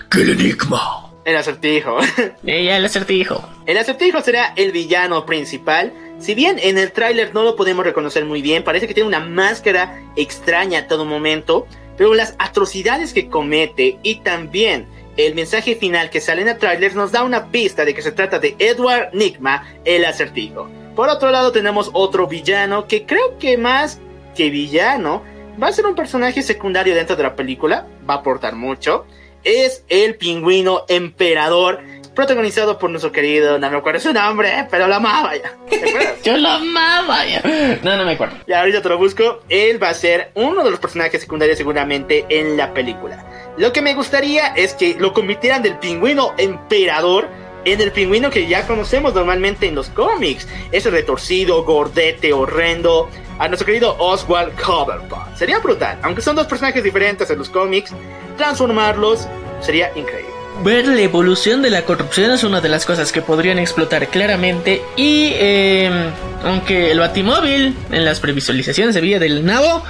que 0.09 0.21
el 0.21 0.31
enigma. 0.31 1.05
El 1.25 1.35
acertijo. 1.35 1.99
Ella, 2.45 2.77
el 2.77 2.85
acertijo. 2.85 3.47
El 3.67 3.77
acertijo 3.77 4.21
será 4.21 4.53
el 4.55 4.71
villano 4.71 5.25
principal. 5.25 5.93
Si 6.19 6.33
bien 6.33 6.57
en 6.59 6.77
el 6.77 6.91
tráiler 6.91 7.35
no 7.35 7.43
lo 7.43 7.55
podemos 7.55 7.85
reconocer 7.85 8.25
muy 8.25 8.41
bien, 8.41 8.63
parece 8.63 8.87
que 8.87 8.93
tiene 8.93 9.07
una 9.07 9.19
máscara 9.19 10.01
extraña 10.15 10.79
a 10.79 10.87
todo 10.87 11.05
momento 11.05 11.67
pero 11.99 12.13
las 12.13 12.33
atrocidades 12.39 13.13
que 13.13 13.27
comete 13.27 13.99
y 14.03 14.21
también 14.21 14.87
el 15.17 15.35
mensaje 15.35 15.75
final 15.75 16.09
que 16.09 16.21
sale 16.21 16.41
en 16.41 16.47
el 16.47 16.57
tráiler 16.57 16.95
nos 16.95 17.11
da 17.11 17.23
una 17.23 17.47
pista 17.47 17.83
de 17.83 17.93
que 17.93 18.01
se 18.01 18.13
trata 18.13 18.39
de 18.39 18.55
Edward 18.57 19.13
Nigma, 19.13 19.67
el 19.83 20.05
acertijo. 20.05 20.69
Por 20.95 21.09
otro 21.09 21.29
lado 21.29 21.51
tenemos 21.51 21.89
otro 21.91 22.25
villano 22.25 22.87
que 22.87 23.05
creo 23.05 23.37
que 23.37 23.57
más 23.57 23.99
que 24.33 24.49
villano 24.49 25.23
va 25.61 25.67
a 25.67 25.73
ser 25.73 25.85
un 25.87 25.95
personaje 25.95 26.41
secundario 26.41 26.95
dentro 26.95 27.17
de 27.17 27.23
la 27.23 27.35
película, 27.35 27.85
va 28.09 28.13
a 28.13 28.17
aportar 28.19 28.55
mucho. 28.55 29.05
Es 29.43 29.83
el 29.89 30.15
pingüino 30.15 30.85
emperador 30.87 31.81
protagonizado 32.19 32.77
por 32.77 32.89
nuestro 32.89 33.13
querido, 33.13 33.57
no 33.59 33.71
me 33.71 33.77
acuerdo 33.77 34.01
su 34.01 34.11
nombre, 34.11 34.67
pero 34.69 34.89
lo 34.89 34.95
amaba 34.95 35.37
ya. 35.37 35.55
Yo 36.23 36.35
lo 36.35 36.49
amaba 36.49 37.25
ya. 37.25 37.41
No, 37.81 37.95
no 37.95 38.03
me 38.03 38.11
acuerdo. 38.11 38.35
Ya 38.45 38.59
ahorita 38.59 38.81
te 38.81 38.89
lo 38.89 38.97
busco. 38.97 39.39
Él 39.47 39.81
va 39.81 39.87
a 39.87 39.93
ser 39.93 40.31
uno 40.35 40.65
de 40.65 40.69
los 40.69 40.81
personajes 40.81 41.21
secundarios 41.21 41.57
seguramente 41.57 42.25
en 42.27 42.57
la 42.57 42.73
película. 42.73 43.53
Lo 43.55 43.71
que 43.71 43.81
me 43.81 43.93
gustaría 43.93 44.47
es 44.47 44.73
que 44.73 44.97
lo 44.99 45.13
convirtieran 45.13 45.63
del 45.63 45.77
pingüino 45.77 46.33
emperador 46.37 47.29
en 47.63 47.79
el 47.79 47.93
pingüino 47.93 48.29
que 48.29 48.47
ya 48.47 48.67
conocemos 48.67 49.15
normalmente 49.15 49.67
en 49.67 49.75
los 49.75 49.87
cómics. 49.87 50.45
Ese 50.73 50.89
retorcido, 50.89 51.63
gordete, 51.63 52.33
horrendo. 52.33 53.09
A 53.37 53.47
nuestro 53.47 53.65
querido 53.65 53.95
Oswald 53.97 54.59
Cobblepot. 54.61 55.37
Sería 55.37 55.59
brutal. 55.59 55.97
Aunque 56.01 56.21
son 56.21 56.35
dos 56.35 56.47
personajes 56.47 56.83
diferentes 56.83 57.29
en 57.29 57.37
los 57.37 57.49
cómics, 57.49 57.93
transformarlos 58.35 59.25
sería 59.61 59.93
increíble 59.95 60.38
ver 60.63 60.87
la 60.87 61.01
evolución 61.01 61.61
de 61.61 61.69
la 61.69 61.85
corrupción 61.85 62.31
es 62.31 62.43
una 62.43 62.61
de 62.61 62.69
las 62.69 62.85
cosas 62.85 63.11
que 63.11 63.21
podrían 63.21 63.59
explotar 63.59 64.07
claramente. 64.07 64.81
Y 64.95 65.33
em, 65.35 66.11
aunque 66.43 66.91
el 66.91 66.99
batimóvil 66.99 67.75
en 67.91 68.05
las 68.05 68.19
previsualizaciones 68.19 68.95
se 68.95 69.01
veía 69.01 69.19
del 69.19 69.45
nabo, 69.45 69.83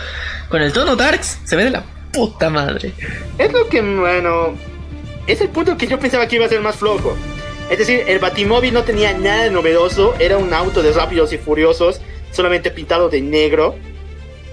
con 0.49 0.61
el 0.61 0.73
tono 0.73 0.95
darks 0.95 1.39
se 1.45 1.55
ve 1.55 1.65
de 1.65 1.71
la 1.71 1.83
puta 2.11 2.49
madre. 2.49 2.93
Es 3.37 3.51
lo 3.51 3.67
que, 3.67 3.81
bueno, 3.81 4.55
es 5.27 5.41
el 5.41 5.49
punto 5.49 5.77
que 5.77 5.87
yo 5.87 5.99
pensaba 5.99 6.27
que 6.27 6.35
iba 6.35 6.45
a 6.45 6.49
ser 6.49 6.61
más 6.61 6.75
flojo. 6.75 7.15
Es 7.69 7.77
decir, 7.77 8.03
el 8.07 8.19
batimóvil 8.19 8.73
no 8.73 8.83
tenía 8.83 9.13
nada 9.13 9.43
de 9.43 9.51
novedoso, 9.51 10.15
era 10.19 10.37
un 10.37 10.53
auto 10.53 10.81
de 10.81 10.91
rápidos 10.91 11.33
y 11.33 11.37
furiosos, 11.37 12.01
solamente 12.31 12.71
pintado 12.71 13.09
de 13.09 13.21
negro. 13.21 13.75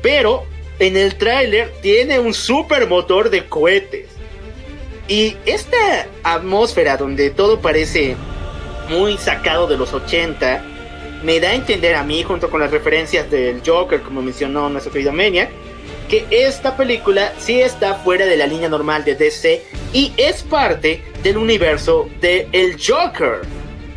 Pero 0.02 0.44
en 0.78 0.96
el 0.96 1.16
tráiler 1.16 1.72
tiene 1.80 2.18
un 2.18 2.34
super 2.34 2.86
motor 2.86 3.30
de 3.30 3.46
cohetes. 3.46 4.15
Y 5.08 5.36
esta 5.46 6.06
atmósfera 6.24 6.96
donde 6.96 7.30
todo 7.30 7.60
parece 7.60 8.16
muy 8.88 9.18
sacado 9.18 9.66
de 9.66 9.76
los 9.76 9.92
80, 9.92 10.62
me 11.22 11.40
da 11.40 11.50
a 11.50 11.54
entender 11.54 11.94
a 11.94 12.02
mí, 12.02 12.22
junto 12.22 12.50
con 12.50 12.60
las 12.60 12.70
referencias 12.70 13.30
del 13.30 13.62
Joker, 13.64 14.00
como 14.02 14.22
mencionó 14.22 14.68
nuestro 14.68 14.92
querido 14.92 15.12
Maniac, 15.12 15.50
que 16.08 16.26
esta 16.30 16.76
película 16.76 17.32
sí 17.38 17.60
está 17.60 17.94
fuera 17.94 18.26
de 18.26 18.36
la 18.36 18.46
línea 18.46 18.68
normal 18.68 19.04
de 19.04 19.16
DC 19.16 19.62
y 19.92 20.12
es 20.16 20.42
parte 20.42 21.02
del 21.22 21.36
universo 21.36 22.08
de 22.20 22.48
El 22.52 22.76
Joker. 22.80 23.40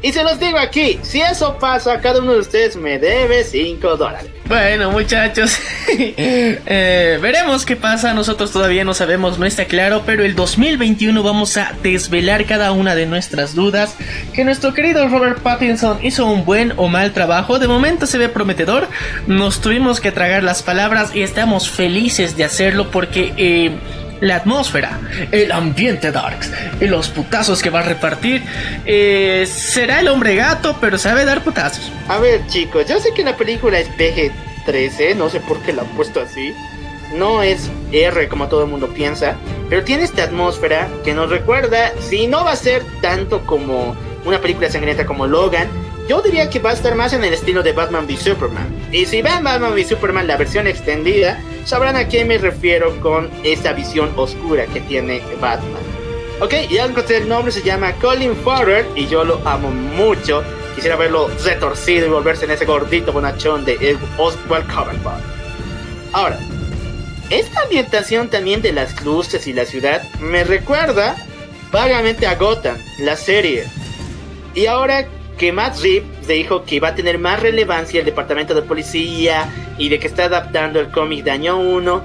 Y 0.02 0.14
se 0.14 0.24
los 0.24 0.40
digo 0.40 0.58
aquí, 0.58 1.00
si 1.02 1.22
eso 1.22 1.58
pasa, 1.58 2.00
cada 2.00 2.20
uno 2.20 2.34
de 2.34 2.40
ustedes 2.40 2.76
me 2.76 2.98
debe 3.00 3.44
5 3.44 3.98
dólares. 3.98 4.30
Bueno, 4.50 4.90
muchachos, 4.90 5.60
eh, 5.90 7.20
veremos 7.22 7.66
qué 7.66 7.76
pasa. 7.76 8.16
Nosotros 8.16 8.52
todavía 8.52 8.84
no 8.84 8.96
sabemos, 8.96 9.38
no 9.38 9.46
está 9.46 9.66
claro. 9.66 10.02
Pero 10.08 10.26
el 10.26 10.34
2021 10.34 11.22
vamos 11.22 11.56
a 11.58 11.74
desvelar 11.84 12.46
cada 12.46 12.72
una 12.72 12.96
de 12.96 13.06
nuestras 13.06 13.54
dudas. 13.54 13.96
Que 14.34 14.44
nuestro 14.44 14.74
querido 14.74 15.08
Robert 15.08 15.40
Pattinson 15.42 16.00
hizo 16.04 16.26
un 16.26 16.46
buen 16.46 16.74
o 16.78 16.88
mal 16.88 17.14
trabajo. 17.14 17.60
De 17.60 17.68
momento 17.68 18.08
se 18.08 18.18
ve 18.18 18.28
prometedor. 18.28 18.88
Nos 19.28 19.62
tuvimos 19.62 20.00
que 20.02 20.12
tragar 20.12 20.42
las 20.42 20.64
palabras 20.64 21.16
y 21.16 21.22
estamos 21.22 21.70
felices 21.70 22.36
de 22.36 22.46
hacerlo 22.46 22.90
porque. 22.90 23.34
Eh, 23.38 23.72
la 24.22 24.38
atmósfera, 24.38 25.00
el 25.32 25.52
ambiente 25.52 26.12
darks 26.12 26.52
y 26.80 26.88
los 26.88 27.10
putazos 27.10 27.62
que 27.62 27.70
va 27.70 27.80
a 27.80 27.84
repartir. 27.84 28.44
Eh, 28.86 29.48
será 29.48 30.00
el 30.00 30.08
hombre 30.08 30.36
gato, 30.36 30.78
pero 30.80 30.98
sabe 30.98 31.26
dar 31.26 31.44
putazos. 31.44 31.92
A 32.08 32.20
ver, 32.20 32.46
chicos, 32.48 32.86
yo 32.88 33.00
sé 33.00 33.14
que 33.14 33.24
la 33.24 33.36
película 33.38 33.80
es 33.80 33.90
PG-13, 33.92 35.16
no 35.16 35.30
sé 35.30 35.40
por 35.40 35.62
qué 35.62 35.74
la 35.74 35.84
han 35.84 35.90
puesto 35.90 36.22
así. 36.22 36.54
No 37.16 37.42
es 37.42 37.72
R 37.92 38.28
como 38.28 38.48
todo 38.48 38.64
el 38.64 38.70
mundo 38.70 38.88
piensa, 38.90 39.36
pero 39.68 39.84
tiene 39.84 40.04
esta 40.04 40.24
atmósfera 40.24 40.88
que 41.04 41.14
nos 41.14 41.30
recuerda, 41.30 41.92
si 42.00 42.28
no 42.28 42.46
va 42.46 42.52
a 42.52 42.56
ser 42.56 42.84
tanto 43.02 43.46
como 43.48 43.96
una 44.26 44.40
película 44.40 44.70
sangrienta 44.70 45.06
como 45.08 45.26
Logan, 45.26 45.68
yo 46.10 46.24
diría 46.24 46.50
que 46.50 46.58
va 46.58 46.72
a 46.72 46.74
estar 46.74 46.96
más 46.96 47.14
en 47.14 47.24
el 47.24 47.36
estilo 47.36 47.62
de 47.62 47.72
Batman 47.72 48.08
v 48.08 48.18
Superman. 48.18 48.68
Y 48.92 49.06
si 49.06 49.22
ven 49.22 49.44
Batman 49.44 49.74
v 49.74 49.86
Superman, 49.86 50.26
la 50.26 50.38
versión 50.38 50.66
extendida, 50.66 51.40
sabrán 51.66 51.96
a 51.96 52.08
qué 52.08 52.26
me 52.26 52.40
refiero 52.40 53.00
con 53.00 53.30
esa 53.44 53.74
visión 53.74 54.12
oscura 54.16 54.66
que 54.66 54.82
tiene 54.82 55.22
Batman. 55.40 55.84
Ok, 56.42 56.68
ya 56.68 56.86
encontré 56.86 57.18
el 57.18 57.30
nombre, 57.30 57.52
se 57.52 57.62
llama 57.62 57.94
Colin 58.02 58.36
Farrell 58.38 58.88
y 58.96 59.06
yo 59.06 59.24
lo 59.24 59.40
amo 59.48 59.70
mucho. 59.70 60.44
Quisiera 60.74 60.96
verlo 60.96 61.30
retorcido 61.46 62.08
y 62.08 62.10
volverse 62.10 62.46
en 62.46 62.52
ese 62.52 62.66
gordito 62.66 63.14
bonachón 63.14 63.64
de 63.64 63.96
Oswald 64.18 64.66
Cobblepot. 64.74 65.22
Ahora, 66.14 66.40
esta 67.30 67.62
ambientación 67.62 68.30
también 68.30 68.64
de 68.64 68.72
las 68.72 69.00
luces 69.06 69.46
y 69.46 69.54
la 69.54 69.66
ciudad 69.66 70.02
me 70.20 70.44
recuerda 70.44 71.16
vagamente 71.72 72.26
a 72.26 72.34
Gotham, 72.34 72.78
la 72.98 73.16
serie. 73.16 73.68
Y 74.56 74.66
ahora 74.66 75.08
que 75.40 75.52
Matt 75.54 75.80
Reeves 75.82 76.28
dijo 76.28 76.66
que 76.66 76.76
iba 76.76 76.90
a 76.90 76.96
tener 76.96 77.18
más 77.18 77.40
relevancia 77.40 78.02
el 78.02 78.06
departamento 78.06 78.54
de 78.54 78.62
policía 78.62 79.50
y 79.78 79.90
de 79.90 79.98
que 79.98 80.08
está 80.08 80.26
adaptando 80.26 80.80
el 80.80 80.92
cómic 80.92 81.24
de 81.24 81.32
año 81.32 81.58
1. 81.58 82.04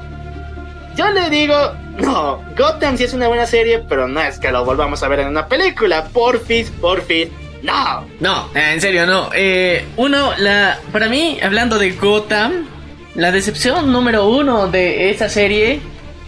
Yo 0.96 1.10
le 1.10 1.28
digo, 1.28 1.54
no, 1.98 2.42
Gotham 2.56 2.96
sí 2.96 3.04
es 3.04 3.12
una 3.12 3.26
buena 3.26 3.46
serie, 3.46 3.80
pero 3.80 4.06
no 4.06 4.20
es 4.20 4.38
que 4.38 4.52
lo 4.52 4.64
volvamos 4.64 5.02
a 5.02 5.08
ver 5.08 5.20
en 5.20 5.28
una 5.28 5.48
película. 5.48 6.04
Porfis, 6.04 6.70
porfis, 6.70 7.28
no. 7.62 8.06
No, 8.20 8.48
en 8.54 8.80
serio, 8.80 9.04
no. 9.04 9.30
Eh, 9.34 9.84
uno, 9.96 10.32
la, 10.38 10.78
para 10.92 11.08
mí, 11.08 11.40
hablando 11.42 11.78
de 11.78 11.90
Gotham, 11.90 12.68
la 13.16 13.32
decepción 13.32 13.90
número 13.90 14.28
uno 14.28 14.68
de 14.68 15.10
esa 15.10 15.28
serie, 15.28 15.80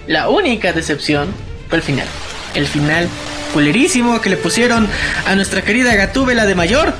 la 0.09 0.29
única 0.29 0.73
decepción, 0.73 1.29
fue 1.69 1.79
el 1.79 1.85
final. 1.85 2.09
El 2.55 2.67
final 2.67 3.09
culerísimo 3.53 4.21
que 4.21 4.31
le 4.31 4.37
pusieron 4.37 4.89
a 5.27 5.35
nuestra 5.35 5.63
querida 5.63 5.95
Gatúbela 5.95 6.47
de 6.47 6.55
mayor. 6.55 6.93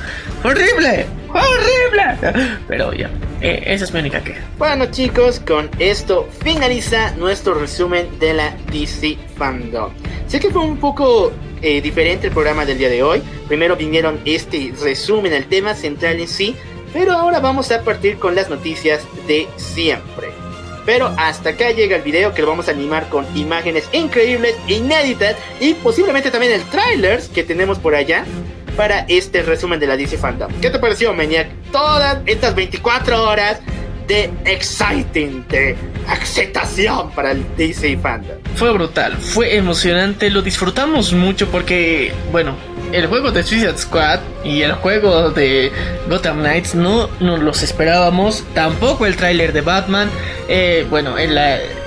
¡Horrible! 0.43 1.05
¡Horrible! 1.29 2.57
Pero 2.67 2.93
ya, 2.93 3.09
eh, 3.41 3.63
esa 3.65 3.85
es 3.85 3.93
mi 3.93 3.99
única 3.99 4.23
queja. 4.23 4.41
Bueno 4.57 4.85
chicos, 4.87 5.39
con 5.39 5.69
esto 5.79 6.27
finaliza 6.43 7.11
nuestro 7.11 7.53
resumen 7.53 8.07
de 8.19 8.33
la 8.33 8.55
DC 8.71 9.17
Fandom. 9.37 9.91
Sé 10.27 10.39
que 10.39 10.49
fue 10.49 10.63
un 10.63 10.77
poco 10.77 11.31
eh, 11.61 11.81
diferente 11.81 12.27
el 12.27 12.33
programa 12.33 12.65
del 12.65 12.77
día 12.77 12.89
de 12.89 13.03
hoy. 13.03 13.21
Primero 13.47 13.75
vinieron 13.75 14.19
este 14.25 14.73
resumen, 14.81 15.33
el 15.33 15.45
tema 15.45 15.75
central 15.75 16.19
en 16.19 16.27
sí, 16.27 16.55
pero 16.93 17.13
ahora 17.13 17.39
vamos 17.39 17.71
a 17.71 17.81
partir 17.81 18.17
con 18.17 18.35
las 18.35 18.49
noticias 18.49 19.01
de 19.27 19.47
siempre. 19.57 20.46
Pero 20.87 21.13
hasta 21.17 21.49
acá 21.49 21.71
llega 21.71 21.97
el 21.97 22.01
video 22.01 22.33
que 22.33 22.41
lo 22.41 22.47
vamos 22.47 22.69
a 22.69 22.71
animar 22.71 23.09
con 23.09 23.25
imágenes 23.37 23.89
increíbles, 23.91 24.55
inéditas 24.69 25.35
y 25.59 25.73
posiblemente 25.73 26.31
también 26.31 26.53
el 26.53 26.61
trailers 26.63 27.27
que 27.27 27.43
tenemos 27.43 27.77
por 27.77 27.93
allá 27.93 28.23
para 28.77 28.99
este 29.09 29.41
resumen 29.41 29.81
de 29.81 29.87
la 29.87 29.97
DC 29.97 30.17
Fandom. 30.17 30.49
¿Qué 30.61 30.69
te 30.69 30.79
pareció, 30.79 31.13
Maniac? 31.13 31.49
Todas 31.73 32.19
estas 32.25 32.55
24 32.55 33.21
horas 33.21 33.59
de 34.07 34.31
exciting, 34.45 35.45
de 35.49 35.75
excitación 36.09 37.11
para 37.11 37.31
el 37.31 37.43
DC 37.57 37.97
Fandom. 37.97 38.37
Fue 38.55 38.71
brutal, 38.71 39.17
fue 39.17 39.57
emocionante, 39.57 40.29
lo 40.29 40.41
disfrutamos 40.41 41.11
mucho 41.11 41.49
porque, 41.49 42.13
bueno, 42.31 42.55
el 42.91 43.07
juego 43.07 43.31
de 43.31 43.43
Suicide 43.43 43.77
Squad 43.77 44.19
y 44.43 44.61
el 44.61 44.73
juego 44.73 45.31
de 45.31 45.71
Gotham 46.09 46.39
Knights 46.39 46.75
no 46.75 47.09
nos 47.19 47.39
los 47.39 47.63
esperábamos. 47.63 48.43
Tampoco 48.53 49.05
el 49.05 49.15
tráiler 49.15 49.53
de 49.53 49.61
Batman. 49.61 50.09
Eh, 50.47 50.85
bueno, 50.89 51.17
el, 51.17 51.37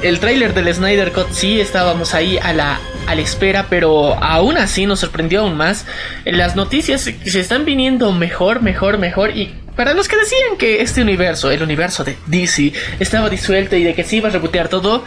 el 0.02 0.20
tráiler 0.20 0.54
del 0.54 0.72
Snyder 0.72 1.12
Cut 1.12 1.30
sí 1.32 1.60
estábamos 1.60 2.14
ahí 2.14 2.38
a 2.38 2.52
la, 2.52 2.80
a 3.06 3.14
la 3.14 3.20
espera, 3.20 3.66
pero 3.70 4.14
aún 4.22 4.56
así 4.56 4.86
nos 4.86 5.00
sorprendió 5.00 5.40
aún 5.40 5.56
más. 5.56 5.86
Las 6.24 6.56
noticias 6.56 7.00
se 7.00 7.40
están 7.40 7.64
viniendo 7.64 8.12
mejor, 8.12 8.62
mejor, 8.62 8.98
mejor 8.98 9.36
y 9.36 9.54
para 9.76 9.94
los 9.94 10.08
que 10.08 10.16
decían 10.18 10.58
que 10.58 10.82
este 10.82 11.00
universo, 11.00 11.50
el 11.50 11.62
universo 11.62 12.04
de 12.04 12.18
DC, 12.26 12.74
estaba 12.98 13.30
disuelto 13.30 13.76
y 13.76 13.84
de 13.84 13.94
que 13.94 14.04
se 14.04 14.16
iba 14.16 14.28
a 14.28 14.32
rebotear 14.32 14.68
todo, 14.68 15.04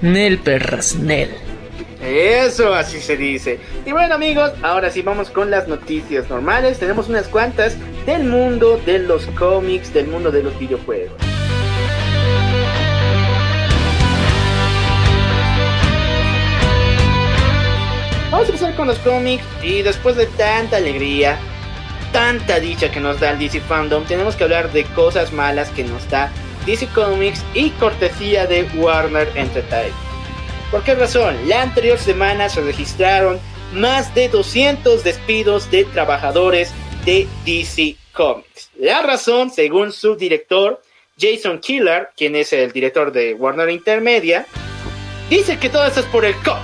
Nel 0.00 0.38
perras, 0.38 0.94
Nel. 0.94 1.28
Eso 2.06 2.72
así 2.72 3.00
se 3.00 3.16
dice. 3.16 3.58
Y 3.84 3.90
bueno 3.90 4.14
amigos, 4.14 4.52
ahora 4.62 4.90
sí 4.90 5.02
vamos 5.02 5.28
con 5.28 5.50
las 5.50 5.66
noticias 5.66 6.30
normales. 6.30 6.78
Tenemos 6.78 7.08
unas 7.08 7.26
cuantas 7.26 7.76
del 8.06 8.22
mundo 8.22 8.80
de 8.86 9.00
los 9.00 9.26
cómics, 9.38 9.92
del 9.92 10.06
mundo 10.06 10.30
de 10.30 10.44
los 10.44 10.56
videojuegos. 10.56 11.16
Vamos 18.30 18.46
a 18.46 18.52
empezar 18.52 18.76
con 18.76 18.86
los 18.86 18.98
cómics 19.00 19.44
y 19.64 19.82
después 19.82 20.14
de 20.14 20.26
tanta 20.26 20.76
alegría, 20.76 21.36
tanta 22.12 22.60
dicha 22.60 22.88
que 22.88 23.00
nos 23.00 23.18
da 23.18 23.30
el 23.30 23.40
DC 23.40 23.60
Fandom, 23.62 24.04
tenemos 24.04 24.36
que 24.36 24.44
hablar 24.44 24.70
de 24.70 24.84
cosas 24.84 25.32
malas 25.32 25.70
que 25.70 25.82
nos 25.82 26.08
da 26.08 26.30
DC 26.66 26.86
Comics 26.88 27.42
y 27.54 27.70
cortesía 27.70 28.46
de 28.46 28.62
Warner 28.76 29.28
Entertainment. 29.34 30.05
¿Por 30.70 30.82
qué 30.82 30.94
razón? 30.96 31.36
La 31.48 31.62
anterior 31.62 31.96
semana 31.96 32.48
se 32.48 32.60
registraron 32.60 33.38
más 33.72 34.12
de 34.14 34.28
200 34.28 35.04
despidos 35.04 35.70
de 35.70 35.84
trabajadores 35.84 36.72
de 37.04 37.28
DC 37.44 37.96
Comics. 38.12 38.70
La 38.76 39.00
razón, 39.02 39.50
según 39.50 39.92
su 39.92 40.16
director, 40.16 40.82
Jason 41.18 41.60
Killer, 41.60 42.10
quien 42.16 42.34
es 42.34 42.52
el 42.52 42.72
director 42.72 43.12
de 43.12 43.34
Warner 43.34 43.70
Intermedia, 43.70 44.46
dice 45.30 45.56
que 45.58 45.68
todo 45.68 45.86
esto 45.86 46.00
es 46.00 46.06
por 46.06 46.24
el 46.24 46.34
cut. 46.36 46.58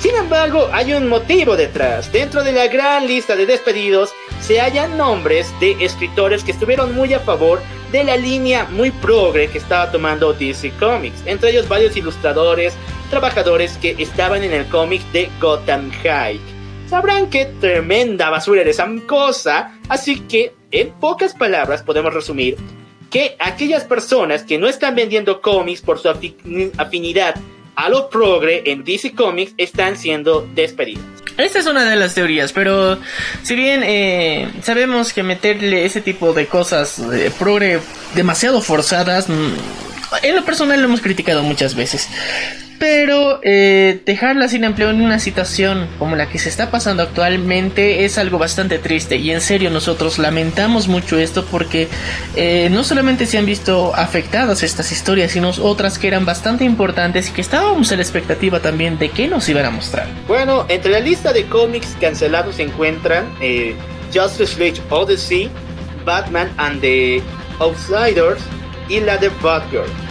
Sin 0.00 0.14
embargo, 0.16 0.68
hay 0.72 0.92
un 0.92 1.08
motivo 1.08 1.56
detrás. 1.56 2.12
Dentro 2.12 2.42
de 2.42 2.52
la 2.52 2.66
gran 2.66 3.06
lista 3.06 3.36
de 3.36 3.46
despedidos 3.46 4.12
se 4.40 4.60
hallan 4.60 4.98
nombres 4.98 5.48
de 5.60 5.76
escritores 5.84 6.42
que 6.42 6.52
estuvieron 6.52 6.94
muy 6.94 7.14
a 7.14 7.20
favor 7.20 7.62
de 7.92 8.04
la 8.04 8.16
línea 8.16 8.64
muy 8.70 8.90
progre 8.90 9.48
que 9.48 9.58
estaba 9.58 9.90
tomando 9.90 10.32
DC 10.32 10.72
Comics, 10.78 11.22
entre 11.26 11.50
ellos 11.50 11.68
varios 11.68 11.96
ilustradores, 11.96 12.74
trabajadores 13.10 13.78
que 13.78 13.94
estaban 13.98 14.42
en 14.42 14.52
el 14.52 14.66
cómic 14.66 15.02
de 15.12 15.28
Gotham 15.40 15.90
High. 16.02 16.40
Sabrán 16.88 17.30
que 17.30 17.46
tremenda 17.60 18.30
basura 18.30 18.60
era 18.60 18.70
esa 18.70 18.88
cosa, 19.06 19.76
así 19.88 20.20
que 20.20 20.54
en 20.70 20.90
pocas 20.92 21.34
palabras 21.34 21.82
podemos 21.82 22.12
resumir 22.12 22.56
que 23.10 23.36
aquellas 23.38 23.84
personas 23.84 24.42
que 24.42 24.58
no 24.58 24.68
están 24.68 24.94
vendiendo 24.94 25.40
cómics 25.40 25.80
por 25.80 25.98
su 25.98 26.08
afinidad 26.76 27.34
a 27.76 27.88
lo 27.88 28.08
progre 28.08 28.62
en 28.66 28.84
DC 28.84 29.14
Comics 29.14 29.54
están 29.56 29.96
siendo 29.96 30.46
despedidos. 30.54 31.15
Esta 31.36 31.58
es 31.58 31.66
una 31.66 31.84
de 31.84 31.96
las 31.96 32.14
teorías, 32.14 32.52
pero 32.52 32.98
si 33.42 33.54
bien 33.54 33.82
eh, 33.84 34.50
sabemos 34.62 35.12
que 35.12 35.22
meterle 35.22 35.84
ese 35.84 36.00
tipo 36.00 36.32
de 36.32 36.46
cosas 36.46 37.00
progre 37.38 37.80
demasiado 38.14 38.62
forzadas, 38.62 39.28
mm, 39.28 39.52
en 40.22 40.36
lo 40.36 40.44
personal 40.44 40.80
lo 40.80 40.86
hemos 40.86 41.00
criticado 41.00 41.42
muchas 41.42 41.74
veces. 41.74 42.08
Pero 42.78 43.40
eh, 43.42 44.02
dejarla 44.04 44.48
sin 44.48 44.64
empleo 44.64 44.90
en 44.90 45.00
una 45.00 45.18
situación 45.18 45.88
como 45.98 46.16
la 46.16 46.28
que 46.28 46.38
se 46.38 46.48
está 46.48 46.70
pasando 46.70 47.02
actualmente 47.02 48.04
es 48.04 48.18
algo 48.18 48.38
bastante 48.38 48.78
triste 48.78 49.16
y 49.16 49.30
en 49.30 49.40
serio 49.40 49.70
nosotros 49.70 50.18
lamentamos 50.18 50.88
mucho 50.88 51.18
esto 51.18 51.44
porque 51.44 51.88
eh, 52.34 52.68
no 52.70 52.84
solamente 52.84 53.26
se 53.26 53.38
han 53.38 53.46
visto 53.46 53.94
afectadas 53.94 54.62
estas 54.62 54.92
historias, 54.92 55.32
sino 55.32 55.50
otras 55.62 55.98
que 55.98 56.08
eran 56.08 56.24
bastante 56.24 56.64
importantes 56.64 57.28
y 57.28 57.32
que 57.32 57.40
estábamos 57.40 57.90
en 57.92 57.98
la 57.98 58.02
expectativa 58.02 58.60
también 58.60 58.98
de 58.98 59.10
qué 59.10 59.28
nos 59.28 59.48
iban 59.48 59.64
a 59.64 59.70
mostrar. 59.70 60.06
Bueno, 60.26 60.66
entre 60.68 60.90
la 60.90 61.00
lista 61.00 61.32
de 61.32 61.44
cómics 61.46 61.96
cancelados 62.00 62.56
se 62.56 62.64
encuentran 62.64 63.26
eh, 63.40 63.74
Justice 64.12 64.58
League 64.58 64.80
Odyssey, 64.90 65.50
Batman 66.04 66.50
and 66.58 66.80
the 66.80 67.22
Outsiders 67.58 68.40
y 68.88 69.00
la 69.00 69.16
de 69.16 69.28
Batgirl. 69.42 70.05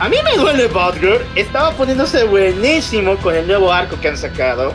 A 0.00 0.08
mí 0.08 0.16
me 0.24 0.36
duele 0.36 0.66
Batgirl, 0.66 1.24
estaba 1.36 1.70
poniéndose 1.70 2.24
buenísimo 2.24 3.16
con 3.18 3.34
el 3.34 3.46
nuevo 3.46 3.72
arco 3.72 3.98
que 4.00 4.08
han 4.08 4.18
sacado. 4.18 4.74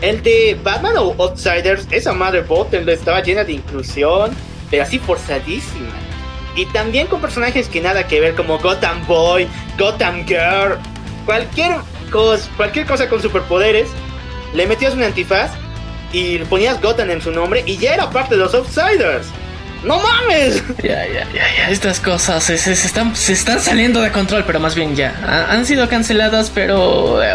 El 0.00 0.22
de 0.22 0.58
Batman 0.62 0.96
o 0.96 1.14
Outsiders, 1.18 1.86
esa 1.90 2.14
madre 2.14 2.40
bottom 2.40 2.88
estaba 2.88 3.22
llena 3.22 3.44
de 3.44 3.52
inclusión, 3.52 4.34
pero 4.70 4.82
así 4.82 4.98
forzadísima. 4.98 5.92
Y 6.56 6.64
también 6.66 7.06
con 7.06 7.20
personajes 7.20 7.68
que 7.68 7.82
nada 7.82 8.08
que 8.08 8.18
ver, 8.18 8.34
como 8.34 8.58
Gotham 8.58 9.06
Boy, 9.06 9.46
Gotham 9.78 10.26
Girl, 10.26 10.78
cualquier 11.26 11.76
cosa, 12.10 12.50
cualquier 12.56 12.86
cosa 12.86 13.10
con 13.10 13.20
superpoderes, 13.20 13.88
le 14.54 14.66
metías 14.66 14.94
un 14.94 15.02
antifaz 15.02 15.50
y 16.12 16.38
ponías 16.38 16.80
Gotham 16.80 17.10
en 17.10 17.20
su 17.20 17.30
nombre 17.30 17.62
y 17.66 17.76
ya 17.76 17.92
era 17.92 18.08
parte 18.08 18.36
de 18.36 18.42
los 18.42 18.54
Outsiders. 18.54 19.26
¡No 19.86 20.00
mames! 20.00 20.62
Ya, 20.82 21.06
ya, 21.06 21.26
ya, 21.32 21.44
ya. 21.56 21.70
Estas 21.70 22.00
cosas 22.00 22.42
se, 22.42 22.58
se- 22.58 22.74
se 22.74 22.86
están, 22.88 23.14
se 23.14 23.32
están 23.32 23.60
saliendo 23.60 24.00
de 24.02 24.10
control, 24.10 24.42
pero 24.46 24.58
más 24.60 24.74
bien 24.74 24.96
ya. 24.96 25.14
Ha- 25.24 25.52
han 25.52 25.64
sido 25.64 25.88
canceladas, 25.88 26.50
pero. 26.52 27.22
eh, 27.22 27.32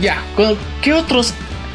ya. 0.00 0.20
¿Con- 0.36 0.58
¿Qué 0.82 0.92
otros 0.92 1.32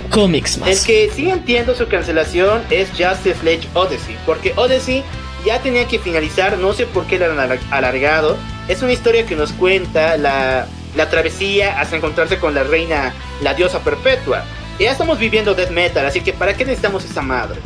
cómics 0.10 0.58
más? 0.58 0.70
El 0.70 0.82
que 0.86 1.10
sí 1.16 1.30
entiendo 1.30 1.74
su 1.76 1.88
cancelación 1.88 2.62
es 2.70 2.90
Justice 2.90 3.38
League 3.44 3.68
Odyssey, 3.74 4.18
porque 4.26 4.54
Odyssey 4.58 5.04
ya 5.46 5.60
tenía 5.62 5.88
que 5.88 6.00
finalizar, 6.00 6.58
no 6.58 6.74
sé 6.74 6.86
por 6.86 7.06
qué 7.06 7.18
la 7.18 7.28
han 7.28 7.40
alar- 7.40 7.60
alargado. 7.72 8.38
Es 8.68 8.82
una 8.82 8.92
historia 8.92 9.26
que 9.26 9.36
nos 9.38 9.54
cuenta 9.54 10.18
la, 10.18 10.68
la 10.98 11.10
travesía 11.10 11.80
hasta 11.80 11.96
encontrarse 11.96 12.38
con 12.40 12.54
la 12.54 12.64
reina, 12.64 13.14
la 13.42 13.54
diosa 13.54 13.80
perpetua. 13.80 14.44
Y 14.78 14.84
ya 14.84 14.92
estamos 14.92 15.18
viviendo 15.18 15.56
Death 15.56 15.72
Metal, 15.72 16.06
así 16.06 16.22
que 16.22 16.34
¿para 16.34 16.54
qué 16.56 16.66
necesitamos 16.66 17.06
esa 17.06 17.22
madre? 17.22 17.60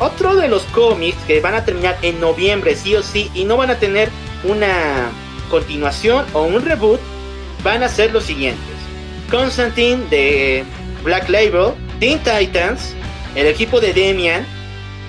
Otro 0.00 0.36
de 0.36 0.48
los 0.48 0.62
cómics 0.64 1.18
que 1.26 1.40
van 1.40 1.54
a 1.54 1.64
terminar 1.64 1.98
en 2.02 2.20
noviembre, 2.20 2.76
sí 2.76 2.94
o 2.94 3.02
sí, 3.02 3.30
y 3.34 3.44
no 3.44 3.56
van 3.56 3.70
a 3.70 3.78
tener 3.78 4.10
una 4.44 5.10
continuación 5.50 6.24
o 6.32 6.42
un 6.42 6.64
reboot, 6.64 7.00
van 7.64 7.82
a 7.82 7.88
ser 7.88 8.12
los 8.12 8.24
siguientes. 8.24 8.62
Constantine 9.30 10.04
de 10.08 10.64
Black 11.02 11.28
Label, 11.28 11.72
Teen 11.98 12.20
Titans, 12.20 12.94
el 13.34 13.46
equipo 13.46 13.80
de 13.80 13.92
Damian 13.92 14.46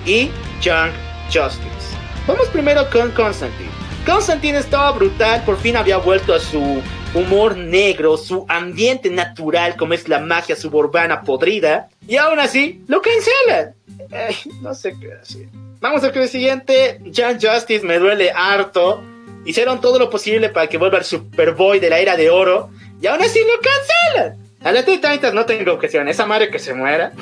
y 0.04 0.30
Young 0.60 0.90
Justice. 1.26 1.96
Vamos 2.26 2.48
primero 2.48 2.88
con 2.90 3.10
Constantine. 3.12 3.70
Constantine 4.04 4.58
estaba 4.58 4.92
brutal, 4.92 5.42
por 5.44 5.56
fin 5.58 5.76
había 5.76 5.98
vuelto 5.98 6.34
a 6.34 6.40
su 6.40 6.82
humor 7.14 7.56
negro, 7.56 8.16
su 8.16 8.44
ambiente 8.48 9.10
natural 9.10 9.76
como 9.76 9.94
es 9.94 10.08
la 10.08 10.20
magia 10.20 10.56
suburbana 10.56 11.22
podrida, 11.22 11.88
y 12.06 12.16
aún 12.16 12.38
así 12.38 12.82
lo 12.86 13.02
cancelan. 13.02 13.74
Ay, 14.12 14.36
no 14.60 14.74
sé 14.74 14.94
qué 15.00 15.08
decir. 15.08 15.48
Vamos 15.80 16.04
al 16.04 16.12
que 16.12 16.28
siguiente, 16.28 17.00
Young 17.04 17.38
Justice 17.40 17.84
me 17.84 17.98
duele 17.98 18.30
harto. 18.30 19.02
Hicieron 19.44 19.80
todo 19.80 19.98
lo 19.98 20.10
posible 20.10 20.50
para 20.50 20.66
que 20.66 20.76
vuelva 20.76 20.98
el 20.98 21.04
Superboy 21.04 21.80
de 21.80 21.88
la 21.88 21.98
era 21.98 22.16
de 22.16 22.30
oro, 22.30 22.70
y 23.00 23.06
aún 23.06 23.22
así 23.22 23.40
lo 23.40 23.60
cancelan. 23.60 24.50
A 24.62 24.72
la 24.72 24.84
Teen 24.84 25.00
Titans 25.00 25.32
no 25.32 25.46
tengo 25.46 25.72
objeción, 25.72 26.06
esa 26.08 26.26
madre 26.26 26.50
que 26.50 26.58
se 26.58 26.74
muera. 26.74 27.12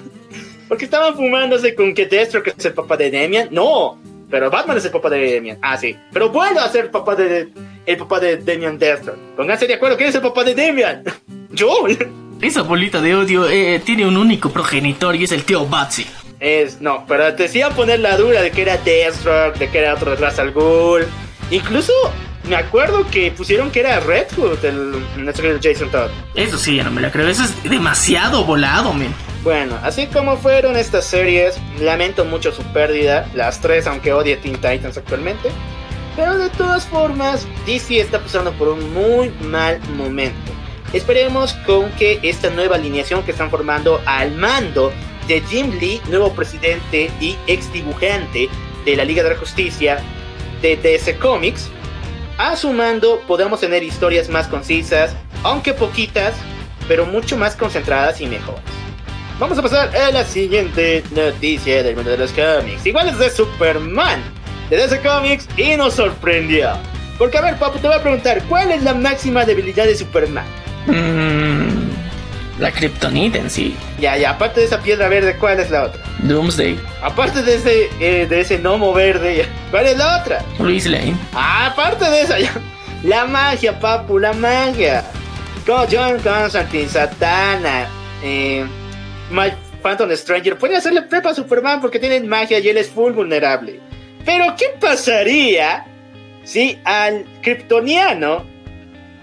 Porque 0.66 0.85
estaban 0.85 1.15
fumándose 1.15 1.74
con 1.74 1.94
que 1.94 2.06
Destro 2.06 2.43
que 2.43 2.51
es 2.51 2.65
el 2.65 2.74
papá 2.74 2.97
de 2.97 3.10
Damian. 3.10 3.48
No, 3.52 3.97
pero 4.28 4.51
Batman 4.51 4.77
es 4.77 4.85
el 4.85 4.90
papá 4.90 5.09
de 5.09 5.36
Damian. 5.36 5.59
Ah, 5.62 5.78
sí. 5.78 5.97
Pero 6.12 6.28
vuelvo 6.28 6.60
a 6.60 6.69
ser 6.69 6.86
el 6.86 6.90
papá 6.90 7.15
de 7.15 7.48
el 7.89 7.97
papá 7.97 8.20
de 8.20 8.36
Damian 8.36 8.78
Destro. 8.78 9.16
Pónganse 9.35 9.66
de 9.66 9.74
acuerdo, 9.74 9.97
¿quién 9.97 10.10
es 10.10 10.15
el 10.15 10.20
papá 10.20 10.44
de 10.44 10.55
Damian? 10.55 11.02
Yo. 11.51 11.86
Esa 12.43 12.60
bolita 12.60 13.01
de 13.01 13.15
odio 13.15 13.48
eh, 13.48 13.81
tiene 13.82 14.06
un 14.06 14.19
único 14.19 14.51
progenitor 14.51 15.16
y 15.16 15.24
es 15.24 15.32
el 15.32 15.44
tío 15.44 15.66
Batsy. 15.66 16.06
Es, 16.39 16.82
no, 16.82 17.06
pero 17.09 17.35
te 17.35 17.44
decían 17.44 17.74
poner 17.74 18.01
la 18.01 18.16
dura 18.19 18.43
de 18.43 18.51
que 18.51 18.62
era 18.62 18.77
Deathstroke, 18.77 19.59
de 19.59 19.70
que 19.70 19.78
era 19.78 19.94
otro 19.94 20.10
de 20.10 20.16
Ra's 20.19 20.39
al 20.39 20.52
Ghul. 20.52 21.06
Incluso 21.51 21.93
me 22.47 22.56
acuerdo 22.56 23.06
que 23.10 23.31
pusieron 23.32 23.70
que 23.70 23.81
era 23.81 24.01
Red 24.01 24.27
Hood, 24.36 24.62
el, 24.66 24.93
nuestro 25.16 25.44
querido 25.44 25.60
Jason 25.62 25.90
Todd. 25.90 26.10
Eso 26.35 26.59
sí, 26.59 26.77
ya 26.77 26.85
no 26.85 26.90
me 26.90 27.01
la 27.01 27.10
creo. 27.10 27.27
Eso 27.27 27.44
es 27.44 27.62
demasiado 27.65 28.44
volado, 28.44 28.93
men. 28.93 29.15
Bueno, 29.43 29.78
así 29.82 30.06
como 30.09 30.36
fueron 30.36 30.77
estas 30.77 31.06
series, 31.06 31.59
lamento 31.81 32.27
mucho 32.27 32.52
su 32.52 32.62
pérdida, 32.74 33.27
las 33.35 33.62
tres, 33.62 33.86
aunque 33.86 34.12
odie 34.12 34.36
Teen 34.36 34.56
Titans 34.56 34.98
actualmente. 34.98 35.51
Pero 36.18 36.36
de 36.36 36.50
todas 36.50 36.84
formas, 36.84 37.46
DC 37.64 38.00
está 38.00 38.18
pasando 38.18 38.52
por 38.54 38.66
un 38.66 38.92
muy 38.92 39.30
mal 39.40 39.78
momento. 39.96 40.50
Esperemos 40.92 41.52
con 41.64 41.92
que 41.92 42.18
esta 42.24 42.50
nueva 42.50 42.74
alineación 42.74 43.22
que 43.22 43.30
están 43.30 43.50
formando 43.50 44.00
al 44.04 44.32
mando 44.32 44.90
de 45.28 45.40
Jim 45.42 45.70
Lee, 45.78 46.00
nuevo 46.08 46.32
presidente 46.32 47.08
y 47.20 47.36
ex 47.46 47.72
dibujante 47.72 48.48
de 48.84 48.96
la 48.96 49.04
Liga 49.04 49.22
de 49.22 49.30
la 49.30 49.36
Justicia 49.36 50.00
de 50.60 50.76
DC 50.76 51.18
Comics, 51.18 51.68
a 52.36 52.56
su 52.56 52.72
mando 52.72 53.20
podamos 53.28 53.60
tener 53.60 53.84
historias 53.84 54.28
más 54.28 54.48
concisas, 54.48 55.14
aunque 55.44 55.72
poquitas, 55.72 56.34
pero 56.88 57.06
mucho 57.06 57.36
más 57.36 57.54
concentradas 57.54 58.20
y 58.20 58.26
mejores. 58.26 58.64
Vamos 59.38 59.56
a 59.56 59.62
pasar 59.62 59.96
a 59.96 60.10
la 60.10 60.24
siguiente 60.24 61.04
noticia 61.12 61.84
del 61.84 61.94
mundo 61.94 62.10
de 62.10 62.18
los 62.18 62.32
cómics. 62.32 62.84
Igual 62.84 63.08
es 63.08 63.18
de 63.20 63.30
Superman, 63.30 64.20
de 64.70 64.76
DC 64.76 65.00
Comics, 65.00 65.48
y 65.56 65.76
nos 65.76 65.94
sorprendió. 65.94 66.70
Porque 67.18 67.38
a 67.38 67.40
ver, 67.40 67.56
papu, 67.56 67.78
te 67.78 67.88
voy 67.88 67.96
a 67.96 68.02
preguntar, 68.02 68.42
¿cuál 68.48 68.70
es 68.70 68.82
la 68.82 68.94
máxima 68.94 69.44
debilidad 69.44 69.84
de 69.84 69.96
Superman? 69.96 70.46
Mm, 70.86 72.60
la 72.60 72.70
Kryptonita 72.70 73.38
en 73.38 73.50
sí. 73.50 73.76
Ya, 73.98 74.16
ya, 74.16 74.30
aparte 74.30 74.60
de 74.60 74.66
esa 74.66 74.80
piedra 74.80 75.08
verde, 75.08 75.36
¿cuál 75.38 75.58
es 75.58 75.70
la 75.70 75.84
otra? 75.84 76.02
Doomsday. 76.20 76.78
Aparte 77.02 77.42
de 77.42 77.54
ese, 77.56 77.90
eh, 78.00 78.26
de 78.26 78.40
ese 78.40 78.58
gnomo 78.58 78.92
verde, 78.92 79.46
¿cuál 79.70 79.86
es 79.86 79.96
la 79.96 80.20
otra? 80.20 80.44
Luis 80.58 80.86
Lane. 80.86 81.16
Ah, 81.34 81.66
aparte 81.72 82.08
de 82.08 82.22
esa, 82.22 82.38
ya. 82.38 82.52
La 83.02 83.26
magia, 83.26 83.78
papu, 83.78 84.18
la 84.18 84.32
magia. 84.32 85.04
Como 85.66 85.84
John 85.90 86.18
Constantine, 86.20 86.88
Satana, 86.88 87.86
eh, 88.22 88.64
My 89.30 89.52
Phantom 89.82 90.10
Stranger. 90.16 90.56
Pueden 90.56 90.76
hacerle 90.76 91.02
prepa 91.02 91.30
a 91.30 91.34
Superman 91.34 91.80
porque 91.80 91.98
tienen 91.98 92.28
magia 92.28 92.58
y 92.58 92.68
él 92.68 92.78
es 92.78 92.88
full 92.88 93.12
vulnerable. 93.12 93.80
Pero, 94.24 94.54
¿qué 94.56 94.66
pasaría 94.80 95.86
si 96.44 96.78
al 96.84 97.24
kryptoniano, 97.42 98.44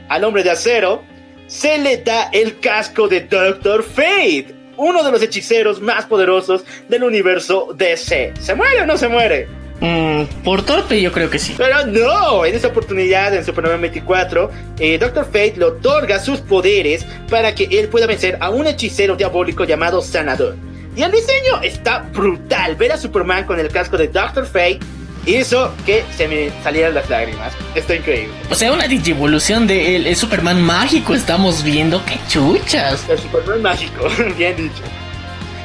al 0.09 0.23
hombre 0.23 0.43
de 0.43 0.51
acero, 0.51 1.03
se 1.47 1.77
le 1.77 1.97
da 1.97 2.30
el 2.31 2.59
casco 2.59 3.07
de 3.07 3.22
Doctor 3.22 3.84
Fate? 3.84 4.53
Uno 4.77 5.03
de 5.03 5.11
los 5.11 5.22
hechiceros 5.22 5.81
más 5.81 6.05
poderosos 6.05 6.65
del 6.89 7.03
universo 7.03 7.73
DC. 7.76 8.34
¿Se 8.39 8.55
muere 8.55 8.81
o 8.81 8.85
no 8.85 8.97
se 8.97 9.07
muere? 9.07 9.47
Mm, 9.80 10.23
por 10.43 10.63
torpe 10.65 11.01
yo 11.01 11.11
creo 11.11 11.30
que 11.30 11.39
sí. 11.39 11.53
Pero 11.57 11.85
no, 11.85 12.45
en 12.45 12.55
esta 12.55 12.69
oportunidad 12.69 13.35
en 13.35 13.43
Superman 13.43 13.81
24, 13.81 14.49
eh, 14.80 14.97
Doctor 14.97 15.26
Fate 15.26 15.55
le 15.57 15.65
otorga 15.65 16.19
sus 16.19 16.39
poderes 16.39 17.05
para 17.30 17.53
que 17.53 17.65
él 17.65 17.89
pueda 17.89 18.07
vencer 18.07 18.38
a 18.39 18.49
un 18.49 18.67
hechicero 18.67 19.15
diabólico 19.15 19.65
llamado 19.65 20.01
Sanador. 20.01 20.55
Y 20.95 21.03
el 21.03 21.11
diseño 21.11 21.61
está 21.61 21.99
brutal. 21.99 22.76
Ver 22.76 22.93
a 22.93 22.97
Superman 22.97 23.45
con 23.45 23.59
el 23.59 23.69
casco 23.69 23.97
de 23.97 24.07
Doctor 24.07 24.45
Fate 24.45 24.80
hizo 25.26 25.73
que 25.85 26.03
se 26.15 26.27
me 26.27 26.51
salieran 26.63 26.93
las 26.93 27.09
lágrimas. 27.09 27.53
Está 27.73 27.95
increíble. 27.95 28.34
O 28.49 28.55
sea, 28.55 28.72
una 28.72 28.88
digivolución 28.88 29.67
del 29.67 30.07
el 30.07 30.15
Superman 30.15 30.61
mágico 30.61 31.13
estamos 31.13 31.63
viendo. 31.63 32.03
¡Qué 32.05 32.17
chuchas! 32.30 33.07
El 33.09 33.19
Superman 33.19 33.61
mágico, 33.61 34.07
bien 34.38 34.55
dicho. 34.55 34.84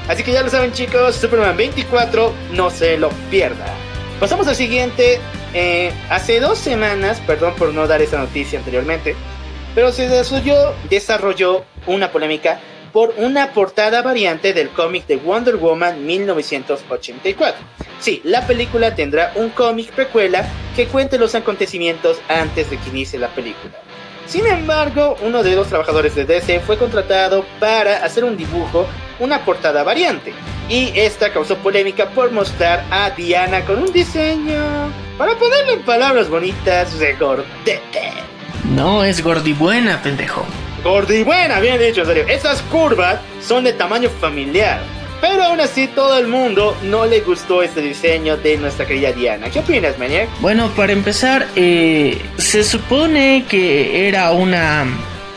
Así 0.08 0.24
que 0.24 0.32
ya 0.32 0.42
lo 0.42 0.50
saben 0.50 0.72
chicos, 0.72 1.14
Superman 1.14 1.56
24, 1.56 2.32
no 2.52 2.70
se 2.70 2.98
lo 2.98 3.10
pierda. 3.30 3.66
Pasamos 4.18 4.48
al 4.48 4.56
siguiente. 4.56 5.20
eh, 5.54 5.92
hace 6.10 6.40
dos 6.40 6.58
semanas, 6.58 7.20
perdón 7.26 7.54
por 7.56 7.72
no 7.72 7.86
dar 7.86 8.02
esa 8.02 8.18
noticia 8.18 8.58
anteriormente, 8.58 9.14
pero 9.74 9.92
se 9.92 10.08
desarrolló, 10.08 10.74
desarrolló 10.88 11.64
una 11.86 12.10
polémica 12.10 12.58
por 12.92 13.14
una 13.16 13.52
portada 13.52 14.02
variante 14.02 14.52
del 14.52 14.70
cómic 14.70 15.06
de 15.06 15.16
Wonder 15.16 15.56
Woman 15.56 16.04
1984. 16.04 17.60
Sí, 18.00 18.20
la 18.24 18.46
película 18.46 18.94
tendrá 18.94 19.32
un 19.36 19.50
cómic 19.50 19.90
precuela 19.92 20.46
que 20.74 20.86
cuente 20.86 21.18
los 21.18 21.34
acontecimientos 21.34 22.18
antes 22.28 22.70
de 22.70 22.78
que 22.78 22.90
inicie 22.90 23.18
la 23.18 23.28
película. 23.28 23.72
Sin 24.26 24.46
embargo, 24.46 25.16
uno 25.22 25.42
de 25.42 25.56
los 25.56 25.66
trabajadores 25.66 26.14
de 26.14 26.24
DC 26.24 26.60
fue 26.60 26.78
contratado 26.78 27.44
para 27.58 28.04
hacer 28.04 28.24
un 28.24 28.36
dibujo, 28.36 28.86
una 29.18 29.44
portada 29.44 29.82
variante. 29.82 30.32
Y 30.68 30.92
esta 30.94 31.32
causó 31.32 31.56
polémica 31.56 32.10
por 32.10 32.30
mostrar 32.30 32.84
a 32.92 33.10
Diana 33.10 33.64
con 33.64 33.82
un 33.82 33.92
diseño, 33.92 34.62
para 35.18 35.34
ponerlo 35.34 35.72
en 35.72 35.82
palabras 35.82 36.28
bonitas, 36.28 36.96
de 37.00 37.14
gordete. 37.14 38.12
No 38.72 39.02
es 39.02 39.20
gordibuena, 39.20 40.00
pendejo. 40.00 40.46
Gordi 40.82 41.22
buena, 41.22 41.60
bien 41.60 41.78
dicho, 41.78 42.00
en 42.02 42.06
serio. 42.06 42.24
Esas 42.28 42.62
curvas 42.62 43.20
son 43.42 43.64
de 43.64 43.72
tamaño 43.72 44.08
familiar. 44.20 44.80
Pero 45.20 45.42
aún 45.44 45.60
así, 45.60 45.86
todo 45.88 46.18
el 46.18 46.28
mundo 46.28 46.76
no 46.82 47.04
le 47.04 47.20
gustó 47.20 47.62
este 47.62 47.82
diseño 47.82 48.38
de 48.38 48.56
nuestra 48.56 48.86
querida 48.86 49.12
Diana. 49.12 49.50
¿Qué 49.50 49.58
opinas, 49.58 49.98
Maniac? 49.98 50.28
Bueno, 50.40 50.70
para 50.74 50.92
empezar, 50.92 51.46
eh, 51.56 52.18
se 52.38 52.64
supone 52.64 53.44
que 53.46 54.08
era 54.08 54.30
una 54.32 54.86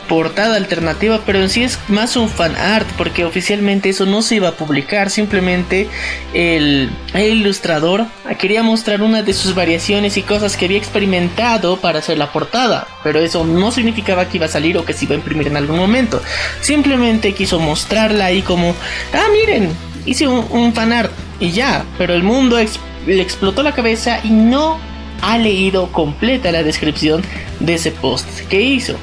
portada 0.08 0.56
alternativa, 0.56 1.20
pero 1.24 1.40
en 1.40 1.50
sí 1.50 1.62
es 1.62 1.78
más 1.88 2.16
un 2.16 2.28
fan 2.28 2.54
art, 2.56 2.86
porque 2.96 3.24
oficialmente 3.24 3.88
eso 3.88 4.06
no 4.06 4.22
se 4.22 4.36
iba 4.36 4.48
a 4.48 4.52
publicar, 4.52 5.10
simplemente 5.10 5.88
el, 6.32 6.90
ilustrador 7.14 8.06
quería 8.38 8.62
mostrar 8.62 9.02
una 9.02 9.22
de 9.22 9.32
sus 9.32 9.54
variaciones 9.54 10.16
y 10.16 10.22
cosas 10.22 10.56
que 10.56 10.66
había 10.66 10.78
experimentado 10.78 11.78
para 11.78 11.98
hacer 11.98 12.18
la 12.18 12.32
portada, 12.32 12.86
pero 13.02 13.20
eso 13.20 13.44
no 13.44 13.70
significaba 13.70 14.28
que 14.28 14.38
iba 14.38 14.46
a 14.46 14.50
salir 14.50 14.76
o 14.78 14.84
que 14.84 14.92
se 14.92 15.04
iba 15.04 15.14
a 15.14 15.18
imprimir 15.18 15.48
en 15.48 15.56
algún 15.56 15.76
momento, 15.76 16.22
simplemente 16.60 17.32
quiso 17.32 17.58
mostrarla 17.58 18.26
ahí 18.26 18.42
como, 18.42 18.74
ah, 19.12 19.26
miren, 19.32 19.70
hice 20.06 20.26
un, 20.26 20.46
un 20.50 20.72
fan 20.72 20.92
art 20.92 21.12
y 21.40 21.50
ya, 21.50 21.84
pero 21.98 22.14
el 22.14 22.22
mundo 22.22 22.58
le 23.06 23.22
explotó 23.22 23.62
la 23.62 23.72
cabeza 23.72 24.20
y 24.22 24.30
no 24.30 24.78
ha 25.22 25.38
leído 25.38 25.90
completa 25.90 26.52
la 26.52 26.62
descripción 26.62 27.22
de 27.60 27.74
ese 27.74 27.90
post 27.90 28.28
que 28.48 28.60
hizo. 28.60 28.94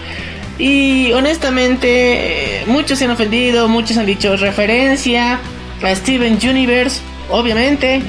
Y 0.57 1.11
honestamente, 1.13 2.63
muchos 2.67 2.99
se 2.99 3.05
han 3.05 3.11
ofendido, 3.11 3.67
muchos 3.67 3.97
han 3.97 4.05
dicho 4.05 4.35
referencia 4.37 5.39
a 5.81 5.95
Steven 5.95 6.37
Universe, 6.43 7.01
obviamente, 7.29 8.01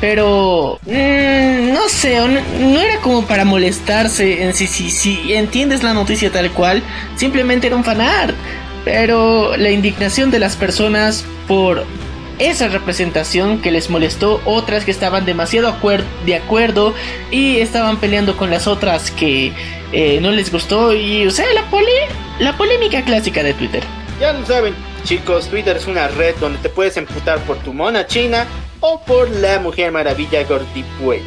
pero 0.00 0.78
mm, 0.84 1.72
no 1.72 1.88
sé, 1.88 2.18
no 2.18 2.80
era 2.80 2.98
como 3.00 3.24
para 3.24 3.44
molestarse 3.44 4.42
en 4.42 4.52
si, 4.52 4.66
si, 4.66 4.90
si 4.90 5.32
entiendes 5.32 5.82
la 5.82 5.94
noticia 5.94 6.30
tal 6.30 6.50
cual, 6.50 6.82
simplemente 7.16 7.68
era 7.68 7.76
un 7.76 7.84
fanart. 7.84 8.34
Pero 8.84 9.56
la 9.56 9.70
indignación 9.70 10.30
de 10.30 10.38
las 10.38 10.56
personas 10.56 11.24
por 11.48 11.86
esa 12.38 12.68
representación 12.68 13.60
que 13.60 13.70
les 13.70 13.90
molestó, 13.90 14.40
otras 14.44 14.84
que 14.84 14.90
estaban 14.90 15.24
demasiado 15.24 15.74
de 16.24 16.34
acuerdo 16.34 16.94
y 17.30 17.58
estaban 17.58 17.98
peleando 17.98 18.36
con 18.36 18.50
las 18.50 18.66
otras 18.66 19.10
que 19.10 19.52
eh, 19.92 20.18
no 20.20 20.30
les 20.30 20.50
gustó 20.50 20.92
y 20.94 21.26
o 21.26 21.30
sea 21.30 21.46
la 21.54 21.64
la 22.40 22.56
polémica 22.56 23.02
clásica 23.04 23.42
de 23.42 23.54
Twitter. 23.54 23.82
Ya 24.20 24.32
lo 24.32 24.44
saben, 24.46 24.74
chicos, 25.04 25.48
Twitter 25.48 25.76
es 25.76 25.86
una 25.86 26.08
red 26.08 26.34
donde 26.40 26.58
te 26.58 26.68
puedes 26.68 26.96
emputar 26.96 27.38
por 27.40 27.58
tu 27.58 27.72
mona 27.72 28.06
china 28.06 28.46
o 28.80 29.00
por 29.02 29.30
la 29.30 29.58
Mujer 29.60 29.92
Maravilla 29.92 30.44
Gordipuela. 30.44 31.22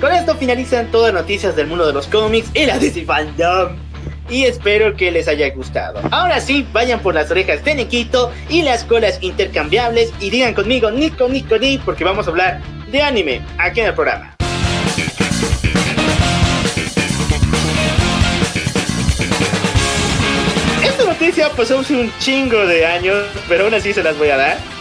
Con 0.00 0.12
esto 0.12 0.34
finalizan 0.34 0.90
todas 0.90 1.12
las 1.12 1.22
noticias 1.22 1.56
del 1.56 1.66
mundo 1.66 1.86
de 1.86 1.92
los 1.92 2.06
cómics 2.06 2.50
y 2.54 2.66
la 2.66 2.78
DC 2.78 3.04
Fandom 3.04 3.85
y 4.28 4.44
espero 4.44 4.96
que 4.96 5.10
les 5.10 5.28
haya 5.28 5.48
gustado. 5.50 6.00
Ahora 6.10 6.40
sí, 6.40 6.66
vayan 6.72 7.00
por 7.00 7.14
las 7.14 7.30
orejas 7.30 7.64
de 7.64 7.74
Nikito 7.74 8.32
y 8.48 8.62
las 8.62 8.84
colas 8.84 9.18
intercambiables 9.20 10.12
y 10.20 10.30
digan 10.30 10.54
conmigo 10.54 10.90
Nico, 10.90 11.28
Nico, 11.28 11.58
Ni, 11.58 11.78
porque 11.78 12.04
vamos 12.04 12.26
a 12.26 12.30
hablar 12.30 12.60
de 12.90 13.02
anime 13.02 13.42
aquí 13.58 13.80
en 13.80 13.86
el 13.86 13.94
programa. 13.94 14.36
Esta 20.84 21.04
noticia 21.04 21.50
pasó 21.50 21.80
hace 21.80 21.96
un 21.96 22.12
chingo 22.18 22.66
de 22.66 22.86
años, 22.86 23.24
pero 23.48 23.64
aún 23.64 23.74
así 23.74 23.92
se 23.92 24.02
las 24.02 24.16
voy 24.18 24.30
a 24.30 24.36
dar. 24.36 24.75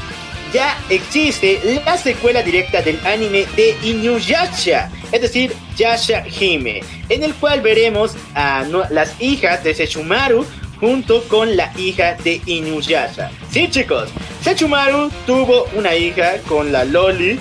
Ya 0.55 0.77
existe 0.87 1.59
la 1.85 1.97
secuela 1.97 2.41
directa 2.41 2.81
del 2.81 2.97
anime 3.05 3.45
de 3.57 3.75
Inuyasha, 3.83 4.89
es 5.11 5.19
decir, 5.19 5.53
Yasha 5.75 6.23
Hime, 6.25 6.81
en 7.09 7.23
el 7.23 7.33
cual 7.33 7.59
veremos 7.59 8.15
a 8.35 8.63
las 8.89 9.19
hijas 9.19 9.65
de 9.65 9.73
Sechumaru 9.73 10.45
junto 10.79 11.23
con 11.23 11.57
la 11.57 11.73
hija 11.77 12.15
de 12.23 12.39
Inuyasha. 12.45 13.31
Sí, 13.51 13.69
chicos, 13.69 14.11
Sechumaru 14.43 15.11
tuvo 15.25 15.65
una 15.75 15.93
hija 15.93 16.37
con 16.47 16.71
la 16.71 16.85
Loli. 16.85 17.37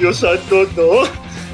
Dios 0.00 0.20
santo, 0.20 0.66
no. 0.74 1.06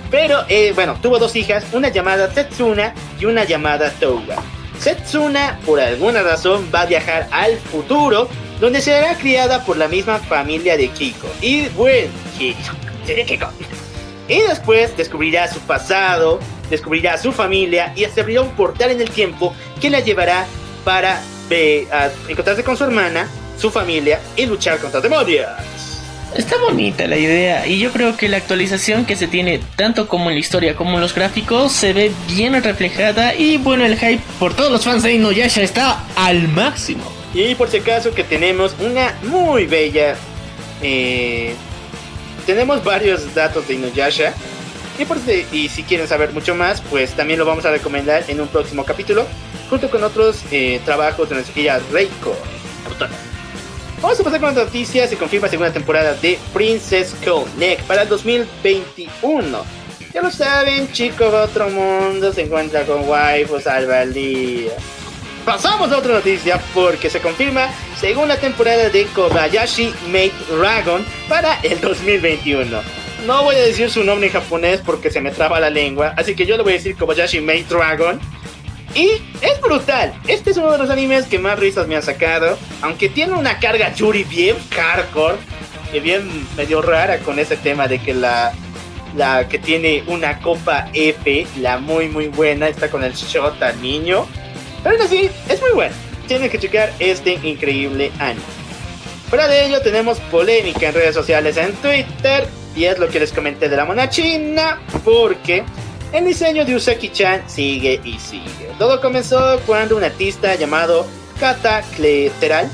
Pero, 0.08 0.44
eh, 0.48 0.70
bueno, 0.72 0.96
tuvo 1.02 1.18
dos 1.18 1.34
hijas, 1.34 1.64
una 1.72 1.88
llamada 1.88 2.32
Setsuna 2.32 2.94
y 3.18 3.24
una 3.24 3.42
llamada 3.42 3.90
Touga. 3.98 4.36
Setsuna, 4.78 5.58
por 5.66 5.80
alguna 5.80 6.22
razón, 6.22 6.70
va 6.72 6.82
a 6.82 6.86
viajar 6.86 7.26
al 7.32 7.56
futuro, 7.56 8.28
donde 8.62 8.80
será 8.80 9.16
criada 9.16 9.64
por 9.64 9.76
la 9.76 9.88
misma 9.88 10.20
familia 10.20 10.76
de 10.76 10.86
Kiko. 10.86 11.26
Y 11.40 11.66
bueno, 11.70 12.12
Kiko. 12.38 13.48
Y 14.28 14.38
después 14.42 14.96
descubrirá 14.96 15.52
su 15.52 15.58
pasado, 15.62 16.38
descubrirá 16.70 17.18
su 17.18 17.32
familia 17.32 17.92
y 17.96 18.04
abrirá 18.04 18.40
un 18.40 18.50
portal 18.50 18.92
en 18.92 19.00
el 19.00 19.10
tiempo 19.10 19.52
que 19.80 19.90
la 19.90 19.98
llevará 19.98 20.46
para 20.84 21.20
encontrarse 22.28 22.62
con 22.62 22.76
su 22.76 22.84
hermana, 22.84 23.28
su 23.58 23.68
familia 23.68 24.20
y 24.36 24.46
luchar 24.46 24.78
contra 24.78 25.00
demonios. 25.00 25.48
Está 26.36 26.56
bonita 26.58 27.08
la 27.08 27.16
idea 27.16 27.66
y 27.66 27.80
yo 27.80 27.90
creo 27.90 28.16
que 28.16 28.28
la 28.28 28.36
actualización 28.36 29.06
que 29.06 29.16
se 29.16 29.26
tiene 29.26 29.60
tanto 29.74 30.06
como 30.06 30.30
en 30.30 30.36
la 30.36 30.40
historia 30.40 30.76
como 30.76 30.94
en 30.94 31.00
los 31.00 31.16
gráficos 31.16 31.72
se 31.72 31.92
ve 31.92 32.12
bien 32.28 32.62
reflejada 32.62 33.34
y 33.34 33.58
bueno 33.58 33.84
el 33.84 33.98
hype 33.98 34.22
por 34.38 34.54
todos 34.54 34.70
los 34.70 34.84
fans 34.84 35.02
de 35.02 35.14
Inuyasha 35.14 35.62
está 35.62 36.04
al 36.14 36.46
máximo. 36.46 37.21
Y 37.34 37.54
por 37.54 37.68
si 37.68 37.78
acaso 37.78 38.14
que 38.14 38.24
tenemos 38.24 38.74
una 38.80 39.18
muy 39.22 39.66
bella 39.66 40.16
eh, 40.82 41.54
tenemos 42.44 42.82
varios 42.84 43.34
datos 43.34 43.68
de 43.68 43.74
Inuyasha. 43.74 44.34
Y, 44.98 45.04
por 45.06 45.18
si, 45.18 45.46
y 45.52 45.68
si 45.68 45.84
quieren 45.84 46.06
saber 46.06 46.32
mucho 46.32 46.54
más, 46.54 46.82
pues 46.82 47.12
también 47.12 47.38
lo 47.38 47.46
vamos 47.46 47.64
a 47.64 47.70
recomendar 47.70 48.24
en 48.28 48.40
un 48.40 48.48
próximo 48.48 48.84
capítulo, 48.84 49.26
junto 49.70 49.90
con 49.90 50.04
otros 50.04 50.42
eh, 50.50 50.80
trabajos 50.84 51.28
de 51.28 51.36
nuestra 51.36 51.54
querida 51.54 51.80
Reiko. 51.90 52.36
Vamos 54.02 54.20
a 54.20 54.24
pasar 54.24 54.40
con 54.40 54.54
la 54.54 54.64
noticia. 54.64 55.06
Se 55.06 55.16
confirma 55.16 55.48
segunda 55.48 55.72
temporada 55.72 56.14
de 56.14 56.38
Princess 56.52 57.14
Connect 57.24 57.82
para 57.84 58.02
el 58.02 58.08
2021. 58.08 59.64
Ya 60.12 60.20
lo 60.20 60.30
saben, 60.30 60.92
chicos 60.92 61.32
de 61.32 61.38
otro 61.38 61.70
mundo 61.70 62.32
se 62.32 62.42
encuentra 62.42 62.84
con 62.84 63.08
waifus 63.08 63.66
al 63.66 64.12
día. 64.12 64.72
Pasamos 65.44 65.90
a 65.90 65.98
otra 65.98 66.14
noticia 66.14 66.60
porque 66.72 67.10
se 67.10 67.18
confirma 67.18 67.68
segunda 67.98 68.36
temporada 68.36 68.88
de 68.90 69.06
Kobayashi 69.06 69.92
Made 70.06 70.32
Dragon 70.48 71.04
para 71.28 71.58
el 71.62 71.80
2021. 71.80 72.80
No 73.26 73.42
voy 73.42 73.56
a 73.56 73.60
decir 73.62 73.90
su 73.90 74.04
nombre 74.04 74.28
en 74.28 74.32
japonés 74.32 74.80
porque 74.86 75.10
se 75.10 75.20
me 75.20 75.32
traba 75.32 75.58
la 75.58 75.68
lengua, 75.68 76.14
así 76.16 76.36
que 76.36 76.46
yo 76.46 76.56
le 76.56 76.62
voy 76.62 76.74
a 76.74 76.76
decir 76.76 76.96
Kobayashi 76.96 77.40
Made 77.40 77.64
Dragon. 77.64 78.20
Y 78.94 79.10
es 79.40 79.60
brutal. 79.60 80.14
Este 80.28 80.50
es 80.50 80.58
uno 80.58 80.70
de 80.70 80.78
los 80.78 80.90
animes 80.90 81.24
que 81.26 81.40
más 81.40 81.58
risas 81.58 81.88
me 81.88 81.96
han 81.96 82.02
sacado. 82.02 82.56
Aunque 82.82 83.08
tiene 83.08 83.32
una 83.32 83.58
carga 83.58 83.92
Yuri 83.94 84.22
bien 84.24 84.56
hardcore. 84.70 85.38
Y 85.92 86.00
bien 86.00 86.46
medio 86.56 86.82
rara 86.82 87.18
con 87.18 87.38
ese 87.38 87.56
tema 87.56 87.88
de 87.88 87.98
que 87.98 88.14
la, 88.14 88.52
la 89.16 89.48
que 89.48 89.58
tiene 89.58 90.04
una 90.06 90.38
copa 90.40 90.88
F, 90.92 91.46
la 91.58 91.78
muy 91.78 92.08
muy 92.08 92.28
buena, 92.28 92.68
está 92.68 92.90
con 92.90 93.02
el 93.02 93.14
shot 93.14 93.56
niño. 93.80 94.26
Pero 94.82 94.96
aún 94.96 95.02
así, 95.04 95.30
es 95.48 95.60
muy 95.60 95.70
bueno 95.72 95.94
tienen 96.26 96.50
que 96.50 96.58
checar 96.58 96.92
este 96.98 97.34
increíble 97.42 98.10
anime. 98.18 98.42
Fuera 99.28 99.48
de 99.48 99.66
ello 99.66 99.80
tenemos 99.82 100.18
polémica 100.20 100.88
en 100.88 100.94
redes 100.94 101.14
sociales 101.14 101.56
en 101.56 101.72
Twitter 101.74 102.46
y 102.74 102.84
es 102.84 102.98
lo 102.98 103.08
que 103.08 103.20
les 103.20 103.32
comenté 103.32 103.68
de 103.68 103.76
la 103.76 103.84
mona 103.84 104.08
china 104.08 104.80
porque 105.04 105.64
el 106.12 106.24
diseño 106.24 106.64
de 106.64 106.76
Usaki-chan 106.76 107.48
sigue 107.48 108.00
y 108.04 108.18
sigue. 108.18 108.70
Todo 108.78 109.00
comenzó 109.00 109.60
cuando 109.66 109.96
un 109.96 110.04
artista 110.04 110.54
llamado 110.54 111.06
Kata 111.40 111.82
Kleteral 111.96 112.70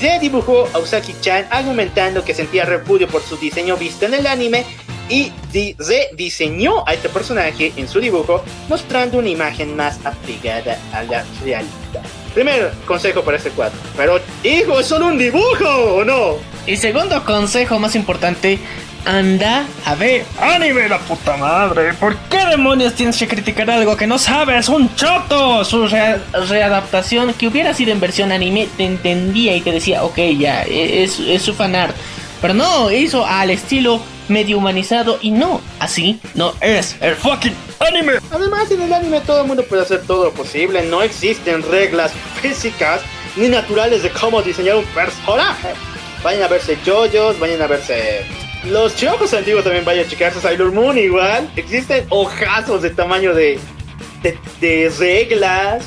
se 0.00 0.18
dibujó 0.18 0.68
a 0.72 0.78
Usaki-chan 0.78 1.46
argumentando 1.50 2.24
que 2.24 2.34
sentía 2.34 2.64
repudio 2.64 3.08
por 3.08 3.22
su 3.22 3.36
diseño 3.36 3.76
visto 3.76 4.06
en 4.06 4.14
el 4.14 4.26
anime 4.26 4.64
y 5.10 5.32
rediseñó 5.78 6.86
a 6.86 6.94
este 6.94 7.08
personaje 7.08 7.72
en 7.76 7.88
su 7.88 8.00
dibujo 8.00 8.42
mostrando 8.68 9.18
una 9.18 9.28
imagen 9.28 9.76
más 9.76 9.98
apegada 10.04 10.78
a 10.92 11.02
la 11.02 11.24
realidad. 11.42 11.70
Primer 12.32 12.72
consejo 12.86 13.22
para 13.22 13.36
este 13.36 13.50
cuadro. 13.50 13.76
Pero, 13.96 14.20
hijo, 14.44 14.78
es 14.78 14.86
solo 14.86 15.08
un 15.08 15.18
dibujo, 15.18 15.68
¿o 15.96 16.04
no? 16.04 16.36
Y 16.64 16.76
segundo 16.76 17.24
consejo 17.24 17.80
más 17.80 17.96
importante, 17.96 18.60
anda 19.04 19.66
a 19.84 19.94
ver 19.94 20.24
anime 20.38 20.88
la 20.88 20.98
puta 20.98 21.36
madre. 21.36 21.94
¿Por 21.94 22.16
qué 22.28 22.44
demonios 22.46 22.94
tienes 22.94 23.16
que 23.18 23.26
criticar 23.26 23.68
algo 23.70 23.96
que 23.96 24.06
no 24.06 24.18
sabes? 24.18 24.68
Un 24.68 24.94
choto. 24.94 25.64
Su 25.64 25.88
readaptación 25.88 27.32
que 27.34 27.48
hubiera 27.48 27.74
sido 27.74 27.92
en 27.92 28.00
versión 28.00 28.30
anime 28.30 28.68
te 28.76 28.84
entendía 28.84 29.56
y 29.56 29.60
te 29.62 29.72
decía, 29.72 30.04
ok, 30.04 30.18
ya, 30.38 30.62
es, 30.62 31.18
es 31.18 31.42
su 31.42 31.54
fanart. 31.54 31.96
Pero 32.40 32.54
no, 32.54 32.90
hizo 32.90 33.24
al 33.26 33.50
estilo 33.50 34.00
medio 34.28 34.58
humanizado 34.58 35.18
y 35.20 35.30
no, 35.30 35.60
así 35.78 36.20
no 36.34 36.54
es 36.60 36.96
el 37.00 37.14
fucking 37.16 37.54
anime. 37.80 38.14
Además, 38.30 38.70
en 38.70 38.82
el 38.82 38.92
anime 38.92 39.20
todo 39.20 39.42
el 39.42 39.46
mundo 39.46 39.64
puede 39.64 39.82
hacer 39.82 40.02
todo 40.06 40.24
lo 40.24 40.32
posible, 40.32 40.82
no 40.84 41.02
existen 41.02 41.62
reglas 41.70 42.12
físicas 42.40 43.02
ni 43.36 43.48
naturales 43.48 44.02
de 44.02 44.10
cómo 44.10 44.40
diseñar 44.42 44.76
un 44.76 44.84
personaje. 44.86 45.70
Vayan 46.22 46.42
a 46.42 46.48
verse 46.48 46.76
JoJo's, 46.84 47.38
vayan 47.38 47.62
a 47.62 47.66
verse 47.66 48.24
los 48.64 48.94
chocos 48.94 49.32
antiguos 49.32 49.64
también 49.64 49.86
vayan 49.86 50.04
a 50.04 50.08
checarse 50.08 50.40
Sailor 50.40 50.72
Moon 50.72 50.98
igual. 50.98 51.50
Existen 51.56 52.04
hojazos 52.10 52.82
de 52.82 52.90
tamaño 52.90 53.32
de, 53.34 53.58
de, 54.60 54.92
reglas, 54.98 55.86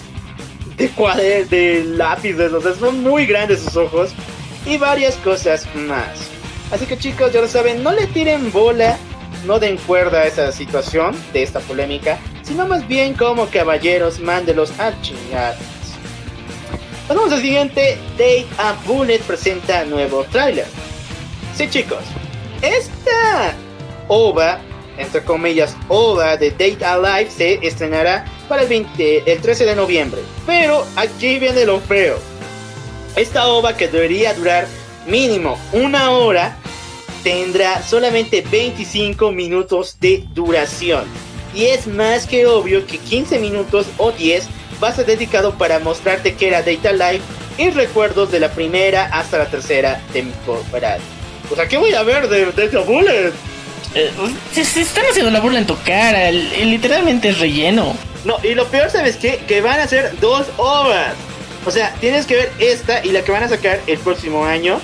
de 0.75 0.89
cuadernos, 0.89 1.49
de 1.51 1.83
lápices, 1.83 2.51
o 2.51 2.61
sea, 2.61 2.73
son 2.73 3.03
muy 3.03 3.27
grandes 3.27 3.61
sus 3.61 3.75
ojos. 3.75 4.11
Y 4.65 4.77
varias 4.77 5.15
cosas 5.17 5.67
más. 5.75 6.32
Así 6.73 6.87
que 6.87 6.97
chicos, 6.97 7.31
ya 7.31 7.39
lo 7.39 7.47
saben, 7.47 7.83
no 7.83 7.91
le 7.91 8.07
tiren 8.07 8.51
bola, 8.51 8.97
no 9.45 9.59
den 9.59 9.77
cuerda 9.77 10.21
a 10.21 10.25
esa 10.25 10.51
situación 10.51 11.15
de 11.31 11.43
esta 11.43 11.59
polémica, 11.59 12.17
sino 12.41 12.65
más 12.65 12.87
bien 12.87 13.13
como 13.13 13.45
caballeros, 13.45 14.19
mándelos 14.19 14.71
a 14.79 14.99
chingar. 15.03 15.55
Pasamos 17.07 17.31
al 17.31 17.41
siguiente. 17.41 17.99
Date 18.13 18.47
a 18.57 18.73
Bullet 18.87 19.19
presenta 19.19 19.85
nuevo 19.85 20.23
tráiler. 20.23 20.65
Sí, 21.55 21.69
chicos. 21.69 22.03
Esta 22.63 23.53
OVA, 24.07 24.59
entre 24.97 25.23
comillas, 25.23 25.77
OVA 25.89 26.37
de 26.37 26.49
Date 26.49 26.83
Alive 26.83 27.29
se 27.29 27.59
estrenará 27.61 28.25
para 28.49 28.63
el, 28.63 28.69
20, 28.69 29.31
el 29.31 29.41
13 29.41 29.65
de 29.65 29.75
noviembre. 29.75 30.21
Pero 30.47 30.87
aquí 30.95 31.37
viene 31.37 31.65
lo 31.65 31.79
feo. 31.81 32.17
Esta 33.15 33.47
OVA 33.47 33.77
que 33.77 33.87
debería 33.87 34.33
durar 34.33 34.65
mínimo 35.05 35.59
una 35.71 36.09
hora 36.09 36.57
tendrá 37.23 37.81
solamente 37.81 38.43
25 38.49 39.31
minutos 39.31 39.97
de 39.99 40.23
duración. 40.33 41.05
Y 41.55 41.65
es 41.65 41.87
más 41.87 42.25
que 42.25 42.45
obvio 42.45 42.85
que 42.85 42.97
15 42.97 43.39
minutos 43.39 43.87
o 43.97 44.11
10 44.11 44.47
va 44.83 44.89
a 44.89 44.95
ser 44.95 45.05
dedicado 45.05 45.57
para 45.57 45.79
mostrarte 45.79 46.35
que 46.35 46.47
era 46.47 46.61
Data 46.63 46.91
Life 46.91 47.23
y 47.57 47.69
recuerdos 47.69 48.31
de 48.31 48.39
la 48.39 48.51
primera 48.51 49.05
hasta 49.05 49.37
la 49.37 49.45
tercera 49.45 50.01
temporada. 50.11 50.99
O 51.51 51.55
sea, 51.55 51.67
¿qué 51.67 51.77
voy 51.77 51.93
a 51.93 52.03
ver 52.03 52.27
de 52.27 52.45
Data 52.45 52.79
Bullet? 52.79 53.31
Eh, 53.95 54.11
se, 54.51 54.81
están 54.81 55.05
haciendo 55.05 55.29
la 55.29 55.39
burla 55.39 55.59
en 55.59 55.67
tu 55.67 55.77
cara, 55.83 56.31
literalmente 56.31 57.29
es 57.29 57.39
relleno. 57.39 57.95
No, 58.25 58.37
y 58.41 58.55
lo 58.55 58.65
peor, 58.67 58.89
¿sabes 58.89 59.17
qué? 59.17 59.41
Que 59.47 59.61
van 59.61 59.79
a 59.79 59.87
ser 59.87 60.19
dos 60.19 60.47
ovas. 60.57 61.13
O 61.65 61.71
sea, 61.71 61.93
tienes 61.99 62.25
que 62.25 62.35
ver 62.35 62.51
esta 62.59 63.05
y 63.05 63.11
la 63.11 63.23
que 63.23 63.31
van 63.31 63.43
a 63.43 63.49
sacar 63.49 63.79
el 63.85 63.99
próximo 63.99 64.45
año. 64.45 64.79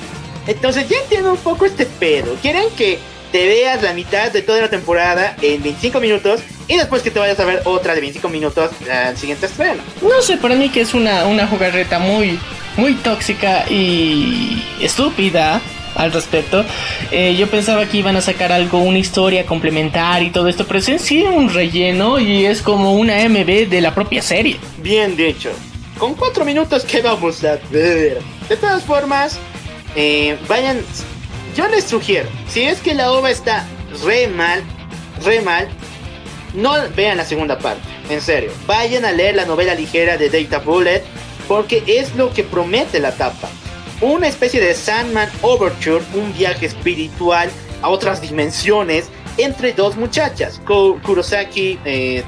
Entonces 0.49 0.89
ya 0.89 0.97
entiendo 0.97 1.31
un 1.31 1.37
poco 1.37 1.65
este 1.65 1.85
pedo. 1.85 2.33
Quieren 2.41 2.65
que 2.75 2.97
te 3.31 3.47
veas 3.47 3.83
la 3.83 3.93
mitad 3.93 4.31
de 4.31 4.41
toda 4.41 4.61
la 4.61 4.69
temporada 4.69 5.35
en 5.43 5.61
25 5.61 5.99
minutos 5.99 6.41
y 6.67 6.75
después 6.75 7.03
que 7.03 7.11
te 7.11 7.19
vayas 7.19 7.39
a 7.39 7.45
ver 7.45 7.61
otra 7.65 7.93
de 7.93 8.01
25 8.01 8.29
minutos 8.29 8.71
al 8.91 9.15
siguiente 9.15 9.45
estreno. 9.45 9.83
No 10.01 10.23
sé, 10.23 10.37
para 10.37 10.55
mí 10.55 10.69
que 10.69 10.81
es 10.81 10.95
una, 10.95 11.27
una 11.27 11.45
jugarreta 11.45 11.99
muy, 11.99 12.39
muy 12.77 12.95
tóxica 12.95 13.65
y 13.69 14.63
estúpida 14.81 15.61
al 15.93 16.11
respecto. 16.11 16.65
Eh, 17.11 17.35
yo 17.37 17.47
pensaba 17.47 17.85
que 17.85 17.97
iban 17.97 18.15
a 18.15 18.21
sacar 18.21 18.51
algo, 18.51 18.79
una 18.79 18.97
historia 18.97 19.45
complementar 19.45 20.23
y 20.23 20.31
todo 20.31 20.47
esto, 20.47 20.65
pero 20.65 20.79
es 20.79 20.89
en 20.89 20.97
sí 20.97 21.21
un 21.21 21.53
relleno 21.53 22.19
y 22.19 22.45
es 22.45 22.63
como 22.63 22.95
una 22.95 23.17
MB 23.29 23.69
de 23.69 23.81
la 23.81 23.93
propia 23.93 24.23
serie. 24.23 24.57
Bien 24.79 25.15
dicho. 25.15 25.51
Con 25.99 26.15
4 26.15 26.43
minutos, 26.43 26.85
¿qué 26.85 27.01
vamos 27.01 27.43
a 27.43 27.59
ver? 27.69 28.19
De 28.47 28.57
todas 28.57 28.83
formas, 28.83 29.37
eh, 29.95 30.37
vayan 30.47 30.81
yo 31.55 31.67
les 31.67 31.83
sugiero, 31.83 32.29
si 32.47 32.63
es 32.63 32.79
que 32.79 32.93
la 32.93 33.11
ova 33.11 33.29
está 33.29 33.65
re 34.05 34.27
mal, 34.27 34.63
re 35.25 35.41
mal, 35.41 35.67
no 36.53 36.73
vean 36.95 37.17
la 37.17 37.25
segunda 37.25 37.57
parte, 37.57 37.81
en 38.09 38.21
serio. 38.21 38.51
Vayan 38.65 39.05
a 39.05 39.11
leer 39.11 39.35
la 39.35 39.45
novela 39.45 39.75
ligera 39.75 40.17
de 40.17 40.29
Data 40.29 40.59
Bullet, 40.59 41.03
porque 41.47 41.83
es 41.85 42.15
lo 42.15 42.31
que 42.33 42.43
promete 42.43 42.99
la 42.99 43.11
tapa. 43.11 43.49
Una 44.01 44.27
especie 44.27 44.61
de 44.61 44.73
Sandman 44.73 45.29
Overture, 45.41 46.03
un 46.13 46.31
viaje 46.33 46.67
espiritual 46.67 47.49
a 47.81 47.89
otras 47.89 48.21
dimensiones 48.21 49.09
entre 49.37 49.73
dos 49.73 49.97
muchachas, 49.97 50.61
Kurosaki, 50.65 51.79
eh, 51.83 52.23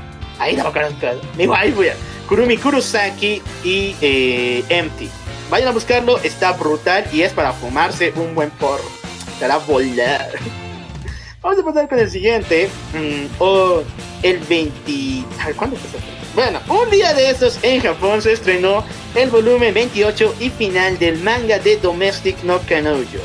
Kurumi 2.28 2.58
Kurosaki 2.58 3.42
y 3.64 3.96
eh, 4.02 4.64
Empty. 4.70 5.21
Vayan 5.52 5.68
a 5.68 5.72
buscarlo, 5.72 6.18
está 6.24 6.54
brutal 6.54 7.06
y 7.12 7.22
es 7.22 7.34
para 7.34 7.54
fumarse 7.54 8.12
un 8.16 8.34
buen 8.34 8.50
porro 8.52 9.02
hará 9.44 9.58
volar. 9.58 10.30
Vamos 11.42 11.60
a 11.60 11.64
pasar 11.64 11.90
con 11.90 12.00
el 12.00 12.10
siguiente. 12.10 12.70
Mm, 12.94 13.26
o 13.40 13.84
el 14.22 14.38
20. 14.40 15.26
¿Cuándo 15.56 15.78
Bueno, 16.36 16.60
un 16.70 16.90
día 16.90 17.14
de 17.14 17.32
estos 17.32 17.60
en 17.64 17.82
Japón 17.82 18.22
se 18.22 18.34
estrenó 18.34 18.84
el 19.16 19.30
volumen 19.30 19.74
28 19.74 20.36
y 20.40 20.50
final 20.50 20.98
del 21.00 21.18
manga 21.18 21.58
de 21.60 21.78
Domestic 21.78 22.44
no 22.44 22.60
Kanojo. 22.60 23.20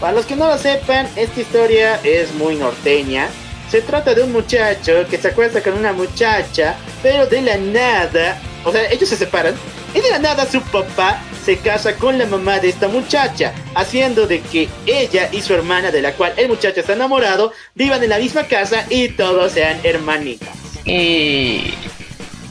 Para 0.00 0.12
los 0.12 0.26
que 0.26 0.36
no 0.36 0.48
lo 0.48 0.58
sepan, 0.58 1.08
esta 1.16 1.40
historia 1.40 1.98
es 2.04 2.34
muy 2.34 2.56
norteña. 2.56 3.28
Se 3.70 3.80
trata 3.80 4.14
de 4.14 4.22
un 4.22 4.32
muchacho 4.32 5.06
que 5.08 5.16
se 5.16 5.28
acuesta 5.28 5.62
con 5.62 5.72
una 5.72 5.94
muchacha, 5.94 6.76
pero 7.02 7.26
de 7.26 7.40
la 7.40 7.56
nada, 7.56 8.38
o 8.64 8.72
sea, 8.72 8.90
ellos 8.90 9.08
se 9.08 9.16
separan 9.16 9.54
y 9.94 10.00
de 10.00 10.10
la 10.10 10.18
nada 10.18 10.44
su 10.44 10.60
papá 10.60 11.22
se 11.44 11.58
casa 11.58 11.96
con 11.96 12.18
la 12.18 12.26
mamá 12.26 12.60
de 12.60 12.68
esta 12.68 12.88
muchacha, 12.88 13.52
haciendo 13.74 14.26
de 14.26 14.40
que 14.40 14.68
ella 14.86 15.28
y 15.32 15.42
su 15.42 15.54
hermana, 15.54 15.90
de 15.90 16.02
la 16.02 16.12
cual 16.12 16.32
el 16.36 16.48
muchacho 16.48 16.80
está 16.80 16.92
enamorado, 16.92 17.52
vivan 17.74 18.02
en 18.02 18.10
la 18.10 18.18
misma 18.18 18.44
casa 18.44 18.86
y 18.88 19.08
todos 19.08 19.52
sean 19.52 19.78
hermanitas. 19.82 20.48
Eh, 20.84 21.74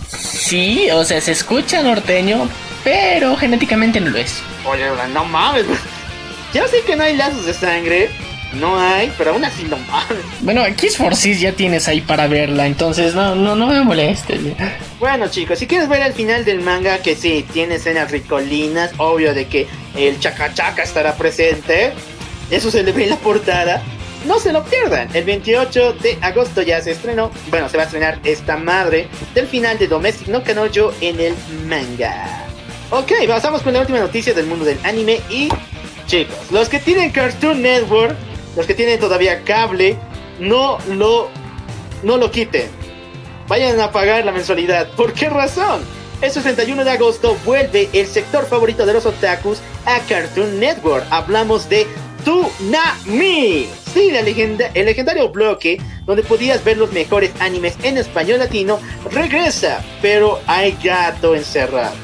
sí, 0.08 0.90
o 0.92 1.04
sea, 1.04 1.22
se 1.22 1.32
escucha 1.32 1.82
norteño, 1.82 2.50
pero 2.84 3.36
genéticamente 3.38 4.00
no 4.02 4.10
lo 4.10 4.18
es. 4.18 4.42
Oye, 4.66 4.86
no 5.14 5.26
mames, 5.26 5.66
ya 6.54 6.68
sé 6.68 6.82
que 6.82 6.96
no 6.96 7.04
hay 7.04 7.16
lazos 7.16 7.46
de 7.46 7.54
sangre, 7.54 8.10
no 8.54 8.80
hay, 8.80 9.12
pero 9.18 9.32
aún 9.32 9.46
así 9.46 9.64
no 9.64 9.78
mames. 9.78 10.24
Bueno, 10.42 10.62
aquí 10.62 10.88
es 10.88 10.98
Forcis 10.98 11.40
ya 11.40 11.54
tienes 11.54 11.88
ahí 11.88 12.02
para 12.02 12.28
verla, 12.28 12.66
entonces 12.66 13.16
no, 13.16 13.36
no, 13.36 13.56
no 13.56 13.68
me 13.68 13.82
molestes. 13.82 14.40
Bueno 15.00 15.28
chicos, 15.30 15.60
si 15.60 15.68
quieres 15.68 15.88
ver 15.88 16.02
el 16.02 16.14
final 16.14 16.46
del 16.46 16.62
manga, 16.62 17.00
que 17.00 17.16
sí, 17.16 17.46
tiene 17.54 17.76
escenas 17.76 18.12
ricolinas, 18.12 18.92
obvio 18.98 19.34
de 19.34 19.48
que 19.48 19.68
el 19.96 20.20
chaca 20.20 20.54
chaca 20.54 20.84
estará 20.84 21.16
presente, 21.16 21.94
eso 22.50 22.72
se 22.72 22.84
le 22.84 22.92
ve 22.92 23.04
en 23.04 23.12
la 23.12 23.18
portada. 23.18 23.82
No 24.26 24.40
se 24.40 24.54
lo 24.54 24.64
pierdan, 24.64 25.10
el 25.16 25.24
28 25.24 25.94
de 25.94 26.20
agosto 26.22 26.62
ya 26.62 26.80
se 26.80 26.92
estrenó, 26.92 27.32
bueno, 27.50 27.70
se 27.70 27.78
va 27.78 27.84
a 27.84 27.86
estrenar 27.88 28.20
esta 28.24 28.56
madre 28.56 29.08
del 29.34 29.48
final 29.48 29.80
de 29.80 29.88
Domestic 29.88 30.28
no 30.28 30.44
Kanojo 30.44 30.94
en 31.02 31.20
el 31.20 31.34
manga. 31.66 32.46
Ok, 32.92 33.14
pasamos 33.28 33.64
con 33.64 33.74
la 33.74 33.80
última 33.80 33.98
noticia 34.00 34.34
del 34.34 34.46
mundo 34.46 34.64
del 34.64 34.78
anime 34.84 35.22
y 35.30 35.50
chicos, 36.06 36.36
los 36.52 36.70
que 36.70 36.78
tienen 36.78 37.10
Cartoon 37.10 37.64
Network 37.64 38.16
los 38.56 38.66
que 38.66 38.74
tienen 38.74 39.00
todavía 39.00 39.44
cable, 39.44 39.98
no 40.40 40.78
lo, 40.90 41.30
no 42.04 42.18
lo 42.18 42.32
quiten. 42.32 42.70
Vayan 43.48 43.80
a 43.80 43.92
pagar 43.92 44.26
la 44.26 44.32
mensualidad. 44.32 44.90
¿Por 44.92 45.14
qué 45.14 45.30
razón? 45.30 45.82
El 46.22 46.32
61 46.32 46.84
de 46.84 46.92
agosto 46.92 47.36
vuelve 47.46 47.90
el 47.94 48.06
sector 48.06 48.46
favorito 48.46 48.86
de 48.86 48.94
los 48.94 49.06
otakus 49.06 49.60
a 49.86 50.00
Cartoon 50.02 50.60
Network. 50.60 51.06
Hablamos 51.10 51.68
de 51.68 51.88
Toonami. 52.24 53.68
Sí, 53.94 54.12
la 54.12 54.20
el 54.20 54.86
legendario 54.86 55.30
bloque 55.30 55.82
donde 56.06 56.24
podías 56.24 56.64
ver 56.64 56.78
los 56.78 56.94
mejores 56.94 57.32
animes 57.40 57.76
en 57.84 57.98
español 57.98 58.40
latino 58.40 58.80
regresa, 59.12 59.84
pero 60.02 60.40
hay 60.48 60.78
gato 60.82 61.36
encerrado. 61.36 61.96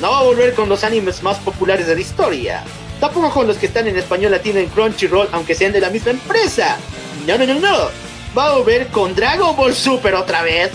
No 0.00 0.10
va 0.10 0.18
a 0.18 0.24
volver 0.24 0.54
con 0.54 0.68
los 0.68 0.84
animes 0.84 1.22
más 1.22 1.38
populares 1.38 1.86
de 1.86 1.94
la 1.94 2.00
historia. 2.00 2.64
Tampoco 3.00 3.30
con 3.30 3.46
los 3.46 3.58
que 3.58 3.66
están 3.66 3.86
en 3.88 3.96
español 3.96 4.32
latino 4.32 4.58
en 4.58 4.68
Crunchyroll, 4.68 5.28
aunque 5.32 5.54
sean 5.54 5.72
de 5.72 5.80
la 5.80 5.90
misma 5.90 6.12
empresa. 6.12 6.78
No, 7.26 7.36
no, 7.36 7.46
no, 7.46 7.54
no. 7.54 7.90
Va 8.36 8.48
a 8.48 8.52
volver 8.52 8.86
con 8.88 9.14
Dragon 9.14 9.54
Ball 9.56 9.74
Super 9.74 10.14
otra 10.14 10.42
vez 10.42 10.70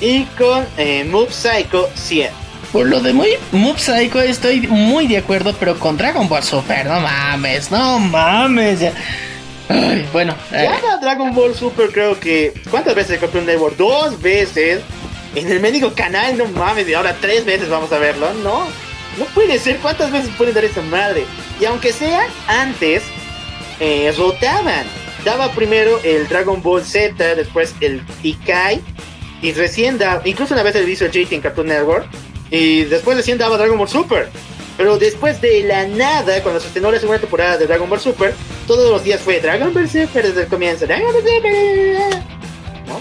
y 0.00 0.24
con 0.24 0.66
eh, 0.76 1.04
Mob 1.04 1.30
Psycho 1.30 1.88
100. 1.94 2.30
Por 2.72 2.86
lo 2.86 3.00
de 3.00 3.12
muy 3.12 3.30
Mob 3.52 3.78
Psycho 3.78 4.20
estoy 4.20 4.66
muy 4.66 5.06
de 5.06 5.18
acuerdo, 5.18 5.54
pero 5.58 5.78
con 5.78 5.96
Dragon 5.96 6.28
Ball 6.28 6.42
Super, 6.42 6.86
no 6.86 7.00
mames, 7.00 7.70
no 7.70 7.98
mames. 8.00 8.80
bueno. 10.12 10.34
Ya 10.50 10.76
eh. 10.76 10.80
Dragon 11.00 11.34
Ball 11.34 11.54
Super 11.54 11.90
creo 11.90 12.18
que... 12.18 12.52
¿Cuántas 12.70 12.94
veces 12.94 13.20
un 13.32 13.46
Network? 13.46 13.76
Dos 13.76 14.20
veces. 14.20 14.80
En 15.34 15.50
el 15.50 15.60
médico 15.60 15.92
canal, 15.94 16.36
no 16.36 16.46
mames, 16.46 16.88
y 16.88 16.94
ahora 16.94 17.16
tres 17.20 17.44
veces 17.44 17.68
vamos 17.68 17.90
a 17.92 17.98
verlo, 17.98 18.32
¿no? 18.34 18.66
No 19.18 19.26
puede 19.26 19.58
ser, 19.58 19.78
¿cuántas 19.78 20.10
veces 20.10 20.30
pueden 20.36 20.54
dar 20.54 20.64
esa 20.64 20.82
madre? 20.82 21.24
Y 21.60 21.64
aunque 21.64 21.92
sea 21.92 22.26
antes, 22.48 23.02
eh, 23.80 24.12
rotaban. 24.16 24.86
Daba 25.24 25.52
primero 25.52 26.00
el 26.02 26.28
Dragon 26.28 26.62
Ball 26.62 26.84
Z, 26.84 27.34
después 27.34 27.74
el 27.80 28.02
Ikai, 28.22 28.82
y 29.40 29.52
recién 29.52 29.96
daba, 29.98 30.20
incluso 30.24 30.54
una 30.54 30.62
vez 30.62 30.74
el 30.74 30.88
hizo 30.88 31.06
el 31.06 31.12
JT 31.12 31.34
en 31.34 31.40
Cartoon 31.40 31.68
Network, 31.68 32.06
y 32.50 32.84
después 32.84 33.16
recién 33.16 33.38
daba 33.38 33.56
Dragon 33.56 33.78
Ball 33.78 33.88
Super. 33.88 34.28
Pero 34.76 34.98
después 34.98 35.40
de 35.40 35.62
la 35.62 35.86
nada, 35.86 36.42
cuando 36.42 36.60
se 36.60 36.66
estrenó 36.66 36.90
la 36.90 36.98
segunda 36.98 37.20
temporada 37.20 37.56
de 37.56 37.66
Dragon 37.66 37.88
Ball 37.88 38.00
Super, 38.00 38.34
todos 38.66 38.90
los 38.90 39.04
días 39.04 39.20
fue 39.20 39.40
Dragon 39.40 39.72
Ball 39.72 39.88
Super 39.88 40.26
desde 40.26 40.42
el 40.42 40.48
comienzo. 40.48 40.86
Dragon 40.86 41.12
Ball 41.12 41.22
Super. 41.22 42.22
No 42.86 43.00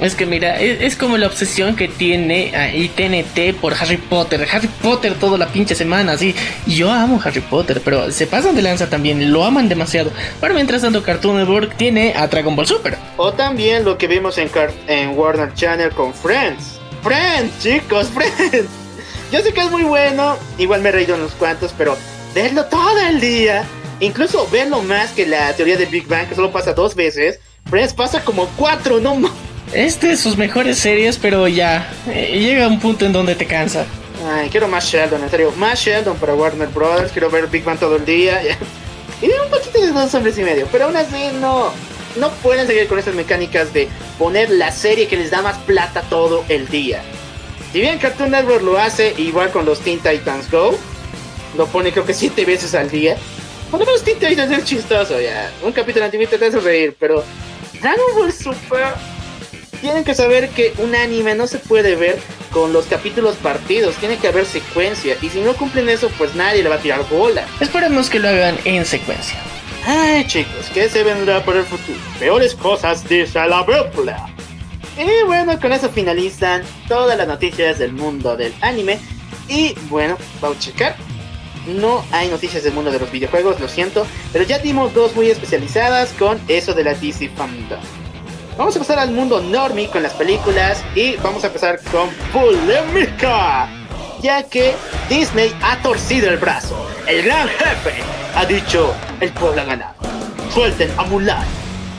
es 0.00 0.14
que 0.14 0.26
mira, 0.26 0.60
es, 0.60 0.96
como 0.96 1.16
la 1.16 1.26
obsesión 1.26 1.76
que 1.76 1.88
tiene 1.88 2.54
ahí 2.56 2.88
TNT 2.88 3.58
por 3.60 3.74
Harry 3.74 3.96
Potter. 3.96 4.46
Harry 4.50 4.68
Potter 4.68 5.14
toda 5.14 5.38
la 5.38 5.46
pinche 5.46 5.74
semana, 5.74 6.12
así. 6.12 6.34
Yo 6.66 6.90
amo 6.90 7.20
Harry 7.24 7.40
Potter, 7.40 7.80
pero 7.84 8.10
se 8.10 8.26
pasan 8.26 8.56
de 8.56 8.62
lanza 8.62 8.90
también, 8.90 9.32
lo 9.32 9.44
aman 9.44 9.68
demasiado. 9.68 10.10
Pero 10.40 10.54
mientras 10.54 10.82
tanto, 10.82 11.02
Cartoon 11.02 11.36
Network 11.38 11.76
tiene 11.76 12.12
a 12.16 12.26
Dragon 12.26 12.56
Ball 12.56 12.66
Super. 12.66 12.98
O 13.16 13.32
también 13.32 13.84
lo 13.84 13.96
que 13.96 14.08
vimos 14.08 14.36
en, 14.38 14.50
en 14.88 15.16
Warner 15.16 15.54
Channel 15.54 15.90
con 15.90 16.12
Friends. 16.12 16.80
Friends, 17.02 17.58
chicos, 17.60 18.08
Friends. 18.14 18.68
Yo 19.30 19.40
sé 19.40 19.52
que 19.52 19.60
es 19.60 19.70
muy 19.70 19.84
bueno, 19.84 20.36
igual 20.58 20.82
me 20.82 20.90
he 20.90 20.92
reído 20.92 21.14
unos 21.14 21.32
cuantos, 21.32 21.74
pero 21.76 21.96
verlo 22.34 22.64
todo 22.66 23.00
el 23.00 23.20
día, 23.20 23.64
incluso 24.00 24.46
verlo 24.50 24.82
más 24.82 25.12
que 25.12 25.26
la 25.26 25.52
teoría 25.54 25.76
de 25.76 25.86
Big 25.86 26.06
Bang, 26.06 26.28
que 26.28 26.34
solo 26.34 26.52
pasa 26.52 26.72
dos 26.72 26.94
veces. 26.94 27.40
Friends 27.68 27.94
pasa 27.94 28.22
como 28.22 28.46
cuatro, 28.56 29.00
no 29.00 29.16
es 29.74 30.00
de 30.00 30.16
sus 30.16 30.36
mejores 30.36 30.78
series, 30.78 31.18
pero 31.18 31.48
ya 31.48 31.92
eh, 32.08 32.38
llega 32.38 32.68
un 32.68 32.78
punto 32.78 33.04
en 33.04 33.12
donde 33.12 33.34
te 33.34 33.46
cansa. 33.46 33.84
Ay, 34.26 34.48
quiero 34.48 34.68
más 34.68 34.86
Sheldon, 34.86 35.22
en 35.22 35.30
serio. 35.30 35.52
Más 35.56 35.78
Sheldon 35.80 36.16
para 36.16 36.34
Warner 36.34 36.68
Brothers. 36.68 37.12
Quiero 37.12 37.28
ver 37.30 37.48
Big 37.48 37.64
Bang 37.64 37.78
todo 37.78 37.96
el 37.96 38.04
día. 38.04 38.40
y 39.22 39.26
un 39.26 39.50
poquito 39.50 39.80
de 39.80 39.88
dos 39.88 40.14
hombres 40.14 40.38
y 40.38 40.42
medio. 40.42 40.66
Pero 40.70 40.86
aún 40.86 40.96
así 40.96 41.30
no, 41.40 41.72
no 42.16 42.30
pueden 42.42 42.66
seguir 42.66 42.86
con 42.86 42.98
estas 42.98 43.14
mecánicas 43.14 43.74
de 43.74 43.88
poner 44.18 44.50
la 44.50 44.70
serie 44.70 45.08
que 45.08 45.16
les 45.16 45.30
da 45.30 45.42
más 45.42 45.58
plata 45.58 46.02
todo 46.02 46.44
el 46.48 46.68
día. 46.68 47.02
Si 47.72 47.80
bien 47.80 47.98
Cartoon 47.98 48.30
Network 48.30 48.62
lo 48.62 48.78
hace 48.78 49.14
igual 49.18 49.50
con 49.50 49.66
los 49.66 49.80
Teen 49.80 49.98
Titans 49.98 50.50
Go, 50.50 50.78
lo 51.56 51.66
pone 51.66 51.90
creo 51.90 52.06
que 52.06 52.14
siete 52.14 52.44
veces 52.44 52.74
al 52.74 52.88
día. 52.88 53.16
Por 53.70 53.80
lo 53.80 53.86
menos 53.86 54.02
Teen 54.04 54.18
Titans 54.18 54.56
es 54.56 54.64
chistoso 54.64 55.20
ya. 55.20 55.50
Un 55.62 55.72
capítulo 55.72 56.04
antiguo 56.04 56.26
te 56.28 56.36
hace 56.36 56.60
reír, 56.60 56.96
pero 56.98 57.24
Dragon 57.82 58.14
Ball 58.14 58.32
Super 58.32 58.94
tienen 59.84 60.02
que 60.02 60.14
saber 60.14 60.48
que 60.48 60.72
un 60.78 60.94
anime 60.94 61.34
no 61.34 61.46
se 61.46 61.58
puede 61.58 61.94
ver 61.94 62.18
con 62.50 62.72
los 62.72 62.86
capítulos 62.86 63.36
partidos, 63.36 63.94
tiene 63.96 64.16
que 64.16 64.28
haber 64.28 64.46
secuencia 64.46 65.14
y 65.20 65.28
si 65.28 65.42
no 65.42 65.52
cumplen 65.52 65.90
eso 65.90 66.08
pues 66.16 66.34
nadie 66.34 66.62
le 66.62 66.70
va 66.70 66.76
a 66.76 66.78
tirar 66.78 67.06
bola. 67.10 67.44
Esperemos 67.60 68.08
que 68.08 68.18
lo 68.18 68.30
hagan 68.30 68.56
en 68.64 68.86
secuencia. 68.86 69.38
Ay 69.86 70.26
chicos, 70.26 70.70
¿qué 70.72 70.88
se 70.88 71.02
vendrá 71.02 71.44
por 71.44 71.54
el 71.56 71.64
futuro? 71.64 71.98
Peores 72.18 72.54
cosas 72.54 73.06
dice 73.06 73.38
la. 73.46 73.66
Y 74.96 75.26
bueno, 75.26 75.60
con 75.60 75.70
eso 75.70 75.90
finalizan 75.90 76.62
todas 76.88 77.18
las 77.18 77.28
noticias 77.28 77.78
del 77.78 77.92
mundo 77.92 78.38
del 78.38 78.54
anime. 78.62 78.98
Y 79.50 79.74
bueno, 79.90 80.16
vamos 80.40 80.56
a 80.56 80.60
checar. 80.60 80.96
No 81.66 82.02
hay 82.10 82.28
noticias 82.28 82.64
del 82.64 82.72
mundo 82.72 82.90
de 82.90 83.00
los 83.00 83.12
videojuegos, 83.12 83.60
lo 83.60 83.68
siento. 83.68 84.06
Pero 84.32 84.46
ya 84.46 84.58
dimos 84.60 84.94
dos 84.94 85.14
muy 85.14 85.28
especializadas 85.28 86.14
con 86.14 86.40
eso 86.48 86.72
de 86.72 86.84
la 86.84 86.94
DC 86.94 87.28
Fandom. 87.36 88.03
Vamos 88.56 88.76
a 88.76 88.78
pasar 88.78 89.00
al 89.00 89.10
mundo 89.10 89.40
normie 89.40 89.88
con 89.88 90.04
las 90.04 90.12
películas 90.12 90.84
y 90.94 91.16
vamos 91.16 91.42
a 91.42 91.48
empezar 91.48 91.80
con 91.90 92.08
polémica. 92.32 93.68
Ya 94.22 94.44
que 94.44 94.74
Disney 95.08 95.52
ha 95.60 95.82
torcido 95.82 96.30
el 96.30 96.36
brazo. 96.36 96.88
El 97.08 97.24
gran 97.24 97.48
jefe 97.48 97.94
ha 98.36 98.44
dicho, 98.44 98.94
el 99.20 99.32
pueblo 99.32 99.62
ha 99.62 99.64
ganado. 99.64 99.94
Suelten 100.52 100.88
a 100.96 101.04
Mulan. 101.04 101.44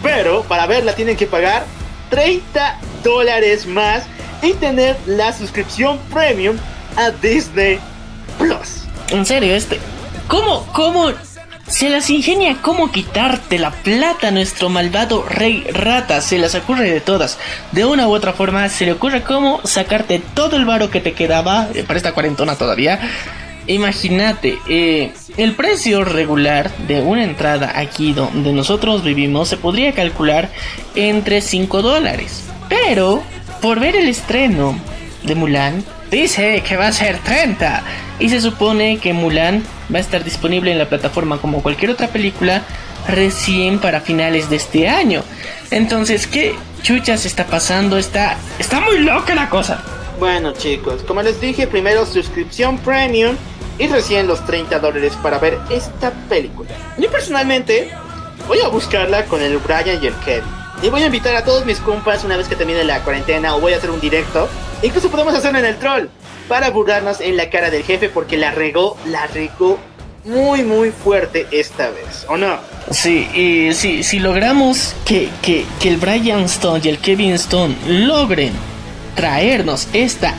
Pero 0.02 0.44
para 0.44 0.65
verla 0.65 0.95
tienen 0.95 1.18
que 1.18 1.27
pagar 1.27 1.65
30 2.10 2.80
dólares 3.03 3.68
más 3.68 4.03
y 4.41 4.53
tener 4.53 4.95
la 5.07 5.34
suscripción 5.34 5.99
premium 6.14 6.56
a 6.95 7.11
Disney 7.11 7.80
Plus. 8.38 8.86
En 9.10 9.26
serio, 9.26 9.53
este... 9.53 9.77
¿Cómo, 10.30 10.65
cómo 10.72 11.11
se 11.68 11.90
las 11.90 12.10
ingenia 12.10 12.58
cómo 12.62 12.92
quitarte 12.92 13.58
la 13.58 13.72
plata 13.72 14.28
a 14.28 14.32
nuestro 14.32 14.70
malvado 14.70 15.26
rey 15.28 15.64
rata, 15.72 16.22
se 16.22 16.38
las 16.38 16.54
ocurre 16.56 16.90
de 16.90 17.02
todas. 17.02 17.40
De 17.72 17.86
una 17.86 18.08
u 18.08 18.14
otra 18.14 18.34
forma 18.34 18.70
se 18.70 18.86
le 18.86 18.92
ocurre 18.92 19.24
cómo 19.24 19.62
sacarte 19.64 20.22
todo 20.34 20.58
el 20.58 20.66
varo 20.66 20.90
que 20.90 21.02
te 21.02 21.14
quedaba 21.14 21.68
eh, 21.74 21.84
para 21.84 21.98
esta 21.98 22.14
cuarentona 22.14 22.56
todavía. 22.56 23.00
Imagínate, 23.68 24.60
eh, 24.70 25.12
el 25.38 25.56
precio 25.56 26.04
regular 26.04 26.72
de 26.88 27.02
una 27.02 27.24
entrada 27.24 27.74
aquí 27.80 28.14
donde 28.14 28.54
nosotros 28.54 29.04
vivimos 29.04 29.50
se 29.50 29.58
podría 29.58 29.92
calcular 29.94 30.52
entre 30.94 31.42
5 31.42 31.82
dólares. 31.82 32.44
Pero, 32.70 33.24
por 33.62 33.80
ver 33.80 33.96
el 33.96 34.08
estreno 34.08 34.80
de 35.24 35.34
Mulan, 35.34 35.84
dice 36.11 36.61
que 36.68 36.77
va 36.77 36.88
a 36.88 36.94
ser 36.94 37.19
30. 37.19 37.84
Y 38.19 38.30
se 38.30 38.41
supone 38.41 38.98
que 38.98 39.14
Mulan 39.14 39.64
va 39.94 39.98
a 39.98 40.02
estar 40.02 40.23
disponible 40.23 40.72
en 40.72 40.77
la 40.77 40.88
plataforma 40.88 41.38
como 41.38 41.61
cualquier 41.61 41.91
otra 41.91 42.07
película 42.07 42.64
recién 43.07 43.80
para 43.80 44.02
finales 44.02 44.49
de 44.49 44.56
este 44.56 44.88
año. 44.88 45.23
Entonces, 45.72 46.27
¿qué 46.27 46.56
chuchas 46.82 47.26
está 47.26 47.45
pasando? 47.45 47.98
Está, 47.98 48.38
está 48.60 48.80
muy 48.80 48.99
loca 48.99 49.36
la 49.36 49.49
cosa. 49.49 49.84
Bueno 50.19 50.53
chicos, 50.53 51.03
como 51.03 51.22
les 51.22 51.41
dije, 51.41 51.68
primero 51.68 52.06
suscripción 52.06 52.77
premium 52.77 53.36
y 53.77 53.88
recién 53.88 54.27
los 54.27 54.45
30 54.45 54.80
dólares 54.80 55.14
para 55.22 55.40
ver 55.40 55.60
esta 55.69 56.11
película. 56.30 56.69
Yo 56.98 57.11
personalmente 57.11 57.91
voy 58.48 58.60
a 58.61 58.69
buscarla 58.69 59.26
con 59.26 59.41
el 59.41 59.57
Brian 59.57 60.02
y 60.02 60.07
el 60.07 60.15
Kevin. 60.23 60.65
Y 60.81 60.89
voy 60.89 61.03
a 61.03 61.06
invitar 61.07 61.35
a 61.35 61.43
todos 61.43 61.65
mis 61.65 61.80
compas 61.80 62.23
una 62.23 62.38
vez 62.38 62.47
que 62.47 62.56
termine 62.56 62.84
la 62.84 63.02
cuarentena 63.02 63.56
o 63.56 63.60
voy 63.60 63.73
a 63.73 63.77
hacer 63.77 63.89
un 63.89 63.99
directo. 63.99 64.47
Incluso 64.84 65.10
podemos 65.10 65.34
hacerlo 65.34 65.60
en 65.60 65.65
el 65.65 65.77
troll 65.77 66.07
para 66.47 66.69
burlarnos 66.69 67.22
en 67.22 67.38
la 67.38 67.49
cara 67.49 67.69
del 67.69 67.84
jefe 67.84 68.10
porque 68.10 68.38
la 68.38 68.52
regó, 68.52 68.97
la 69.06 69.27
regó 69.27 69.80
muy 70.26 70.64
muy 70.64 70.91
fuerte 70.91 71.47
esta 71.52 71.89
vez, 71.89 72.26
¿o 72.27 72.38
no? 72.38 72.57
Sí, 72.91 73.27
y 73.34 73.73
si, 73.73 74.19
logramos 74.19 74.95
que, 75.06 75.30
que, 75.41 75.65
que 75.80 75.89
el 75.89 75.97
Brian 75.97 76.43
Stone 76.43 76.81
y 76.84 76.89
el 76.89 76.97
Kevin 76.99 77.34
Stone 77.34 77.76
logren 77.88 78.53
traernos 79.15 79.88
esta 79.93 80.34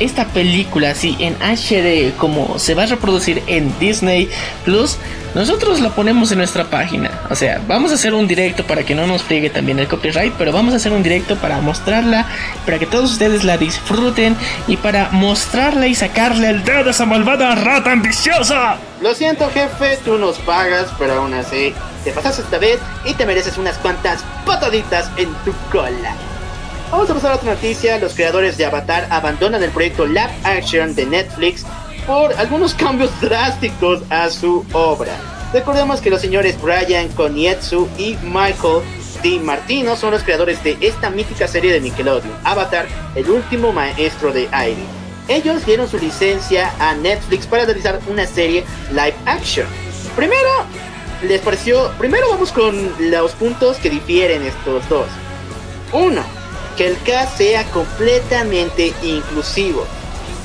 esta 0.00 0.24
película 0.26 0.90
así 0.90 1.16
en 1.20 1.36
HD 1.40 2.16
como 2.16 2.58
se 2.58 2.74
va 2.74 2.84
a 2.84 2.86
reproducir 2.86 3.42
en 3.46 3.72
Disney 3.78 4.28
Plus, 4.64 4.98
nosotros 5.34 5.80
la 5.80 5.90
ponemos 5.90 6.32
en 6.32 6.38
nuestra 6.38 6.64
página. 6.64 7.10
O 7.30 7.36
sea, 7.36 7.60
vamos 7.68 7.92
a 7.92 7.94
hacer 7.94 8.14
un 8.14 8.26
directo 8.26 8.66
para 8.66 8.82
que 8.82 8.94
no 8.94 9.06
nos 9.06 9.22
friegue 9.22 9.50
también 9.50 9.78
el 9.78 9.86
copyright, 9.86 10.32
pero 10.36 10.52
vamos 10.52 10.74
a 10.74 10.78
hacer 10.78 10.92
un 10.92 11.02
directo 11.02 11.36
para 11.36 11.60
mostrarla, 11.60 12.26
para 12.64 12.78
que 12.78 12.86
todos 12.86 13.12
ustedes 13.12 13.44
la 13.44 13.56
disfruten 13.56 14.36
y 14.66 14.76
para 14.76 15.10
mostrarla 15.10 15.86
y 15.86 15.94
sacarle 15.94 16.50
el 16.50 16.64
dedo 16.64 16.88
a 16.88 16.90
esa 16.90 17.06
malvada 17.06 17.54
rata 17.54 17.92
ambiciosa. 17.92 18.78
Lo 19.00 19.14
siento 19.14 19.48
jefe, 19.50 19.98
tú 20.04 20.18
nos 20.18 20.38
pagas, 20.38 20.88
pero 20.98 21.14
aún 21.14 21.34
así 21.34 21.74
te 22.04 22.10
pasas 22.10 22.38
esta 22.38 22.58
vez 22.58 22.78
y 23.04 23.14
te 23.14 23.26
mereces 23.26 23.56
unas 23.58 23.78
cuantas 23.78 24.24
pataditas 24.44 25.10
en 25.16 25.32
tu 25.44 25.52
cola. 25.70 26.14
Vamos 26.90 27.08
a 27.08 27.14
pasar 27.14 27.32
a 27.32 27.36
otra 27.36 27.54
noticia. 27.54 27.98
Los 27.98 28.14
creadores 28.14 28.58
de 28.58 28.66
Avatar 28.66 29.06
abandonan 29.10 29.62
el 29.62 29.70
proyecto 29.70 30.06
Live 30.06 30.34
Action 30.42 30.92
de 30.96 31.06
Netflix 31.06 31.64
por 32.04 32.32
algunos 32.34 32.74
cambios 32.84 33.12
drásticos 33.20 34.02
a 34.10 34.28
su 34.28 34.66
obra. 34.72 35.12
Recordemos 35.52 36.00
que 36.00 36.10
los 36.10 36.20
señores 36.20 36.60
Brian 36.60 37.08
Konietzko 37.10 37.88
y 37.96 38.16
Michael 38.24 38.82
Di 39.22 39.38
Martino 39.38 39.94
son 39.94 40.12
los 40.12 40.24
creadores 40.24 40.64
de 40.64 40.78
esta 40.80 41.10
mítica 41.10 41.46
serie 41.46 41.72
de 41.72 41.80
Nickelodeon, 41.80 42.34
Avatar, 42.42 42.86
el 43.14 43.30
último 43.30 43.72
maestro 43.72 44.32
de 44.32 44.48
aire. 44.50 44.82
Ellos 45.28 45.64
dieron 45.66 45.88
su 45.88 45.98
licencia 45.98 46.72
a 46.80 46.94
Netflix 46.94 47.46
para 47.46 47.66
realizar 47.66 48.00
una 48.08 48.26
serie 48.26 48.64
live 48.90 49.14
action. 49.26 49.66
Primero, 50.16 50.48
les 51.22 51.40
pareció. 51.40 51.92
Primero 51.98 52.30
vamos 52.30 52.50
con 52.50 52.74
los 53.10 53.32
puntos 53.32 53.76
que 53.76 53.90
difieren 53.90 54.42
estos 54.42 54.88
dos. 54.88 55.06
Uno, 55.92 56.22
que 56.76 56.86
el 56.86 57.02
cast 57.02 57.38
sea 57.38 57.64
completamente 57.70 58.92
inclusivo. 59.02 59.86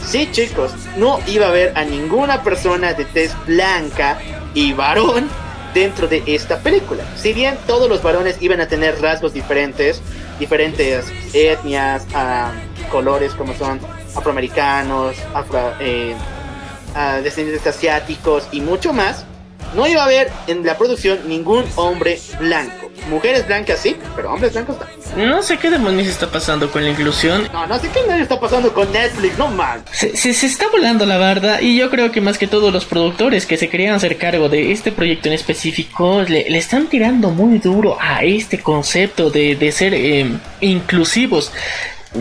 Sí, 0.05 0.29
chicos, 0.31 0.71
no 0.97 1.19
iba 1.27 1.47
a 1.47 1.49
haber 1.49 1.77
a 1.77 1.83
ninguna 1.83 2.43
persona 2.43 2.93
de 2.93 3.05
tez 3.05 3.33
blanca 3.45 4.19
y 4.53 4.73
varón 4.73 5.27
dentro 5.73 6.07
de 6.07 6.23
esta 6.27 6.59
película. 6.59 7.03
Si 7.15 7.33
bien 7.33 7.57
todos 7.67 7.89
los 7.89 8.01
varones 8.01 8.37
iban 8.39 8.61
a 8.61 8.67
tener 8.67 9.01
rasgos 9.01 9.33
diferentes, 9.33 10.01
diferentes 10.39 11.05
etnias, 11.33 12.05
colores 12.91 13.33
como 13.33 13.53
son 13.55 13.79
afroamericanos, 14.15 15.17
afro, 15.33 15.73
eh, 15.79 16.15
descendientes 17.23 17.67
asiáticos 17.67 18.47
y 18.51 18.61
mucho 18.61 18.93
más, 18.93 19.25
no 19.75 19.87
iba 19.87 20.01
a 20.01 20.05
haber 20.05 20.31
en 20.47 20.65
la 20.65 20.77
producción 20.77 21.19
ningún 21.27 21.65
hombre 21.75 22.19
blanco. 22.39 22.91
Mujeres 23.09 23.45
blancas 23.45 23.79
sí, 23.81 23.95
pero 24.15 24.33
hombres 24.33 24.53
blancos 24.53 24.77
no. 25.15 25.25
No 25.25 25.43
sé 25.43 25.57
qué 25.57 25.69
demonios 25.69 26.07
está 26.07 26.31
pasando 26.31 26.71
con 26.71 26.83
la 26.83 26.89
inclusión. 26.89 27.47
No, 27.53 27.67
no 27.67 27.79
sé 27.79 27.89
qué 27.89 27.99
nadie 28.07 28.23
está 28.23 28.39
pasando 28.39 28.73
con 28.73 28.91
Netflix, 28.91 29.37
no 29.37 29.47
man. 29.49 29.83
Se, 29.91 30.15
se, 30.17 30.33
se 30.33 30.45
está 30.47 30.67
volando 30.69 31.05
la 31.05 31.17
barda 31.17 31.61
y 31.61 31.77
yo 31.77 31.89
creo 31.91 32.11
que 32.11 32.21
más 32.21 32.37
que 32.37 32.47
todos 32.47 32.73
los 32.73 32.85
productores 32.85 33.45
que 33.45 33.57
se 33.57 33.69
querían 33.69 33.93
hacer 33.93 34.17
cargo 34.17 34.49
de 34.49 34.71
este 34.71 34.91
proyecto 34.91 35.27
en 35.27 35.33
específico 35.35 36.23
le, 36.27 36.49
le 36.49 36.57
están 36.57 36.87
tirando 36.87 37.29
muy 37.29 37.59
duro 37.59 37.97
a 37.99 38.23
este 38.23 38.59
concepto 38.61 39.29
de, 39.29 39.55
de 39.55 39.71
ser 39.71 39.93
eh, 39.93 40.25
inclusivos. 40.61 41.51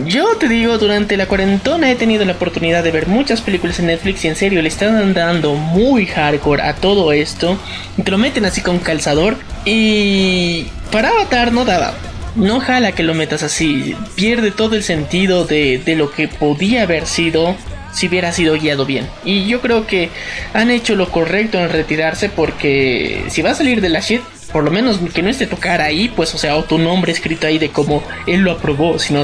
Yo 0.03 0.35
te 0.35 0.49
digo, 0.49 0.77
durante 0.77 1.15
la 1.15 1.25
cuarentona 1.25 1.89
he 1.89 1.95
tenido 1.95 2.25
la 2.25 2.33
oportunidad 2.33 2.83
de 2.83 2.91
ver 2.91 3.07
muchas 3.07 3.41
películas 3.41 3.79
en 3.79 3.85
Netflix 3.85 4.25
y 4.25 4.27
en 4.27 4.35
serio 4.35 4.61
le 4.61 4.67
están 4.67 5.13
dando 5.13 5.53
muy 5.53 6.05
hardcore 6.05 6.63
a 6.63 6.75
todo 6.75 7.13
esto. 7.13 7.57
Te 8.03 8.11
lo 8.11 8.17
meten 8.17 8.43
así 8.43 8.59
con 8.59 8.79
calzador 8.79 9.37
y 9.63 10.65
para 10.91 11.09
Avatar 11.09 11.53
no 11.53 11.63
daba. 11.63 11.93
No 12.35 12.59
jala 12.59 12.91
que 12.91 13.03
lo 13.03 13.13
metas 13.13 13.43
así, 13.43 13.95
pierde 14.15 14.51
todo 14.51 14.75
el 14.75 14.83
sentido 14.83 15.45
de, 15.45 15.77
de 15.77 15.95
lo 15.95 16.11
que 16.11 16.27
podía 16.27 16.83
haber 16.83 17.07
sido 17.07 17.55
si 17.93 18.07
hubiera 18.07 18.33
sido 18.33 18.55
guiado 18.55 18.85
bien. 18.85 19.07
Y 19.23 19.47
yo 19.47 19.61
creo 19.61 19.87
que 19.87 20.09
han 20.53 20.69
hecho 20.71 20.97
lo 20.97 21.09
correcto 21.09 21.57
en 21.57 21.69
retirarse 21.69 22.27
porque 22.27 23.23
si 23.29 23.41
va 23.41 23.51
a 23.51 23.55
salir 23.55 23.79
de 23.79 23.87
la 23.87 24.01
shit, 24.01 24.21
por 24.55 24.63
lo 24.63 24.71
menos 24.71 25.01
que 25.13 25.21
no 25.21 25.29
esté 25.29 25.47
tu 25.47 25.57
cara 25.57 25.83
ahí, 25.83 26.07
pues, 26.07 26.33
o 26.33 26.37
sea, 26.37 26.55
o 26.55 26.63
tu 26.63 26.77
nombre 26.77 27.11
escrito 27.11 27.45
ahí 27.45 27.57
de 27.57 27.71
cómo 27.71 28.01
él 28.25 28.39
lo 28.39 28.53
aprobó, 28.53 28.97
sino 28.99 29.21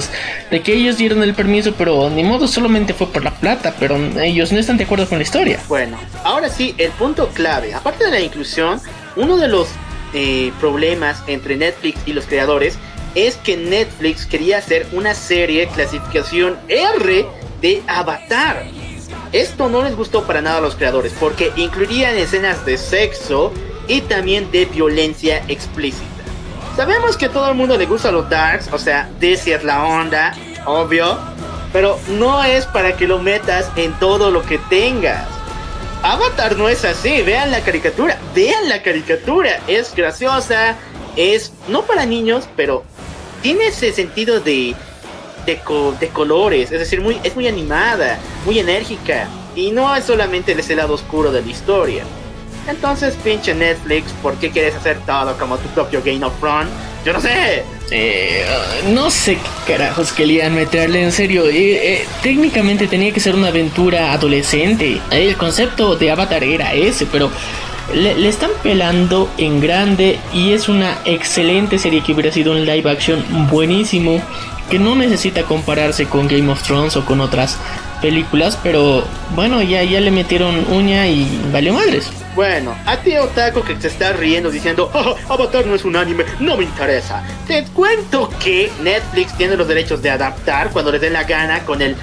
de 0.49 0.61
que 0.61 0.73
ellos 0.73 0.97
dieron 0.97 1.23
el 1.23 1.33
permiso, 1.33 1.73
pero 1.77 2.09
ni 2.09 2.21
modo 2.21 2.49
solamente 2.49 2.93
fue 2.93 3.07
por 3.07 3.23
la 3.23 3.31
plata, 3.31 3.73
pero 3.79 3.95
ellos 4.19 4.51
no 4.51 4.59
están 4.59 4.75
de 4.75 4.83
acuerdo 4.83 5.07
con 5.07 5.19
la 5.19 5.23
historia. 5.23 5.61
Bueno, 5.69 5.97
ahora 6.25 6.49
sí, 6.49 6.75
el 6.77 6.91
punto 6.91 7.29
clave, 7.29 7.73
aparte 7.73 8.03
de 8.03 8.11
la 8.11 8.19
inclusión, 8.19 8.81
uno 9.15 9.37
de 9.37 9.47
los 9.47 9.69
eh, 10.13 10.51
problemas 10.59 11.23
entre 11.27 11.55
Netflix 11.55 12.01
y 12.05 12.11
los 12.11 12.25
creadores 12.25 12.77
es 13.15 13.37
que 13.37 13.55
Netflix 13.55 14.25
quería 14.25 14.57
hacer 14.57 14.85
una 14.91 15.15
serie 15.15 15.69
clasificación 15.69 16.57
R 16.67 17.25
de 17.61 17.81
Avatar. 17.87 18.65
esto 19.31 19.69
no 19.69 19.81
les 19.81 19.95
gustó 19.95 20.27
para 20.27 20.41
nada 20.41 20.57
a 20.57 20.61
los 20.61 20.75
creadores 20.75 21.13
porque 21.17 21.53
incluirían 21.55 22.17
escenas 22.17 22.65
de 22.65 22.77
sexo 22.77 23.53
y 23.87 24.01
también 24.01 24.51
de 24.51 24.65
violencia 24.65 25.43
explícita. 25.47 26.05
Sabemos 26.75 27.17
que 27.17 27.25
a 27.25 27.29
todo 27.31 27.49
el 27.49 27.55
mundo 27.55 27.77
le 27.77 27.85
gusta 27.85 28.11
los 28.11 28.29
darks, 28.29 28.71
o 28.71 28.77
sea, 28.77 29.09
DC 29.19 29.53
es 29.53 29.63
la 29.63 29.83
onda, 29.83 30.33
obvio, 30.65 31.17
pero 31.73 31.99
no 32.07 32.43
es 32.43 32.65
para 32.65 32.95
que 32.95 33.07
lo 33.07 33.19
metas 33.19 33.69
en 33.75 33.93
todo 33.99 34.31
lo 34.31 34.41
que 34.43 34.57
tengas. 34.69 35.27
Avatar 36.03 36.57
no 36.57 36.69
es 36.69 36.85
así, 36.85 37.21
vean 37.21 37.51
la 37.51 37.61
caricatura, 37.61 38.17
vean 38.33 38.69
la 38.69 38.81
caricatura, 38.81 39.59
es 39.67 39.93
graciosa, 39.93 40.75
es 41.15 41.53
no 41.67 41.83
para 41.83 42.05
niños, 42.05 42.47
pero 42.55 42.83
tiene 43.41 43.67
ese 43.67 43.91
sentido 43.91 44.39
de 44.39 44.75
de, 45.45 46.09
colores, 46.13 46.71
es 46.71 46.79
decir, 46.79 47.01
muy, 47.01 47.19
es 47.23 47.35
muy 47.35 47.47
animada, 47.47 48.19
muy 48.45 48.59
enérgica, 48.59 49.27
y 49.55 49.71
no 49.71 49.93
es 49.95 50.05
solamente 50.05 50.51
ese 50.53 50.75
lado 50.75 50.93
oscuro 50.93 51.31
de 51.31 51.41
la 51.41 51.47
historia. 51.47 52.03
Entonces, 52.67 53.15
pinche 53.23 53.53
Netflix, 53.53 54.11
¿por 54.21 54.35
qué 54.35 54.51
quieres 54.51 54.75
hacer 54.75 54.99
todo 55.05 55.35
como 55.37 55.57
tu 55.57 55.67
propio 55.69 56.01
Game 56.03 56.23
of 56.23 56.33
Thrones? 56.39 56.69
Yo 57.05 57.13
no 57.13 57.19
sé. 57.19 57.63
Eh, 57.89 58.45
no 58.93 59.09
sé 59.09 59.35
qué 59.35 59.73
carajos 59.73 60.13
querían 60.13 60.53
meterle 60.53 61.03
en 61.03 61.11
serio. 61.11 61.47
Eh, 61.47 61.93
eh, 61.93 62.05
técnicamente 62.21 62.87
tenía 62.87 63.11
que 63.11 63.19
ser 63.19 63.35
una 63.35 63.47
aventura 63.47 64.13
adolescente. 64.13 65.01
El 65.09 65.35
concepto 65.35 65.95
de 65.95 66.11
Avatar 66.11 66.43
era 66.43 66.73
ese, 66.73 67.07
pero 67.07 67.31
le, 67.93 68.15
le, 68.15 68.29
están 68.29 68.51
pelando 68.61 69.29
en 69.37 69.59
grande 69.59 70.19
y 70.31 70.53
es 70.53 70.69
una 70.69 70.99
excelente 71.05 71.79
serie 71.79 72.03
que 72.03 72.13
hubiera 72.13 72.31
sido 72.31 72.51
un 72.51 72.65
live 72.65 72.89
action 72.89 73.25
buenísimo 73.49 74.21
que 74.69 74.79
no 74.79 74.95
necesita 74.95 75.43
compararse 75.43 76.05
con 76.05 76.29
Game 76.29 76.49
of 76.49 76.63
Thrones 76.63 76.95
o 76.95 77.03
con 77.03 77.19
otras 77.19 77.57
películas, 78.01 78.57
pero 78.63 79.03
bueno, 79.35 79.61
ya, 79.61 79.83
ya 79.83 79.99
le 79.99 80.11
metieron 80.11 80.65
uña 80.71 81.07
y 81.07 81.27
valió 81.51 81.73
madres. 81.73 82.09
Bueno, 82.35 82.75
a 82.85 82.97
ti 82.97 83.17
Otaku 83.17 83.61
que 83.61 83.75
te 83.75 83.87
está 83.87 84.13
riendo 84.13 84.49
diciendo, 84.49 84.89
oh, 84.93 85.15
Avatar 85.33 85.65
no 85.65 85.75
es 85.75 85.83
un 85.83 85.95
anime, 85.95 86.23
no 86.39 86.55
me 86.55 86.63
interesa. 86.63 87.23
Te 87.47 87.65
cuento 87.65 88.29
que 88.41 88.71
Netflix 88.81 89.35
tiene 89.37 89.57
los 89.57 89.67
derechos 89.67 90.01
de 90.01 90.09
adaptar 90.09 90.69
cuando 90.71 90.91
le 90.91 90.99
dé 90.99 91.09
la 91.09 91.25
gana 91.25 91.65
con 91.65 91.81
el 91.81 91.95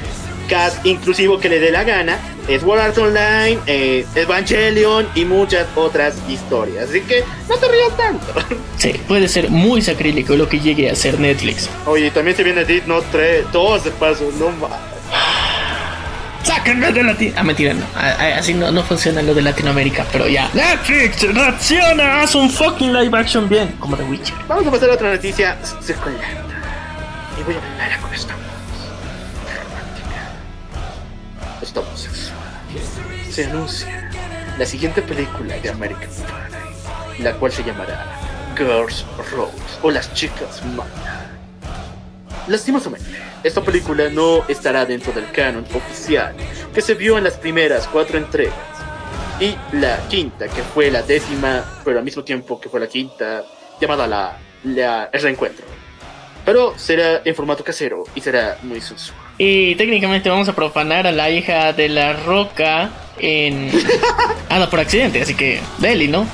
cast 0.48 0.84
inclusivo 0.84 1.38
que 1.38 1.48
le 1.48 1.60
dé 1.60 1.70
la 1.70 1.84
gana. 1.84 2.18
Es 2.46 2.62
World 2.62 2.82
Art 2.82 2.98
Online, 2.98 3.58
eh, 3.66 4.06
Evangelion 4.14 5.06
y 5.14 5.24
muchas 5.24 5.66
otras 5.76 6.16
historias. 6.28 6.88
Así 6.88 7.02
que 7.02 7.22
no 7.48 7.56
te 7.56 7.68
rías 7.68 7.96
tanto. 7.96 8.26
Sí, 8.78 8.92
puede 9.08 9.26
ser 9.26 9.50
muy 9.50 9.82
sacrílico 9.82 10.36
lo 10.36 10.48
que 10.48 10.60
llegue 10.60 10.88
a 10.88 10.94
ser 10.94 11.18
Netflix. 11.18 11.68
Oye, 11.84 12.12
también 12.12 12.36
se 12.36 12.44
viene 12.44 12.64
Dead 12.64 12.84
Note 12.86 13.08
3, 13.10 13.46
todos 13.50 13.82
de 13.82 13.90
paso, 13.90 14.30
no 14.38 14.50
más. 14.52 14.97
Sáquenme 16.48 16.90
de 16.92 17.02
Latinoamérica. 17.02 17.40
Ah, 17.40 17.44
mentira, 17.44 17.74
no. 17.74 17.84
Así 18.38 18.54
no, 18.54 18.72
no 18.72 18.82
funciona 18.82 19.20
lo 19.20 19.34
de 19.34 19.42
Latinoamérica, 19.42 20.06
pero 20.10 20.26
ya. 20.26 20.48
Netflix, 20.54 21.20
reacciona, 21.34 22.22
haz 22.22 22.34
un 22.34 22.48
fucking 22.48 22.90
live 22.90 23.18
action 23.18 23.46
bien, 23.50 23.76
como 23.78 23.98
The 23.98 24.04
Witcher. 24.04 24.34
Vamos 24.48 24.66
a 24.66 24.70
pasar 24.70 24.88
a 24.88 24.94
otra 24.94 25.10
noticia 25.10 25.58
circular. 25.82 26.18
Y 27.38 27.42
voy 27.42 27.54
a 27.54 27.58
hablar 27.58 28.00
con 28.00 28.14
esta 28.14 28.34
Estamos 31.60 32.00
sexual. 32.00 32.38
Se 33.30 33.44
anuncia 33.44 34.10
la 34.56 34.64
siguiente 34.64 35.02
película 35.02 35.54
de 35.58 35.68
American 35.68 36.08
Pie, 36.08 37.24
la 37.24 37.34
cual 37.34 37.52
se 37.52 37.62
llamará 37.62 38.06
Girls 38.56 39.04
Road 39.32 39.50
o 39.82 39.90
Las 39.90 40.14
Chicas 40.14 40.64
Mana. 40.64 41.27
Lastimosamente, 42.48 43.06
esta 43.44 43.60
película 43.60 44.08
no 44.08 44.42
estará 44.48 44.86
dentro 44.86 45.12
del 45.12 45.30
canon 45.30 45.66
oficial 45.74 46.34
que 46.72 46.80
se 46.80 46.94
vio 46.94 47.18
en 47.18 47.24
las 47.24 47.36
primeras 47.36 47.86
cuatro 47.86 48.16
entregas. 48.16 48.56
Y 49.38 49.54
la 49.76 49.98
quinta, 50.08 50.48
que 50.48 50.62
fue 50.62 50.90
la 50.90 51.02
décima, 51.02 51.64
pero 51.84 51.98
al 51.98 52.04
mismo 52.04 52.24
tiempo 52.24 52.58
que 52.58 52.68
fue 52.68 52.80
la 52.80 52.86
quinta, 52.86 53.44
llamada 53.80 54.06
la, 54.06 54.38
la 54.64 55.10
El 55.12 55.22
Reencuentro. 55.22 55.66
Pero 56.44 56.72
será 56.78 57.20
en 57.24 57.34
formato 57.34 57.62
casero 57.62 58.04
y 58.14 58.20
será 58.22 58.56
muy 58.62 58.80
sensual. 58.80 59.18
Y 59.36 59.74
técnicamente 59.76 60.30
vamos 60.30 60.48
a 60.48 60.54
profanar 60.54 61.06
a 61.06 61.12
la 61.12 61.30
hija 61.30 61.74
de 61.74 61.90
la 61.90 62.14
roca 62.14 62.90
en. 63.18 63.70
ah, 64.48 64.58
no, 64.58 64.70
por 64.70 64.80
accidente, 64.80 65.20
así 65.20 65.34
que. 65.34 65.60
Deli, 65.78 66.08
¿no? 66.08 66.26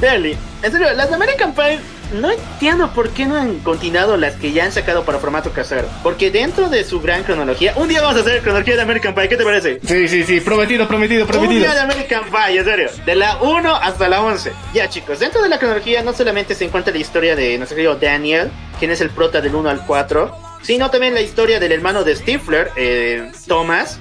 Deli. 0.00 0.36
En 0.62 0.72
serio, 0.72 0.92
las 0.94 1.10
de 1.10 1.14
American 1.14 1.54
Pie 1.54 1.78
no 2.12 2.30
entiendo 2.30 2.92
por 2.92 3.10
qué 3.10 3.26
no 3.26 3.36
han 3.36 3.58
continuado 3.60 4.16
las 4.16 4.34
que 4.34 4.52
ya 4.52 4.64
han 4.64 4.72
sacado 4.72 5.04
para 5.04 5.18
formato 5.18 5.50
casero. 5.52 5.88
Porque 6.02 6.30
dentro 6.30 6.68
de 6.68 6.84
su 6.84 7.00
gran 7.00 7.22
cronología, 7.22 7.74
un 7.76 7.88
día 7.88 8.00
vamos 8.02 8.16
a 8.16 8.20
hacer 8.20 8.42
cronología 8.42 8.76
de 8.76 8.82
American 8.82 9.14
Pie, 9.14 9.28
¿qué 9.28 9.36
te 9.36 9.44
parece? 9.44 9.80
Sí, 9.84 10.08
sí, 10.08 10.24
sí, 10.24 10.40
prometido, 10.40 10.86
prometido, 10.88 11.26
prometido. 11.26 11.60
Un 11.60 11.62
día 11.62 11.74
de 11.74 11.80
American 11.80 12.24
Pie, 12.24 12.58
en 12.58 12.64
serio, 12.64 12.90
de 13.04 13.14
la 13.14 13.36
1 13.40 13.74
hasta 13.76 14.08
la 14.08 14.22
11. 14.22 14.52
Ya, 14.74 14.88
chicos, 14.88 15.18
dentro 15.18 15.42
de 15.42 15.48
la 15.48 15.58
cronología 15.58 16.02
no 16.02 16.12
solamente 16.12 16.54
se 16.54 16.64
encuentra 16.64 16.92
la 16.92 16.98
historia 16.98 17.36
de 17.36 17.56
nuestro 17.58 17.76
querido 17.76 17.96
Daniel, 17.96 18.50
quien 18.78 18.90
es 18.90 19.00
el 19.00 19.10
prota 19.10 19.40
del 19.40 19.54
1 19.54 19.68
al 19.70 19.86
4, 19.86 20.36
sino 20.62 20.90
también 20.90 21.14
la 21.14 21.20
historia 21.20 21.60
del 21.60 21.72
hermano 21.72 22.04
de 22.04 22.16
Stifler, 22.16 22.70
eh, 22.76 23.30
Thomas. 23.46 23.98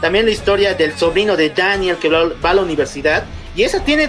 También 0.00 0.24
la 0.24 0.30
historia 0.30 0.74
del 0.74 0.96
sobrino 0.96 1.36
de 1.36 1.50
Daniel 1.50 1.96
que 1.96 2.08
va 2.08 2.50
a 2.50 2.54
la 2.54 2.62
universidad. 2.62 3.24
Y 3.54 3.64
esa 3.64 3.84
tiene 3.84 4.08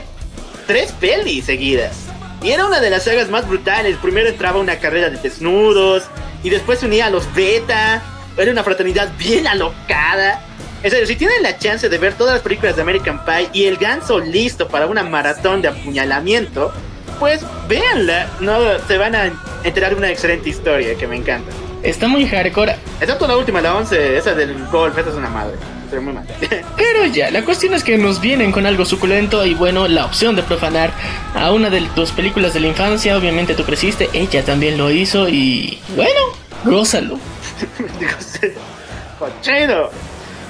tres 0.68 0.94
pelis 0.94 1.46
seguidas. 1.46 2.12
Y 2.44 2.52
era 2.52 2.66
una 2.66 2.80
de 2.80 2.90
las 2.90 3.04
sagas 3.04 3.30
más 3.30 3.48
brutales. 3.48 3.98
Primero 3.98 4.30
entraba 4.30 4.60
una 4.60 4.78
carrera 4.78 5.10
de 5.10 5.18
desnudos. 5.18 6.04
Y 6.44 6.50
después 6.50 6.80
se 6.80 6.88
unía 6.88 7.08
a 7.08 7.10
los 7.10 7.32
beta. 7.34 8.02
Era 8.38 8.52
una 8.52 8.64
fraternidad 8.64 9.12
bien 9.18 9.48
alocada. 9.48 10.42
En 10.84 10.90
serio, 10.90 11.06
si 11.06 11.16
tienen 11.16 11.44
la 11.44 11.60
chance 11.60 11.88
de 11.90 11.98
ver 12.00 12.16
todas 12.16 12.34
las 12.34 12.42
películas 12.42 12.76
de 12.76 12.82
American 12.82 13.24
Pie 13.24 13.50
y 13.54 13.66
el 13.66 13.78
ganso 13.78 14.20
listo 14.20 14.68
para 14.68 14.88
una 14.88 15.04
maratón 15.04 15.62
de 15.62 15.68
apuñalamiento, 15.68 16.74
pues 17.20 17.46
véanla. 17.68 18.28
No, 18.40 18.58
se 18.88 18.98
van 18.98 19.14
a 19.16 19.32
enterar 19.64 19.92
de 19.92 19.98
una 19.98 20.10
excelente 20.10 20.50
historia 20.50 20.96
que 20.96 21.06
me 21.06 21.18
encanta. 21.18 21.52
Está 21.84 22.08
muy 22.08 22.28
hardcore. 22.28 22.76
Excepto 23.00 23.28
la 23.28 23.38
última, 23.38 23.62
la 23.62 23.76
11, 23.76 24.18
esa 24.18 24.34
del 24.34 24.56
golf, 24.70 24.98
esa 24.98 25.10
es 25.10 25.16
una 25.16 25.30
madre. 25.30 25.56
Pero 26.78 27.06
ya, 27.08 27.32
la 27.32 27.44
cuestión 27.44 27.74
es 27.74 27.84
que 27.84 27.98
nos 27.98 28.22
vienen 28.22 28.52
con 28.52 28.66
algo 28.66 28.86
suculento 28.86 29.46
y 29.46 29.54
bueno, 29.54 29.88
la 29.88 30.06
opción 30.06 30.36
de 30.36 30.44
profanar 30.44 30.92
a 31.36 31.52
una 31.52 31.70
de 31.70 31.82
tus 31.96 32.12
películas 32.12 32.54
de 32.54 32.62
la 32.62 32.68
infancia, 32.68 33.18
obviamente 33.18 33.54
tú 33.54 33.64
creciste, 33.64 34.10
ella 34.14 34.44
también 34.44 34.78
lo 34.78 34.92
hizo 34.92 35.28
y 35.28 35.80
bueno, 35.96 36.20
gózalo. 36.64 37.20
Cochino. 39.20 39.90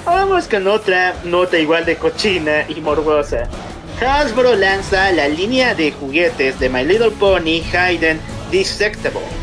Vamos 0.04 0.48
con 0.48 0.66
otra 0.66 1.14
nota 1.24 1.58
igual 1.58 1.84
de 1.84 1.96
cochina 1.96 2.64
y 2.68 2.80
morbosa. 2.80 3.48
Hasbro 4.00 4.56
lanza 4.56 5.12
la 5.12 5.28
línea 5.28 5.74
de 5.74 5.92
juguetes 5.92 6.58
de 6.58 6.68
My 6.68 6.84
Little 6.84 7.12
Pony 7.12 7.62
Hayden 7.72 8.18
Dissectable 8.50 9.42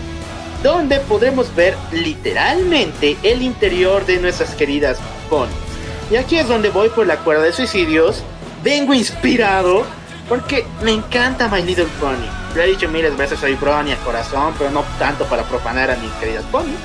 donde 0.64 1.00
podremos 1.00 1.54
ver 1.56 1.76
literalmente 1.92 3.18
el 3.24 3.42
interior 3.42 4.06
de 4.06 4.20
nuestras 4.20 4.56
queridas 4.56 5.00
ponies. 5.30 5.69
Y 6.12 6.16
aquí 6.16 6.38
es 6.38 6.48
donde 6.48 6.70
voy 6.70 6.90
por 6.90 7.08
la 7.08 7.18
cuerda 7.18 7.44
de 7.44 7.54
suicidios. 7.54 8.24
Vengo 8.64 8.94
inspirado 8.94 9.86
porque 10.28 10.66
me 10.84 10.92
encanta 10.92 11.48
My 11.48 11.62
Little 11.62 11.88
Pony. 12.00 12.28
Lo 12.56 12.62
he 12.62 12.68
dicho 12.68 12.88
miles 12.90 13.16
veces, 13.16 13.40
soy 13.40 13.56
Brony 13.56 13.92
a 13.92 13.98
corazón, 13.98 14.54
pero 14.58 14.72
no 14.72 14.84
tanto 14.98 15.26
para 15.26 15.44
profanar 15.44 15.92
a 15.92 15.96
mis 15.98 16.12
queridas 16.14 16.44
ponies. 16.46 16.78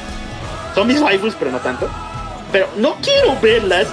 Son 0.74 0.86
mis 0.86 1.00
waifus, 1.00 1.34
pero 1.38 1.50
no 1.50 1.58
tanto. 1.58 1.88
Pero 2.52 2.68
no 2.76 2.96
quiero 3.02 3.38
verlas 3.40 3.88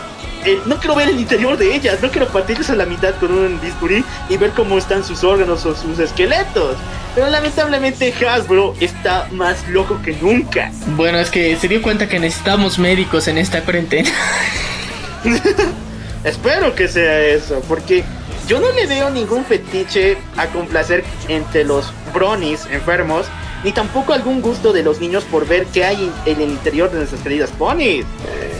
no 0.66 0.78
quiero 0.78 0.96
ver 0.96 1.10
el 1.10 1.20
interior 1.20 1.58
de 1.58 1.76
ellas, 1.76 2.02
no 2.02 2.10
quiero 2.10 2.28
partirles 2.28 2.70
a 2.70 2.76
la 2.76 2.86
mitad 2.86 3.14
con 3.16 3.32
un 3.32 3.60
bisturí 3.62 4.04
y 4.30 4.38
ver 4.38 4.52
cómo 4.52 4.78
están 4.78 5.04
sus 5.04 5.24
órganos 5.24 5.66
o 5.66 5.76
sus 5.76 6.00
esqueletos. 6.00 6.78
Pero 7.14 7.30
lamentablemente 7.30 8.14
Hasbro 8.28 8.74
está 8.80 9.28
más 9.32 9.68
loco 9.68 10.02
que 10.02 10.14
nunca. 10.14 10.72
Bueno, 10.96 11.20
es 11.20 11.30
que 11.30 11.56
se 11.58 11.68
dio 11.68 11.82
cuenta 11.82 12.08
que 12.08 12.20
necesitamos 12.20 12.80
médicos 12.80 13.28
en 13.28 13.38
esta 13.38 13.62
cuarentena. 13.64 14.10
Espero 16.24 16.76
que 16.76 16.88
sea 16.88 17.20
eso, 17.20 17.62
porque 17.68 18.04
yo 18.48 18.60
no 18.60 18.72
le 18.72 18.86
veo 18.86 19.10
ningún 19.10 19.46
fetiche 19.46 20.18
a 20.38 20.48
complacer 20.48 21.04
entre 21.28 21.64
los 21.64 21.92
bronies 22.14 22.68
enfermos 22.72 23.26
ni 23.64 23.72
tampoco 23.72 24.14
algún 24.14 24.42
gusto 24.42 24.74
de 24.74 24.84
los 24.84 25.00
niños 25.00 25.24
por 25.24 25.48
ver 25.48 25.66
qué 25.68 25.86
hay 25.86 26.12
en 26.26 26.42
el 26.42 26.50
interior 26.50 26.90
de 26.92 26.98
nuestras 27.00 27.22
queridas 27.22 27.52
ponies. 27.52 28.06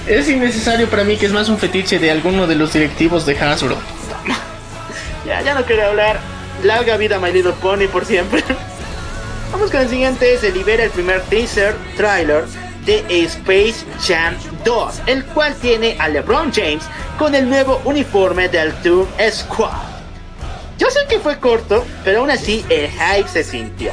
Es 0.08 0.30
innecesario 0.30 0.90
para 0.90 1.04
mí 1.04 1.18
que 1.18 1.26
es 1.26 1.32
más 1.32 1.50
un 1.50 1.58
fetiche 1.58 2.00
de 2.00 2.12
alguno 2.12 2.48
de 2.48 2.56
los 2.56 2.74
directivos 2.74 3.26
de 3.26 3.38
Hasbro. 3.38 3.78
ya, 5.26 5.42
ya 5.42 5.54
no 5.54 5.66
quiero 5.66 5.88
hablar. 5.88 6.20
Larga 6.64 6.98
vida 6.98 7.20
My 7.20 7.32
Little 7.32 7.54
Pony 7.54 7.88
por 7.92 8.06
siempre. 8.06 8.44
Vamos 9.52 9.72
con 9.72 9.82
el 9.82 9.90
siguiente. 9.90 10.38
Se 10.38 10.52
libera 10.52 10.84
el 10.84 10.92
primer 10.92 11.22
teaser 11.22 11.76
trailer 11.98 12.46
de 12.86 13.04
Space 13.26 13.86
Jam 14.06 14.36
2, 14.64 15.02
el 15.08 15.26
cual 15.26 15.56
tiene 15.56 15.96
a 16.00 16.08
LeBron 16.08 16.52
James 16.52 16.84
con 17.18 17.36
el 17.36 17.50
nuevo 17.50 17.82
uniforme 17.86 18.50
del 18.50 18.74
Toon 18.82 19.08
Squad. 19.32 19.92
Yo 20.78 20.90
sé 20.90 21.02
que 21.08 21.20
fue 21.20 21.40
corto, 21.40 21.86
pero 22.04 22.20
aún 22.20 22.32
así 22.32 22.66
el 22.70 22.90
hype 22.90 23.30
se 23.30 23.44
sintió. 23.44 23.92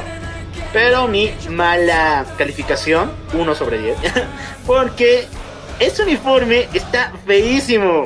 Pero 0.73 1.07
mi 1.07 1.31
mala 1.49 2.25
calificación, 2.37 3.11
1 3.33 3.55
sobre 3.55 3.79
10, 3.79 3.97
porque 4.65 5.27
ese 5.79 6.03
uniforme 6.03 6.67
está 6.73 7.11
feísimo. 7.25 8.03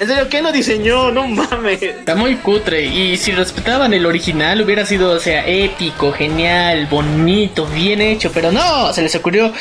En 0.00 0.08
serio, 0.08 0.28
¿quién 0.30 0.44
lo 0.44 0.50
diseñó? 0.50 1.10
No 1.12 1.28
mames. 1.28 1.82
Está 1.82 2.14
muy 2.14 2.36
cutre. 2.36 2.86
Y 2.86 3.18
si 3.18 3.32
respetaban 3.32 3.92
el 3.92 4.06
original, 4.06 4.62
hubiera 4.62 4.86
sido, 4.86 5.10
o 5.10 5.20
sea, 5.20 5.46
épico, 5.46 6.10
genial, 6.10 6.86
bonito, 6.86 7.66
bien 7.66 8.00
hecho. 8.00 8.32
Pero 8.32 8.50
no, 8.50 8.90
se 8.94 9.02
les 9.02 9.14
ocurrió 9.14 9.52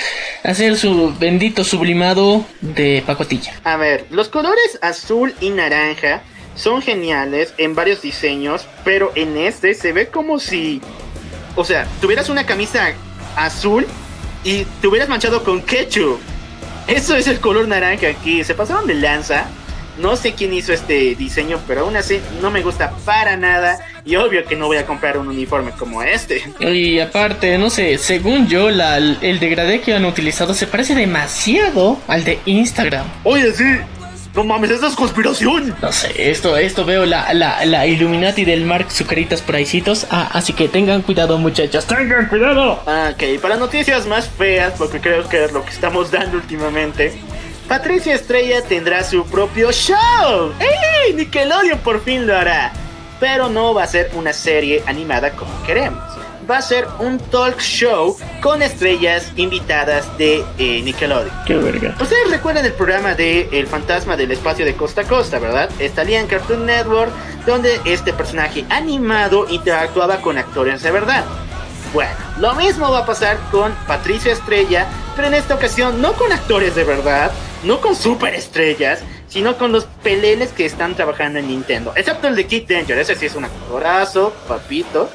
hacer 0.42 0.78
su 0.78 1.14
bendito 1.20 1.66
sublimado 1.66 2.46
de 2.62 3.04
pacotilla. 3.06 3.52
A 3.66 3.76
ver, 3.76 4.06
los 4.12 4.30
colores 4.30 4.80
azul 4.82 5.36
y 5.42 5.50
naranja 5.50 6.22
son 6.56 6.82
geniales 6.82 7.54
en 7.58 7.76
varios 7.76 8.02
diseños, 8.02 8.66
pero 8.86 9.12
en 9.16 9.36
este 9.36 9.74
se 9.74 9.92
ve 9.92 10.08
como 10.08 10.40
si, 10.40 10.82
o 11.58 11.66
sea, 11.66 11.86
tuvieras 12.00 12.30
una 12.30 12.46
camisa 12.46 12.94
azul 13.36 13.86
y 14.46 14.64
te 14.80 14.88
hubieras 14.88 15.10
manchado 15.10 15.44
con 15.44 15.62
ketchup. 15.62 16.18
Eso 16.88 17.18
es 17.18 17.28
el 17.28 17.42
color 17.42 17.68
naranja 17.68 18.08
aquí. 18.08 18.46
Se 18.46 18.56
pasaron 18.56 18.88
de 18.88 18.94
lanza. 18.94 19.46
No 20.00 20.16
sé 20.16 20.34
quién 20.34 20.54
hizo 20.54 20.72
este 20.72 21.16
diseño, 21.16 21.60
pero 21.68 21.82
aún 21.82 21.98
así 21.98 22.20
no 22.42 22.52
me 22.52 22.62
gusta 22.62 22.92
para 23.06 23.36
nada. 23.36 23.80
Y 24.06 24.16
obvio 24.16 24.46
que 24.46 24.56
no 24.56 24.68
voy 24.68 24.78
a 24.78 24.86
comprar 24.86 25.18
un 25.18 25.28
uniforme 25.28 25.72
como 25.72 26.02
este. 26.02 26.42
Y 26.60 27.00
aparte, 27.00 27.58
no 27.58 27.70
sé, 27.70 27.98
según 27.98 28.48
yo, 28.48 28.70
la, 28.70 28.98
el 28.98 29.40
degradé 29.40 29.82
que 29.82 29.94
han 29.94 30.06
utilizado 30.06 30.54
se 30.54 30.68
parece 30.68 30.96
demasiado 30.96 32.00
al 32.08 32.24
de 32.24 32.40
Instagram. 32.46 33.06
Oye, 33.24 33.52
sí. 33.54 33.66
No 34.36 34.44
mames, 34.44 34.70
esa 34.70 34.88
es 34.88 34.96
conspiración. 34.96 35.76
No 35.82 35.92
sé, 35.92 36.30
esto, 36.32 36.56
esto 36.56 36.86
veo 36.86 37.06
la, 37.06 37.34
la, 37.34 37.66
la 37.66 37.88
Illuminati 37.88 38.46
del 38.46 38.64
Mark 38.64 38.92
Zucaritas 38.92 39.42
por 39.42 39.56
ahícitos. 39.56 40.06
Ah, 40.12 40.30
así 40.32 40.54
que 40.54 40.68
tengan 40.70 41.02
cuidado, 41.02 41.38
muchachos. 41.40 41.88
Tengan 41.88 42.28
cuidado. 42.28 42.82
Ah, 42.86 43.12
ok, 43.14 43.42
para 43.42 43.58
noticias 43.58 44.06
más 44.06 44.30
feas, 44.30 44.74
porque 44.78 45.02
creo 45.02 45.28
que 45.28 45.46
es 45.46 45.52
lo 45.52 45.66
que 45.66 45.72
estamos 45.72 46.12
dando 46.12 46.38
últimamente. 46.38 47.20
Patricia 47.70 48.16
Estrella 48.16 48.64
tendrá 48.64 49.04
su 49.04 49.24
propio 49.28 49.72
show. 49.72 50.52
¡Ey! 50.60 51.14
Nickelodeon 51.14 51.78
por 51.78 52.02
fin 52.02 52.26
lo 52.26 52.36
hará. 52.36 52.74
Pero 53.20 53.48
no 53.48 53.76
va 53.76 53.84
a 53.84 53.88
ser 53.88 54.10
una 54.16 54.34
serie 54.34 54.82
animada 54.88 55.30
como 55.34 55.52
queremos. 55.68 56.02
Va 56.50 56.58
a 56.58 56.62
ser 56.64 56.88
un 56.98 57.20
talk 57.20 57.60
show 57.60 58.18
con 58.42 58.64
estrellas 58.64 59.32
invitadas 59.36 60.18
de 60.18 60.44
eh, 60.58 60.82
Nickelodeon. 60.82 61.32
Qué 61.46 61.58
verga. 61.58 61.96
Ustedes 62.02 62.32
recuerdan 62.32 62.66
el 62.66 62.74
programa 62.74 63.14
de 63.14 63.48
El 63.52 63.68
fantasma 63.68 64.18
del 64.18 64.32
espacio 64.32 64.66
de 64.66 64.74
costa 64.74 65.02
a 65.02 65.04
costa, 65.04 65.38
¿verdad? 65.38 65.70
Estaría 65.78 66.20
en 66.20 66.26
Cartoon 66.26 66.66
Network, 66.66 67.12
donde 67.46 67.80
este 67.86 68.14
personaje 68.14 68.66
animado 68.70 69.46
interactuaba 69.48 70.22
con 70.22 70.40
actores 70.40 70.82
de 70.82 70.90
verdad. 70.90 71.24
Bueno, 71.94 72.12
lo 72.40 72.56
mismo 72.56 72.90
va 72.90 73.00
a 73.00 73.06
pasar 73.06 73.38
con 73.52 73.72
Patricia 73.86 74.34
Estrella, 74.34 74.88
pero 75.16 75.28
en 75.28 75.36
esta 75.36 75.54
ocasión 75.54 76.02
no 76.02 76.14
con 76.14 76.32
actores 76.32 76.74
de 76.74 76.84
verdad, 76.84 77.32
no 77.64 77.82
con 77.82 77.96
superestrellas, 77.96 79.02
sino 79.28 79.58
con 79.58 79.72
los 79.72 79.86
peleles 80.04 80.52
que 80.52 80.66
están 80.66 80.96
trabajando 80.96 81.40
en 81.40 81.48
Nintendo. 81.48 81.94
Excepto 81.96 82.28
el 82.28 82.36
de 82.36 82.48
Kid 82.48 82.64
Danger, 82.68 82.98
ese 82.98 83.16
sí 83.16 83.28
es 83.28 83.36
un 83.36 83.46
actorazo, 83.46 84.34
papito. 84.48 85.10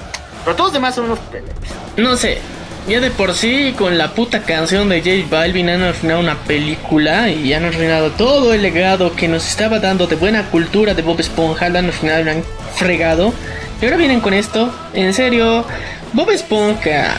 Pero 0.44 0.56
todos 0.56 0.68
los 0.68 0.74
demás 0.74 0.94
son 0.94 1.06
unos 1.06 1.18
peleles. 1.18 1.54
No 1.96 2.16
sé. 2.16 2.38
Ya 2.86 3.00
de 3.00 3.10
por 3.10 3.32
sí, 3.32 3.74
con 3.78 3.96
la 3.96 4.12
puta 4.12 4.42
canción 4.42 4.90
de 4.90 4.98
J 5.00 5.26
Balvin 5.30 5.70
han 5.70 5.82
arruinado 5.82 6.20
una 6.20 6.34
película 6.34 7.30
y 7.30 7.54
han 7.54 7.64
arruinado 7.64 8.10
todo 8.10 8.52
el 8.52 8.60
legado 8.60 9.16
que 9.16 9.26
nos 9.26 9.48
estaba 9.48 9.78
dando 9.78 10.06
de 10.06 10.16
buena 10.16 10.50
cultura 10.50 10.92
de 10.92 11.00
Bob 11.00 11.18
Esponja. 11.18 11.70
Lo 11.70 11.78
han 11.78 11.86
arruinado 11.86 12.20
y 12.20 12.24
lo 12.24 12.30
han 12.32 12.44
fregado. 12.74 13.32
Y 13.80 13.86
ahora 13.86 13.96
vienen 13.96 14.20
con 14.20 14.34
esto. 14.34 14.70
En 14.92 15.14
serio, 15.14 15.64
Bob 16.12 16.30
Esponja, 16.30 17.16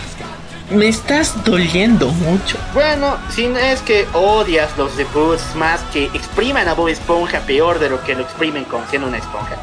me 0.70 0.88
estás 0.88 1.44
doliendo 1.44 2.08
mucho. 2.08 2.58
Bueno, 2.74 3.18
si 3.30 3.48
no 3.48 3.58
es 3.60 3.82
que 3.82 4.08
odias 4.14 4.76
los 4.78 4.98
debuts 4.98 5.56
más 5.56 5.82
que 5.94 6.06
expriman 6.06 6.68
a 6.68 6.74
Bob 6.74 6.88
Esponja 6.88 7.40
peor 7.42 7.80
de 7.80 7.90
lo 7.90 8.04
que 8.04 8.16
lo 8.16 8.22
exprimen 8.22 8.66
con 8.66 8.88
siendo 8.90 9.08
una 9.08 9.18
esponja. 9.18 9.58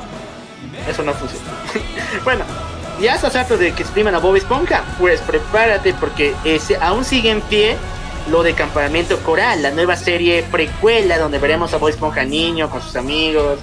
Eso 0.89 1.03
no 1.03 1.13
funciona. 1.15 1.45
bueno, 2.25 2.45
ya 3.01 3.15
estás 3.15 3.35
harto 3.37 3.57
de 3.57 3.73
que 3.73 3.83
expriman 3.83 4.15
a 4.15 4.19
Bob 4.19 4.37
Esponja. 4.37 4.85
Pues 4.99 5.21
prepárate 5.21 5.95
porque 5.95 6.35
ese 6.45 6.77
aún 6.77 7.05
sigue 7.05 7.31
en 7.31 7.41
pie 7.43 7.77
lo 8.31 8.43
de 8.45 8.55
Campamento 8.55 9.19
Coral, 9.19 9.63
la 9.63 9.73
nueva 9.73 9.97
serie 9.97 10.45
precuela 10.51 11.19
donde 11.19 11.39
veremos 11.39 11.75
a 11.75 11.79
Bob 11.79 11.89
Esponja 11.89 12.25
niño 12.25 12.71
con 12.71 12.81
sus 12.81 12.95
amigos. 12.97 13.59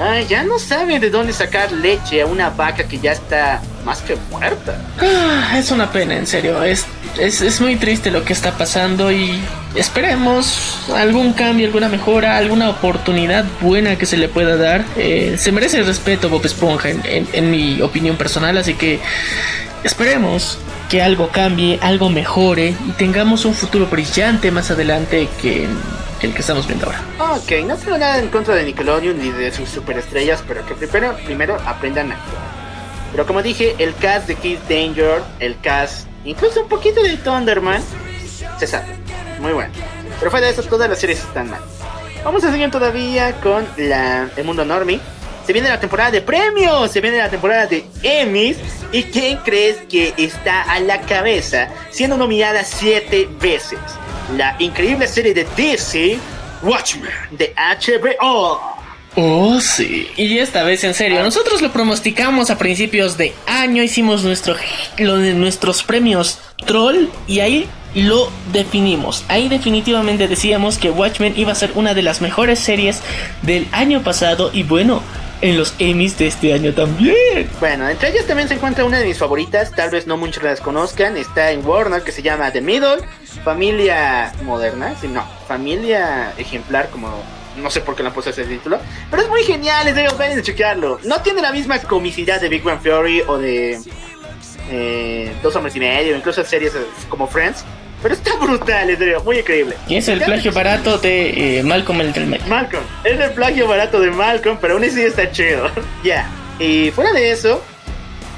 Ay, 0.00 0.26
ya 0.26 0.42
no 0.42 0.58
sabe 0.58 0.98
de 0.98 1.10
dónde 1.10 1.32
sacar 1.32 1.70
leche 1.70 2.22
a 2.22 2.26
una 2.26 2.50
vaca 2.50 2.84
que 2.84 2.98
ya 2.98 3.12
está 3.12 3.60
más 3.84 4.00
que 4.02 4.16
muerta. 4.30 4.76
Ah, 5.00 5.58
es 5.58 5.70
una 5.70 5.90
pena, 5.90 6.16
en 6.16 6.26
serio. 6.26 6.62
Es, 6.62 6.86
es, 7.18 7.40
es, 7.40 7.60
muy 7.60 7.76
triste 7.76 8.10
lo 8.10 8.24
que 8.24 8.32
está 8.32 8.52
pasando 8.52 9.12
y 9.12 9.40
esperemos 9.74 10.78
algún 10.94 11.32
cambio, 11.32 11.66
alguna 11.66 11.88
mejora, 11.88 12.36
alguna 12.36 12.70
oportunidad 12.70 13.44
buena 13.60 13.96
que 13.96 14.06
se 14.06 14.16
le 14.16 14.28
pueda 14.28 14.56
dar. 14.56 14.84
Eh, 14.96 15.36
se 15.38 15.52
merece 15.52 15.78
el 15.78 15.86
respeto 15.86 16.28
Bob 16.28 16.44
Esponja, 16.44 16.90
en, 16.90 17.02
en, 17.04 17.28
en 17.32 17.50
mi 17.50 17.80
opinión 17.82 18.16
personal, 18.16 18.56
así 18.58 18.74
que 18.74 19.00
esperemos 19.84 20.58
que 20.88 21.02
algo 21.02 21.28
cambie, 21.28 21.78
algo 21.82 22.10
mejore 22.10 22.74
y 22.86 22.92
tengamos 22.92 23.44
un 23.44 23.54
futuro 23.54 23.86
brillante 23.86 24.50
más 24.50 24.70
adelante 24.70 25.28
que 25.40 25.66
el 26.22 26.32
que 26.32 26.40
estamos 26.40 26.66
viendo 26.66 26.86
ahora. 26.86 27.02
Ok, 27.36 27.52
no 27.66 27.76
tengo 27.76 27.98
nada 27.98 28.18
en 28.18 28.28
contra 28.28 28.54
de 28.54 28.64
Nickelodeon 28.64 29.18
ni 29.18 29.30
de 29.30 29.52
sus 29.52 29.68
superestrellas, 29.68 30.42
pero 30.46 30.64
que 30.66 30.74
primero, 30.74 31.16
primero 31.24 31.56
aprendan 31.66 32.12
a 32.12 32.14
actuar. 32.14 32.63
Pero 33.14 33.28
como 33.28 33.44
dije, 33.44 33.76
el 33.78 33.94
cast 33.94 34.26
de 34.26 34.34
Kid 34.34 34.58
Danger, 34.68 35.22
el 35.38 35.56
cast, 35.60 36.08
incluso 36.24 36.62
un 36.62 36.68
poquito 36.68 37.00
de 37.00 37.16
Thunderman, 37.16 37.80
se 38.58 38.66
sabe. 38.66 38.86
Muy 39.38 39.52
bueno. 39.52 39.72
Pero 40.18 40.32
fuera 40.32 40.46
de 40.46 40.52
eso, 40.52 40.64
todas 40.64 40.90
las 40.90 40.98
series 40.98 41.20
están 41.20 41.48
mal. 41.48 41.60
Vamos 42.24 42.42
a 42.42 42.50
seguir 42.50 42.72
todavía 42.72 43.32
con 43.40 43.64
la, 43.76 44.28
el 44.36 44.44
mundo 44.44 44.64
normie. 44.64 44.98
Se 45.46 45.52
viene 45.52 45.68
la 45.68 45.78
temporada 45.78 46.10
de 46.10 46.22
premios, 46.22 46.90
se 46.90 47.00
viene 47.00 47.18
la 47.18 47.30
temporada 47.30 47.66
de 47.66 47.84
Emmys. 48.02 48.56
¿Y 48.90 49.04
quién 49.04 49.36
crees 49.44 49.76
que 49.88 50.12
está 50.16 50.62
a 50.62 50.80
la 50.80 51.00
cabeza 51.02 51.68
siendo 51.92 52.16
nominada 52.16 52.64
siete 52.64 53.28
veces? 53.40 53.78
La 54.36 54.56
increíble 54.58 55.06
serie 55.06 55.34
de 55.34 55.46
DC, 55.56 56.18
Watchmen, 56.62 57.12
de 57.30 57.54
HBO. 57.54 58.73
Oh, 59.16 59.60
sí. 59.60 60.08
Y 60.16 60.38
esta 60.38 60.64
vez 60.64 60.82
en 60.82 60.94
serio, 60.94 61.22
nosotros 61.22 61.62
lo 61.62 61.72
pronosticamos 61.72 62.50
a 62.50 62.58
principios 62.58 63.16
de 63.16 63.32
año, 63.46 63.82
hicimos 63.82 64.24
nuestro, 64.24 64.56
lo 64.98 65.18
de 65.18 65.34
nuestros 65.34 65.84
premios 65.84 66.40
Troll 66.66 67.08
y 67.28 67.40
ahí 67.40 67.68
lo 67.94 68.28
definimos. 68.52 69.24
Ahí 69.28 69.48
definitivamente 69.48 70.26
decíamos 70.26 70.78
que 70.78 70.90
Watchmen 70.90 71.34
iba 71.36 71.52
a 71.52 71.54
ser 71.54 71.70
una 71.76 71.94
de 71.94 72.02
las 72.02 72.20
mejores 72.20 72.58
series 72.58 73.02
del 73.42 73.68
año 73.70 74.02
pasado 74.02 74.50
y 74.52 74.64
bueno, 74.64 75.00
en 75.40 75.58
los 75.58 75.74
Emmys 75.78 76.18
de 76.18 76.26
este 76.26 76.52
año 76.52 76.72
también. 76.72 77.48
Bueno, 77.60 77.88
entre 77.88 78.10
ellas 78.10 78.26
también 78.26 78.48
se 78.48 78.54
encuentra 78.54 78.84
una 78.84 78.98
de 78.98 79.06
mis 79.06 79.18
favoritas, 79.18 79.70
tal 79.70 79.90
vez 79.90 80.06
no 80.06 80.16
muchos 80.16 80.42
las 80.42 80.60
conozcan, 80.60 81.16
está 81.16 81.52
en 81.52 81.64
Warner 81.64 82.02
que 82.02 82.12
se 82.12 82.22
llama 82.22 82.50
The 82.50 82.60
Middle, 82.60 82.98
familia 83.44 84.32
moderna, 84.42 84.94
no, 85.12 85.24
familia 85.46 86.32
ejemplar 86.38 86.88
como 86.90 87.22
no 87.56 87.70
sé 87.70 87.80
por 87.80 87.94
qué 87.94 88.02
le 88.02 88.08
han 88.08 88.14
puesto 88.14 88.30
ese 88.30 88.44
título. 88.44 88.78
Pero 89.10 89.22
es 89.22 89.28
muy 89.28 89.42
genial, 89.44 89.84
les 89.86 89.96
digo, 89.96 90.16
vayan 90.16 90.38
a 90.38 90.42
chequearlo. 90.42 91.00
No 91.04 91.20
tiene 91.22 91.42
la 91.42 91.52
misma 91.52 91.78
comicidad 91.80 92.40
de 92.40 92.48
Big 92.48 92.62
Bang 92.62 92.80
Theory 92.82 93.22
o 93.26 93.38
de 93.38 93.80
eh, 94.70 95.32
Dos 95.42 95.54
Hombres 95.56 95.76
y 95.76 95.80
Medio, 95.80 96.16
incluso 96.16 96.44
series 96.44 96.72
como 97.08 97.26
Friends. 97.26 97.64
Pero 98.02 98.14
está 98.14 98.36
brutal, 98.40 98.86
les 98.86 98.98
digo, 98.98 99.22
muy 99.22 99.38
increíble. 99.38 99.76
Y 99.88 99.96
es 99.96 100.08
el 100.08 100.20
plagio 100.20 100.52
barato 100.52 100.98
de 100.98 101.58
eh, 101.58 101.62
Malcolm 101.62 102.00
el 102.00 102.12
del 102.12 102.26
medio. 102.26 102.46
Malcolm, 102.46 102.84
es 103.02 103.18
el 103.18 103.32
plagio 103.32 103.66
barato 103.66 104.00
de 104.00 104.10
Malcolm, 104.10 104.58
pero 104.60 104.74
aún 104.74 104.84
así 104.84 105.00
está 105.00 105.30
chido. 105.30 105.70
ya, 106.04 106.28
y 106.58 106.90
fuera 106.90 107.12
de 107.12 107.30
eso, 107.30 107.62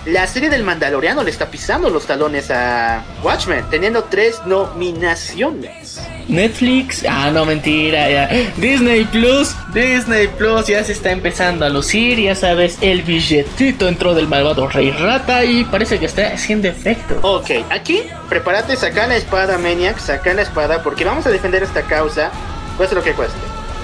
la 0.06 0.26
serie 0.28 0.48
del 0.48 0.62
Mandaloriano 0.62 1.24
le 1.24 1.30
está 1.30 1.50
pisando 1.50 1.90
los 1.90 2.06
talones 2.06 2.50
a 2.50 3.04
Watchmen, 3.24 3.64
teniendo 3.70 4.04
tres 4.04 4.40
nominaciones. 4.46 6.00
Netflix, 6.28 7.04
ah, 7.08 7.30
no, 7.32 7.44
mentira, 7.44 8.08
ya. 8.08 8.28
Disney 8.56 9.04
Plus, 9.04 9.54
Disney 9.74 10.28
Plus 10.28 10.66
ya 10.66 10.82
se 10.84 10.92
está 10.92 11.10
empezando 11.10 11.64
a 11.64 11.68
lucir, 11.68 12.20
ya 12.20 12.34
sabes, 12.36 12.78
el 12.80 13.02
billetito 13.02 13.88
entró 13.88 14.14
del 14.14 14.28
malvado 14.28 14.68
Rey 14.68 14.92
Rata 14.92 15.44
y 15.44 15.64
parece 15.64 15.98
que 15.98 16.06
está 16.06 16.28
haciendo 16.28 16.68
efecto. 16.68 17.18
Ok, 17.22 17.50
aquí 17.70 18.02
prepárate, 18.28 18.76
saca 18.76 19.08
la 19.08 19.16
espada, 19.16 19.58
Maniac, 19.58 19.98
saca 19.98 20.34
la 20.34 20.42
espada, 20.42 20.82
porque 20.82 21.04
vamos 21.04 21.26
a 21.26 21.30
defender 21.30 21.64
esta 21.64 21.82
causa, 21.82 22.30
cueste 22.76 22.94
lo 22.94 23.02
que 23.02 23.12
cueste. 23.12 23.38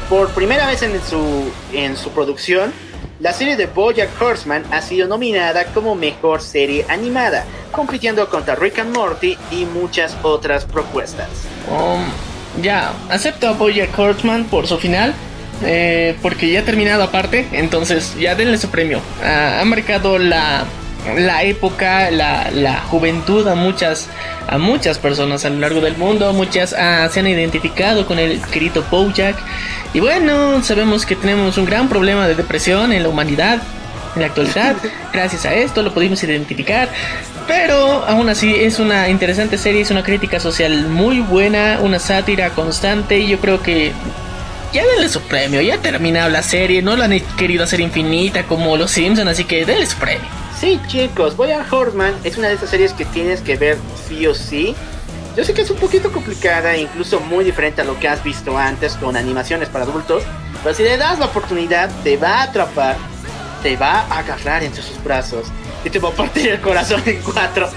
Por 0.08 0.28
primera 0.30 0.66
vez 0.66 0.82
en 0.82 1.00
su, 1.02 1.50
en 1.72 1.96
su 1.96 2.10
producción, 2.10 2.72
la 3.22 3.32
serie 3.32 3.56
de 3.56 3.66
Bojack 3.66 4.20
Horseman 4.20 4.64
ha 4.72 4.82
sido 4.82 5.06
nominada 5.06 5.66
como 5.66 5.94
mejor 5.94 6.42
serie 6.42 6.84
animada, 6.88 7.44
compitiendo 7.70 8.28
contra 8.28 8.56
Rick 8.56 8.80
and 8.80 8.96
Morty 8.96 9.38
y 9.52 9.64
muchas 9.64 10.16
otras 10.22 10.64
propuestas. 10.64 11.28
Um, 11.70 12.02
ya, 12.60 12.92
acepto 13.08 13.46
a 13.46 13.52
Bojack 13.52 13.96
Horseman 13.96 14.44
por 14.44 14.66
su 14.66 14.76
final. 14.76 15.14
Eh, 15.64 16.16
porque 16.22 16.50
ya 16.50 16.60
ha 16.60 16.64
terminado 16.64 17.04
aparte, 17.04 17.46
entonces 17.52 18.16
ya 18.18 18.34
denle 18.34 18.58
su 18.58 18.68
premio. 18.68 19.00
Ah, 19.22 19.60
ha 19.60 19.64
marcado 19.64 20.18
la 20.18 20.64
la 21.16 21.42
época, 21.42 22.10
la, 22.10 22.50
la 22.52 22.80
juventud 22.80 23.46
a 23.48 23.54
muchas, 23.54 24.08
a 24.48 24.58
muchas 24.58 24.98
personas 24.98 25.44
a 25.44 25.50
lo 25.50 25.58
largo 25.58 25.80
del 25.80 25.96
mundo. 25.96 26.32
Muchas 26.32 26.72
ah, 26.72 27.08
se 27.10 27.20
han 27.20 27.26
identificado 27.26 28.06
con 28.06 28.18
el 28.18 28.40
querido 28.40 28.84
Bojack. 28.90 29.36
Y 29.94 30.00
bueno, 30.00 30.62
sabemos 30.62 31.04
que 31.04 31.16
tenemos 31.16 31.58
un 31.58 31.64
gran 31.64 31.88
problema 31.88 32.26
de 32.28 32.34
depresión 32.34 32.92
en 32.92 33.02
la 33.02 33.08
humanidad 33.08 33.62
en 34.14 34.20
la 34.20 34.26
actualidad. 34.28 34.76
Gracias 35.12 35.44
a 35.46 35.54
esto 35.54 35.82
lo 35.82 35.92
pudimos 35.92 36.22
identificar. 36.22 36.88
Pero 37.46 38.04
aún 38.06 38.28
así 38.28 38.54
es 38.54 38.78
una 38.78 39.08
interesante 39.08 39.58
serie, 39.58 39.82
es 39.82 39.90
una 39.90 40.02
crítica 40.02 40.38
social 40.38 40.86
muy 40.88 41.20
buena, 41.20 41.78
una 41.80 41.98
sátira 41.98 42.50
constante 42.50 43.18
y 43.18 43.28
yo 43.28 43.40
creo 43.40 43.62
que 43.62 43.92
ya 44.72 44.86
denle 44.86 45.08
su 45.08 45.20
premio, 45.22 45.60
ya 45.60 45.74
ha 45.74 45.78
terminado 45.78 46.30
la 46.30 46.42
serie, 46.42 46.82
no 46.82 46.96
la 46.96 47.06
han 47.06 47.20
querido 47.36 47.64
hacer 47.64 47.80
infinita 47.80 48.44
como 48.44 48.76
los 48.76 48.90
Simpsons, 48.90 49.28
así 49.28 49.44
que 49.44 49.66
denle 49.66 49.86
su 49.86 49.96
premio. 49.96 50.41
Sí, 50.62 50.80
chicos, 50.86 51.36
Voy 51.36 51.50
a 51.50 51.66
Horseman 51.68 52.14
es 52.22 52.38
una 52.38 52.46
de 52.46 52.54
esas 52.54 52.70
series 52.70 52.92
que 52.92 53.04
tienes 53.04 53.40
que 53.40 53.56
ver 53.56 53.76
sí 54.06 54.28
o 54.28 54.32
sí. 54.32 54.76
Yo 55.36 55.42
sé 55.42 55.54
que 55.54 55.62
es 55.62 55.70
un 55.70 55.76
poquito 55.76 56.12
complicada, 56.12 56.76
incluso 56.76 57.18
muy 57.18 57.44
diferente 57.44 57.80
a 57.80 57.84
lo 57.84 57.98
que 57.98 58.06
has 58.06 58.22
visto 58.22 58.56
antes 58.56 58.94
con 58.94 59.16
animaciones 59.16 59.68
para 59.68 59.86
adultos, 59.86 60.22
pero 60.62 60.72
si 60.72 60.84
le 60.84 60.96
das 60.96 61.18
la 61.18 61.26
oportunidad, 61.26 61.90
te 62.04 62.16
va 62.16 62.34
a 62.34 62.42
atrapar, 62.44 62.96
te 63.64 63.76
va 63.76 64.02
a 64.02 64.20
agarrar 64.20 64.62
entre 64.62 64.84
sus 64.84 65.02
brazos 65.02 65.48
y 65.84 65.90
te 65.90 65.98
va 65.98 66.10
a 66.10 66.12
partir 66.12 66.52
el 66.52 66.60
corazón 66.60 67.02
en 67.06 67.20
cuatro, 67.22 67.68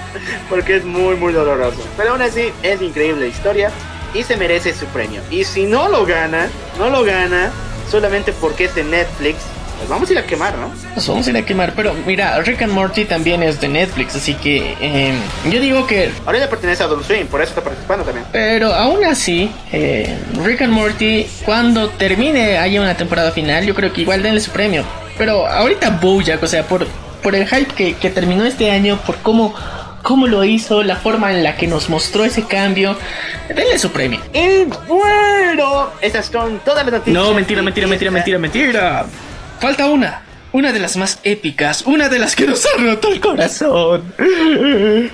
porque 0.48 0.76
es 0.76 0.86
muy, 0.86 1.16
muy 1.16 1.34
doloroso. 1.34 1.82
Pero 1.98 2.12
aún 2.12 2.22
así, 2.22 2.53
es 2.62 2.84
increíble 2.84 3.22
la 3.22 3.28
historia 3.36 3.72
y 4.14 4.22
se 4.22 4.38
merece 4.38 4.76
su 4.76 4.86
premio. 4.86 5.22
Y 5.32 5.44
si 5.44 5.64
no 5.64 5.90
lo 5.90 6.06
gana, 6.06 6.49
no 6.78 6.91
lo 6.91 7.03
gana 7.03 7.52
solamente 7.90 8.32
porque 8.32 8.66
es 8.66 8.76
de 8.76 8.84
Netflix, 8.84 9.38
pues 9.77 9.89
vamos 9.89 10.10
a 10.10 10.14
ir 10.14 10.19
a 10.19 10.26
quemar, 10.26 10.57
¿no? 10.57 10.72
Nos 10.95 11.07
vamos 11.07 11.27
a 11.27 11.30
ir 11.30 11.38
a 11.38 11.45
quemar, 11.45 11.73
pero 11.76 11.93
mira, 12.06 12.39
Rick 12.41 12.61
and 12.64 12.73
Morty 12.73 13.06
también 13.06 13.43
es 13.43 13.60
de 13.61 13.68
Netflix, 13.68 14.15
así 14.15 14.34
que 14.35 14.76
eh, 14.80 15.14
yo 15.49 15.60
digo 15.60 15.85
que... 15.88 16.11
Ahora 16.26 16.39
ya 16.39 16.49
pertenece 16.49 16.84
a 16.84 16.85
Adult 16.88 17.06
Swim, 17.06 17.27
por 17.27 17.41
eso 17.41 17.49
está 17.49 17.64
participando 17.64 18.03
también. 18.03 18.26
Pero 18.31 18.73
aún 18.73 19.03
así, 19.06 19.52
eh, 19.72 20.18
Rick 20.43 20.61
and 20.61 20.73
Morty, 20.73 21.27
cuando 21.45 21.89
termine, 21.89 22.57
haya 22.57 22.81
una 22.81 22.95
temporada 22.95 23.31
final, 23.31 23.65
yo 23.65 23.76
creo 23.76 23.91
que 23.93 24.02
igual 24.02 24.23
denle 24.23 24.41
su 24.41 24.52
premio. 24.52 24.84
Pero 25.18 25.47
ahorita 25.47 25.91
Bojack, 26.02 26.41
o 26.43 26.47
sea, 26.47 26.64
por, 26.64 26.88
por 27.22 27.35
el 27.35 27.47
hype 27.47 27.73
que, 27.73 27.93
que 27.95 28.10
terminó 28.10 28.45
este 28.45 28.72
año, 28.72 28.99
por 29.06 29.18
cómo 29.18 29.56
cómo 30.06 30.27
lo 30.27 30.43
hizo, 30.43 30.84
la 30.84 30.97
forma 30.97 31.31
en 31.34 31.43
la 31.43 31.57
que 31.57 31.65
nos 31.65 31.89
mostró 31.89 32.23
ese 32.23 32.43
cambio. 32.43 32.95
Denle 33.49 33.80
su 33.80 33.91
premio. 33.91 34.19
Y 34.34 34.65
bueno, 34.88 35.89
esas 35.99 36.27
son 36.27 36.60
todas 36.60 36.85
las 36.85 36.93
noticias. 36.93 37.23
No, 37.23 37.34
mentira, 37.34 37.64
mentira, 37.64 37.88
mentira, 37.88 38.11
mentira, 38.11 38.38
mentira. 38.38 39.06
Falta 39.66 39.90
una. 39.90 40.22
Una 40.52 40.72
de 40.72 40.80
las 40.80 40.96
más 40.96 41.18
épicas, 41.24 41.82
una 41.88 42.08
de 42.08 42.20
las 42.20 42.36
que 42.36 42.46
nos 42.46 42.64
ha 42.68 42.78
roto 42.78 43.08
el 43.08 43.20
corazón. 43.20 44.14
dime, 44.20 45.10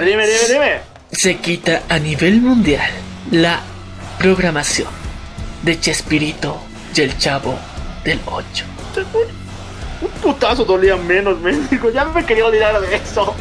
dime, 0.00 0.26
dime. 0.48 0.78
Se 1.12 1.36
quita 1.36 1.82
a 1.90 1.98
nivel 1.98 2.40
mundial 2.40 2.90
la 3.30 3.60
programación 4.18 4.88
de 5.64 5.78
Chespirito 5.78 6.62
y 6.96 7.02
el 7.02 7.18
Chavo 7.18 7.58
del 8.04 8.20
8. 8.24 8.64
Un 10.00 10.08
putazo 10.22 10.64
dolía 10.64 10.96
menos, 10.96 11.38
México. 11.40 11.90
Ya 11.90 12.06
me 12.06 12.24
quería 12.24 12.46
olvidar 12.46 12.80
de 12.80 12.96
eso. 12.96 13.34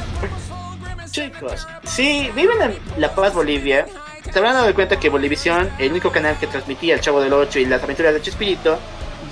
Chicos, 1.10 1.66
si 1.86 2.30
viven 2.36 2.62
en 2.64 3.02
La 3.02 3.16
Paz, 3.16 3.34
Bolivia, 3.34 3.86
se 4.30 4.40
habrán 4.40 4.56
dado 4.56 4.74
cuenta 4.76 5.00
que 5.00 5.08
Bolivisión, 5.08 5.70
el 5.80 5.92
único 5.92 6.12
canal 6.12 6.38
que 6.38 6.48
transmitía 6.48 6.96
el 6.96 7.00
Chavo 7.00 7.22
del 7.22 7.32
8 7.32 7.60
y 7.60 7.66
las 7.66 7.82
aventuras 7.82 8.14
de 8.14 8.22
Chespirito, 8.22 8.78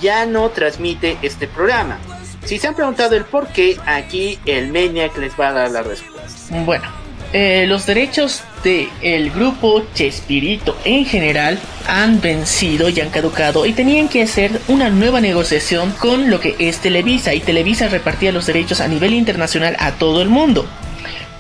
ya 0.02 0.26
no 0.26 0.50
transmite 0.50 1.18
este 1.22 1.48
programa. 1.48 2.00
Si 2.46 2.58
se 2.58 2.68
han 2.68 2.76
preguntado 2.76 3.16
el 3.16 3.24
por 3.26 3.48
qué, 3.48 3.78
aquí 3.86 4.40
el 4.46 4.72
Maniac 4.72 5.16
les 5.18 5.40
va 5.40 5.50
a 5.50 5.54
dar 5.54 5.72
la 5.72 5.84
respuesta. 5.84 6.64
Bueno, 6.66 6.86
eh, 7.34 7.66
los 7.68 7.86
derechos 7.86 8.44
del 8.64 8.90
el 9.02 9.32
grupo 9.32 9.84
Chespirito 9.94 10.78
en 10.84 11.06
general 11.06 11.60
han 11.88 12.20
vencido 12.20 12.90
y 12.90 13.00
han 13.00 13.10
caducado 13.10 13.66
y 13.66 13.74
tenían 13.74 14.10
que 14.10 14.24
hacer 14.24 14.60
una 14.68 14.90
nueva 14.90 15.22
negociación 15.22 15.92
con 15.92 16.30
lo 16.30 16.40
que 16.40 16.56
es 16.60 16.80
Televisa 16.80 17.34
y 17.34 17.40
Televisa 17.40 17.88
repartía 17.88 18.32
los 18.32 18.48
derechos 18.48 18.82
a 18.82 18.88
nivel 18.88 19.14
internacional 19.14 19.78
a 19.80 19.94
todo 19.94 20.22
el 20.22 20.30
mundo 20.30 20.68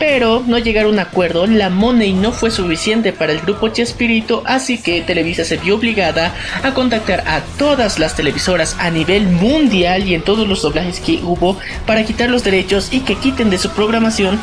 pero 0.01 0.41
no 0.47 0.57
llegaron 0.57 0.89
a 0.89 0.93
un 0.93 0.99
acuerdo, 0.99 1.45
la 1.45 1.69
money 1.69 2.13
no 2.13 2.31
fue 2.31 2.49
suficiente 2.49 3.13
para 3.13 3.33
el 3.33 3.41
grupo 3.41 3.67
Chespirito, 3.67 4.41
así 4.47 4.79
que 4.79 5.01
Televisa 5.01 5.45
se 5.45 5.57
vio 5.57 5.75
obligada 5.75 6.33
a 6.63 6.73
contactar 6.73 7.23
a 7.27 7.41
todas 7.59 7.99
las 7.99 8.15
televisoras 8.15 8.75
a 8.79 8.89
nivel 8.89 9.27
mundial 9.27 10.07
y 10.07 10.15
en 10.15 10.23
todos 10.23 10.47
los 10.47 10.63
doblajes 10.63 10.99
que 11.01 11.19
hubo 11.23 11.55
para 11.85 12.03
quitar 12.03 12.31
los 12.31 12.43
derechos 12.43 12.91
y 12.91 13.01
que 13.01 13.13
quiten 13.13 13.51
de 13.51 13.59
su 13.59 13.69
programación 13.69 14.39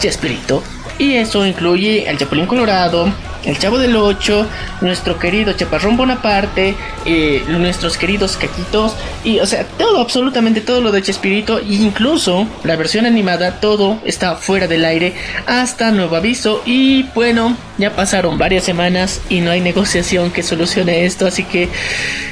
Chespirito. 0.00 0.60
Y 0.98 1.12
eso 1.12 1.46
incluye 1.46 2.08
al 2.08 2.18
Chapulín 2.18 2.46
Colorado, 2.46 3.08
el 3.46 3.58
Chavo 3.58 3.78
del 3.78 3.96
8, 3.96 4.46
nuestro 4.82 5.18
querido 5.18 5.52
Chaparrón 5.54 5.96
Bonaparte, 5.96 6.74
eh, 7.04 7.42
nuestros 7.48 7.96
queridos 7.96 8.36
Caquitos, 8.36 8.94
y 9.24 9.38
o 9.38 9.46
sea, 9.46 9.64
todo, 9.64 10.00
absolutamente 10.00 10.60
todo 10.60 10.80
lo 10.80 10.92
de 10.92 11.00
Chespirito, 11.00 11.60
incluso 11.60 12.46
la 12.64 12.76
versión 12.76 13.06
animada, 13.06 13.60
todo 13.60 14.00
está 14.04 14.34
fuera 14.36 14.66
del 14.66 14.84
aire 14.84 15.14
hasta 15.46 15.92
nuevo 15.92 16.16
aviso. 16.16 16.62
Y 16.66 17.04
bueno, 17.14 17.56
ya 17.78 17.94
pasaron 17.94 18.36
varias 18.36 18.64
semanas 18.64 19.20
y 19.28 19.40
no 19.40 19.52
hay 19.52 19.60
negociación 19.60 20.30
que 20.30 20.42
solucione 20.42 21.06
esto, 21.06 21.26
así 21.26 21.44
que 21.44 21.68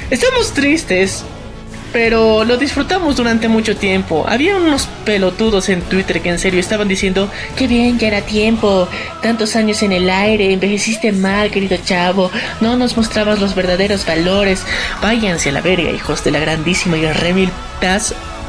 estamos 0.09 0.53
tristes 0.53 1.23
pero 1.95 2.43
lo 2.43 2.57
disfrutamos 2.57 3.15
durante 3.15 3.47
mucho 3.47 3.77
tiempo. 3.77 4.25
Había 4.27 4.57
unos 4.57 4.89
pelotudos 5.05 5.69
en 5.69 5.81
Twitter 5.81 6.21
que 6.21 6.27
en 6.27 6.39
serio 6.39 6.59
estaban 6.59 6.89
diciendo, 6.89 7.29
que 7.55 7.67
bien, 7.67 7.97
ya 7.97 8.09
era 8.09 8.19
tiempo, 8.19 8.89
tantos 9.21 9.55
años 9.55 9.81
en 9.81 9.93
el 9.93 10.09
aire, 10.09 10.51
envejeciste 10.51 11.13
mal, 11.13 11.51
querido 11.51 11.77
chavo, 11.85 12.31
no 12.59 12.75
nos 12.75 12.97
mostrabas 12.97 13.39
los 13.39 13.55
verdaderos 13.55 14.05
valores, 14.05 14.65
váyanse 15.01 15.47
a 15.47 15.51
la 15.53 15.61
verga, 15.61 15.89
hijos 15.89 16.21
de 16.25 16.31
la 16.31 16.39
grandísima 16.39 16.97
y 16.97 17.09
remil 17.13 17.49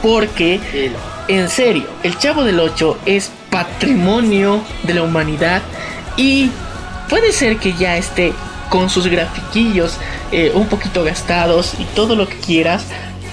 porque, 0.03 0.59
en 1.29 1.49
serio, 1.49 1.87
el 2.03 2.19
chavo 2.19 2.43
del 2.43 2.59
8 2.59 2.99
es 3.07 3.31
patrimonio 3.49 4.61
de 4.83 4.95
la 4.95 5.05
humanidad 5.05 5.63
y 6.17 6.51
puede 7.09 7.31
ser 7.31 7.59
que 7.59 7.75
ya 7.75 7.97
esté 7.97 8.33
con 8.71 8.91
sus 8.91 9.07
grafiquillos 9.07 9.99
eh, 10.33 10.51
un 10.55 10.67
poquito 10.67 11.05
gastados 11.05 11.75
y 11.79 11.85
todo 11.95 12.17
lo 12.17 12.29
que 12.29 12.37
quieras, 12.39 12.85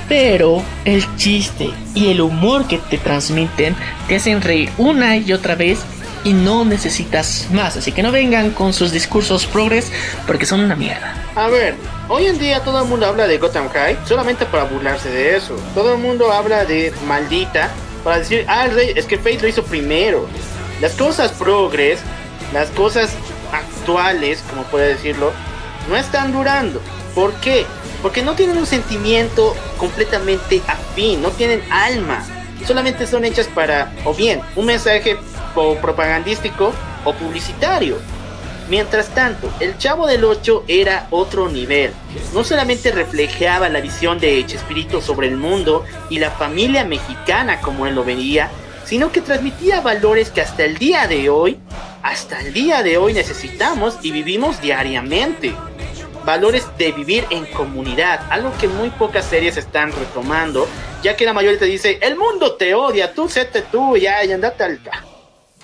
pero 0.07 0.63
el 0.85 1.03
chiste 1.15 1.69
y 1.93 2.11
el 2.11 2.21
humor 2.21 2.67
que 2.67 2.77
te 2.77 2.97
transmiten 2.97 3.75
te 4.07 4.15
hacen 4.15 4.41
reír 4.41 4.69
una 4.77 5.17
y 5.17 5.34
otra 5.34 5.55
vez 5.55 5.80
y 6.23 6.34
no 6.34 6.65
necesitas 6.65 7.47
más. 7.51 7.77
Así 7.77 7.91
que 7.91 8.03
no 8.03 8.11
vengan 8.11 8.51
con 8.51 8.73
sus 8.73 8.91
discursos 8.91 9.45
progres 9.45 9.91
porque 10.25 10.45
son 10.45 10.61
una 10.61 10.75
mierda. 10.75 11.13
A 11.35 11.47
ver, 11.47 11.75
hoy 12.09 12.27
en 12.27 12.38
día 12.38 12.61
todo 12.61 12.81
el 12.81 12.88
mundo 12.88 13.05
habla 13.05 13.27
de 13.27 13.38
Gotham 13.38 13.69
High 13.69 13.97
solamente 14.05 14.45
para 14.45 14.63
burlarse 14.63 15.09
de 15.09 15.35
eso. 15.35 15.55
Todo 15.73 15.93
el 15.93 15.99
mundo 15.99 16.31
habla 16.31 16.65
de 16.65 16.93
maldita 17.07 17.69
para 18.03 18.19
decir, 18.19 18.45
ah, 18.47 18.67
es 18.67 19.05
que 19.05 19.17
Fate 19.17 19.41
lo 19.41 19.47
hizo 19.47 19.63
primero. 19.63 20.27
Las 20.81 20.93
cosas 20.93 21.31
progres, 21.31 21.99
las 22.53 22.69
cosas 22.71 23.15
actuales, 23.51 24.43
como 24.49 24.63
puede 24.63 24.89
decirlo, 24.89 25.31
no 25.89 25.95
están 25.95 26.31
durando. 26.31 26.81
¿Por 27.15 27.34
qué? 27.35 27.65
Porque 28.03 28.21
no 28.21 28.35
tienen 28.35 28.57
un 28.57 28.65
sentimiento 28.65 29.55
completamente 29.77 30.61
afín, 30.67 31.21
no 31.21 31.31
tienen 31.31 31.63
alma. 31.71 32.23
Solamente 32.67 33.07
son 33.07 33.23
hechas 33.23 33.47
para, 33.47 33.93
o 34.03 34.13
bien, 34.13 34.41
un 34.57 34.65
mensaje 34.65 35.17
propagandístico 35.81 36.73
o 37.05 37.13
publicitario. 37.13 37.97
Mientras 38.69 39.07
tanto, 39.09 39.49
el 39.61 39.77
Chavo 39.77 40.05
del 40.05 40.25
8 40.25 40.65
era 40.67 41.07
otro 41.11 41.47
nivel. 41.47 41.93
No 42.34 42.43
solamente 42.43 42.91
reflejaba 42.91 43.69
la 43.69 43.80
visión 43.80 44.19
de 44.19 44.45
Chespirito 44.45 45.01
sobre 45.01 45.30
el 45.30 45.38
mundo 45.38 45.85
y 46.09 46.19
la 46.19 46.31
familia 46.31 46.84
mexicana 46.84 47.61
como 47.61 47.88
él 47.88 47.95
lo 47.95 48.03
veía, 48.03 48.49
sino 48.85 49.13
que 49.13 49.21
transmitía 49.21 49.80
valores 49.80 50.30
que 50.30 50.41
hasta 50.41 50.65
el 50.65 50.77
día 50.77 51.07
de 51.07 51.30
hoy, 51.30 51.57
hasta 52.01 52.41
el 52.41 52.51
día 52.51 52.84
de 52.84 52.97
hoy 52.97 53.13
necesitamos 53.13 53.97
y 54.01 54.11
vivimos 54.11 54.61
diariamente 54.61 55.55
valores 56.25 56.67
de 56.77 56.91
vivir 56.91 57.25
en 57.29 57.45
comunidad, 57.45 58.21
algo 58.29 58.51
que 58.59 58.67
muy 58.67 58.89
pocas 58.89 59.25
series 59.25 59.57
están 59.57 59.91
retomando, 59.91 60.67
ya 61.01 61.15
que 61.15 61.25
la 61.25 61.33
mayoría 61.33 61.59
te 61.59 61.65
dice, 61.65 61.99
el 62.01 62.15
mundo 62.15 62.53
te 62.53 62.73
odia, 62.73 63.13
tú 63.13 63.27
séte 63.29 63.61
tú, 63.61 63.97
ya, 63.97 64.23
y 64.23 64.31
andate 64.31 64.63
al... 64.63 64.79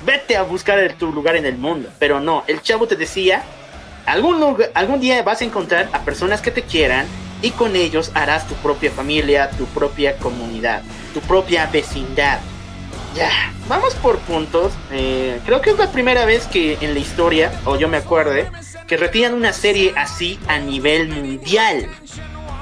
Vete 0.06 0.38
a 0.38 0.44
buscar 0.44 0.94
tu 0.94 1.11
lugar 1.11 1.36
en 1.36 1.45
el 1.45 1.57
mundo. 1.57 1.90
Pero 1.99 2.22
no, 2.22 2.44
el 2.48 2.61
chavo 2.61 2.88
te 2.88 2.95
decía, 2.95 3.44
algún, 4.06 4.57
algún 4.73 4.99
día 4.99 5.22
vas 5.23 5.41
a 5.41 5.45
encontrar 5.45 5.90
a 5.91 5.99
personas 6.02 6.41
que 6.41 6.52
te 6.52 6.61
quieran 6.61 7.06
y 7.41 7.52
con 7.52 7.76
ellos 7.76 8.11
harás 8.14 8.48
tu 8.48 8.56
propia 8.56 8.91
familia, 8.91 9.49
tu 9.52 9.65
propia 9.65 10.15
comunidad, 10.18 10.84
tu 11.14 11.19
propia 11.22 11.65
vecindad. 11.65 12.40
Ya, 13.15 13.30
vamos 13.68 13.95
por 13.95 14.19
puntos. 14.19 14.72
Eh, 14.91 15.40
creo 15.45 15.61
que 15.61 15.72
es 15.72 15.77
la 15.77 15.91
primera 15.91 16.26
vez 16.26 16.48
que 16.48 16.77
en 16.81 16.94
la 16.94 16.99
historia, 16.99 17.52
o 17.65 17.76
yo 17.76 17.88
me 17.88 17.98
acuerde, 17.98 18.49
que 18.90 18.98
retiran 18.98 19.36
una 19.36 19.53
serie 19.53 19.94
así 19.95 20.40
a 20.48 20.57
nivel 20.57 21.10
mundial. 21.10 21.88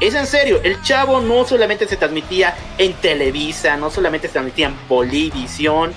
Es 0.01 0.13
en 0.13 0.27
serio, 0.27 0.59
el 0.61 0.79
chavo 0.83 1.21
no 1.21 1.47
solamente 1.47 1.87
se 1.87 1.95
transmitía 1.95 2.55
en 2.77 2.93
Televisa, 2.93 3.77
no 3.77 3.89
solamente 3.89 4.27
se 4.27 4.33
transmitía 4.33 4.67
en 4.67 4.75
Bolivisión, 4.89 5.93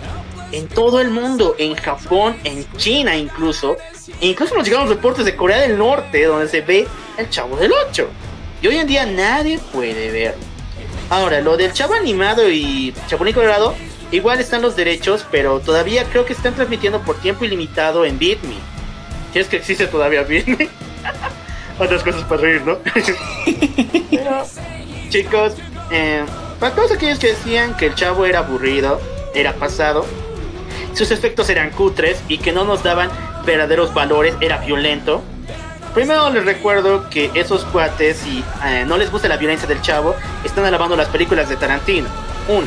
en 0.53 0.69
todo 0.69 1.01
el 1.01 1.11
mundo, 1.11 1.57
en 1.59 1.75
Japón, 1.75 2.37
en 2.45 2.65
China 2.77 3.17
incluso. 3.17 3.77
Incluso 4.21 4.55
nos 4.55 4.65
llegaron 4.65 4.89
reportes 4.89 5.25
de 5.25 5.37
Corea 5.37 5.59
del 5.59 5.77
Norte 5.77 6.25
donde 6.25 6.49
se 6.49 6.61
ve 6.61 6.87
el 7.19 7.29
chavo 7.29 7.57
del 7.57 7.73
8. 7.73 8.09
Y 8.63 8.69
hoy 8.69 8.77
en 8.77 8.87
día 8.87 9.05
nadie 9.07 9.59
puede 9.73 10.13
verlo. 10.13 10.45
Ahora, 11.11 11.41
lo 11.41 11.57
del 11.57 11.73
chavo 11.73 11.95
animado 11.95 12.49
y 12.49 12.95
Chapulín 13.09 13.35
Colorado, 13.35 13.75
igual 14.13 14.39
están 14.39 14.63
los 14.63 14.77
derechos, 14.77 15.27
pero 15.31 15.59
todavía 15.59 16.05
creo 16.05 16.25
que 16.25 16.35
están 16.35 16.55
transmitiendo 16.55 17.01
por 17.03 17.17
tiempo 17.17 17.45
ilimitado 17.45 18.05
en 18.05 18.19
Bitme. 18.19 18.55
Si 19.33 19.39
es 19.39 19.49
que 19.49 19.57
existe 19.57 19.87
todavía 19.87 20.23
Bitme. 20.23 20.69
Otras 21.79 22.03
cosas 22.03 22.23
para 22.25 22.43
reír, 22.43 22.63
¿no? 22.63 22.79
pero, 24.11 24.47
chicos, 25.09 25.55
eh, 25.91 26.25
para 26.59 26.75
todos 26.75 26.93
aquellos 26.93 27.19
que 27.19 27.29
decían 27.29 27.75
que 27.77 27.87
el 27.87 27.95
chavo 27.95 28.27
era 28.27 28.41
aburrido, 28.41 29.01
era 29.35 29.55
pasado, 29.55 30.05
sus 30.95 31.11
efectos 31.11 31.49
eran 31.49 31.71
cutres 31.71 32.21
y 32.29 32.39
que 32.39 32.53
no 32.53 32.65
nos 32.65 32.83
daban 32.83 33.11
verdaderos 33.47 33.95
valores, 33.95 34.35
era 34.41 34.59
violento. 34.59 35.23
Primero 35.95 36.31
les 36.31 36.45
recuerdo 36.45 37.09
que 37.09 37.31
esos 37.35 37.65
cuates, 37.65 38.19
si 38.19 38.45
eh, 38.65 38.85
no 38.87 38.97
les 38.97 39.11
gusta 39.11 39.29
la 39.29 39.37
violencia 39.37 39.67
del 39.67 39.81
chavo, 39.81 40.15
están 40.45 40.65
alabando 40.65 40.97
las 40.97 41.09
películas 41.09 41.49
de 41.49 41.57
Tarantino. 41.57 42.09
Uno. 42.49 42.67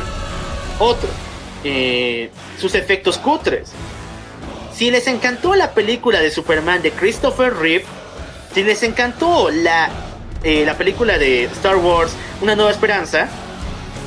Otro. 0.78 1.08
Eh, 1.62 2.30
sus 2.58 2.74
efectos 2.74 3.16
cutres. 3.18 3.72
Si 4.76 4.90
les 4.90 5.06
encantó 5.06 5.54
la 5.54 5.70
película 5.70 6.20
de 6.20 6.32
Superman 6.32 6.82
de 6.82 6.90
Christopher 6.90 7.54
Reeve, 7.54 7.84
si 8.52 8.64
les 8.64 8.82
encantó 8.82 9.48
la, 9.50 9.88
eh, 10.42 10.64
la 10.66 10.76
película 10.76 11.16
de 11.16 11.44
Star 11.44 11.76
Wars, 11.76 12.12
Una 12.40 12.56
Nueva 12.56 12.72
Esperanza, 12.72 13.28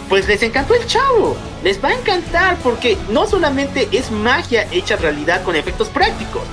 pues 0.10 0.28
les 0.28 0.44
encantó 0.44 0.76
el 0.76 0.86
chavo. 0.86 1.38
Les 1.64 1.82
va 1.82 1.90
a 1.90 1.94
encantar 1.94 2.58
porque 2.58 2.98
no 3.10 3.28
solamente 3.28 3.88
es 3.94 4.12
magia 4.12 4.68
hecha 4.72 4.98
realidad 4.98 5.42
con 5.44 5.56
efectos 5.56 5.88
prácticos, 5.88 6.44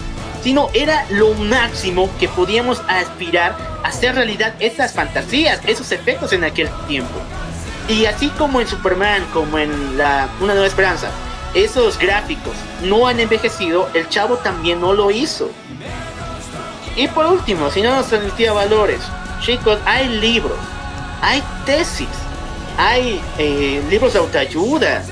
sino 0.45 0.69
era 0.75 1.05
lo 1.11 1.35
máximo 1.35 2.09
que 2.21 2.29
podíamos 2.29 2.83
aspirar 2.87 3.57
a 3.83 3.89
hacer 3.89 4.15
realidad 4.15 4.55
esas 4.61 4.93
fantasías, 4.93 5.61
esos 5.67 5.91
efectos 5.91 6.33
en 6.33 6.45
aquel 6.45 6.69
tiempo. 6.87 7.19
Y 7.89 8.07
así 8.07 8.29
como 8.39 8.61
en 8.61 8.69
Superman, 8.69 9.25
como 9.33 9.59
en 9.59 9.99
la 9.99 10.29
Una 10.41 10.53
Nueva 10.53 10.69
Esperanza, 10.69 11.11
esos 11.55 11.99
gráficos 11.99 12.55
no 12.83 13.07
han 13.07 13.21
envejecido, 13.21 13.89
el 13.95 14.09
chavo 14.09 14.37
también 14.37 14.81
no 14.81 14.93
lo 14.93 15.11
hizo. 15.11 15.51
Y 16.97 17.09
por 17.09 17.27
último, 17.27 17.71
si 17.71 17.83
no 17.83 17.95
nos 17.95 18.09
transmitía 18.09 18.53
valores, 18.53 19.01
chicos, 19.41 19.79
hay 19.85 20.09
libros, 20.09 20.59
hay 21.23 21.43
tesis, 21.67 22.09
hay 22.77 23.21
eh, 23.39 23.83
libros 23.89 24.13
de 24.13 24.19
autoayuda 24.21 25.05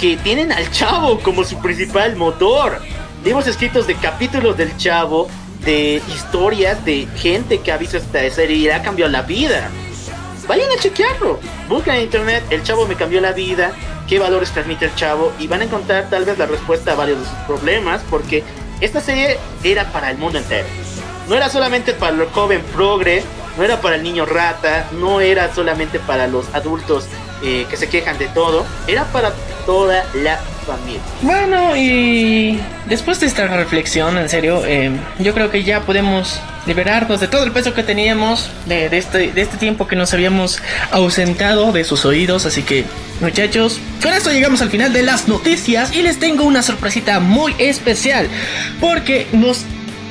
que 0.00 0.16
tienen 0.16 0.52
al 0.52 0.70
chavo 0.70 1.20
como 1.20 1.44
su 1.44 1.58
principal 1.58 2.16
motor 2.16 2.80
libros 3.24 3.46
escritos 3.46 3.86
de 3.86 3.94
capítulos 3.96 4.56
del 4.56 4.76
chavo, 4.76 5.28
de 5.64 6.00
historias 6.14 6.84
de 6.84 7.06
gente 7.16 7.60
que 7.60 7.72
ha 7.72 7.76
visto 7.76 7.96
esta 7.96 8.28
serie 8.30 8.56
y 8.56 8.68
ha 8.68 8.82
cambiado 8.82 9.10
la 9.10 9.22
vida. 9.22 9.70
Vayan 10.46 10.70
a 10.70 10.80
chequearlo. 10.80 11.38
Busquen 11.68 11.96
en 11.96 12.02
internet, 12.04 12.44
el 12.50 12.62
chavo 12.62 12.86
me 12.86 12.94
cambió 12.94 13.20
la 13.20 13.32
vida, 13.32 13.72
qué 14.08 14.18
valores 14.18 14.50
transmite 14.50 14.86
el 14.86 14.94
chavo 14.94 15.32
y 15.38 15.46
van 15.46 15.60
a 15.60 15.64
encontrar 15.64 16.08
tal 16.10 16.24
vez 16.24 16.38
la 16.38 16.46
respuesta 16.46 16.92
a 16.92 16.94
varios 16.96 17.20
de 17.20 17.26
sus 17.26 17.38
problemas 17.46 18.00
porque 18.10 18.42
esta 18.80 19.00
serie 19.00 19.38
era 19.62 19.92
para 19.92 20.10
el 20.10 20.18
mundo 20.18 20.38
entero. 20.38 20.66
No 21.28 21.34
era 21.34 21.50
solamente 21.50 21.92
para 21.92 22.16
el 22.16 22.26
joven 22.30 22.62
progre, 22.74 23.22
no 23.56 23.64
era 23.64 23.80
para 23.80 23.96
el 23.96 24.02
niño 24.02 24.24
rata, 24.24 24.88
no 24.92 25.20
era 25.20 25.54
solamente 25.54 25.98
para 26.00 26.26
los 26.26 26.52
adultos 26.54 27.06
eh, 27.42 27.66
que 27.68 27.76
se 27.76 27.88
quejan 27.88 28.18
de 28.18 28.28
todo, 28.28 28.64
era 28.86 29.04
para 29.12 29.32
toda 29.66 30.04
la 30.14 30.38
bueno, 31.22 31.76
y 31.76 32.60
después 32.86 33.20
de 33.20 33.26
esta 33.26 33.46
reflexión, 33.46 34.18
en 34.18 34.28
serio, 34.28 34.62
eh, 34.66 34.90
yo 35.18 35.32
creo 35.32 35.50
que 35.50 35.64
ya 35.64 35.80
podemos 35.80 36.40
liberarnos 36.66 37.20
de 37.20 37.28
todo 37.28 37.44
el 37.44 37.52
peso 37.52 37.72
que 37.72 37.82
teníamos, 37.82 38.50
de, 38.66 38.86
este, 38.96 39.32
de 39.32 39.40
este 39.40 39.56
tiempo 39.56 39.86
que 39.86 39.96
nos 39.96 40.12
habíamos 40.12 40.60
ausentado 40.90 41.72
de 41.72 41.84
sus 41.84 42.04
oídos. 42.04 42.44
Así 42.44 42.62
que, 42.62 42.84
muchachos, 43.20 43.80
con 44.02 44.12
esto 44.12 44.30
llegamos 44.30 44.60
al 44.60 44.68
final 44.68 44.92
de 44.92 45.02
las 45.02 45.26
noticias 45.26 45.94
y 45.94 46.02
les 46.02 46.18
tengo 46.18 46.44
una 46.44 46.62
sorpresita 46.62 47.18
muy 47.20 47.54
especial, 47.58 48.28
porque 48.80 49.26
nos 49.32 49.64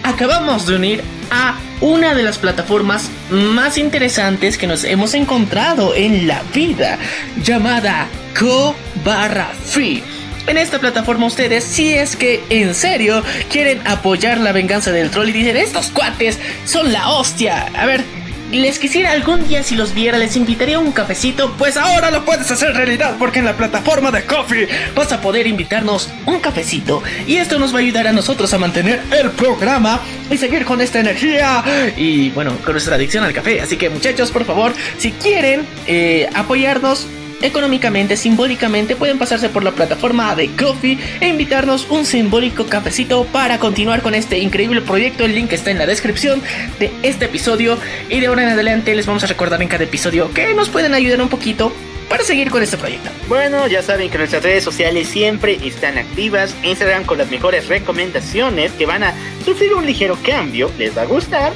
acabamos 0.03 0.65
de 0.65 0.75
unir 0.75 1.03
a 1.29 1.55
una 1.81 2.15
de 2.15 2.23
las 2.23 2.39
plataformas 2.39 3.09
más 3.29 3.77
interesantes 3.77 4.57
que 4.57 4.65
nos 4.65 4.83
hemos 4.83 5.13
encontrado 5.13 5.93
en 5.93 6.27
la 6.27 6.41
vida, 6.53 6.97
llamada 7.43 8.07
Co 8.33 8.75
barra 9.03 9.51
Free 9.65 10.16
en 10.47 10.57
esta 10.57 10.79
plataforma 10.79 11.25
ustedes, 11.25 11.63
si 11.63 11.93
es 11.93 12.15
que 12.15 12.43
en 12.49 12.73
serio 12.73 13.23
quieren 13.49 13.85
apoyar 13.85 14.39
la 14.39 14.51
venganza 14.51 14.91
del 14.91 15.11
troll 15.11 15.29
y 15.29 15.33
dicen, 15.33 15.57
estos 15.57 15.89
cuates 15.89 16.39
son 16.65 16.91
la 16.91 17.09
hostia. 17.09 17.67
A 17.75 17.85
ver, 17.85 18.03
les 18.51 18.79
quisiera 18.79 19.11
algún 19.11 19.45
día 19.45 19.61
si 19.61 19.75
los 19.75 19.93
viera 19.93 20.17
les 20.17 20.37
invitaría 20.37 20.79
un 20.79 20.93
cafecito, 20.93 21.53
pues 21.57 21.75
ahora 21.75 22.11
lo 22.11 22.23
puedes 22.23 22.49
hacer 22.49 22.73
realidad 22.73 23.17
porque 23.19 23.39
en 23.39 23.45
la 23.45 23.57
plataforma 23.57 24.09
de 24.09 24.23
Coffee 24.23 24.69
vas 24.95 25.11
a 25.11 25.19
poder 25.19 25.47
invitarnos 25.47 26.09
un 26.25 26.39
cafecito 26.39 27.03
y 27.27 27.35
esto 27.35 27.59
nos 27.59 27.73
va 27.73 27.79
a 27.79 27.81
ayudar 27.81 28.07
a 28.07 28.13
nosotros 28.13 28.53
a 28.53 28.57
mantener 28.57 29.01
el 29.11 29.31
programa 29.31 29.99
y 30.31 30.37
seguir 30.37 30.63
con 30.63 30.79
esta 30.79 30.99
energía 30.99 31.61
y 31.97 32.29
bueno, 32.29 32.53
con 32.63 32.71
nuestra 32.71 32.95
adicción 32.95 33.25
al 33.25 33.33
café. 33.33 33.59
Así 33.59 33.75
que 33.75 33.89
muchachos, 33.89 34.31
por 34.31 34.45
favor, 34.45 34.73
si 34.97 35.11
quieren 35.11 35.65
eh, 35.85 36.29
apoyarnos, 36.33 37.07
económicamente, 37.41 38.17
simbólicamente, 38.17 38.95
pueden 38.95 39.17
pasarse 39.17 39.49
por 39.49 39.63
la 39.63 39.71
plataforma 39.71 40.35
de 40.35 40.49
Coffee 40.49 40.97
e 41.21 41.27
invitarnos 41.27 41.87
un 41.89 42.05
simbólico 42.05 42.65
cafecito 42.65 43.25
para 43.25 43.59
continuar 43.59 44.01
con 44.01 44.15
este 44.15 44.39
increíble 44.39 44.81
proyecto. 44.81 45.25
El 45.25 45.35
link 45.35 45.51
está 45.53 45.71
en 45.71 45.77
la 45.77 45.85
descripción 45.85 46.41
de 46.79 46.91
este 47.03 47.25
episodio 47.25 47.77
y 48.09 48.19
de 48.19 48.27
ahora 48.27 48.43
en 48.43 48.49
adelante 48.49 48.95
les 48.95 49.05
vamos 49.05 49.23
a 49.23 49.27
recordar 49.27 49.61
en 49.61 49.67
cada 49.67 49.83
episodio 49.83 50.31
que 50.33 50.53
nos 50.53 50.69
pueden 50.69 50.93
ayudar 50.93 51.21
un 51.21 51.29
poquito 51.29 51.71
para 52.09 52.23
seguir 52.23 52.49
con 52.49 52.63
este 52.63 52.77
proyecto. 52.77 53.09
Bueno, 53.27 53.67
ya 53.67 53.81
saben 53.81 54.09
que 54.09 54.17
nuestras 54.17 54.43
redes 54.43 54.63
sociales 54.63 55.07
siempre 55.07 55.59
están 55.63 55.97
activas. 55.97 56.55
Instagram 56.63 57.03
con 57.03 57.17
las 57.17 57.29
mejores 57.29 57.67
recomendaciones 57.67 58.71
que 58.71 58.85
van 58.85 59.03
a 59.03 59.13
sufrir 59.43 59.73
un 59.73 59.85
ligero 59.85 60.17
cambio, 60.23 60.71
les 60.77 60.97
va 60.97 61.01
a 61.01 61.05
gustar. 61.05 61.53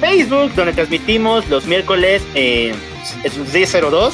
Facebook, 0.00 0.52
donde 0.54 0.72
transmitimos 0.72 1.48
los 1.48 1.66
miércoles 1.66 2.22
eh, 2.34 2.74
D02 3.52 4.12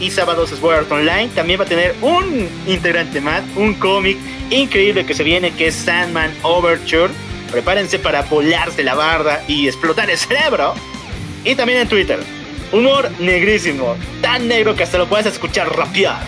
y 0.00 0.10
sábados 0.10 0.50
Sword 0.50 0.78
Art 0.78 0.92
Online. 0.92 1.28
También 1.34 1.60
va 1.60 1.64
a 1.64 1.68
tener 1.68 1.94
un 2.00 2.48
integrante 2.66 3.20
más, 3.20 3.42
un 3.56 3.74
cómic 3.74 4.18
increíble 4.50 5.04
que 5.06 5.14
se 5.14 5.24
viene 5.24 5.52
que 5.52 5.68
es 5.68 5.74
Sandman 5.74 6.32
Overture. 6.42 7.12
Prepárense 7.50 7.98
para 7.98 8.22
volarse 8.22 8.82
la 8.82 8.94
barda 8.94 9.42
y 9.46 9.68
explotar 9.68 10.10
el 10.10 10.18
cerebro. 10.18 10.74
Y 11.44 11.54
también 11.54 11.80
en 11.80 11.88
Twitter, 11.88 12.18
humor 12.72 13.10
negrísimo, 13.20 13.96
tan 14.20 14.48
negro 14.48 14.74
que 14.74 14.82
hasta 14.82 14.98
lo 14.98 15.06
puedes 15.06 15.26
escuchar 15.26 15.68
rapear. 15.76 16.22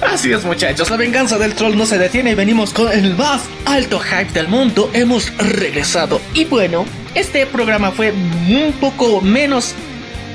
Así 0.00 0.30
es 0.30 0.44
muchachos, 0.44 0.90
la 0.90 0.96
venganza 0.96 1.38
del 1.38 1.54
troll 1.54 1.74
no 1.76 1.86
se 1.86 1.98
detiene 1.98 2.32
y 2.32 2.34
venimos 2.34 2.72
con 2.72 2.92
el 2.92 3.14
más 3.14 3.44
alto 3.64 3.98
hype 3.98 4.32
del 4.32 4.46
mundo. 4.48 4.90
Hemos 4.92 5.34
regresado. 5.38 6.20
Y 6.34 6.44
bueno, 6.44 6.84
este 7.14 7.46
programa 7.46 7.90
fue 7.90 8.12
un 8.12 8.74
poco 8.78 9.22
menos 9.22 9.74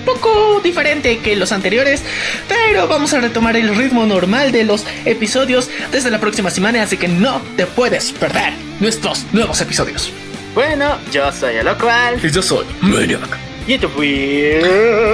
poco 0.05 0.59
diferente 0.63 1.19
que 1.19 1.35
los 1.35 1.51
anteriores, 1.51 2.03
pero 2.47 2.87
vamos 2.87 3.13
a 3.13 3.19
retomar 3.19 3.55
el 3.55 3.75
ritmo 3.75 4.05
normal 4.05 4.51
de 4.51 4.63
los 4.63 4.85
episodios 5.05 5.69
desde 5.91 6.11
la 6.11 6.19
próxima 6.19 6.49
semana, 6.49 6.83
así 6.83 6.97
que 6.97 7.07
no 7.07 7.41
te 7.55 7.65
puedes 7.65 8.11
perder 8.11 8.53
nuestros 8.79 9.25
nuevos 9.31 9.61
episodios. 9.61 10.11
Bueno, 10.53 10.97
yo 11.11 11.31
soy 11.31 11.55
el 11.55 11.65
local. 11.65 12.19
Y 12.21 12.29
yo 12.29 12.41
soy 12.41 12.65
Maniac. 12.81 13.37
Y 13.67 13.73
esto 13.73 13.89
fue... 13.89 14.59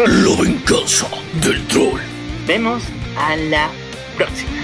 La 0.08 0.42
venganza 0.42 1.08
del 1.44 1.66
troll. 1.68 2.00
Vemos 2.48 2.84
a 3.18 3.36
la 3.36 3.70
próxima. 4.16 4.57